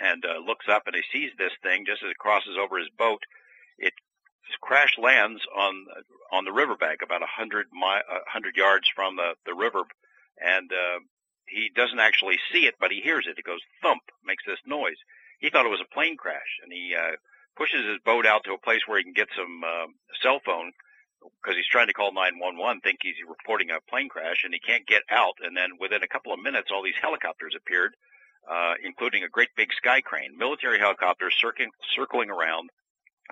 and 0.00 0.24
uh, 0.24 0.38
looks 0.44 0.66
up 0.68 0.84
and 0.86 0.96
he 0.96 1.02
sees 1.12 1.30
this 1.38 1.52
thing 1.62 1.84
just 1.86 2.02
as 2.02 2.10
it 2.10 2.18
crosses 2.18 2.56
over 2.58 2.78
his 2.78 2.88
boat. 2.98 3.22
It 3.78 3.92
crash 4.60 4.94
lands 4.98 5.42
on 5.56 5.86
on 6.32 6.44
the 6.44 6.52
riverbank 6.52 7.00
about 7.02 7.22
a 7.22 7.26
hundred 7.26 7.66
mi- 7.72 7.80
a 8.08 8.30
hundred 8.30 8.56
yards 8.56 8.88
from 8.94 9.16
the 9.16 9.34
the 9.46 9.54
river, 9.54 9.82
and 10.40 10.70
uh, 10.72 10.98
he 11.54 11.70
doesn't 11.74 12.00
actually 12.00 12.38
see 12.52 12.66
it, 12.66 12.74
but 12.80 12.90
he 12.90 13.00
hears 13.00 13.26
it. 13.30 13.38
It 13.38 13.44
goes 13.44 13.62
thump, 13.80 14.02
makes 14.26 14.44
this 14.44 14.58
noise. 14.66 14.98
He 15.38 15.50
thought 15.50 15.66
it 15.66 15.70
was 15.70 15.84
a 15.84 15.94
plane 15.94 16.16
crash, 16.16 16.58
and 16.62 16.72
he 16.72 16.94
uh, 16.98 17.14
pushes 17.56 17.86
his 17.86 18.02
boat 18.04 18.26
out 18.26 18.42
to 18.44 18.54
a 18.54 18.58
place 18.58 18.82
where 18.86 18.98
he 18.98 19.04
can 19.04 19.12
get 19.14 19.28
some 19.36 19.62
uh, 19.62 19.86
cell 20.22 20.40
phone 20.44 20.72
because 21.40 21.56
he's 21.56 21.70
trying 21.70 21.86
to 21.86 21.96
call 21.96 22.12
911, 22.12 22.80
think 22.80 23.00
he's 23.00 23.16
reporting 23.26 23.70
a 23.70 23.80
plane 23.88 24.08
crash, 24.08 24.44
and 24.44 24.52
he 24.52 24.60
can't 24.60 24.86
get 24.86 25.02
out. 25.08 25.40
And 25.40 25.56
then 25.56 25.80
within 25.80 26.02
a 26.02 26.08
couple 26.08 26.32
of 26.32 26.40
minutes, 26.40 26.68
all 26.72 26.82
these 26.82 27.00
helicopters 27.00 27.54
appeared, 27.56 27.94
uh, 28.44 28.74
including 28.84 29.24
a 29.24 29.28
great 29.28 29.48
big 29.56 29.72
sky 29.72 30.00
crane, 30.02 30.36
military 30.36 30.78
helicopters 30.78 31.34
circling, 31.40 31.70
circling 31.96 32.30
around. 32.30 32.68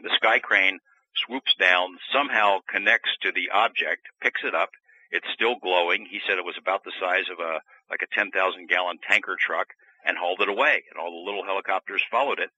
The 0.02 0.14
sky 0.16 0.38
crane 0.38 0.78
swoops 1.26 1.54
down, 1.58 1.98
somehow 2.12 2.60
connects 2.68 3.10
to 3.22 3.32
the 3.32 3.50
object, 3.52 4.08
picks 4.22 4.40
it 4.44 4.54
up. 4.54 4.70
It's 5.10 5.28
still 5.34 5.56
glowing. 5.60 6.06
He 6.08 6.20
said 6.26 6.38
it 6.38 6.44
was 6.44 6.56
about 6.56 6.84
the 6.84 6.96
size 6.98 7.28
of 7.30 7.38
a 7.38 7.60
like 7.92 8.00
a 8.00 8.14
10,000 8.16 8.32
gallon 8.68 8.96
tanker 9.06 9.36
truck, 9.38 9.68
and 10.04 10.16
hauled 10.16 10.40
it 10.40 10.48
away. 10.48 10.82
And 10.88 10.96
all 10.98 11.12
the 11.12 11.26
little 11.28 11.44
helicopters 11.44 12.02
followed 12.10 12.40
it. 12.40 12.48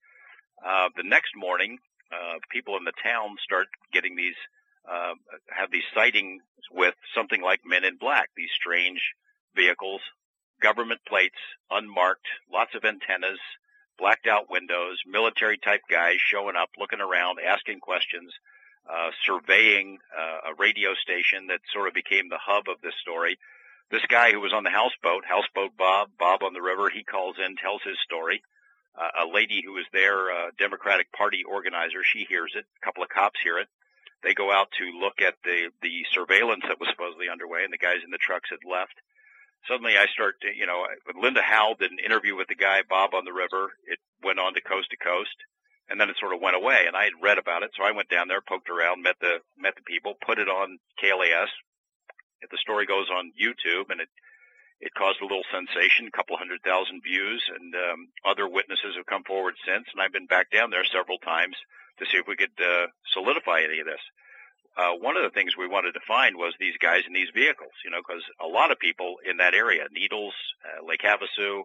Uh, 0.65 0.89
the 0.97 1.03
next 1.03 1.35
morning, 1.35 1.79
uh, 2.15 2.39
people 2.51 2.79
in 2.79 2.85
the 2.85 2.95
town 3.03 3.35
start 3.43 3.67
getting 3.93 4.15
these 4.15 4.39
uh, 4.87 5.15
have 5.49 5.71
these 5.73 5.89
sightings 5.95 6.43
with 6.71 6.95
something 7.17 7.43
like 7.43 7.61
Men 7.65 7.85
in 7.85 7.97
Black, 7.97 8.29
these 8.37 8.53
strange 8.55 9.01
vehicles, 9.57 10.01
government 10.61 11.01
plates, 11.09 11.41
unmarked, 11.71 12.27
lots 12.53 12.75
of 12.75 12.85
antennas, 12.85 13.41
blacked 13.99 14.27
out 14.27 14.51
windows, 14.51 14.99
military 15.07 15.59
type 15.59 15.81
guys 15.91 16.17
showing 16.19 16.57
up, 16.57 16.69
looking 16.79 17.01
around, 17.01 17.39
asking 17.41 17.81
questions, 17.81 18.31
uh, 18.85 19.11
surveying 19.25 19.99
uh, 20.13 20.51
a 20.51 20.55
radio 20.59 20.95
station 20.95 21.47
that 21.49 21.61
sort 21.73 21.89
of 21.89 21.95
became 21.95 22.29
the 22.29 22.41
hub 22.41 22.65
of 22.69 22.81
this 22.83 22.95
story. 23.01 23.39
This 23.91 24.05
guy 24.09 24.33
who 24.33 24.41
was 24.41 24.53
on 24.53 24.65
the 24.65 24.71
houseboat, 24.71 25.25
houseboat 25.25 25.77
Bob, 25.77 26.11
Bob 26.19 26.43
on 26.43 26.53
the 26.53 26.63
river, 26.63 26.91
he 26.91 27.05
calls 27.05 27.37
in, 27.39 27.57
tells 27.57 27.83
his 27.83 27.99
story. 28.03 28.43
Uh, 28.97 29.27
a 29.27 29.27
lady 29.27 29.63
who 29.65 29.73
was 29.73 29.87
there, 29.93 30.31
uh, 30.31 30.51
Democratic 30.59 31.13
Party 31.13 31.43
organizer, 31.45 32.03
she 32.03 32.25
hears 32.29 32.53
it. 32.55 32.65
A 32.65 32.85
couple 32.85 33.03
of 33.03 33.09
cops 33.09 33.41
hear 33.43 33.59
it. 33.59 33.69
They 34.23 34.35
go 34.35 34.51
out 34.51 34.69
to 34.79 34.99
look 34.99 35.21
at 35.21 35.35
the 35.45 35.69
the 35.83 36.05
surveillance 36.13 36.65
that 36.67 36.81
was 36.81 36.89
supposedly 36.89 37.29
underway, 37.29 37.65
and 37.65 37.73
the 37.73 37.79
guys 37.79 38.01
in 38.05 38.11
the 38.11 38.19
trucks 38.19 38.51
had 38.51 38.65
left 38.65 38.95
suddenly 39.69 39.97
I 39.97 40.07
start, 40.13 40.41
to, 40.43 40.49
you 40.55 40.67
know, 40.67 40.85
Linda 41.21 41.43
Howe 41.43 41.75
did 41.79 41.91
an 41.91 41.99
interview 41.99 42.37
with 42.37 42.49
the 42.49 42.55
guy, 42.55 42.83
Bob 42.89 43.15
on 43.15 43.25
the 43.25 43.33
River, 43.33 43.73
it 43.87 43.99
went 44.23 44.39
on 44.39 44.55
to 44.55 44.61
coast 44.61 44.91
to 44.91 44.97
coast, 44.97 45.37
and 45.89 46.01
then 46.01 46.09
it 46.11 46.17
sort 46.19 46.35
of 46.35 46.41
went 46.41 46.57
away. 46.57 46.85
And 46.87 46.97
I 46.97 47.05
had 47.05 47.21
read 47.23 47.39
about 47.39 47.63
it, 47.63 47.71
so 47.77 47.85
I 47.85 47.93
went 47.93 48.09
down 48.09 48.29
there, 48.29 48.41
poked 48.41 48.71
around, 48.71 49.03
met 49.03 49.17
the 49.21 49.41
met 49.59 49.75
the 49.77 49.83
people, 49.87 50.15
put 50.15 50.39
it 50.39 50.49
on 50.49 50.79
KLAS. 51.01 51.49
The 52.51 52.59
story 52.59 52.87
goes 52.87 53.09
on 53.11 53.33
YouTube, 53.41 53.91
and 53.91 54.01
it 54.01 54.09
it 54.81 54.93
caused 54.95 55.21
a 55.21 55.25
little 55.25 55.47
sensation, 55.53 56.09
a 56.09 56.17
couple 56.17 56.37
hundred 56.37 56.61
thousand 56.63 57.03
views, 57.03 57.43
and 57.49 57.75
um, 57.75 58.09
other 58.27 58.49
witnesses 58.49 58.97
have 58.97 59.07
come 59.07 59.25
forward 59.25 59.55
since. 59.65 59.87
And 59.93 60.03
I've 60.03 60.13
been 60.13 60.27
back 60.27 60.51
down 60.51 60.71
there 60.71 60.85
several 60.85 61.19
times 61.19 61.57
to 61.99 62.07
see 62.07 62.19
if 62.19 62.27
we 62.27 62.37
could 62.37 62.53
uh, 62.59 62.89
solidify 63.13 63.63
any 63.63 63.81
of 63.81 63.87
this 63.87 64.03
uh, 64.77 64.93
one 64.99 65.17
of 65.17 65.23
the 65.23 65.31
things 65.31 65.57
we 65.57 65.69
wanted 65.69 65.93
to 65.93 66.01
find 66.07 66.37
was 66.37 66.55
these 66.59 66.77
guys 66.83 67.03
in 67.07 67.13
these 67.15 67.31
vehicles, 67.35 67.73
you 67.85 67.91
know, 67.91 68.03
because 68.03 68.23
a 68.43 68.47
lot 68.47 68.73
of 68.73 68.79
people 68.79 69.17
in 69.29 69.37
that 69.39 69.55
area, 69.55 69.87
Needles, 69.93 70.35
uh, 70.67 70.85
Lake 70.85 71.03
Havasu, 71.03 71.63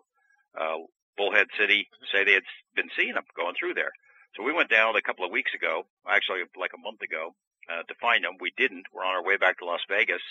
uh, 0.59 0.77
Bullhead 1.17 1.47
City, 1.57 1.87
say 2.11 2.23
they 2.23 2.37
had 2.37 2.45
been 2.75 2.89
seeing 2.95 3.13
them 3.13 3.25
going 3.35 3.55
through 3.59 3.73
there. 3.73 3.91
So 4.37 4.43
we 4.43 4.53
went 4.53 4.69
down 4.69 4.95
a 4.95 5.01
couple 5.01 5.25
of 5.25 5.31
weeks 5.31 5.53
ago, 5.55 5.85
actually 6.07 6.45
like 6.57 6.71
a 6.77 6.81
month 6.81 7.01
ago, 7.01 7.33
uh, 7.65 7.81
to 7.81 7.95
find 7.99 8.23
them. 8.23 8.37
We 8.39 8.53
didn't. 8.55 8.85
We're 8.93 9.03
on 9.03 9.15
our 9.15 9.25
way 9.25 9.37
back 9.37 9.57
to 9.59 9.65
Las 9.65 9.81
Vegas. 9.89 10.21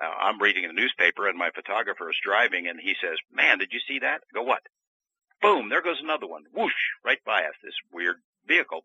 Uh, 0.00 0.08
I'm 0.08 0.40
reading 0.40 0.66
the 0.66 0.72
newspaper 0.72 1.28
and 1.28 1.38
my 1.38 1.50
photographer 1.54 2.10
is 2.10 2.16
driving 2.24 2.66
and 2.66 2.80
he 2.80 2.94
says, 3.00 3.18
man, 3.32 3.58
did 3.58 3.72
you 3.72 3.80
see 3.86 3.98
that? 4.00 4.22
I 4.22 4.34
go, 4.34 4.42
what? 4.42 4.62
Boom, 5.42 5.68
there 5.68 5.82
goes 5.82 6.00
another 6.02 6.26
one. 6.26 6.44
Whoosh, 6.52 6.96
right 7.04 7.22
by 7.24 7.42
us, 7.44 7.54
this 7.62 7.74
weird 7.92 8.16
vehicle. 8.46 8.84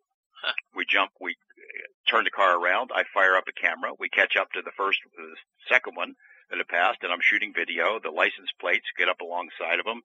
we 0.76 0.86
jump, 0.88 1.12
we 1.20 1.32
uh, 1.32 2.12
turn 2.12 2.24
the 2.24 2.32
car 2.32 2.60
around. 2.60 2.92
I 2.94 3.04
fire 3.14 3.36
up 3.36 3.48
a 3.48 3.54
camera. 3.54 3.92
We 3.98 4.10
catch 4.10 4.36
up 4.36 4.52
to 4.54 4.62
the 4.62 4.76
first, 4.76 5.00
the 5.16 5.36
second 5.70 5.96
one 5.96 6.16
that 6.50 6.58
had 6.58 6.68
passed, 6.68 7.00
and 7.02 7.12
I'm 7.12 7.24
shooting 7.24 7.54
video. 7.56 8.00
The 8.00 8.12
license 8.12 8.52
plates 8.60 8.86
get 8.98 9.10
up 9.10 9.22
alongside 9.22 9.80
of 9.80 9.86
them, 9.86 10.02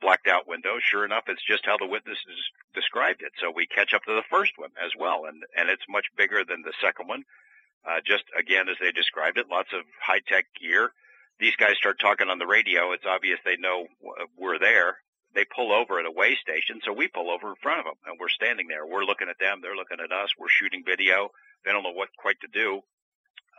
blacked 0.00 0.26
out 0.26 0.48
window. 0.48 0.78
Sure 0.80 1.04
enough, 1.04 1.24
it's 1.28 1.44
just 1.44 1.66
how 1.66 1.76
the 1.76 1.86
witnesses 1.86 2.40
described 2.74 3.22
it. 3.22 3.32
So 3.40 3.52
we 3.54 3.66
catch 3.66 3.92
up 3.94 4.02
to 4.04 4.14
the 4.14 4.26
first 4.30 4.52
one 4.56 4.72
as 4.82 4.92
well, 4.98 5.26
and 5.26 5.42
and 5.56 5.68
it's 5.68 5.84
much 5.88 6.06
bigger 6.16 6.44
than 6.44 6.62
the 6.62 6.74
second 6.80 7.08
one. 7.08 7.24
Uh, 7.84 8.00
just 8.04 8.24
again 8.38 8.68
as 8.68 8.76
they 8.80 8.90
described 8.92 9.38
it, 9.38 9.46
lots 9.50 9.68
of 9.72 9.82
high 10.00 10.20
tech 10.26 10.46
gear. 10.60 10.90
These 11.38 11.56
guys 11.56 11.76
start 11.76 11.98
talking 12.00 12.28
on 12.28 12.38
the 12.38 12.46
radio. 12.46 12.92
It's 12.92 13.04
obvious 13.06 13.38
they 13.44 13.56
know 13.56 13.86
we're 14.36 14.58
there 14.58 14.96
they 15.36 15.44
pull 15.44 15.70
over 15.70 16.00
at 16.00 16.06
a 16.06 16.10
way 16.10 16.34
station, 16.40 16.80
so 16.82 16.92
we 16.96 17.08
pull 17.08 17.30
over 17.30 17.52
in 17.52 17.60
front 17.62 17.80
of 17.80 17.84
them, 17.84 18.00
and 18.06 18.16
we're 18.18 18.32
standing 18.32 18.68
there. 18.68 18.86
We're 18.86 19.04
looking 19.04 19.28
at 19.28 19.38
them, 19.38 19.60
they're 19.60 19.76
looking 19.76 20.00
at 20.00 20.10
us. 20.10 20.32
We're 20.40 20.48
shooting 20.48 20.82
video. 20.84 21.28
They 21.62 21.72
don't 21.72 21.84
know 21.84 21.92
what 21.92 22.08
quite 22.16 22.40
to 22.40 22.48
do. 22.48 22.80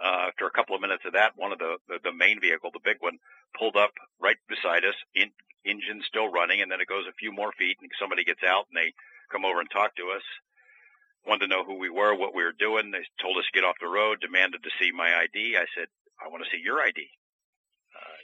Uh, 0.04 0.34
after 0.34 0.48
a 0.48 0.52
couple 0.52 0.76
of 0.76 0.82
minutes 0.82 1.06
of 1.06 1.14
that, 1.14 1.38
one 1.38 1.54
of 1.54 1.60
the, 1.60 1.78
the 1.88 1.98
the 2.04 2.14
main 2.14 2.42
vehicle, 2.42 2.72
the 2.74 2.84
big 2.84 2.98
one, 3.00 3.18
pulled 3.58 3.78
up 3.78 3.94
right 4.20 4.38
beside 4.50 4.86
us. 4.86 4.98
In, 5.14 5.30
engine 5.66 6.02
still 6.08 6.32
running, 6.32 6.62
and 6.62 6.72
then 6.72 6.82
it 6.82 6.88
goes 6.88 7.06
a 7.10 7.20
few 7.20 7.32
more 7.32 7.52
feet, 7.58 7.78
and 7.82 7.92
somebody 8.00 8.24
gets 8.24 8.42
out, 8.42 8.66
and 8.70 8.78
they 8.78 8.94
come 9.32 9.44
over 9.44 9.60
and 9.60 9.70
talk 9.70 9.96
to 9.96 10.14
us. 10.16 10.24
Wanted 11.28 11.48
to 11.48 11.52
know 11.52 11.64
who 11.64 11.78
we 11.78 11.90
were, 11.90 12.16
what 12.16 12.34
we 12.34 12.44
were 12.44 12.56
doing. 12.58 12.92
They 12.92 13.04
told 13.22 13.38
us 13.38 13.46
to 13.52 13.58
get 13.58 13.68
off 13.68 13.76
the 13.82 13.88
road, 13.88 14.22
demanded 14.22 14.64
to 14.64 14.78
see 14.80 14.92
my 14.92 15.12
ID. 15.12 15.58
I 15.58 15.68
said, 15.76 15.92
I 16.24 16.30
want 16.30 16.44
to 16.44 16.50
see 16.50 16.64
your 16.64 16.80
ID 16.80 17.08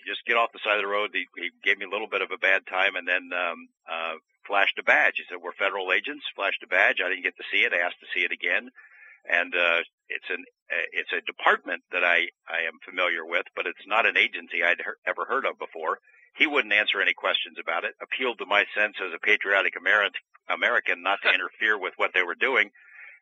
just 0.05 0.25
get 0.27 0.37
off 0.37 0.51
the 0.51 0.63
side 0.63 0.77
of 0.77 0.83
the 0.83 0.91
road. 0.91 1.11
He, 1.15 1.25
he 1.39 1.49
gave 1.63 1.79
me 1.79 1.87
a 1.87 1.91
little 1.91 2.11
bit 2.11 2.21
of 2.21 2.31
a 2.31 2.37
bad 2.39 2.67
time 2.67 2.95
and 2.95 3.07
then 3.07 3.31
um, 3.31 3.67
uh, 3.87 4.15
flashed 4.45 4.77
a 4.79 4.83
badge. 4.83 5.17
He 5.17 5.25
said, 5.27 5.39
we're 5.41 5.55
federal 5.55 5.91
agents, 5.91 6.27
flashed 6.35 6.63
a 6.63 6.67
badge. 6.67 6.99
I 6.99 7.09
didn't 7.09 7.23
get 7.23 7.39
to 7.39 7.49
see 7.51 7.63
it. 7.63 7.73
I 7.73 7.83
asked 7.83 7.99
to 8.03 8.11
see 8.13 8.23
it 8.23 8.35
again. 8.35 8.69
And 9.23 9.55
uh, 9.55 9.79
it's 10.11 10.27
an 10.27 10.43
uh, 10.67 10.83
it's 10.91 11.15
a 11.15 11.23
department 11.23 11.79
that 11.95 12.03
I 12.03 12.27
I 12.43 12.67
am 12.67 12.83
familiar 12.83 13.23
with, 13.23 13.47
but 13.55 13.63
it's 13.63 13.87
not 13.87 14.03
an 14.03 14.19
agency 14.19 14.59
I'd 14.59 14.83
he- 14.83 14.99
ever 15.07 15.23
heard 15.23 15.47
of 15.47 15.55
before. 15.55 16.03
He 16.35 16.43
wouldn't 16.43 16.75
answer 16.75 16.99
any 16.99 17.15
questions 17.15 17.55
about 17.55 17.87
it. 17.87 17.95
Appealed 18.03 18.39
to 18.39 18.45
my 18.45 18.67
sense 18.75 18.99
as 18.99 19.15
a 19.15 19.23
patriotic 19.23 19.79
American 19.79 20.19
American 20.51 21.07
not 21.07 21.23
to 21.23 21.31
interfere 21.39 21.79
with 21.79 21.95
what 21.95 22.11
they 22.11 22.19
were 22.21 22.35
doing, 22.35 22.67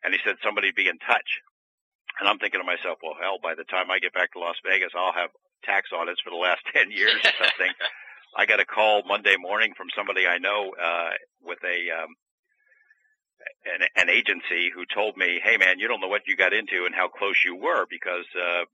and 0.04 0.12
he 0.12 0.20
said 0.24 0.36
somebody 0.42 0.72
be 0.74 0.88
in 0.88 0.98
touch. 0.98 1.40
And 2.20 2.28
I'm 2.28 2.38
thinking 2.38 2.60
to 2.60 2.66
myself, 2.66 2.98
well, 3.02 3.16
hell, 3.18 3.38
by 3.42 3.54
the 3.54 3.64
time 3.64 3.90
I 3.90 3.98
get 3.98 4.12
back 4.12 4.32
to 4.32 4.38
Las 4.38 4.56
Vegas, 4.66 4.92
I'll 4.94 5.16
have 5.16 5.30
tax 5.64 5.90
audits 5.94 6.20
for 6.20 6.30
the 6.30 6.36
last 6.36 6.60
10 6.74 6.90
years 6.90 7.16
or 7.24 7.34
something. 7.38 7.72
I 8.36 8.46
got 8.46 8.60
a 8.60 8.64
call 8.64 9.02
Monday 9.06 9.36
morning 9.36 9.74
from 9.76 9.88
somebody 9.96 10.26
I 10.26 10.38
know, 10.38 10.72
uh, 10.72 11.12
with 11.44 11.58
a, 11.64 11.78
um, 11.92 12.16
an, 13.68 13.86
an 13.96 14.08
agency 14.08 14.72
who 14.72 14.88
told 14.88 15.16
me, 15.16 15.40
Hey 15.42 15.58
man, 15.58 15.78
you 15.78 15.88
don't 15.88 16.00
know 16.00 16.08
what 16.08 16.24
you 16.26 16.36
got 16.36 16.54
into 16.54 16.86
and 16.86 16.94
how 16.94 17.08
close 17.08 17.36
you 17.44 17.56
were 17.56 17.84
because, 17.90 18.24
uh, 18.36 18.64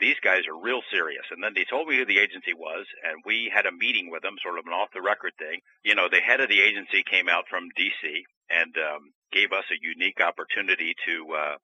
these 0.00 0.16
guys 0.22 0.44
are 0.44 0.56
real 0.56 0.82
serious. 0.92 1.24
And 1.30 1.42
then 1.42 1.52
they 1.54 1.64
told 1.64 1.88
me 1.88 1.96
who 1.96 2.04
the 2.04 2.18
agency 2.20 2.52
was, 2.52 2.84
and 3.00 3.24
we 3.24 3.50
had 3.52 3.66
a 3.66 3.72
meeting 3.72 4.10
with 4.10 4.22
them, 4.22 4.36
sort 4.42 4.58
of 4.58 4.66
an 4.66 4.72
off 4.72 4.92
the 4.92 5.00
record 5.00 5.32
thing. 5.38 5.60
You 5.84 5.94
know, 5.94 6.08
the 6.10 6.20
head 6.20 6.40
of 6.40 6.48
the 6.48 6.60
agency 6.60 7.02
came 7.08 7.28
out 7.28 7.48
from 7.48 7.72
DC 7.78 8.28
and 8.50 8.76
um, 8.76 9.15
gave 9.32 9.52
us 9.52 9.64
a 9.70 9.78
unique 9.80 10.20
opportunity 10.20 10.94
to 11.06 11.34
uh, 11.34 11.56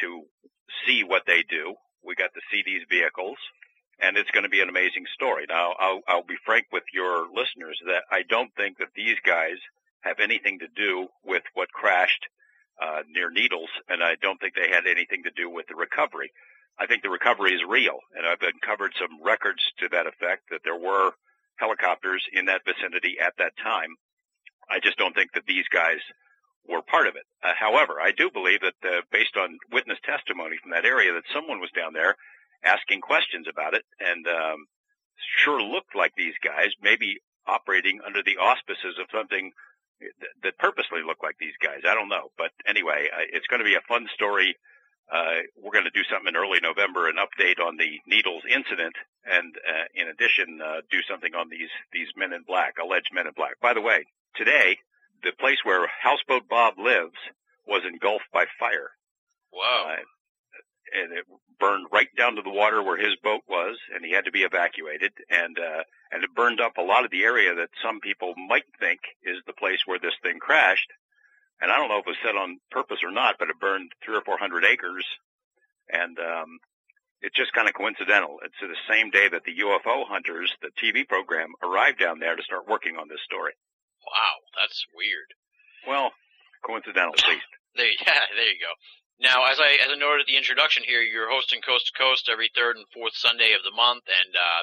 to 0.00 0.22
see 0.86 1.04
what 1.04 1.22
they 1.26 1.44
do. 1.48 1.74
We 2.04 2.14
got 2.14 2.34
to 2.34 2.40
see 2.50 2.62
these 2.64 2.82
vehicles 2.88 3.38
and 4.00 4.16
it's 4.16 4.30
going 4.30 4.42
to 4.42 4.50
be 4.50 4.60
an 4.60 4.68
amazing 4.68 5.04
story. 5.14 5.46
Now, 5.48 5.74
I'll, 5.78 6.00
I'll 6.08 6.26
be 6.26 6.38
frank 6.44 6.66
with 6.72 6.84
your 6.92 7.26
listeners 7.28 7.78
that 7.86 8.04
I 8.10 8.22
don't 8.28 8.50
think 8.56 8.78
that 8.78 8.88
these 8.96 9.16
guys 9.24 9.56
have 10.00 10.20
anything 10.20 10.58
to 10.60 10.68
do 10.74 11.08
with 11.24 11.42
what 11.54 11.72
crashed 11.72 12.26
uh, 12.82 13.02
near 13.08 13.30
Needles, 13.30 13.70
and 13.88 14.02
I 14.02 14.16
don't 14.20 14.40
think 14.40 14.54
they 14.54 14.68
had 14.68 14.86
anything 14.86 15.22
to 15.24 15.30
do 15.30 15.48
with 15.48 15.66
the 15.68 15.76
recovery. 15.76 16.32
I 16.78 16.86
think 16.86 17.02
the 17.02 17.10
recovery 17.10 17.54
is 17.54 17.62
real, 17.66 17.98
and 18.16 18.26
I've 18.26 18.42
uncovered 18.42 18.92
some 18.98 19.22
records 19.22 19.62
to 19.78 19.88
that 19.90 20.06
effect 20.06 20.50
that 20.50 20.60
there 20.64 20.76
were 20.76 21.12
helicopters 21.56 22.24
in 22.32 22.46
that 22.46 22.62
vicinity 22.66 23.16
at 23.24 23.34
that 23.38 23.56
time. 23.62 23.94
I 24.68 24.80
just 24.82 24.98
don't 24.98 25.14
think 25.14 25.32
that 25.34 25.46
these 25.46 25.68
guys 25.72 26.02
were 26.68 26.82
part 26.82 27.06
of 27.06 27.16
it. 27.16 27.24
Uh, 27.42 27.52
however, 27.58 28.00
I 28.00 28.12
do 28.12 28.30
believe 28.30 28.60
that 28.60 28.78
uh, 28.84 29.02
based 29.12 29.36
on 29.36 29.58
witness 29.72 29.98
testimony 30.04 30.56
from 30.62 30.72
that 30.72 30.84
area 30.84 31.12
that 31.12 31.28
someone 31.32 31.60
was 31.60 31.70
down 31.76 31.92
there 31.92 32.16
asking 32.64 33.00
questions 33.00 33.46
about 33.48 33.74
it 33.74 33.84
and 34.00 34.26
um, 34.26 34.66
sure 35.44 35.62
looked 35.62 35.94
like 35.94 36.12
these 36.16 36.34
guys, 36.42 36.70
maybe 36.80 37.20
operating 37.46 38.00
under 38.06 38.22
the 38.22 38.40
auspices 38.40 38.96
of 38.98 39.06
something 39.12 39.52
that 40.42 40.58
purposely 40.58 41.00
looked 41.04 41.22
like 41.22 41.36
these 41.38 41.56
guys. 41.62 41.84
I 41.88 41.94
don't 41.94 42.08
know, 42.08 42.32
but 42.36 42.50
anyway, 42.66 43.08
it's 43.32 43.46
going 43.46 43.60
to 43.60 43.68
be 43.68 43.76
a 43.76 43.88
fun 43.88 44.08
story 44.14 44.56
uh, 45.12 45.44
we're 45.60 45.72
going 45.72 45.84
to 45.84 45.92
do 45.92 46.04
something 46.08 46.32
in 46.32 46.36
early 46.36 46.60
November, 46.62 47.08
an 47.08 47.16
update 47.20 47.60
on 47.60 47.76
the 47.76 48.00
Needles 48.08 48.42
incident, 48.48 48.96
and 49.24 49.54
uh, 49.60 49.84
in 49.94 50.08
addition, 50.08 50.60
uh, 50.64 50.80
do 50.90 51.02
something 51.08 51.34
on 51.34 51.48
these 51.50 51.68
these 51.92 52.08
Men 52.16 52.32
in 52.32 52.42
Black, 52.46 52.76
alleged 52.80 53.12
Men 53.12 53.26
in 53.26 53.32
Black. 53.36 53.60
By 53.60 53.74
the 53.74 53.82
way, 53.82 54.04
today 54.34 54.78
the 55.24 55.32
place 55.40 55.58
where 55.64 55.88
Houseboat 56.02 56.48
Bob 56.48 56.74
lives 56.78 57.16
was 57.66 57.82
engulfed 57.86 58.26
by 58.32 58.44
fire. 58.58 58.90
Wow. 59.52 59.92
Uh, 59.92 60.02
and 60.92 61.12
it 61.12 61.24
burned 61.58 61.86
right 61.92 62.08
down 62.16 62.36
to 62.36 62.42
the 62.42 62.50
water 62.50 62.82
where 62.82 62.98
his 62.98 63.16
boat 63.22 63.40
was, 63.48 63.76
and 63.94 64.04
he 64.04 64.12
had 64.12 64.26
to 64.26 64.30
be 64.30 64.42
evacuated. 64.42 65.12
And 65.30 65.58
uh, 65.58 65.82
and 66.12 66.22
it 66.22 66.34
burned 66.34 66.60
up 66.60 66.76
a 66.76 66.82
lot 66.82 67.04
of 67.04 67.10
the 67.10 67.24
area 67.24 67.54
that 67.54 67.70
some 67.82 68.00
people 68.00 68.34
might 68.48 68.68
think 68.78 69.00
is 69.24 69.38
the 69.46 69.52
place 69.52 69.80
where 69.86 69.98
this 69.98 70.14
thing 70.22 70.38
crashed. 70.38 70.90
And 71.60 71.72
I 71.72 71.76
don't 71.76 71.88
know 71.88 71.98
if 71.98 72.06
it 72.06 72.10
was 72.10 72.24
set 72.24 72.36
on 72.36 72.60
purpose 72.70 72.98
or 73.02 73.10
not, 73.10 73.36
but 73.38 73.48
it 73.48 73.58
burned 73.58 73.92
three 74.04 74.16
or 74.16 74.22
four 74.22 74.38
hundred 74.38 74.64
acres, 74.64 75.06
and 75.88 76.18
um, 76.18 76.58
it's 77.22 77.36
just 77.36 77.52
kind 77.54 77.68
of 77.68 77.74
coincidental. 77.74 78.38
It's 78.44 78.60
the 78.60 78.76
same 78.88 79.10
day 79.10 79.28
that 79.28 79.44
the 79.44 79.56
UFO 79.64 80.06
hunters, 80.06 80.52
the 80.60 80.70
TV 80.76 81.08
program, 81.08 81.54
arrived 81.62 81.98
down 81.98 82.18
there 82.18 82.36
to 82.36 82.42
start 82.42 82.68
working 82.68 82.96
on 82.96 83.08
this 83.08 83.22
story. 83.24 83.52
Wow, 84.06 84.34
that's 84.56 84.84
weird. 84.94 85.34
Well, 85.86 86.12
coincidental 86.64 87.14
at 87.16 87.28
least. 87.28 87.50
There, 87.76 87.90
yeah, 88.06 88.24
there 88.34 88.50
you 88.52 88.60
go. 88.60 88.72
Now, 89.20 89.46
as 89.46 89.60
I 89.60 89.78
as 89.78 89.90
I 89.90 89.96
noted 89.96 90.26
at 90.26 90.30
the 90.30 90.36
introduction 90.36 90.82
here, 90.82 91.02
you're 91.02 91.30
hosting 91.30 91.62
Coast 91.62 91.86
to 91.86 91.98
Coast 91.98 92.28
every 92.28 92.50
third 92.54 92.76
and 92.76 92.86
fourth 92.90 93.14
Sunday 93.14 93.54
of 93.54 93.62
the 93.62 93.74
month, 93.74 94.04
and 94.10 94.34
uh, 94.34 94.62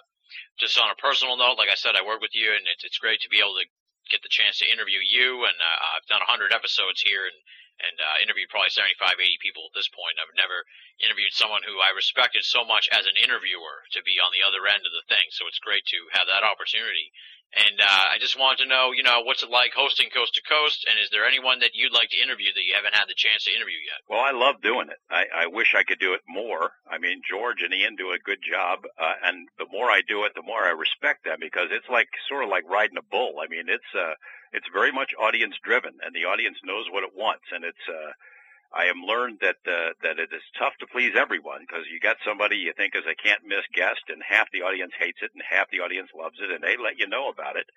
just 0.60 0.78
on 0.80 0.92
a 0.92 1.00
personal 1.00 1.38
note, 1.38 1.58
like 1.58 1.72
I 1.72 1.80
said, 1.80 1.96
I 1.96 2.04
work 2.04 2.22
with 2.22 2.36
you, 2.36 2.52
and 2.52 2.68
it's 2.68 2.84
it's 2.84 3.00
great 3.00 3.22
to 3.22 3.32
be 3.32 3.40
able 3.40 3.56
to 3.56 3.68
get 4.12 4.22
the 4.22 4.34
chance 4.34 4.60
to 4.60 4.68
interview 4.68 5.00
you. 5.00 5.48
And 5.48 5.56
uh, 5.56 5.96
I've 5.96 6.10
done 6.12 6.20
100 6.28 6.52
episodes 6.52 7.00
here, 7.00 7.24
and 7.24 7.38
and 7.82 7.98
uh, 7.98 8.22
interviewed 8.22 8.54
probably 8.54 8.70
75, 8.70 9.18
80 9.18 9.42
people 9.42 9.66
at 9.66 9.74
this 9.74 9.90
point. 9.90 10.22
I've 10.22 10.38
never 10.38 10.70
interviewed 11.02 11.34
someone 11.34 11.66
who 11.66 11.82
I 11.82 11.90
respected 11.98 12.46
so 12.46 12.62
much 12.62 12.86
as 12.94 13.10
an 13.10 13.18
interviewer 13.18 13.90
to 13.98 14.06
be 14.06 14.22
on 14.22 14.30
the 14.30 14.46
other 14.46 14.70
end 14.70 14.86
of 14.86 14.94
the 14.94 15.08
thing. 15.10 15.26
So 15.34 15.50
it's 15.50 15.62
great 15.64 15.86
to 15.90 16.00
have 16.14 16.30
that 16.30 16.46
opportunity. 16.46 17.10
And 17.52 17.84
uh, 17.84 18.06
I 18.16 18.18
just 18.20 18.40
wanted 18.40 18.64
to 18.64 18.70
know, 18.72 18.96
you 18.96 19.04
know, 19.04 19.28
what's 19.28 19.44
it 19.44 19.52
like 19.52 19.76
hosting 19.76 20.08
Coast 20.08 20.40
to 20.40 20.44
Coast, 20.48 20.88
and 20.88 20.96
is 21.04 21.12
there 21.12 21.28
anyone 21.28 21.60
that 21.60 21.76
you'd 21.76 21.92
like 21.92 22.08
to 22.16 22.24
interview 22.24 22.48
that 22.48 22.64
you 22.64 22.72
haven't 22.80 22.96
had 22.96 23.12
the 23.12 23.18
chance 23.18 23.44
to 23.44 23.52
interview 23.52 23.76
yet? 23.84 24.00
Well, 24.08 24.24
I 24.24 24.32
love 24.32 24.64
doing 24.64 24.88
it. 24.88 24.96
I, 25.12 25.44
I 25.44 25.46
wish 25.52 25.76
I 25.76 25.84
could 25.84 26.00
do 26.00 26.16
it 26.16 26.24
more. 26.24 26.72
I 26.88 26.96
mean, 26.96 27.20
George 27.28 27.60
and 27.60 27.76
Ian 27.76 28.00
do 28.00 28.16
a 28.16 28.24
good 28.24 28.40
job, 28.40 28.88
uh, 28.96 29.20
and 29.28 29.52
the 29.60 29.68
more 29.68 29.92
I 29.92 30.00
do 30.08 30.24
it, 30.24 30.32
the 30.32 30.48
more 30.48 30.64
I 30.64 30.72
respect 30.72 31.28
them 31.28 31.44
because 31.44 31.76
it's 31.76 31.92
like 31.92 32.08
sort 32.32 32.48
of 32.48 32.50
like 32.50 32.64
riding 32.72 32.96
a 32.96 33.04
bull. 33.04 33.44
I 33.44 33.52
mean, 33.52 33.68
it's 33.68 33.92
uh, 33.92 34.16
it's 34.56 34.68
very 34.72 34.96
much 34.96 35.12
audience 35.20 35.60
driven, 35.60 36.00
and 36.00 36.16
the 36.16 36.32
audience 36.32 36.56
knows 36.64 36.88
what 36.88 37.04
it 37.04 37.12
wants, 37.16 37.52
and 37.52 37.68
it's 37.68 37.84
uh, 37.88 38.16
I 38.74 38.86
am 38.86 39.04
learned 39.04 39.40
that 39.42 39.60
uh, 39.68 39.92
that 40.04 40.20
it 40.20 40.32
is 40.32 40.44
tough 40.58 40.74
to 40.80 40.88
please 40.88 41.12
everyone 41.16 41.62
because 41.68 41.86
you 41.92 42.00
got 42.00 42.18
somebody 42.26 42.56
you 42.58 42.72
think 42.76 42.96
is 42.96 43.04
a 43.06 43.16
can't 43.16 43.44
miss 43.46 43.66
guest, 43.76 44.02
and 44.08 44.22
half 44.24 44.48
the 44.52 44.62
audience 44.64 44.94
hates 44.98 45.20
it, 45.22 45.32
and 45.34 45.44
half 45.44 45.70
the 45.72 45.82
audience 45.82 46.10
loves 46.16 46.40
it, 46.40 46.52
and 46.52 46.64
they 46.64 46.78
let 46.78 46.98
you 46.98 47.08
know 47.08 47.28
about 47.30 47.56
it. 47.58 47.68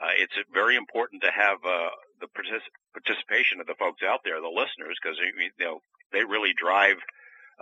Uh, 0.00 0.14
it's 0.18 0.34
very 0.52 0.76
important 0.76 1.22
to 1.22 1.30
have 1.30 1.58
uh, 1.66 1.90
the 2.20 2.26
partic- 2.34 2.70
participation 2.94 3.60
of 3.60 3.66
the 3.66 3.74
folks 3.78 4.02
out 4.02 4.20
there, 4.24 4.40
the 4.40 4.48
listeners, 4.48 4.98
because 5.02 5.18
you 5.18 5.50
know 5.64 5.80
they 6.12 6.22
really 6.24 6.54
drive 6.54 6.98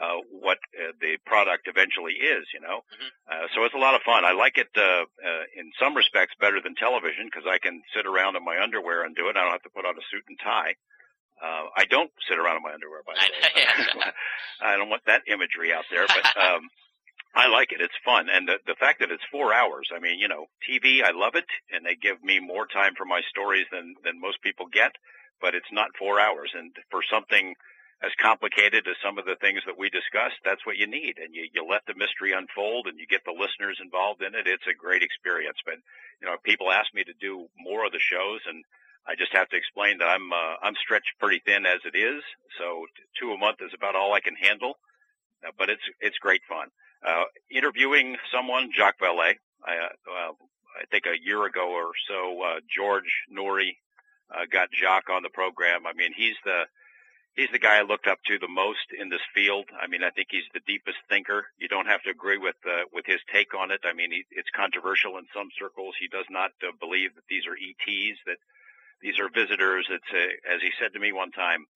uh, 0.01 0.21
what 0.29 0.57
uh, 0.77 0.93
the 1.01 1.17
product 1.25 1.69
eventually 1.69 2.15
is. 2.21 2.45
You 2.53 2.61
know, 2.61 2.85
Mhm. 2.93 3.09
uh, 3.33 3.47
so 3.55 3.65
it's 3.65 3.75
a 3.75 3.81
lot 3.81 3.95
of 3.95 4.03
fun. 4.03 4.25
I 4.25 4.33
like 4.33 4.57
it 4.59 4.69
uh, 4.77 5.05
uh, 5.25 5.45
in 5.57 5.73
some 5.81 5.97
respects 5.97 6.35
better 6.41 6.61
than 6.61 6.75
television 6.75 7.25
because 7.29 7.49
I 7.49 7.57
can 7.59 7.81
sit 7.97 8.05
around 8.07 8.37
in 8.37 8.45
my 8.45 8.61
underwear 8.61 9.05
and 9.05 9.17
do 9.17 9.29
it. 9.29 9.37
I 9.37 9.43
don't 9.45 9.53
have 9.53 9.63
to 9.65 9.71
put 9.77 9.85
on 9.87 9.97
a 9.97 10.05
suit 10.11 10.25
and 10.29 10.39
tie. 10.41 10.75
Uh, 11.43 11.67
I 11.77 11.85
don't 11.91 12.11
sit 12.31 12.39
around 12.39 12.57
in 12.57 12.63
my 12.63 12.73
underwear, 12.73 13.03
by 13.03 13.19
the 13.19 13.27
way. 13.27 14.13
I 14.63 14.77
don't 14.77 14.89
want 14.89 15.03
that 15.07 15.27
imagery 15.27 15.75
out 15.75 15.85
there, 15.91 16.07
but 16.07 16.23
um, 16.39 16.71
I 17.35 17.49
like 17.49 17.73
it. 17.73 17.81
It's 17.81 17.97
fun, 18.05 18.29
and 18.31 18.47
the 18.47 18.63
the 18.67 18.79
fact 18.79 19.01
that 19.01 19.11
it's 19.11 19.25
four 19.33 19.53
hours. 19.53 19.91
I 19.91 19.99
mean, 19.99 20.21
you 20.21 20.29
know, 20.29 20.47
TV. 20.63 21.03
I 21.03 21.11
love 21.11 21.35
it, 21.35 21.49
and 21.73 21.85
they 21.85 21.97
give 21.97 22.23
me 22.23 22.39
more 22.39 22.67
time 22.71 22.95
for 22.95 23.05
my 23.05 23.23
stories 23.29 23.67
than 23.73 23.97
than 24.05 24.21
most 24.21 24.41
people 24.43 24.67
get. 24.71 24.93
But 25.41 25.57
it's 25.57 25.73
not 25.73 25.97
four 25.99 26.21
hours, 26.21 26.53
and 26.55 26.71
for 26.91 27.03
something 27.11 27.55
as 28.03 28.11
complicated 28.19 28.87
as 28.87 28.99
some 28.99 29.19
of 29.19 29.25
the 29.25 29.39
things 29.39 29.63
that 29.67 29.79
we 29.79 29.87
discussed, 29.87 30.39
that's 30.45 30.67
what 30.67 30.77
you 30.77 30.87
need. 30.87 31.19
And 31.19 31.35
you 31.35 31.49
you 31.51 31.67
let 31.67 31.83
the 31.89 31.99
mystery 31.99 32.37
unfold, 32.37 32.87
and 32.87 33.01
you 33.01 33.07
get 33.11 33.25
the 33.25 33.35
listeners 33.35 33.83
involved 33.83 34.23
in 34.23 34.35
it. 34.39 34.47
It's 34.47 34.69
a 34.71 34.79
great 34.79 35.03
experience. 35.03 35.59
But 35.65 35.83
you 36.21 36.31
know, 36.31 36.37
people 36.45 36.71
ask 36.71 36.93
me 36.95 37.03
to 37.03 37.17
do 37.19 37.49
more 37.59 37.83
of 37.83 37.91
the 37.91 38.03
shows, 38.03 38.47
and 38.47 38.63
I 39.07 39.15
just 39.17 39.33
have 39.35 39.49
to 39.51 39.57
explain 39.57 39.99
that 39.99 40.09
I'm 40.09 40.33
uh, 40.33 40.57
I'm 40.63 40.75
stretched 40.77 41.19
pretty 41.19 41.43
thin 41.45 41.67
as 41.67 41.81
it 41.85 41.97
is, 41.97 42.23
so 42.59 42.87
two 43.19 43.33
a 43.33 43.39
month 43.39 43.59
is 43.61 43.73
about 43.75 43.97
all 43.97 44.15
I 44.15 44.21
can 44.21 44.37
handle. 44.37 44.75
Uh, 45.45 45.51
but 45.59 45.71
it's 45.71 45.83
it's 46.01 46.19
great 46.19 46.43
fun. 46.49 46.69
Uh, 47.05 47.25
interviewing 47.51 48.17
someone, 48.33 48.71
Jacques 48.77 49.01
Vallée, 49.01 49.35
I, 49.65 49.75
uh, 49.75 50.33
I 50.79 50.85
think 50.91 51.07
a 51.07 51.19
year 51.21 51.45
ago 51.47 51.71
or 51.71 51.91
so, 52.09 52.43
uh, 52.43 52.61
George 52.71 53.11
Noory 53.27 53.75
uh, 54.31 54.47
got 54.51 54.69
Jacques 54.73 55.11
on 55.11 55.23
the 55.23 55.31
program. 55.31 55.87
I 55.87 55.95
mean, 55.95 56.13
he's 56.17 56.37
the 56.45 56.65
he's 57.35 57.51
the 57.51 57.59
guy 57.59 57.79
I 57.79 57.83
looked 57.83 58.07
up 58.07 58.19
to 58.27 58.39
the 58.39 58.49
most 58.49 58.93
in 58.99 59.09
this 59.09 59.25
field. 59.35 59.67
I 59.81 59.87
mean, 59.89 60.03
I 60.03 60.11
think 60.11 60.29
he's 60.31 60.49
the 60.55 60.65
deepest 60.67 60.99
thinker. 61.09 61.47
You 61.59 61.69
don't 61.69 61.87
have 61.87 62.03
to 62.03 62.11
agree 62.11 62.39
with 62.39 62.57
uh, 62.67 62.87
with 62.93 63.07
his 63.07 63.21
take 63.33 63.55
on 63.55 63.71
it. 63.71 63.81
I 63.85 63.93
mean, 63.93 64.13
he, 64.13 64.25
it's 64.31 64.51
controversial 64.55 65.19
in 65.19 65.27
some 65.35 65.49
circles. 65.59 65.95
He 65.99 66.09
does 66.09 66.27
not 66.31 66.53
uh, 66.63 66.73
believe 66.79 67.15
that 67.15 67.27
these 67.29 67.47
are 67.47 67.59
ETs, 67.59 68.19
that 68.27 68.39
these 69.03 69.19
are 69.19 69.29
visitors. 69.29 69.87
It's 69.91 70.13
a, 70.15 70.55
as 70.55 70.63
he 70.63 70.71
said 70.79 70.95
to 70.95 71.01
me 71.01 71.13
one 71.13 71.33
time, 71.33 71.67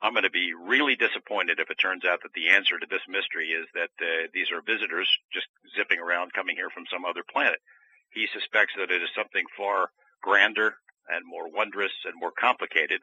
I'm 0.00 0.12
going 0.12 0.28
to 0.28 0.30
be 0.30 0.54
really 0.54 0.94
disappointed 0.94 1.58
if 1.58 1.70
it 1.70 1.80
turns 1.80 2.04
out 2.04 2.22
that 2.22 2.32
the 2.36 2.54
answer 2.54 2.78
to 2.78 2.86
this 2.86 3.02
mystery 3.08 3.50
is 3.50 3.66
that 3.74 3.90
uh, 3.98 4.30
these 4.32 4.52
are 4.54 4.62
visitors 4.62 5.08
just 5.32 5.48
zipping 5.74 5.98
around 5.98 6.32
coming 6.32 6.54
here 6.54 6.70
from 6.70 6.86
some 6.86 7.02
other 7.04 7.26
planet. 7.26 7.58
He 8.14 8.28
suspects 8.30 8.74
that 8.78 8.94
it 8.94 9.02
is 9.02 9.10
something 9.16 9.44
far 9.56 9.90
grander 10.22 10.78
and 11.10 11.26
more 11.26 11.50
wondrous 11.50 11.92
and 12.04 12.14
more 12.14 12.30
complicated. 12.30 13.02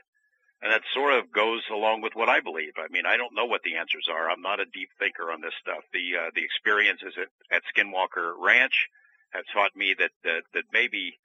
And 0.61 0.71
that 0.71 0.87
sort 0.93 1.13
of 1.13 1.33
goes 1.35 1.61
along 1.69 2.01
with 2.01 2.15
what 2.15 2.29
I 2.29 2.39
believe. 2.39 2.79
I 2.79 2.87
mean, 2.89 3.05
I 3.05 3.17
don't 3.17 3.35
know 3.35 3.45
what 3.45 3.61
the 3.63 3.75
answers 3.75 4.07
are. 4.07 4.29
I'm 4.29 4.41
not 4.41 4.63
a 4.63 4.65
deep 4.65 4.89
thinker 4.97 5.31
on 5.31 5.41
this 5.41 5.53
stuff. 5.59 5.83
The 5.91 6.15
uh, 6.15 6.29
the 6.33 6.45
experiences 6.47 7.13
at, 7.19 7.27
at 7.51 7.67
Skinwalker 7.69 8.33
Ranch 8.39 8.87
have 9.31 9.43
taught 9.51 9.75
me 9.75 9.93
that 9.99 10.11
that, 10.23 10.43
that 10.53 10.63
maybe 10.71 11.19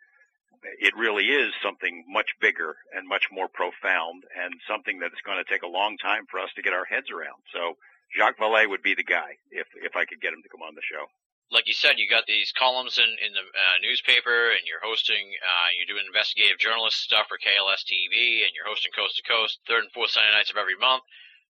it 0.79 0.95
really 0.97 1.27
is 1.27 1.53
something 1.63 2.05
much 2.09 2.35
bigger 2.41 2.77
and 2.95 3.09
much 3.09 3.25
more 3.33 3.49
profound 3.49 4.25
and 4.37 4.55
something 4.69 5.01
that 5.01 5.13
is 5.13 5.25
going 5.25 5.39
to 5.43 5.49
take 5.51 5.63
a 5.63 5.69
long 5.71 5.97
time 5.99 6.27
for 6.31 6.41
us 6.41 6.51
to 6.57 6.63
get 6.63 6.73
our 6.73 6.85
heads 6.85 7.11
around. 7.11 7.41
So 7.53 7.77
Jacques 8.17 8.39
Vallée 8.39 8.69
would 8.69 8.83
be 8.83 8.95
the 8.95 9.07
guy 9.07 9.39
if 9.51 9.67
if 9.83 9.97
I 9.97 10.05
could 10.05 10.21
get 10.21 10.33
him 10.33 10.43
to 10.43 10.49
come 10.51 10.63
on 10.63 10.75
the 10.75 10.83
show. 10.85 11.07
like 11.51 11.67
you 11.67 11.75
said, 11.75 11.99
you 11.99 12.09
got 12.09 12.27
these 12.27 12.53
columns 12.53 12.99
in 12.99 13.11
in 13.27 13.33
the 13.33 13.43
uh, 13.43 13.77
newspaper, 13.83 14.51
and 14.51 14.63
you're 14.67 14.83
hosting, 14.83 15.35
uh, 15.43 15.69
you're 15.77 15.91
doing 15.91 16.07
investigative 16.07 16.59
journalist 16.59 16.99
stuff 17.03 17.27
for 17.29 17.39
KLAS 17.39 17.83
TV, 17.87 18.43
and 18.47 18.55
you're 18.55 18.69
hosting 18.69 18.93
Coast 18.93 19.17
to 19.19 19.25
Coast 19.27 19.59
third 19.67 19.83
and 19.87 19.93
fourth 19.93 20.11
Sunday 20.11 20.31
nights 20.33 20.51
of 20.51 20.59
every 20.59 20.77
month. 20.79 21.03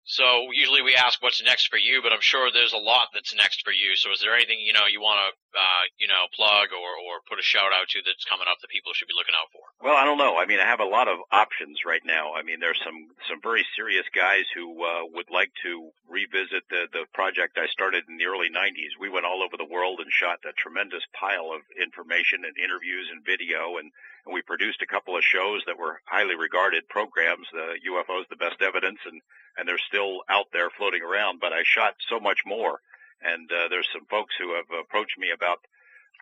So 0.05 0.51
usually 0.53 0.83
we 0.83 0.97
ask 0.97 1.23
what's 1.23 1.43
next 1.43 1.69
for 1.69 1.77
you, 1.77 2.03
but 2.03 2.13
I'm 2.13 2.25
sure 2.25 2.51
there's 2.51 2.73
a 2.73 2.81
lot 2.81 3.13
that's 3.15 3.35
next 3.35 3.63
for 3.63 3.71
you. 3.71 3.95
So 3.97 4.11
is 4.11 4.21
there 4.21 4.35
anything 4.35 4.59
you 4.59 4.73
know 4.73 4.89
you 4.91 5.01
want 5.01 5.21
to 5.23 5.29
uh, 5.55 5.85
you 5.99 6.09
know 6.09 6.27
plug 6.35 6.73
or 6.73 6.91
or 7.05 7.21
put 7.29 7.39
a 7.39 7.47
shout 7.47 7.71
out 7.71 7.89
to 7.93 8.01
that's 8.03 8.25
coming 8.25 8.49
up 8.51 8.59
that 8.61 8.73
people 8.73 8.93
should 8.95 9.09
be 9.09 9.15
looking 9.15 9.37
out 9.37 9.53
for? 9.53 9.63
Well, 9.85 9.97
I 9.97 10.05
don't 10.05 10.19
know. 10.19 10.37
I 10.37 10.47
mean, 10.47 10.59
I 10.59 10.67
have 10.67 10.81
a 10.81 10.89
lot 10.89 11.07
of 11.07 11.21
options 11.31 11.85
right 11.87 12.03
now. 12.05 12.35
I 12.35 12.43
mean, 12.43 12.59
there's 12.61 12.81
some 12.83 13.13
some 13.29 13.41
very 13.45 13.65
serious 13.77 14.07
guys 14.11 14.49
who 14.57 14.83
uh, 14.83 15.05
would 15.15 15.31
like 15.31 15.53
to 15.63 15.93
revisit 16.09 16.65
the 16.71 16.89
the 16.91 17.05
project 17.13 17.61
I 17.61 17.69
started 17.69 18.09
in 18.09 18.17
the 18.17 18.27
early 18.27 18.51
90s. 18.51 18.99
We 18.99 19.13
went 19.13 19.27
all 19.29 19.45
over 19.45 19.57
the 19.57 19.69
world 19.69 20.01
and 20.01 20.11
shot 20.11 20.43
a 20.49 20.57
tremendous 20.57 21.05
pile 21.13 21.53
of 21.53 21.63
information 21.77 22.43
and 22.49 22.57
interviews 22.57 23.09
and 23.13 23.23
video, 23.23 23.77
and, 23.79 23.93
and 24.31 24.35
we 24.39 24.43
produced 24.43 24.81
a 24.81 24.87
couple 24.87 25.19
of 25.19 25.27
shows 25.27 25.63
that 25.67 25.77
were 25.77 25.99
highly 26.07 26.37
regarded 26.37 26.89
programs. 26.89 27.51
The 27.51 27.83
UFOs, 27.91 28.31
the 28.31 28.39
best 28.39 28.63
evidence, 28.63 29.03
and 29.05 29.21
and 29.59 29.67
they're 29.67 29.83
still 29.91 30.23
out 30.31 30.47
there 30.53 30.71
floating 30.71 31.03
around. 31.03 31.41
But 31.41 31.53
I 31.53 31.67
shot 31.67 31.99
so 32.09 32.21
much 32.21 32.47
more, 32.47 32.79
and 33.21 33.51
uh, 33.51 33.67
there's 33.69 33.91
some 33.93 34.07
folks 34.07 34.37
who 34.39 34.55
have 34.55 34.71
approached 34.71 35.19
me 35.19 35.35
about 35.35 35.59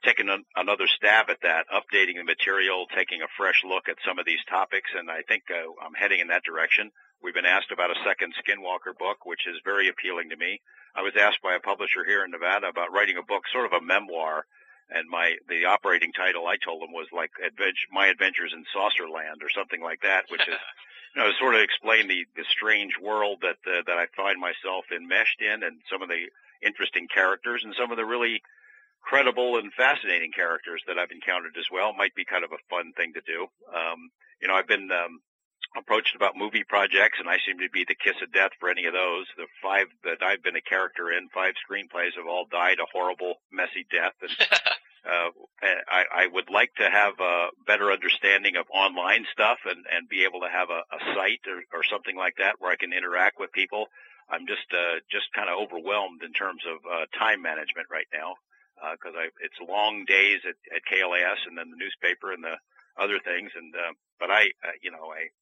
taking 0.03 0.31
an, 0.31 0.45
another 0.57 0.89
stab 0.89 1.29
at 1.29 1.43
that, 1.43 1.69
updating 1.69 2.17
the 2.17 2.25
material, 2.25 2.87
taking 2.97 3.21
a 3.21 3.35
fresh 3.37 3.61
look 3.63 3.91
at 3.91 4.01
some 4.07 4.19
of 4.19 4.25
these 4.25 4.43
topics, 4.49 4.89
and 4.97 5.11
I 5.11 5.21
think 5.29 5.45
uh, 5.53 5.69
I'm 5.85 5.93
heading 5.93 6.21
in 6.21 6.29
that 6.29 6.49
direction. 6.49 6.91
We've 7.21 7.37
been 7.37 7.45
asked 7.45 7.73
about 7.73 7.91
a 7.91 8.01
second 8.07 8.33
Skinwalker 8.41 8.97
book, 8.97 9.27
which 9.27 9.45
is 9.47 9.61
very 9.65 9.89
appealing 9.89 10.31
to 10.31 10.37
me. 10.37 10.63
I 10.97 11.03
was 11.03 11.13
asked 11.19 11.43
by 11.43 11.57
a 11.57 11.61
publisher 11.61 12.07
here 12.07 12.25
in 12.25 12.31
Nevada 12.31 12.69
about 12.69 12.93
writing 12.95 13.19
a 13.19 13.27
book, 13.27 13.43
sort 13.53 13.67
of 13.67 13.75
a 13.75 13.85
memoir, 13.85 14.47
and 14.91 15.09
my 15.09 15.37
the 15.49 15.67
operating 15.67 16.13
title 16.13 16.47
I 16.47 16.57
told 16.57 16.83
them 16.83 16.93
was 16.93 17.09
like 17.13 17.31
Advent- 17.45 17.93
My 17.93 18.07
Adventures 18.07 18.53
in 18.55 18.65
Saucerland 18.75 19.43
or 19.43 19.51
something 19.51 19.83
like 19.83 20.01
that, 20.03 20.25
which 20.29 20.43
is 20.43 20.57
you 21.17 21.23
know 21.23 21.31
sort 21.39 21.55
of 21.55 21.61
explain 21.61 22.09
the 22.09 22.25
the 22.37 22.45
strange 22.49 22.95
world 23.01 23.39
that 23.43 23.59
uh, 23.67 23.83
that 23.87 23.99
I 23.99 24.07
find 24.17 24.41
myself 24.41 24.85
enmeshed 24.95 25.41
in, 25.41 25.63
and 25.63 25.81
some 25.91 26.03
of 26.03 26.09
the 26.09 26.27
interesting 26.63 27.09
characters, 27.13 27.63
and 27.65 27.75
some 27.79 27.91
of 27.91 27.97
the 27.97 28.05
really 28.05 28.43
credible 29.03 29.57
and 29.57 29.73
fascinating 29.73 30.33
characters 30.33 30.83
that 30.87 30.99
I've 30.99 31.11
encountered 31.13 31.57
as 31.59 31.67
well. 31.73 31.93
Might 31.93 32.15
be 32.15 32.25
kind 32.25 32.45
of 32.45 32.53
a 32.53 32.65
fun 32.69 32.93
thing 32.97 33.13
to 33.15 33.23
do. 33.25 33.47
Um, 33.73 34.11
you 34.41 34.49
know, 34.49 34.55
I've 34.55 34.69
been 34.69 34.91
um, 34.93 35.21
approached 35.77 36.15
about 36.17 36.37
movie 36.37 36.65
projects, 36.65 37.19
and 37.19 37.29
I 37.29 37.39
seem 37.47 37.59
to 37.59 37.71
be 37.71 37.85
the 37.87 37.95
kiss 37.95 38.17
of 38.23 38.33
death 38.33 38.53
for 38.59 38.69
any 38.69 38.87
of 38.87 38.93
those. 38.93 39.27
The 39.37 39.47
five 39.63 39.87
that 40.05 40.23
I've 40.23 40.43
been 40.43 40.57
a 40.57 40.61
character 40.61 41.11
in, 41.11 41.29
five 41.29 41.55
screenplays, 41.61 42.17
have 42.17 42.27
all 42.27 42.47
died 42.51 42.79
a 42.81 42.87
horrible, 42.93 43.41
messy 43.53 43.87
death. 43.91 44.15
And 44.23 44.31
uh, 45.07 45.31
I, 45.63 46.05
I 46.13 46.27
would 46.27 46.51
like 46.51 46.75
to 46.77 46.91
have 46.91 47.15
a 47.21 47.49
better 47.67 47.93
understanding 47.93 48.57
of 48.57 48.67
online 48.73 49.27
stuff 49.33 49.59
and, 49.65 49.85
and 49.91 50.09
be 50.09 50.25
able 50.25 50.41
to 50.41 50.51
have 50.51 50.71
a, 50.71 50.83
a 50.91 51.01
site 51.15 51.45
or, 51.47 51.63
or 51.73 51.85
something 51.85 52.17
like 52.17 52.37
that 52.39 52.57
where 52.59 52.73
I 52.73 52.77
can 52.77 52.93
interact 52.93 53.39
with 53.39 53.53
people. 53.53 53.87
I'm 54.31 54.47
just 54.47 54.69
uh, 54.73 55.01
just 55.11 55.33
kind 55.35 55.49
of 55.49 55.57
overwhelmed 55.59 56.23
in 56.23 56.33
terms 56.33 56.63
of 56.69 56.79
uh, 56.85 57.07
time 57.19 57.41
management 57.43 57.89
right 57.91 58.09
now 58.13 58.37
because 58.93 59.15
uh, 59.17 59.33
it's 59.41 59.59
long 59.65 60.05
days 60.07 60.41
at, 60.45 60.59
at 60.75 60.85
KLAS 60.87 61.47
and 61.49 61.57
then 61.57 61.71
the 61.71 61.81
newspaper 61.81 62.33
and 62.33 62.45
the 62.45 62.57
other 63.01 63.19
things. 63.25 63.51
And 63.57 63.75
uh, 63.75 63.93
but 64.21 64.31
I 64.31 64.53
uh, 64.63 64.77
you 64.83 64.91
know 64.91 65.09
I 65.11 65.33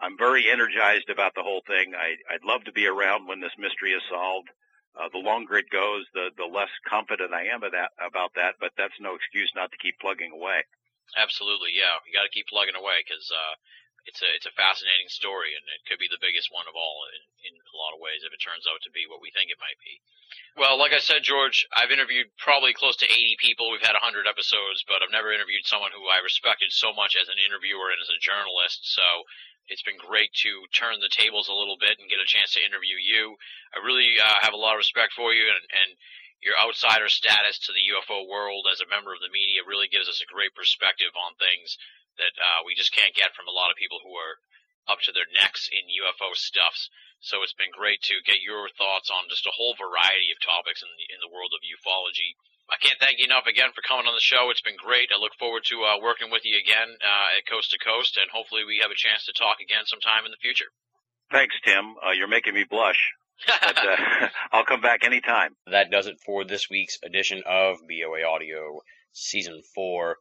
I'm 0.00 0.18
very 0.18 0.50
energized 0.50 1.08
about 1.10 1.34
the 1.34 1.42
whole 1.42 1.62
thing. 1.66 1.94
I, 1.94 2.16
I'd 2.32 2.44
love 2.44 2.64
to 2.64 2.72
be 2.72 2.86
around 2.86 3.26
when 3.26 3.40
this 3.40 3.54
mystery 3.58 3.92
is 3.92 4.02
solved. 4.10 4.48
Uh, 4.50 4.54
the 5.12 5.18
longer 5.18 5.58
it 5.58 5.70
goes, 5.70 6.06
the, 6.14 6.30
the 6.36 6.46
less 6.46 6.70
confident 6.86 7.34
I 7.34 7.50
am 7.50 7.60
that, 7.60 7.90
about 7.98 8.34
that, 8.38 8.54
but 8.60 8.70
that's 8.78 8.94
no 9.00 9.14
excuse 9.14 9.50
not 9.54 9.70
to 9.72 9.78
keep 9.78 9.98
plugging 9.98 10.30
away. 10.32 10.62
Absolutely, 11.18 11.74
yeah. 11.74 11.98
You 12.06 12.14
got 12.14 12.24
to 12.24 12.32
keep 12.32 12.46
plugging 12.48 12.78
away 12.78 13.02
because 13.04 13.26
uh, 13.30 13.54
it's 14.04 14.20
a 14.20 14.28
it's 14.36 14.48
a 14.48 14.54
fascinating 14.54 15.08
story, 15.08 15.56
and 15.56 15.64
it 15.72 15.84
could 15.88 15.98
be 15.98 16.08
the 16.08 16.20
biggest 16.20 16.52
one 16.52 16.68
of 16.68 16.76
all 16.76 17.08
in, 17.08 17.22
in 17.48 17.54
a 17.56 17.76
lot 17.76 17.96
of 17.96 18.00
ways 18.04 18.20
if 18.20 18.32
it 18.32 18.40
turns 18.40 18.68
out 18.68 18.84
to 18.84 18.92
be 18.92 19.08
what 19.08 19.24
we 19.24 19.32
think 19.32 19.48
it 19.48 19.60
might 19.60 19.80
be. 19.80 20.00
Well, 20.56 20.76
like 20.76 20.92
I 20.92 21.00
said, 21.00 21.26
George, 21.26 21.66
I've 21.74 21.90
interviewed 21.90 22.30
probably 22.38 22.76
close 22.76 22.96
to 23.00 23.10
80 23.10 23.36
people. 23.40 23.70
We've 23.70 23.84
had 23.84 23.98
100 23.98 24.28
episodes, 24.28 24.84
but 24.86 25.02
I've 25.02 25.14
never 25.14 25.32
interviewed 25.34 25.66
someone 25.66 25.90
who 25.90 26.06
I 26.06 26.22
respected 26.22 26.70
so 26.70 26.92
much 26.92 27.16
as 27.18 27.28
an 27.28 27.42
interviewer 27.42 27.90
and 27.90 28.00
as 28.00 28.12
a 28.12 28.22
journalist. 28.22 28.86
So 28.86 29.04
it's 29.68 29.82
been 29.82 29.98
great 29.98 30.32
to 30.44 30.68
turn 30.76 31.00
the 31.00 31.12
tables 31.12 31.48
a 31.48 31.56
little 31.56 31.80
bit 31.80 31.98
and 31.98 32.10
get 32.10 32.22
a 32.22 32.28
chance 32.28 32.52
to 32.54 32.64
interview 32.64 33.00
you. 33.00 33.40
I 33.72 33.80
really 33.80 34.20
uh, 34.20 34.44
have 34.44 34.54
a 34.54 34.60
lot 34.60 34.76
of 34.76 34.82
respect 34.84 35.16
for 35.16 35.32
you, 35.32 35.48
and, 35.48 35.64
and 35.72 35.90
your 36.44 36.60
outsider 36.60 37.08
status 37.08 37.58
to 37.64 37.72
the 37.72 37.88
UFO 37.96 38.28
world 38.28 38.68
as 38.68 38.84
a 38.84 38.92
member 38.92 39.16
of 39.16 39.24
the 39.24 39.32
media 39.32 39.64
really 39.64 39.88
gives 39.88 40.12
us 40.12 40.20
a 40.20 40.28
great 40.28 40.52
perspective 40.52 41.16
on 41.16 41.40
things 41.40 41.80
that 42.18 42.34
uh, 42.38 42.60
we 42.66 42.74
just 42.74 42.94
can't 42.94 43.14
get 43.14 43.34
from 43.34 43.48
a 43.48 43.54
lot 43.54 43.70
of 43.70 43.80
people 43.80 44.00
who 44.02 44.14
are 44.14 44.38
up 44.86 45.00
to 45.04 45.12
their 45.12 45.28
necks 45.32 45.68
in 45.72 45.88
UFO 46.04 46.36
stuffs. 46.36 46.90
So 47.20 47.40
it's 47.40 47.56
been 47.56 47.72
great 47.72 48.04
to 48.12 48.20
get 48.28 48.44
your 48.44 48.68
thoughts 48.68 49.08
on 49.08 49.32
just 49.32 49.48
a 49.48 49.56
whole 49.56 49.72
variety 49.80 50.28
of 50.28 50.44
topics 50.44 50.84
in 50.84 50.92
the 50.92 51.06
in 51.08 51.20
the 51.24 51.32
world 51.32 51.56
of 51.56 51.64
ufology. 51.64 52.36
I 52.68 52.76
can't 52.80 53.00
thank 53.00 53.18
you 53.20 53.28
enough 53.28 53.48
again 53.48 53.72
for 53.76 53.84
coming 53.84 54.08
on 54.08 54.16
the 54.16 54.24
show. 54.24 54.48
It's 54.48 54.64
been 54.64 54.80
great. 54.80 55.12
I 55.12 55.20
look 55.20 55.36
forward 55.36 55.64
to 55.68 55.84
uh, 55.84 56.00
working 56.00 56.30
with 56.32 56.44
you 56.44 56.56
again 56.56 56.96
uh, 57.00 57.36
at 57.36 57.48
Coast 57.48 57.72
to 57.72 57.78
Coast, 57.78 58.16
and 58.16 58.28
hopefully 58.32 58.64
we 58.64 58.80
have 58.80 58.90
a 58.90 58.96
chance 58.96 59.24
to 59.24 59.36
talk 59.36 59.60
again 59.60 59.84
sometime 59.84 60.24
in 60.24 60.32
the 60.32 60.40
future. 60.40 60.72
Thanks, 61.30 61.54
Tim. 61.64 61.96
Uh, 62.00 62.12
you're 62.12 62.28
making 62.28 62.54
me 62.54 62.64
blush. 62.64 63.12
but, 63.46 63.76
uh, 63.76 64.28
I'll 64.52 64.64
come 64.64 64.80
back 64.80 65.04
anytime. 65.04 65.56
That 65.66 65.90
does 65.90 66.06
it 66.06 66.16
for 66.24 66.44
this 66.44 66.70
week's 66.70 66.98
edition 67.04 67.42
of 67.44 67.78
BOA 67.84 68.24
Audio 68.24 68.80
Season 69.12 69.62
4 69.74 70.16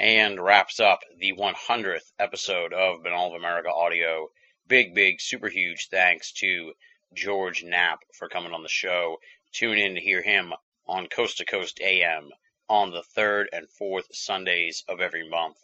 and 0.00 0.40
wraps 0.40 0.78
up 0.78 1.00
the 1.16 1.32
100th 1.32 2.12
episode 2.20 2.72
of 2.72 3.02
Binnall 3.02 3.28
of 3.28 3.34
America 3.34 3.72
Audio. 3.72 4.30
Big, 4.68 4.94
big, 4.94 5.20
super 5.20 5.48
huge 5.48 5.88
thanks 5.88 6.30
to 6.32 6.72
George 7.12 7.64
Knapp 7.64 8.04
for 8.12 8.28
coming 8.28 8.52
on 8.52 8.62
the 8.62 8.68
show. 8.68 9.18
Tune 9.50 9.76
in 9.76 9.96
to 9.96 10.00
hear 10.00 10.22
him 10.22 10.54
on 10.86 11.08
Coast 11.08 11.38
to 11.38 11.44
Coast 11.44 11.80
AM 11.80 12.30
on 12.68 12.92
the 12.92 13.02
third 13.02 13.48
and 13.52 13.68
fourth 13.68 14.14
Sundays 14.14 14.84
of 14.86 15.00
every 15.00 15.28
month. 15.28 15.56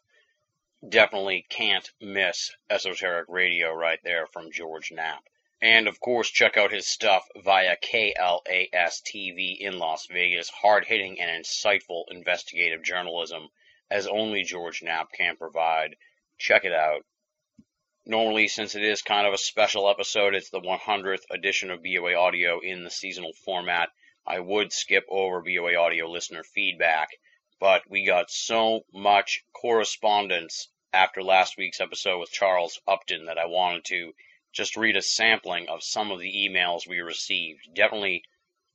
Definitely 0.88 1.46
can't 1.48 1.90
miss 2.00 2.50
Esoteric 2.68 3.26
Radio 3.28 3.72
right 3.72 4.00
there 4.02 4.26
from 4.26 4.50
George 4.50 4.90
Knapp. 4.90 5.28
And 5.62 5.86
of 5.86 6.00
course, 6.00 6.28
check 6.28 6.56
out 6.56 6.72
his 6.72 6.88
stuff 6.88 7.28
via 7.36 7.76
KLAS 7.76 9.00
TV 9.02 9.58
in 9.60 9.78
Las 9.78 10.06
Vegas. 10.06 10.48
Hard 10.50 10.86
hitting 10.86 11.20
and 11.20 11.44
insightful 11.44 12.04
investigative 12.08 12.82
journalism 12.82 13.48
as 13.90 14.06
only 14.06 14.42
George 14.42 14.82
Knapp 14.82 15.12
can 15.12 15.36
provide. 15.36 15.96
Check 16.38 16.64
it 16.64 16.72
out. 16.72 17.04
Normally, 18.06 18.48
since 18.48 18.74
it 18.74 18.82
is 18.82 19.02
kind 19.02 19.26
of 19.26 19.32
a 19.32 19.38
special 19.38 19.88
episode, 19.88 20.34
it's 20.34 20.50
the 20.50 20.60
100th 20.60 21.24
edition 21.30 21.70
of 21.70 21.82
BOA 21.82 22.14
Audio 22.14 22.60
in 22.60 22.84
the 22.84 22.90
seasonal 22.90 23.32
format. 23.32 23.88
I 24.26 24.40
would 24.40 24.72
skip 24.72 25.04
over 25.08 25.42
BOA 25.42 25.74
audio 25.76 26.06
listener 26.06 26.44
feedback, 26.44 27.08
but 27.60 27.82
we 27.88 28.04
got 28.04 28.30
so 28.30 28.84
much 28.92 29.44
correspondence 29.52 30.68
after 30.92 31.22
last 31.22 31.56
week's 31.56 31.80
episode 31.80 32.20
with 32.20 32.30
Charles 32.30 32.80
Upton 32.86 33.26
that 33.26 33.38
I 33.38 33.46
wanted 33.46 33.84
to 33.86 34.14
just 34.52 34.76
read 34.76 34.96
a 34.96 35.02
sampling 35.02 35.68
of 35.68 35.82
some 35.82 36.10
of 36.10 36.20
the 36.20 36.32
emails 36.32 36.86
we 36.86 37.00
received. 37.00 37.68
Definitely 37.74 38.22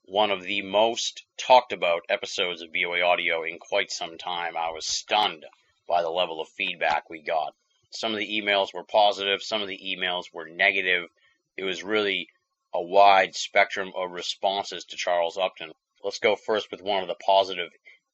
one 0.10 0.32
of 0.32 0.42
the 0.42 0.64
most 0.64 1.24
talked 1.38 1.72
about 1.72 2.02
episodes 2.10 2.64
of 2.64 2.74
BOA 2.74 3.02
audio 3.02 3.44
in 3.44 3.60
quite 3.60 3.92
some 3.92 4.18
time. 4.18 4.58
I 4.58 4.72
was 4.72 4.88
stunned 4.88 5.46
by 5.88 6.02
the 6.02 6.10
level 6.10 6.42
of 6.42 6.50
feedback 6.50 7.10
we 7.10 7.22
got. 7.22 7.54
Some 7.92 8.14
of 8.14 8.18
the 8.18 8.42
emails 8.42 8.74
were 8.74 8.84
positive, 8.84 9.44
some 9.44 9.62
of 9.62 9.68
the 9.68 9.78
emails 9.78 10.34
were 10.34 10.50
negative. 10.50 11.10
It 11.58 11.64
was 11.64 11.84
really 11.84 12.30
a 12.74 12.82
wide 12.82 13.36
spectrum 13.36 13.92
of 13.96 14.12
responses 14.12 14.86
to 14.86 14.98
Charles 14.98 15.38
Upton. 15.38 15.72
Let's 16.04 16.20
go 16.20 16.36
first 16.36 16.72
with 16.72 16.82
one 16.82 17.04
of 17.04 17.08
the 17.08 17.16
positive 17.16 17.70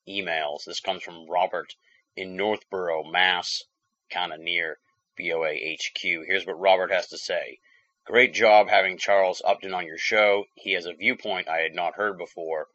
emails. 0.06 0.66
This 0.66 0.82
comes 0.82 1.02
from 1.02 1.30
Robert 1.30 1.76
in 2.18 2.36
Northborough, 2.36 3.04
Mass, 3.06 3.64
kind 4.10 4.34
of 4.34 4.42
near 4.42 4.80
BOA 5.18 5.54
HQ. 5.54 6.02
Here's 6.02 6.46
what 6.46 6.60
Robert 6.60 6.92
has 6.92 7.08
to 7.08 7.18
say. 7.18 7.60
Great 8.06 8.36
job 8.36 8.70
having 8.70 9.00
Charles 9.00 9.42
Upton 9.44 9.74
on 9.74 9.88
your 9.88 9.98
show. 9.98 10.46
He 10.54 10.74
has 10.74 10.86
a 10.86 10.94
viewpoint 10.94 11.48
I 11.48 11.62
had 11.62 11.74
not 11.74 11.96
heard 11.96 12.20
before. 12.20 12.68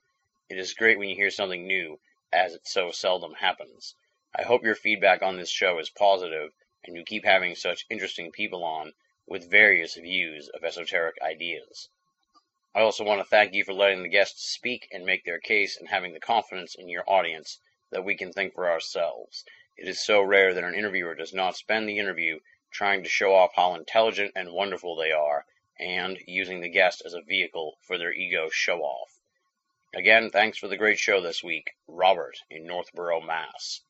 It 0.48 0.58
is 0.58 0.74
great 0.74 0.98
when 0.98 1.08
you 1.08 1.14
hear 1.14 1.30
something 1.30 1.68
new, 1.68 2.00
as 2.32 2.54
it 2.54 2.66
so 2.66 2.90
seldom 2.90 3.34
happens. 3.34 3.94
I 4.34 4.42
hope 4.42 4.64
your 4.64 4.74
feedback 4.74 5.22
on 5.22 5.36
this 5.36 5.48
show 5.48 5.78
is 5.78 5.88
positive, 5.88 6.50
and 6.84 6.96
you 6.96 7.04
keep 7.04 7.24
having 7.24 7.54
such 7.54 7.86
interesting 7.88 8.32
people 8.32 8.64
on 8.64 8.92
with 9.24 9.48
various 9.48 9.94
views 9.94 10.48
of 10.48 10.64
esoteric 10.64 11.14
ideas. 11.22 11.90
I 12.74 12.80
also 12.80 13.04
want 13.04 13.20
to 13.20 13.24
thank 13.24 13.54
you 13.54 13.62
for 13.62 13.72
letting 13.72 14.02
the 14.02 14.08
guests 14.08 14.50
speak 14.50 14.88
and 14.90 15.06
make 15.06 15.24
their 15.24 15.38
case 15.38 15.76
and 15.76 15.90
having 15.90 16.12
the 16.12 16.18
confidence 16.18 16.74
in 16.74 16.88
your 16.88 17.08
audience 17.08 17.60
that 17.92 18.04
we 18.04 18.16
can 18.16 18.32
think 18.32 18.54
for 18.54 18.68
ourselves. 18.68 19.44
It 19.76 19.86
is 19.86 20.04
so 20.04 20.22
rare 20.22 20.52
that 20.52 20.64
an 20.64 20.74
interviewer 20.74 21.14
does 21.14 21.32
not 21.32 21.56
spend 21.56 21.88
the 21.88 22.00
interview 22.00 22.40
trying 22.70 23.02
to 23.02 23.08
show 23.08 23.34
off 23.34 23.52
how 23.54 23.74
intelligent 23.74 24.32
and 24.36 24.52
wonderful 24.52 24.96
they 24.96 25.12
are 25.12 25.44
and 25.78 26.18
using 26.26 26.60
the 26.60 26.68
guest 26.68 27.02
as 27.04 27.14
a 27.14 27.22
vehicle 27.22 27.76
for 27.82 27.98
their 27.98 28.12
ego 28.12 28.48
show 28.50 28.80
off. 28.80 29.10
Again, 29.94 30.30
thanks 30.30 30.58
for 30.58 30.68
the 30.68 30.76
great 30.76 30.98
show 30.98 31.20
this 31.20 31.42
week, 31.42 31.72
Robert 31.88 32.36
in 32.50 32.66
Northborough, 32.66 33.22
Mass. 33.22 33.80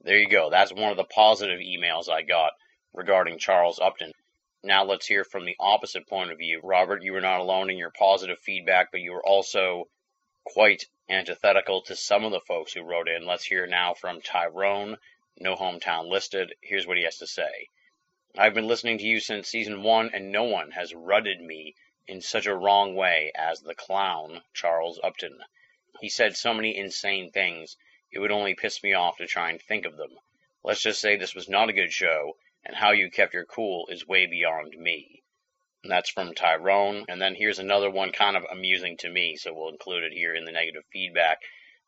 There 0.00 0.18
you 0.18 0.28
go. 0.28 0.50
That's 0.50 0.72
one 0.72 0.90
of 0.90 0.96
the 0.96 1.04
positive 1.04 1.60
emails 1.60 2.08
I 2.08 2.22
got 2.22 2.52
regarding 2.92 3.38
Charles 3.38 3.78
Upton. 3.78 4.12
Now 4.62 4.84
let's 4.84 5.06
hear 5.06 5.24
from 5.24 5.44
the 5.44 5.56
opposite 5.60 6.08
point 6.08 6.32
of 6.32 6.38
view. 6.38 6.60
Robert, 6.62 7.02
you 7.02 7.12
were 7.12 7.20
not 7.20 7.40
alone 7.40 7.70
in 7.70 7.76
your 7.76 7.90
positive 7.90 8.38
feedback, 8.38 8.90
but 8.90 9.00
you 9.00 9.12
were 9.12 9.24
also 9.24 9.88
quite 10.44 10.86
antithetical 11.08 11.82
to 11.82 11.96
some 11.96 12.24
of 12.24 12.32
the 12.32 12.40
folks 12.40 12.72
who 12.72 12.82
wrote 12.82 13.08
in. 13.08 13.26
Let's 13.26 13.44
hear 13.44 13.66
now 13.66 13.94
from 13.94 14.20
Tyrone, 14.20 14.96
no 15.38 15.54
hometown 15.54 16.08
listed. 16.08 16.54
Here's 16.62 16.86
what 16.86 16.96
he 16.96 17.04
has 17.04 17.18
to 17.18 17.26
say. 17.26 17.68
I've 18.36 18.54
been 18.54 18.66
listening 18.66 18.98
to 18.98 19.04
you 19.04 19.20
since 19.20 19.48
season 19.48 19.84
one, 19.84 20.10
and 20.12 20.32
no 20.32 20.42
one 20.42 20.72
has 20.72 20.92
rutted 20.92 21.40
me 21.40 21.76
in 22.08 22.20
such 22.20 22.46
a 22.46 22.56
wrong 22.56 22.96
way 22.96 23.30
as 23.36 23.60
the 23.60 23.76
clown, 23.76 24.42
Charles 24.52 24.98
Upton. 25.04 25.38
He 26.00 26.08
said 26.08 26.36
so 26.36 26.52
many 26.52 26.76
insane 26.76 27.30
things, 27.30 27.76
it 28.10 28.18
would 28.18 28.32
only 28.32 28.56
piss 28.56 28.82
me 28.82 28.92
off 28.92 29.18
to 29.18 29.28
try 29.28 29.50
and 29.50 29.62
think 29.62 29.86
of 29.86 29.96
them. 29.96 30.18
Let's 30.64 30.82
just 30.82 31.00
say 31.00 31.14
this 31.14 31.36
was 31.36 31.48
not 31.48 31.68
a 31.68 31.72
good 31.72 31.92
show, 31.92 32.36
and 32.64 32.74
how 32.74 32.90
you 32.90 33.08
kept 33.08 33.34
your 33.34 33.44
cool 33.44 33.86
is 33.86 34.08
way 34.08 34.26
beyond 34.26 34.76
me. 34.76 35.22
And 35.84 35.92
that's 35.92 36.10
from 36.10 36.34
Tyrone. 36.34 37.04
And 37.08 37.22
then 37.22 37.36
here's 37.36 37.60
another 37.60 37.88
one 37.88 38.10
kind 38.10 38.36
of 38.36 38.44
amusing 38.50 38.96
to 38.96 39.10
me, 39.10 39.36
so 39.36 39.54
we'll 39.54 39.68
include 39.68 40.02
it 40.02 40.12
here 40.12 40.34
in 40.34 40.44
the 40.44 40.50
negative 40.50 40.84
feedback. 40.92 41.38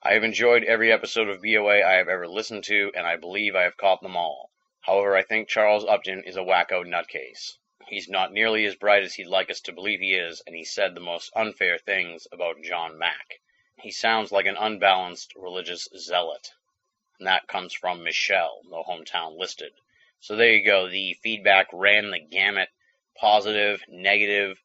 I 0.01 0.12
have 0.12 0.23
enjoyed 0.23 0.62
every 0.62 0.93
episode 0.93 1.28
of 1.28 1.43
BOA 1.43 1.82
I 1.82 1.94
have 1.94 2.09
ever 2.09 2.28
listened 2.28 2.62
to, 2.64 2.93
and 2.94 3.05
I 3.05 3.16
believe 3.16 3.56
I 3.56 3.62
have 3.62 3.77
caught 3.77 4.01
them 4.01 4.16
all. 4.16 4.45
However, 4.87 5.17
I 5.17 5.23
think 5.23 5.49
Charles 5.49 5.85
Upton 5.85 6.23
is 6.23 6.37
a 6.37 6.45
wacko 6.45 6.87
nutcase. 6.87 7.59
He's 7.89 8.09
not 8.09 8.33
nearly 8.33 8.65
as 8.67 8.77
bright 8.77 9.03
as 9.03 9.15
he'd 9.15 9.27
like 9.27 9.51
us 9.51 9.61
to 9.63 9.73
believe 9.73 9.99
he 9.99 10.15
is, 10.15 10.43
and 10.47 10.55
he 10.55 10.63
said 10.63 10.95
the 10.95 11.01
most 11.01 11.33
unfair 11.35 11.77
things 11.77 12.29
about 12.31 12.63
John 12.63 12.97
Mack. 12.97 13.41
He 13.81 13.91
sounds 13.91 14.31
like 14.31 14.47
an 14.47 14.57
unbalanced 14.57 15.35
religious 15.35 15.89
zealot. 15.97 16.53
And 17.19 17.27
that 17.27 17.49
comes 17.49 17.75
from 17.75 18.05
Michelle, 18.05 18.63
no 18.71 18.85
hometown 18.85 19.37
listed. 19.37 19.73
So 20.21 20.37
there 20.37 20.53
you 20.53 20.65
go. 20.65 20.89
The 20.89 21.15
feedback 21.15 21.67
ran 21.73 22.13
the 22.13 22.21
gamut 22.21 22.69
positive, 23.17 23.83
negative. 23.89 24.63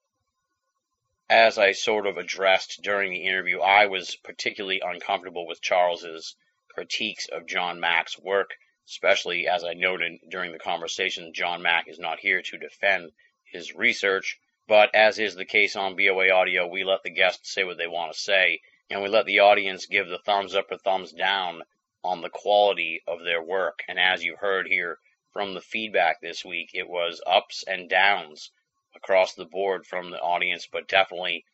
As 1.31 1.57
I 1.57 1.71
sort 1.71 2.05
of 2.05 2.19
addressed 2.19 2.83
during 2.83 3.11
the 3.11 3.25
interview, 3.25 3.59
I 3.59 3.87
was 3.87 4.15
particularly 4.17 4.81
uncomfortable 4.81 5.47
with 5.47 5.63
Charles's 5.63 6.35
critiques 6.69 7.27
of 7.27 7.47
John 7.47 7.79
Mack's 7.79 8.19
work. 8.19 8.51
Especially 8.87 9.47
as 9.47 9.63
I 9.63 9.73
noted 9.73 10.19
during 10.29 10.51
the 10.51 10.59
conversation, 10.59 11.33
John 11.33 11.61
Mack 11.61 11.87
is 11.87 11.99
not 11.99 12.19
here 12.19 12.41
to 12.41 12.57
defend 12.57 13.11
his 13.43 13.75
research. 13.75 14.39
But 14.67 14.95
as 14.95 15.19
is 15.19 15.35
the 15.35 15.45
case 15.45 15.75
on 15.75 15.95
BOA 15.95 16.29
Audio, 16.31 16.67
we 16.67 16.83
let 16.83 17.03
the 17.03 17.09
guests 17.09 17.53
say 17.53 17.63
what 17.63 17.77
they 17.77 17.87
want 17.87 18.13
to 18.13 18.19
say, 18.19 18.61
and 18.89 19.01
we 19.01 19.09
let 19.09 19.25
the 19.25 19.39
audience 19.39 19.85
give 19.85 20.07
the 20.07 20.19
thumbs 20.19 20.55
up 20.55 20.71
or 20.71 20.77
thumbs 20.77 21.11
down 21.11 21.63
on 22.03 22.21
the 22.21 22.29
quality 22.29 23.01
of 23.07 23.23
their 23.23 23.43
work. 23.43 23.83
And 23.87 23.99
as 23.99 24.23
you 24.23 24.35
heard 24.35 24.67
here 24.67 24.97
from 25.33 25.53
the 25.53 25.61
feedback 25.61 26.21
this 26.21 26.45
week, 26.45 26.71
it 26.73 26.87
was 26.87 27.21
ups 27.25 27.63
and 27.67 27.89
downs 27.89 28.51
across 28.95 29.33
the 29.33 29.45
board 29.45 29.85
from 29.85 30.09
the 30.09 30.19
audience, 30.19 30.67
but 30.71 30.87
definitely 30.87 31.45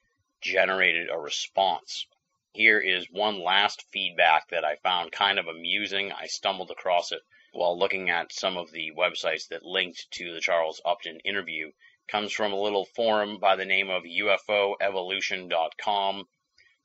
generated 0.42 1.10
a 1.10 1.18
response. 1.18 2.06
Here 2.54 2.80
is 2.80 3.12
one 3.12 3.44
last 3.44 3.82
feedback 3.92 4.48
that 4.52 4.64
I 4.64 4.78
found 4.78 5.12
kind 5.12 5.38
of 5.38 5.48
amusing. 5.48 6.14
I 6.14 6.28
stumbled 6.28 6.72
across 6.72 7.12
it 7.12 7.22
while 7.52 7.78
looking 7.78 8.10
at 8.10 8.32
some 8.32 8.56
of 8.56 8.72
the 8.72 8.90
websites 8.94 9.50
that 9.50 9.66
linked 9.66 10.10
to 10.12 10.34
the 10.34 10.40
Charles 10.40 10.80
Upton 10.86 11.20
interview 11.26 11.68
It 11.68 11.74
comes 12.08 12.32
from 12.32 12.54
a 12.54 12.62
little 12.62 12.86
forum 12.86 13.38
by 13.38 13.58
the 13.58 13.66
name 13.66 13.90
of 13.90 14.04
UFOevolution.com. 14.04 16.30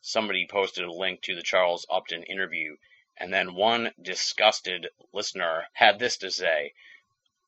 Somebody 0.00 0.48
posted 0.48 0.82
a 0.84 0.92
link 0.92 1.22
to 1.22 1.36
the 1.36 1.44
Charles 1.44 1.86
Upton 1.88 2.24
interview, 2.24 2.76
and 3.16 3.32
then 3.32 3.54
one 3.54 3.94
disgusted 4.02 4.88
listener 5.12 5.68
had 5.74 6.00
this 6.00 6.16
to 6.16 6.32
say 6.32 6.74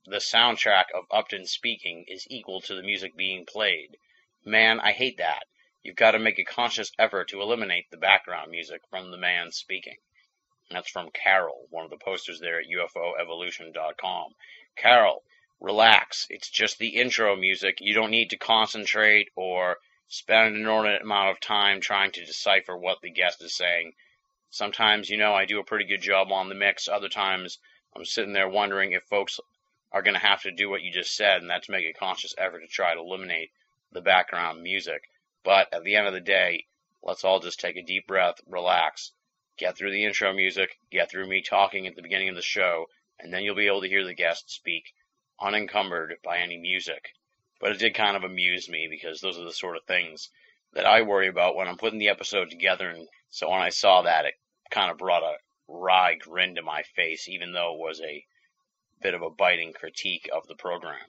The 0.06 0.18
soundtrack 0.18 0.84
of 0.94 1.06
Upton 1.10 1.46
speaking 1.46 2.04
is 2.06 2.28
equal 2.30 2.60
to 2.60 2.76
the 2.76 2.82
music 2.84 3.16
being 3.16 3.44
played. 3.44 3.96
Man, 4.44 4.78
I 4.78 4.92
hate 4.92 5.16
that. 5.16 5.48
You've 5.85 5.97
got 5.97 6.12
to 6.12 6.19
make 6.19 6.39
a 6.39 6.44
conscious 6.44 6.90
effort 6.98 7.28
to 7.28 7.43
eliminate 7.43 7.90
the 7.90 7.98
background 7.98 8.51
music 8.51 8.81
from 8.89 9.11
the 9.11 9.19
man 9.19 9.52
speaking. 9.52 9.98
That's 10.70 10.89
from 10.89 11.11
Carol, 11.11 11.66
one 11.69 11.85
of 11.85 11.90
the 11.90 11.98
posters 11.98 12.40
there 12.40 12.59
at 12.59 12.66
UFOevolution.com. 12.66 14.35
Carol, 14.77 15.23
relax. 15.61 16.27
It's 16.31 16.48
just 16.48 16.78
the 16.78 16.97
intro 16.97 17.36
music. 17.36 17.82
You 17.82 17.93
don't 17.93 18.11
need 18.11 18.31
to 18.31 18.39
concentrate 18.39 19.28
or 19.36 19.77
spend 20.09 20.55
an 20.55 20.61
inordinate 20.62 21.02
amount 21.02 21.28
of 21.28 21.40
time 21.40 21.82
trying 21.82 22.12
to 22.12 22.24
decipher 22.24 22.74
what 22.74 23.02
the 23.02 23.11
guest 23.11 23.43
is 23.43 23.55
saying. 23.55 23.93
Sometimes, 24.48 25.11
you 25.11 25.19
know, 25.19 25.35
I 25.35 25.44
do 25.44 25.61
a 25.61 25.65
pretty 25.65 25.85
good 25.85 26.01
job 26.01 26.32
on 26.32 26.48
the 26.48 26.55
mix. 26.55 26.89
Other 26.89 27.11
times, 27.11 27.59
I'm 27.94 28.06
sitting 28.06 28.32
there 28.32 28.48
wondering 28.48 28.93
if 28.93 29.02
folks 29.05 29.39
are 29.93 30.01
going 30.01 30.15
to 30.15 30.20
have 30.20 30.40
to 30.43 30.51
do 30.51 30.70
what 30.70 30.81
you 30.81 30.90
just 30.90 31.15
said, 31.15 31.43
and 31.43 31.51
that's 31.51 31.69
make 31.69 31.85
a 31.85 31.93
conscious 31.93 32.35
effort 32.39 32.61
to 32.61 32.69
try 32.69 32.94
to 32.94 33.01
eliminate 33.01 33.51
the 33.93 34.01
background 34.01 34.62
music. 34.62 35.02
But 35.44 35.72
at 35.74 35.84
the 35.84 35.94
end 35.94 36.06
of 36.06 36.14
the 36.14 36.20
day, 36.20 36.66
let's 37.02 37.22
all 37.22 37.38
just 37.38 37.60
take 37.60 37.76
a 37.76 37.82
deep 37.82 38.06
breath, 38.06 38.40
relax, 38.46 39.12
get 39.58 39.76
through 39.76 39.92
the 39.92 40.04
intro 40.04 40.32
music, 40.32 40.78
get 40.90 41.10
through 41.10 41.28
me 41.28 41.42
talking 41.42 41.86
at 41.86 41.94
the 41.94 42.02
beginning 42.02 42.30
of 42.30 42.34
the 42.34 42.42
show, 42.42 42.86
and 43.20 43.32
then 43.32 43.42
you'll 43.42 43.54
be 43.54 43.66
able 43.66 43.82
to 43.82 43.88
hear 43.88 44.04
the 44.04 44.14
guest 44.14 44.50
speak 44.50 44.94
unencumbered 45.40 46.16
by 46.24 46.38
any 46.38 46.56
music. 46.56 47.10
But 47.60 47.72
it 47.72 47.78
did 47.78 47.94
kind 47.94 48.16
of 48.16 48.24
amuse 48.24 48.68
me 48.68 48.88
because 48.88 49.20
those 49.20 49.38
are 49.38 49.44
the 49.44 49.52
sort 49.52 49.76
of 49.76 49.84
things 49.84 50.30
that 50.72 50.86
I 50.86 51.02
worry 51.02 51.28
about 51.28 51.56
when 51.56 51.68
I'm 51.68 51.76
putting 51.76 51.98
the 51.98 52.08
episode 52.08 52.50
together. 52.50 52.88
And 52.88 53.06
so 53.30 53.50
when 53.50 53.60
I 53.60 53.68
saw 53.68 54.02
that, 54.02 54.24
it 54.24 54.34
kind 54.70 54.90
of 54.90 54.98
brought 54.98 55.22
a 55.22 55.36
wry 55.68 56.14
grin 56.14 56.56
to 56.56 56.62
my 56.62 56.82
face, 56.82 57.28
even 57.28 57.52
though 57.52 57.74
it 57.74 57.80
was 57.80 58.00
a 58.00 58.24
bit 59.00 59.14
of 59.14 59.22
a 59.22 59.30
biting 59.30 59.72
critique 59.72 60.28
of 60.32 60.46
the 60.46 60.56
program. 60.56 61.06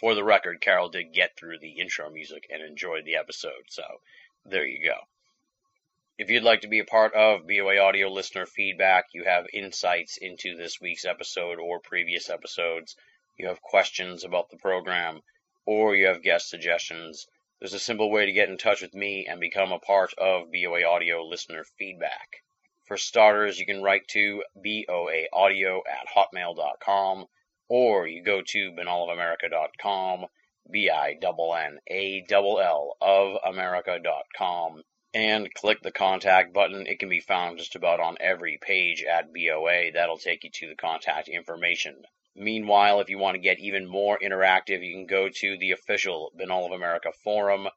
For 0.00 0.14
the 0.14 0.24
record, 0.24 0.62
Carol 0.62 0.88
did 0.88 1.12
get 1.12 1.36
through 1.36 1.58
the 1.58 1.78
intro 1.78 2.08
music 2.08 2.46
and 2.48 2.62
enjoyed 2.62 3.04
the 3.04 3.16
episode, 3.16 3.66
so 3.68 4.00
there 4.46 4.64
you 4.64 4.82
go. 4.82 4.96
If 6.16 6.30
you'd 6.30 6.42
like 6.42 6.62
to 6.62 6.68
be 6.68 6.78
a 6.78 6.86
part 6.86 7.12
of 7.12 7.46
BOA 7.46 7.78
Audio 7.78 8.08
listener 8.08 8.46
feedback, 8.46 9.08
you 9.12 9.24
have 9.24 9.46
insights 9.52 10.16
into 10.16 10.56
this 10.56 10.80
week's 10.80 11.04
episode 11.04 11.58
or 11.58 11.80
previous 11.80 12.30
episodes, 12.30 12.96
you 13.36 13.48
have 13.48 13.60
questions 13.60 14.24
about 14.24 14.48
the 14.48 14.56
program, 14.56 15.22
or 15.66 15.94
you 15.94 16.06
have 16.06 16.22
guest 16.22 16.48
suggestions, 16.48 17.26
there's 17.58 17.74
a 17.74 17.78
simple 17.78 18.10
way 18.10 18.24
to 18.24 18.32
get 18.32 18.48
in 18.48 18.56
touch 18.56 18.80
with 18.80 18.94
me 18.94 19.26
and 19.26 19.38
become 19.38 19.70
a 19.70 19.78
part 19.78 20.14
of 20.14 20.50
BOA 20.50 20.82
Audio 20.82 21.22
listener 21.22 21.62
feedback. 21.78 22.42
For 22.86 22.96
starters, 22.96 23.60
you 23.60 23.66
can 23.66 23.82
write 23.82 24.08
to 24.08 24.42
boaaudio 24.56 25.82
at 25.86 26.08
hotmail.com, 26.08 27.26
or 27.70 28.06
you 28.08 28.22
go 28.22 28.42
to 28.44 28.72
binnallofamerica.com, 28.72 30.26
B-I-N-N-A-L-L 30.70 31.36
of 33.00 33.38
America.com, 33.44 34.82
and 35.14 35.54
click 35.54 35.80
the 35.82 35.92
contact 35.92 36.52
button. 36.52 36.88
It 36.88 36.98
can 36.98 37.08
be 37.08 37.20
found 37.20 37.58
just 37.58 37.76
about 37.76 38.00
on 38.00 38.16
every 38.20 38.58
page 38.60 39.04
at 39.04 39.32
BOA. 39.32 39.92
That'll 39.94 40.18
take 40.18 40.42
you 40.42 40.50
to 40.50 40.66
the 40.68 40.74
contact 40.74 41.28
information. 41.28 42.02
Meanwhile, 42.34 42.98
if 43.00 43.08
you 43.08 43.18
want 43.18 43.36
to 43.36 43.40
get 43.40 43.60
even 43.60 43.86
more 43.86 44.18
interactive, 44.20 44.84
you 44.84 44.92
can 44.92 45.06
go 45.06 45.28
to 45.28 45.56
the 45.58 45.70
official 45.70 46.32
Binnall 46.36 46.66
of 46.66 46.72
America 46.72 47.12
forum, 47.22 47.68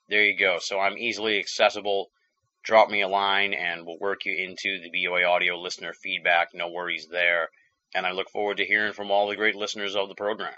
there 0.08 0.24
you 0.24 0.36
go. 0.36 0.58
So 0.60 0.78
I'm 0.78 0.98
easily 0.98 1.38
accessible. 1.38 2.10
Drop 2.62 2.90
me 2.90 3.02
a 3.02 3.08
line 3.08 3.52
and 3.52 3.84
we'll 3.84 3.98
work 3.98 4.24
you 4.24 4.36
into 4.36 4.80
the 4.80 4.90
BOA 4.90 5.24
audio 5.24 5.58
listener 5.58 5.92
feedback. 5.92 6.54
No 6.54 6.68
worries 6.68 7.08
there. 7.08 7.48
And 7.94 8.06
I 8.06 8.12
look 8.12 8.30
forward 8.30 8.58
to 8.58 8.64
hearing 8.64 8.92
from 8.92 9.10
all 9.10 9.28
the 9.28 9.36
great 9.36 9.56
listeners 9.56 9.96
of 9.96 10.08
the 10.08 10.14
program. 10.14 10.54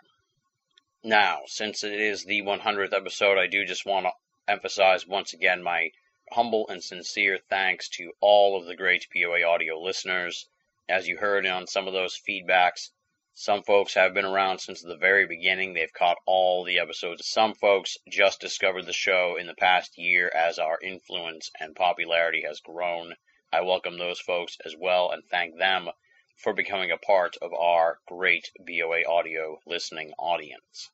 Now, 1.03 1.43
since 1.47 1.85
it 1.85 1.99
is 1.99 2.25
the 2.25 2.43
100th 2.43 2.93
episode, 2.93 3.39
I 3.39 3.47
do 3.47 3.65
just 3.65 3.87
want 3.87 4.07
to 4.07 4.13
emphasize 4.53 5.07
once 5.07 5.33
again 5.33 5.63
my 5.63 5.91
humble 6.33 6.69
and 6.69 6.83
sincere 6.83 7.39
thanks 7.49 7.89
to 7.89 8.13
all 8.21 8.59
of 8.59 8.67
the 8.67 8.77
great 8.77 9.07
BOA 9.15 9.45
audio 9.45 9.81
listeners. 9.81 10.47
As 10.91 11.07
you 11.07 11.19
heard 11.19 11.47
on 11.47 11.67
some 11.67 11.87
of 11.87 11.93
those 11.93 12.19
feedbacks, 12.19 12.93
some 13.35 13.63
folks 13.63 13.93
have 13.93 14.15
been 14.15 14.25
around 14.25 14.61
since 14.61 14.81
the 14.81 14.97
very 14.97 15.27
beginning. 15.27 15.75
They've 15.75 15.93
caught 15.93 16.17
all 16.25 16.65
the 16.65 16.79
episodes. 16.79 17.29
Some 17.29 17.53
folks 17.53 17.99
just 18.09 18.41
discovered 18.41 18.87
the 18.87 18.95
show 18.95 19.37
in 19.37 19.47
the 19.47 19.55
past 19.55 19.99
year 19.99 20.31
as 20.35 20.59
our 20.59 20.79
influence 20.81 21.51
and 21.61 21.77
popularity 21.77 22.41
has 22.47 22.61
grown. 22.61 23.17
I 23.53 23.61
welcome 23.61 23.99
those 23.99 24.19
folks 24.19 24.57
as 24.65 24.75
well 24.79 25.11
and 25.11 25.23
thank 25.29 25.59
them 25.59 25.91
for 26.37 26.55
becoming 26.55 26.91
a 26.91 26.97
part 26.97 27.37
of 27.43 27.53
our 27.53 28.01
great 28.07 28.51
BOA 28.59 29.05
audio 29.07 29.61
listening 29.67 30.15
audience. 30.19 30.89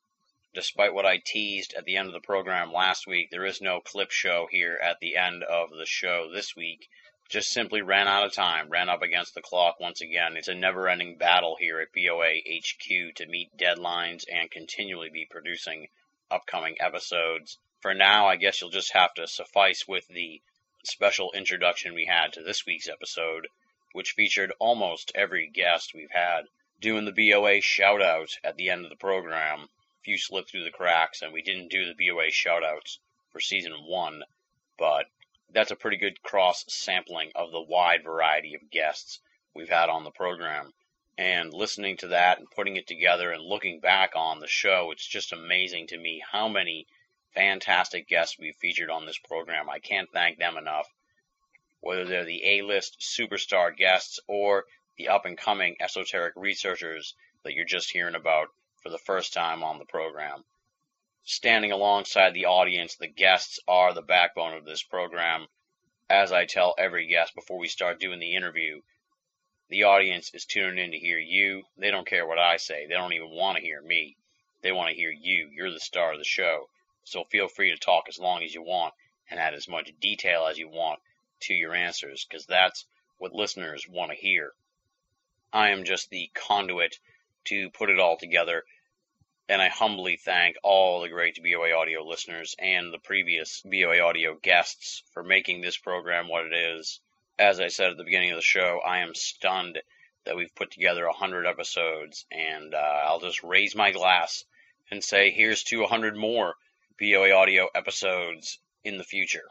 Despite 0.53 0.93
what 0.93 1.05
I 1.05 1.21
teased 1.25 1.73
at 1.73 1.85
the 1.85 1.95
end 1.95 2.07
of 2.07 2.13
the 2.13 2.19
program 2.19 2.73
last 2.73 3.07
week, 3.07 3.29
there 3.31 3.45
is 3.45 3.61
no 3.61 3.79
clip 3.79 4.11
show 4.11 4.49
here 4.51 4.77
at 4.83 4.99
the 4.99 5.15
end 5.15 5.43
of 5.45 5.69
the 5.69 5.85
show 5.85 6.29
this 6.29 6.53
week 6.53 6.89
just 7.35 7.51
simply 7.51 7.81
ran 7.81 8.07
out 8.07 8.25
of 8.25 8.31
time, 8.31 8.69
ran 8.69 8.87
up 8.87 9.01
against 9.01 9.35
the 9.35 9.41
clock 9.41 9.77
once 9.77 9.99
again. 9.99 10.37
It's 10.37 10.47
a 10.47 10.55
never 10.55 10.87
ending 10.87 11.17
battle 11.17 11.57
here 11.59 11.81
at 11.81 11.91
BOA 11.91 12.39
HQ 12.47 13.13
to 13.15 13.25
meet 13.25 13.57
deadlines 13.57 14.23
and 14.31 14.49
continually 14.49 15.09
be 15.09 15.27
producing 15.29 15.89
upcoming 16.31 16.77
episodes. 16.79 17.57
For 17.81 17.93
now, 17.93 18.25
I 18.25 18.37
guess 18.37 18.61
you'll 18.61 18.69
just 18.69 18.93
have 18.93 19.13
to 19.15 19.27
suffice 19.27 19.85
with 19.85 20.07
the 20.07 20.41
special 20.85 21.33
introduction 21.33 21.93
we 21.93 22.05
had 22.05 22.31
to 22.31 22.41
this 22.41 22.65
week's 22.65 22.87
episode, 22.87 23.49
which 23.91 24.13
featured 24.13 24.53
almost 24.57 25.11
every 25.13 25.49
guest 25.49 25.93
we've 25.93 26.11
had 26.11 26.45
doing 26.79 27.03
the 27.03 27.11
BOA 27.11 27.59
shout 27.59 28.01
out 28.01 28.29
at 28.45 28.55
the 28.55 28.69
end 28.69 28.85
of 28.85 28.89
the 28.89 28.95
program. 28.95 29.63
A 29.63 29.67
few 30.03 30.17
slipped 30.17 30.51
through 30.51 30.63
the 30.63 30.71
cracks, 30.71 31.21
and 31.21 31.33
we 31.33 31.41
didn't 31.41 31.67
do 31.67 31.83
the 31.83 32.07
BOA 32.07 32.31
shout 32.31 32.63
outs 32.63 32.99
for 33.33 33.41
season 33.41 33.73
one, 33.83 34.23
but 34.77 35.07
that's 35.53 35.71
a 35.71 35.75
pretty 35.75 35.97
good 35.97 36.21
cross 36.21 36.65
sampling 36.67 37.31
of 37.35 37.51
the 37.51 37.61
wide 37.61 38.03
variety 38.03 38.55
of 38.55 38.69
guests 38.69 39.19
we've 39.53 39.69
had 39.69 39.89
on 39.89 40.03
the 40.03 40.11
program. 40.11 40.71
And 41.17 41.53
listening 41.53 41.97
to 41.97 42.07
that 42.09 42.39
and 42.39 42.51
putting 42.51 42.75
it 42.75 42.87
together 42.87 43.31
and 43.31 43.41
looking 43.41 43.79
back 43.79 44.11
on 44.15 44.39
the 44.39 44.47
show, 44.47 44.91
it's 44.91 45.07
just 45.07 45.31
amazing 45.31 45.87
to 45.87 45.97
me 45.97 46.21
how 46.29 46.49
many 46.49 46.87
fantastic 47.33 48.07
guests 48.07 48.37
we've 48.37 48.55
featured 48.55 48.89
on 48.89 49.05
this 49.05 49.19
program. 49.19 49.69
I 49.69 49.79
can't 49.79 50.09
thank 50.11 50.37
them 50.37 50.57
enough. 50.57 50.87
Whether 51.79 52.05
they're 52.05 52.25
the 52.25 52.43
A-list 52.45 52.99
superstar 52.99 53.75
guests 53.75 54.19
or 54.27 54.65
the 54.97 55.09
up 55.09 55.25
and 55.25 55.37
coming 55.37 55.75
esoteric 55.79 56.33
researchers 56.35 57.13
that 57.43 57.53
you're 57.53 57.65
just 57.65 57.91
hearing 57.91 58.15
about 58.15 58.47
for 58.81 58.89
the 58.89 58.97
first 58.97 59.33
time 59.33 59.63
on 59.63 59.79
the 59.79 59.85
program 59.85 60.43
standing 61.25 61.71
alongside 61.71 62.33
the 62.33 62.45
audience. 62.45 62.95
The 62.95 63.07
guests 63.07 63.59
are 63.67 63.93
the 63.93 64.01
backbone 64.01 64.53
of 64.53 64.63
this 64.63 64.83
program. 64.83 65.47
As 66.09 66.31
I 66.31 66.45
tell 66.45 66.75
every 66.77 67.07
guest 67.07 67.33
before 67.33 67.57
we 67.57 67.67
start 67.67 67.99
doing 67.99 68.19
the 68.19 68.35
interview, 68.35 68.81
the 69.69 69.83
audience 69.83 70.31
is 70.35 70.45
tuning 70.45 70.77
in 70.77 70.91
to 70.91 70.99
hear 70.99 71.17
you. 71.17 71.63
They 71.77 71.89
don't 71.89 72.07
care 72.07 72.27
what 72.27 72.37
I 72.37 72.57
say. 72.57 72.85
They 72.85 72.93
don't 72.93 73.13
even 73.13 73.31
want 73.31 73.57
to 73.57 73.63
hear 73.63 73.81
me. 73.81 74.15
They 74.61 74.71
want 74.71 74.89
to 74.89 74.95
hear 74.95 75.09
you. 75.09 75.49
You're 75.51 75.71
the 75.71 75.79
star 75.79 76.13
of 76.13 76.19
the 76.19 76.23
show. 76.23 76.69
So 77.03 77.23
feel 77.23 77.47
free 77.47 77.71
to 77.71 77.77
talk 77.77 78.05
as 78.07 78.19
long 78.19 78.43
as 78.43 78.53
you 78.53 78.61
want 78.61 78.93
and 79.29 79.39
add 79.39 79.55
as 79.55 79.67
much 79.67 79.91
detail 79.99 80.45
as 80.45 80.59
you 80.59 80.69
want 80.69 80.99
to 81.41 81.55
your 81.55 81.73
answers 81.73 82.23
because 82.23 82.45
that's 82.45 82.85
what 83.17 83.33
listeners 83.33 83.87
want 83.89 84.11
to 84.11 84.17
hear. 84.17 84.53
I 85.51 85.69
am 85.69 85.85
just 85.85 86.11
the 86.11 86.29
conduit 86.35 86.99
to 87.45 87.71
put 87.71 87.89
it 87.89 87.99
all 87.99 88.17
together, 88.17 88.63
and 89.47 89.61
I 89.61 89.69
humbly 89.69 90.17
thank 90.17 90.55
all 90.63 91.01
the 91.01 91.09
great 91.09 91.39
BOA 91.41 91.71
audio 91.71 92.03
listeners 92.03 92.55
and 92.57 92.91
the 92.91 92.99
previous 92.99 93.61
BOA 93.61 93.99
audio 93.99 94.35
guests 94.41 95.03
for 95.13 95.23
making 95.23 95.61
this 95.61 95.77
program 95.77 96.27
what 96.27 96.45
it 96.45 96.53
is. 96.53 96.99
As 97.37 97.59
I 97.59 97.67
said 97.67 97.91
at 97.91 97.97
the 97.97 98.03
beginning 98.03 98.31
of 98.31 98.37
the 98.37 98.41
show, 98.41 98.79
I 98.83 98.99
am 98.99 99.13
stunned 99.13 99.81
that 100.25 100.35
we've 100.35 100.53
put 100.55 100.71
together 100.71 101.05
100 101.05 101.45
episodes, 101.45 102.25
and 102.31 102.73
uh, 102.73 102.77
I'll 102.77 103.19
just 103.19 103.43
raise 103.43 103.75
my 103.75 103.91
glass 103.91 104.43
and 104.89 105.03
say 105.03 105.29
here's 105.29 105.63
to 105.65 105.81
100 105.81 106.17
more 106.17 106.55
BOA 106.99 107.31
audio 107.31 107.67
episodes 107.75 108.59
in 108.83 108.97
the 108.97 109.03
future. 109.03 109.45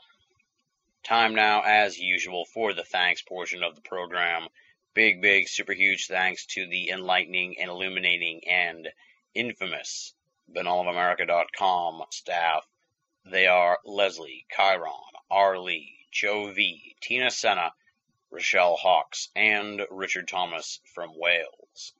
Time 1.05 1.35
now, 1.35 1.63
as 1.63 1.99
usual, 1.99 2.47
for 2.47 2.73
the 2.73 2.83
thanks 2.83 3.23
portion 3.23 3.63
of 3.63 3.77
the 3.77 3.83
program. 3.83 4.49
Big, 4.95 5.21
big, 5.21 5.49
super 5.49 5.73
huge 5.73 6.07
thanks 6.07 6.47
to 6.47 6.67
the 6.67 6.91
enlightening 6.91 7.57
and 7.61 7.71
illuminating 7.71 8.41
and 8.49 8.89
infamous 9.35 10.15
BinnallofAmerica.com 10.53 12.05
staff. 12.11 12.67
They 13.25 13.47
are 13.47 13.81
Leslie, 13.85 14.47
Chiron, 14.55 14.93
R. 15.31 15.59
Lee, 15.59 16.07
Joe 16.11 16.53
V, 16.53 16.97
Tina 17.01 17.31
Senna, 17.31 17.73
Rochelle 18.31 18.77
Hawks, 18.77 19.31
and 19.35 19.87
Richard 19.91 20.29
Thomas 20.29 20.81
from 20.95 21.19
Wales. 21.19 21.95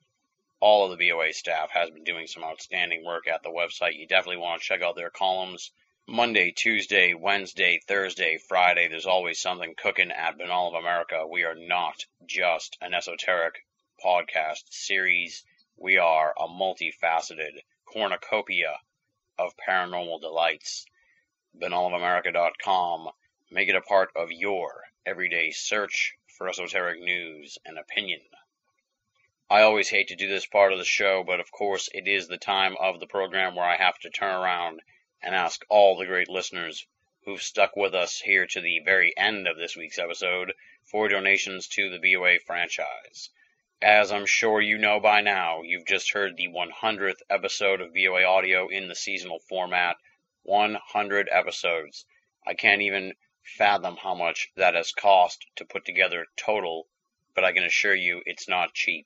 All 0.59 0.85
of 0.89 0.97
the 0.97 1.09
BOA 1.09 1.33
staff 1.33 1.71
has 1.71 1.89
been 1.89 2.03
doing 2.03 2.27
some 2.27 2.43
outstanding 2.43 3.03
work 3.03 3.27
at 3.27 3.43
the 3.43 3.49
website. 3.49 3.97
You 3.97 4.07
definitely 4.07 4.37
want 4.37 4.61
to 4.61 4.67
check 4.67 4.81
out 4.81 4.95
their 4.95 5.09
columns. 5.09 5.71
Monday, 6.07 6.51
Tuesday, 6.51 7.13
Wednesday, 7.13 7.79
Thursday, 7.87 8.37
Friday, 8.37 8.87
there's 8.87 9.07
always 9.07 9.39
something 9.39 9.73
cooking 9.75 10.11
at 10.11 10.37
Binnall 10.37 10.67
of 10.67 10.75
America. 10.75 11.25
We 11.25 11.43
are 11.43 11.55
not 11.55 12.05
just 12.27 12.77
an 12.79 12.93
esoteric 12.93 13.65
podcast 14.03 14.71
series. 14.71 15.43
We 15.77 15.97
are 15.97 16.33
a 16.37 16.47
multifaceted 16.47 17.61
cornucopia 17.85 18.79
of 19.37 19.57
paranormal 19.57 20.21
delights. 20.21 20.85
BinnallofAmerica.com. 21.57 23.09
Make 23.51 23.67
it 23.67 23.75
a 23.75 23.81
part 23.81 24.11
of 24.15 24.31
your 24.31 24.83
everyday 25.05 25.51
search 25.51 26.15
for 26.27 26.47
esoteric 26.47 27.01
news 27.01 27.57
and 27.65 27.77
opinion. 27.77 28.21
I 29.49 29.61
always 29.61 29.89
hate 29.89 30.07
to 30.07 30.15
do 30.15 30.27
this 30.27 30.45
part 30.45 30.71
of 30.71 30.79
the 30.79 30.85
show, 30.85 31.23
but 31.23 31.39
of 31.39 31.51
course 31.51 31.89
it 31.93 32.07
is 32.07 32.27
the 32.27 32.37
time 32.37 32.75
of 32.79 32.99
the 32.99 33.07
program 33.07 33.55
where 33.55 33.65
I 33.65 33.75
have 33.75 33.99
to 33.99 34.09
turn 34.09 34.33
around 34.33 34.81
and 35.21 35.35
ask 35.35 35.65
all 35.69 35.97
the 35.97 36.05
great 36.05 36.29
listeners 36.29 36.87
who've 37.25 37.41
stuck 37.41 37.75
with 37.75 37.93
us 37.93 38.19
here 38.19 38.47
to 38.47 38.61
the 38.61 38.79
very 38.79 39.15
end 39.17 39.47
of 39.47 39.57
this 39.57 39.75
week's 39.75 39.99
episode 39.99 40.53
for 40.83 41.09
donations 41.09 41.67
to 41.67 41.89
the 41.89 41.99
BOA 41.99 42.39
franchise. 42.39 43.29
As 43.87 44.11
I'm 44.11 44.25
sure 44.25 44.59
you 44.61 44.79
know 44.79 44.99
by 44.99 45.21
now, 45.21 45.61
you've 45.61 45.85
just 45.85 46.13
heard 46.13 46.37
the 46.37 46.47
100th 46.47 47.21
episode 47.29 47.81
of 47.81 47.93
BOA 47.93 48.23
Audio 48.23 48.67
in 48.67 48.87
the 48.87 48.95
seasonal 48.95 49.37
format. 49.37 49.97
100 50.41 51.29
episodes. 51.31 52.03
I 52.47 52.55
can't 52.55 52.81
even 52.81 53.13
fathom 53.43 53.97
how 53.97 54.15
much 54.15 54.49
that 54.55 54.73
has 54.73 54.91
cost 54.91 55.45
to 55.57 55.65
put 55.65 55.85
together 55.85 56.25
total, 56.35 56.87
but 57.35 57.43
I 57.43 57.53
can 57.53 57.63
assure 57.63 57.93
you 57.93 58.23
it's 58.25 58.47
not 58.47 58.73
cheap. 58.73 59.05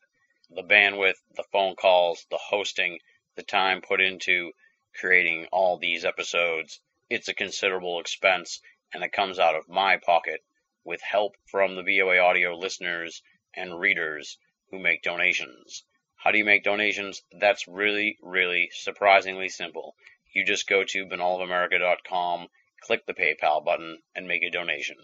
The 0.49 0.63
bandwidth, 0.63 1.21
the 1.35 1.43
phone 1.51 1.75
calls, 1.75 2.25
the 2.29 2.37
hosting, 2.37 2.99
the 3.35 3.43
time 3.43 3.81
put 3.81 3.99
into 3.99 4.53
creating 4.97 5.47
all 5.51 5.77
these 5.77 6.05
episodes. 6.05 6.79
It's 7.09 7.27
a 7.27 7.33
considerable 7.33 7.99
expense, 7.99 8.61
and 8.93 9.03
it 9.03 9.11
comes 9.11 9.39
out 9.39 9.55
of 9.55 9.67
my 9.67 9.97
pocket 9.97 10.41
with 10.85 11.01
help 11.01 11.35
from 11.47 11.75
the 11.75 11.83
BOA 11.83 12.19
audio 12.19 12.55
listeners 12.55 13.21
and 13.53 13.77
readers 13.77 14.37
who 14.71 14.79
make 14.79 15.01
donations. 15.01 15.83
How 16.15 16.31
do 16.31 16.37
you 16.37 16.45
make 16.45 16.63
donations? 16.63 17.23
That's 17.31 17.67
really, 17.67 18.17
really 18.21 18.69
surprisingly 18.73 19.49
simple. 19.49 19.95
You 20.33 20.43
just 20.43 20.67
go 20.67 20.83
to 20.83 21.05
binnallofamerica.com, 21.05 22.47
click 22.81 23.05
the 23.05 23.13
PayPal 23.13 23.63
button, 23.63 24.01
and 24.15 24.27
make 24.27 24.43
a 24.43 24.49
donation. 24.49 24.97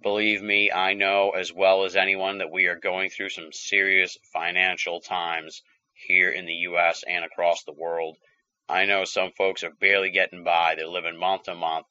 Believe 0.00 0.42
me, 0.42 0.70
I 0.70 0.94
know 0.94 1.30
as 1.30 1.52
well 1.52 1.84
as 1.84 1.96
anyone 1.96 2.38
that 2.38 2.50
we 2.50 2.66
are 2.66 2.76
going 2.76 3.10
through 3.10 3.30
some 3.30 3.52
serious 3.52 4.18
financial 4.32 5.00
times 5.00 5.62
here 5.94 6.30
in 6.30 6.46
the 6.46 6.54
U.S. 6.70 7.02
and 7.02 7.24
across 7.24 7.64
the 7.64 7.72
world. 7.72 8.16
I 8.68 8.84
know 8.84 9.04
some 9.04 9.32
folks 9.32 9.64
are 9.64 9.70
barely 9.70 10.10
getting 10.10 10.44
by. 10.44 10.74
They're 10.74 10.86
living 10.86 11.16
month 11.16 11.44
to 11.44 11.54
month, 11.54 11.86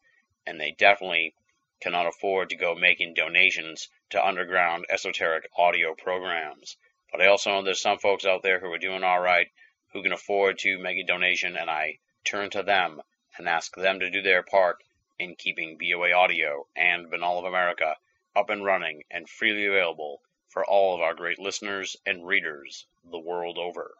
and 0.45 0.60
they 0.60 0.72
definitely 0.72 1.34
cannot 1.81 2.07
afford 2.07 2.49
to 2.49 2.56
go 2.56 2.76
making 2.76 3.14
donations 3.14 3.89
to 4.11 4.26
underground 4.26 4.85
esoteric 4.89 5.49
audio 5.57 5.94
programs. 5.95 6.77
But 7.18 7.26
I 7.26 7.30
also 7.30 7.49
know 7.49 7.64
there's 7.64 7.81
some 7.81 7.98
folks 7.98 8.26
out 8.26 8.44
there 8.44 8.60
who 8.60 8.72
are 8.72 8.77
doing 8.77 9.03
all 9.03 9.19
right, 9.19 9.48
who 9.91 10.03
can 10.03 10.11
afford 10.11 10.60
to 10.60 10.77
make 10.77 10.99
a 10.99 11.03
donation, 11.03 11.57
and 11.57 11.68
I 11.68 11.98
turn 12.23 12.52
to 12.52 12.61
them 12.61 13.02
and 13.39 13.49
ask 13.49 13.76
them 13.76 14.02
to 14.02 14.11
do 14.11 14.22
their 14.22 14.44
part 14.44 14.84
in 15.18 15.34
keeping 15.34 15.80
BOA 15.80 16.11
Audio 16.11 16.68
and 16.76 17.10
Binnall 17.10 17.39
of 17.39 17.45
America 17.45 17.95
up 18.35 18.52
and 18.52 18.64
running 18.64 19.03
and 19.10 19.27
freely 19.27 19.65
available 19.65 20.22
for 20.49 20.64
all 20.64 20.94
of 20.94 21.02
our 21.02 21.15
great 21.15 21.39
listeners 21.39 21.98
and 22.06 22.23
readers 22.23 22.85
the 23.10 23.18
world 23.18 23.57
over. 23.57 23.95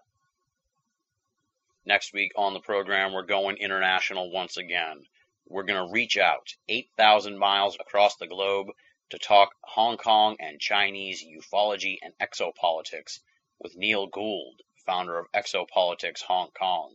Next 1.88 2.14
week 2.14 2.34
on 2.36 2.54
the 2.54 2.60
program, 2.60 3.14
we're 3.14 3.24
going 3.24 3.58
international 3.58 4.30
once 4.30 4.58
again. 4.58 5.08
We're 5.48 5.64
going 5.64 5.88
to 5.88 5.92
reach 5.92 6.20
out 6.20 6.54
8,000 6.70 7.36
miles 7.36 7.78
across 7.80 8.16
the 8.18 8.28
globe 8.28 8.68
to 9.10 9.18
talk 9.18 9.56
Hong 9.62 9.96
Kong 9.96 10.36
and 10.40 10.60
Chinese 10.60 11.24
ufology 11.24 11.98
and 12.02 12.14
exopolitics 12.20 13.22
with 13.58 13.78
Neil 13.78 14.08
Gould, 14.08 14.62
founder 14.86 15.18
of 15.18 15.32
Exopolitics 15.32 16.22
Hong 16.24 16.52
Kong. 16.52 16.94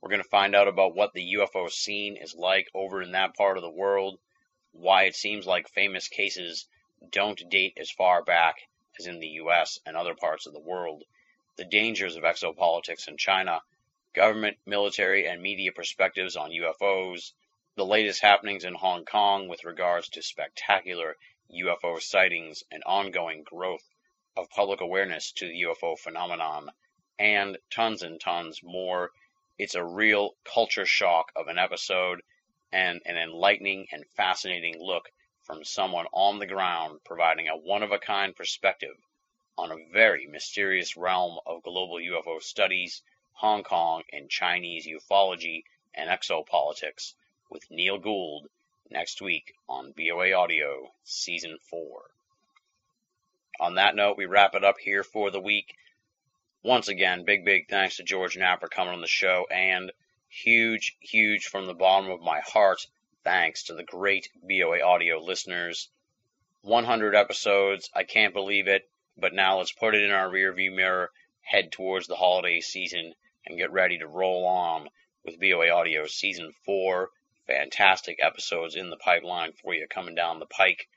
We're 0.00 0.08
going 0.08 0.22
to 0.22 0.28
find 0.28 0.56
out 0.56 0.66
about 0.66 0.94
what 0.94 1.12
the 1.12 1.34
UFO 1.34 1.70
scene 1.70 2.16
is 2.16 2.34
like 2.34 2.68
over 2.72 3.02
in 3.02 3.12
that 3.12 3.36
part 3.36 3.58
of 3.58 3.62
the 3.62 3.70
world, 3.70 4.18
why 4.72 5.04
it 5.04 5.14
seems 5.14 5.46
like 5.46 5.68
famous 5.68 6.08
cases 6.08 6.66
don't 7.10 7.48
date 7.50 7.76
as 7.76 7.90
far 7.90 8.22
back 8.22 8.56
as 8.98 9.06
in 9.06 9.20
the 9.20 9.28
US 9.42 9.78
and 9.84 9.94
other 9.94 10.14
parts 10.14 10.46
of 10.46 10.54
the 10.54 10.60
world, 10.60 11.04
the 11.56 11.64
dangers 11.66 12.16
of 12.16 12.22
exopolitics 12.22 13.08
in 13.08 13.18
China, 13.18 13.60
government, 14.14 14.56
military, 14.64 15.26
and 15.26 15.42
media 15.42 15.70
perspectives 15.70 16.34
on 16.34 16.50
UFOs, 16.50 17.32
the 17.74 17.84
latest 17.84 18.22
happenings 18.22 18.64
in 18.64 18.74
Hong 18.74 19.04
Kong 19.04 19.48
with 19.48 19.64
regards 19.64 20.08
to 20.10 20.22
spectacular 20.22 21.16
UFO 21.52 22.00
sightings 22.00 22.64
and 22.70 22.82
ongoing 22.84 23.42
growth 23.42 23.88
of 24.36 24.48
public 24.50 24.80
awareness 24.80 25.32
to 25.32 25.46
the 25.46 25.62
UFO 25.62 25.98
phenomenon, 25.98 26.70
and 27.18 27.58
tons 27.70 28.02
and 28.02 28.20
tons 28.20 28.62
more. 28.62 29.10
It's 29.58 29.74
a 29.74 29.84
real 29.84 30.34
culture 30.44 30.86
shock 30.86 31.30
of 31.36 31.48
an 31.48 31.58
episode 31.58 32.22
and 32.72 33.02
an 33.04 33.18
enlightening 33.18 33.86
and 33.92 34.06
fascinating 34.16 34.80
look 34.80 35.10
from 35.42 35.62
someone 35.64 36.06
on 36.12 36.38
the 36.38 36.46
ground 36.46 37.00
providing 37.04 37.48
a 37.48 37.56
one 37.56 37.82
of 37.82 37.92
a 37.92 37.98
kind 37.98 38.34
perspective 38.34 38.96
on 39.58 39.70
a 39.70 39.92
very 39.92 40.26
mysterious 40.26 40.96
realm 40.96 41.38
of 41.44 41.62
global 41.62 41.96
UFO 41.96 42.42
studies 42.42 43.02
Hong 43.32 43.62
Kong 43.62 44.02
and 44.10 44.30
Chinese 44.30 44.86
ufology 44.86 45.64
and 45.94 46.08
exopolitics 46.08 47.14
with 47.50 47.70
Neil 47.70 47.98
Gould 47.98 48.48
next 48.90 49.22
week 49.22 49.54
on 49.68 49.92
BOA 49.96 50.32
Audio 50.32 50.88
Season 51.04 51.58
4. 51.70 52.02
On 53.60 53.74
that 53.76 53.94
note, 53.94 54.16
we 54.16 54.26
wrap 54.26 54.54
it 54.54 54.64
up 54.64 54.78
here 54.78 55.02
for 55.04 55.30
the 55.30 55.40
week. 55.40 55.76
Once 56.62 56.88
again, 56.88 57.24
big, 57.24 57.44
big 57.44 57.68
thanks 57.68 57.96
to 57.96 58.02
George 58.02 58.36
Knapp 58.36 58.60
for 58.60 58.68
coming 58.68 58.94
on 58.94 59.00
the 59.00 59.06
show, 59.06 59.46
and 59.50 59.92
huge, 60.28 60.96
huge 61.00 61.46
from 61.46 61.66
the 61.66 61.74
bottom 61.74 62.10
of 62.10 62.20
my 62.20 62.40
heart 62.40 62.86
thanks 63.24 63.64
to 63.64 63.74
the 63.74 63.84
great 63.84 64.28
BOA 64.42 64.80
Audio 64.80 65.18
listeners. 65.18 65.88
100 66.62 67.14
episodes, 67.14 67.90
I 67.94 68.04
can't 68.04 68.34
believe 68.34 68.68
it, 68.68 68.88
but 69.16 69.34
now 69.34 69.58
let's 69.58 69.72
put 69.72 69.94
it 69.94 70.02
in 70.02 70.10
our 70.10 70.28
rearview 70.28 70.74
mirror, 70.74 71.10
head 71.40 71.72
towards 71.72 72.06
the 72.06 72.16
holiday 72.16 72.60
season, 72.60 73.14
and 73.46 73.58
get 73.58 73.72
ready 73.72 73.98
to 73.98 74.06
roll 74.06 74.46
on 74.46 74.88
with 75.24 75.40
BOA 75.40 75.70
Audio 75.70 76.06
Season 76.06 76.52
4. 76.64 77.10
Fantastic 77.46 78.18
episodes 78.22 78.76
in 78.76 78.90
the 78.90 78.96
pipeline 78.96 79.52
for 79.52 79.74
you 79.74 79.86
coming 79.88 80.14
down 80.14 80.38
the 80.38 80.46
pike. 80.46 80.88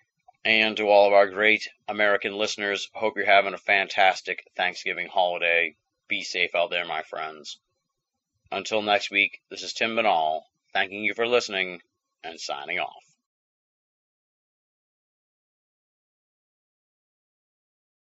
And 0.43 0.77
to 0.77 0.87
all 0.87 1.07
of 1.07 1.13
our 1.13 1.27
great 1.27 1.67
American 1.87 2.37
listeners, 2.37 2.89
hope 2.93 3.17
you're 3.17 3.25
having 3.25 3.53
a 3.53 3.57
fantastic 3.57 4.47
Thanksgiving 4.55 5.07
holiday. 5.07 5.75
Be 6.07 6.23
safe 6.23 6.53
out 6.53 6.69
there, 6.69 6.85
my 6.85 7.01
friends. 7.01 7.57
Until 8.51 8.83
next 8.83 9.09
week, 9.09 9.41
this 9.49 9.63
is 9.63 9.73
Tim 9.73 9.95
Binnall, 9.95 10.43
thanking 10.71 11.03
you 11.03 11.15
for 11.15 11.27
listening 11.27 11.81
and 12.23 12.39
signing 12.39 12.79
off. 12.79 13.04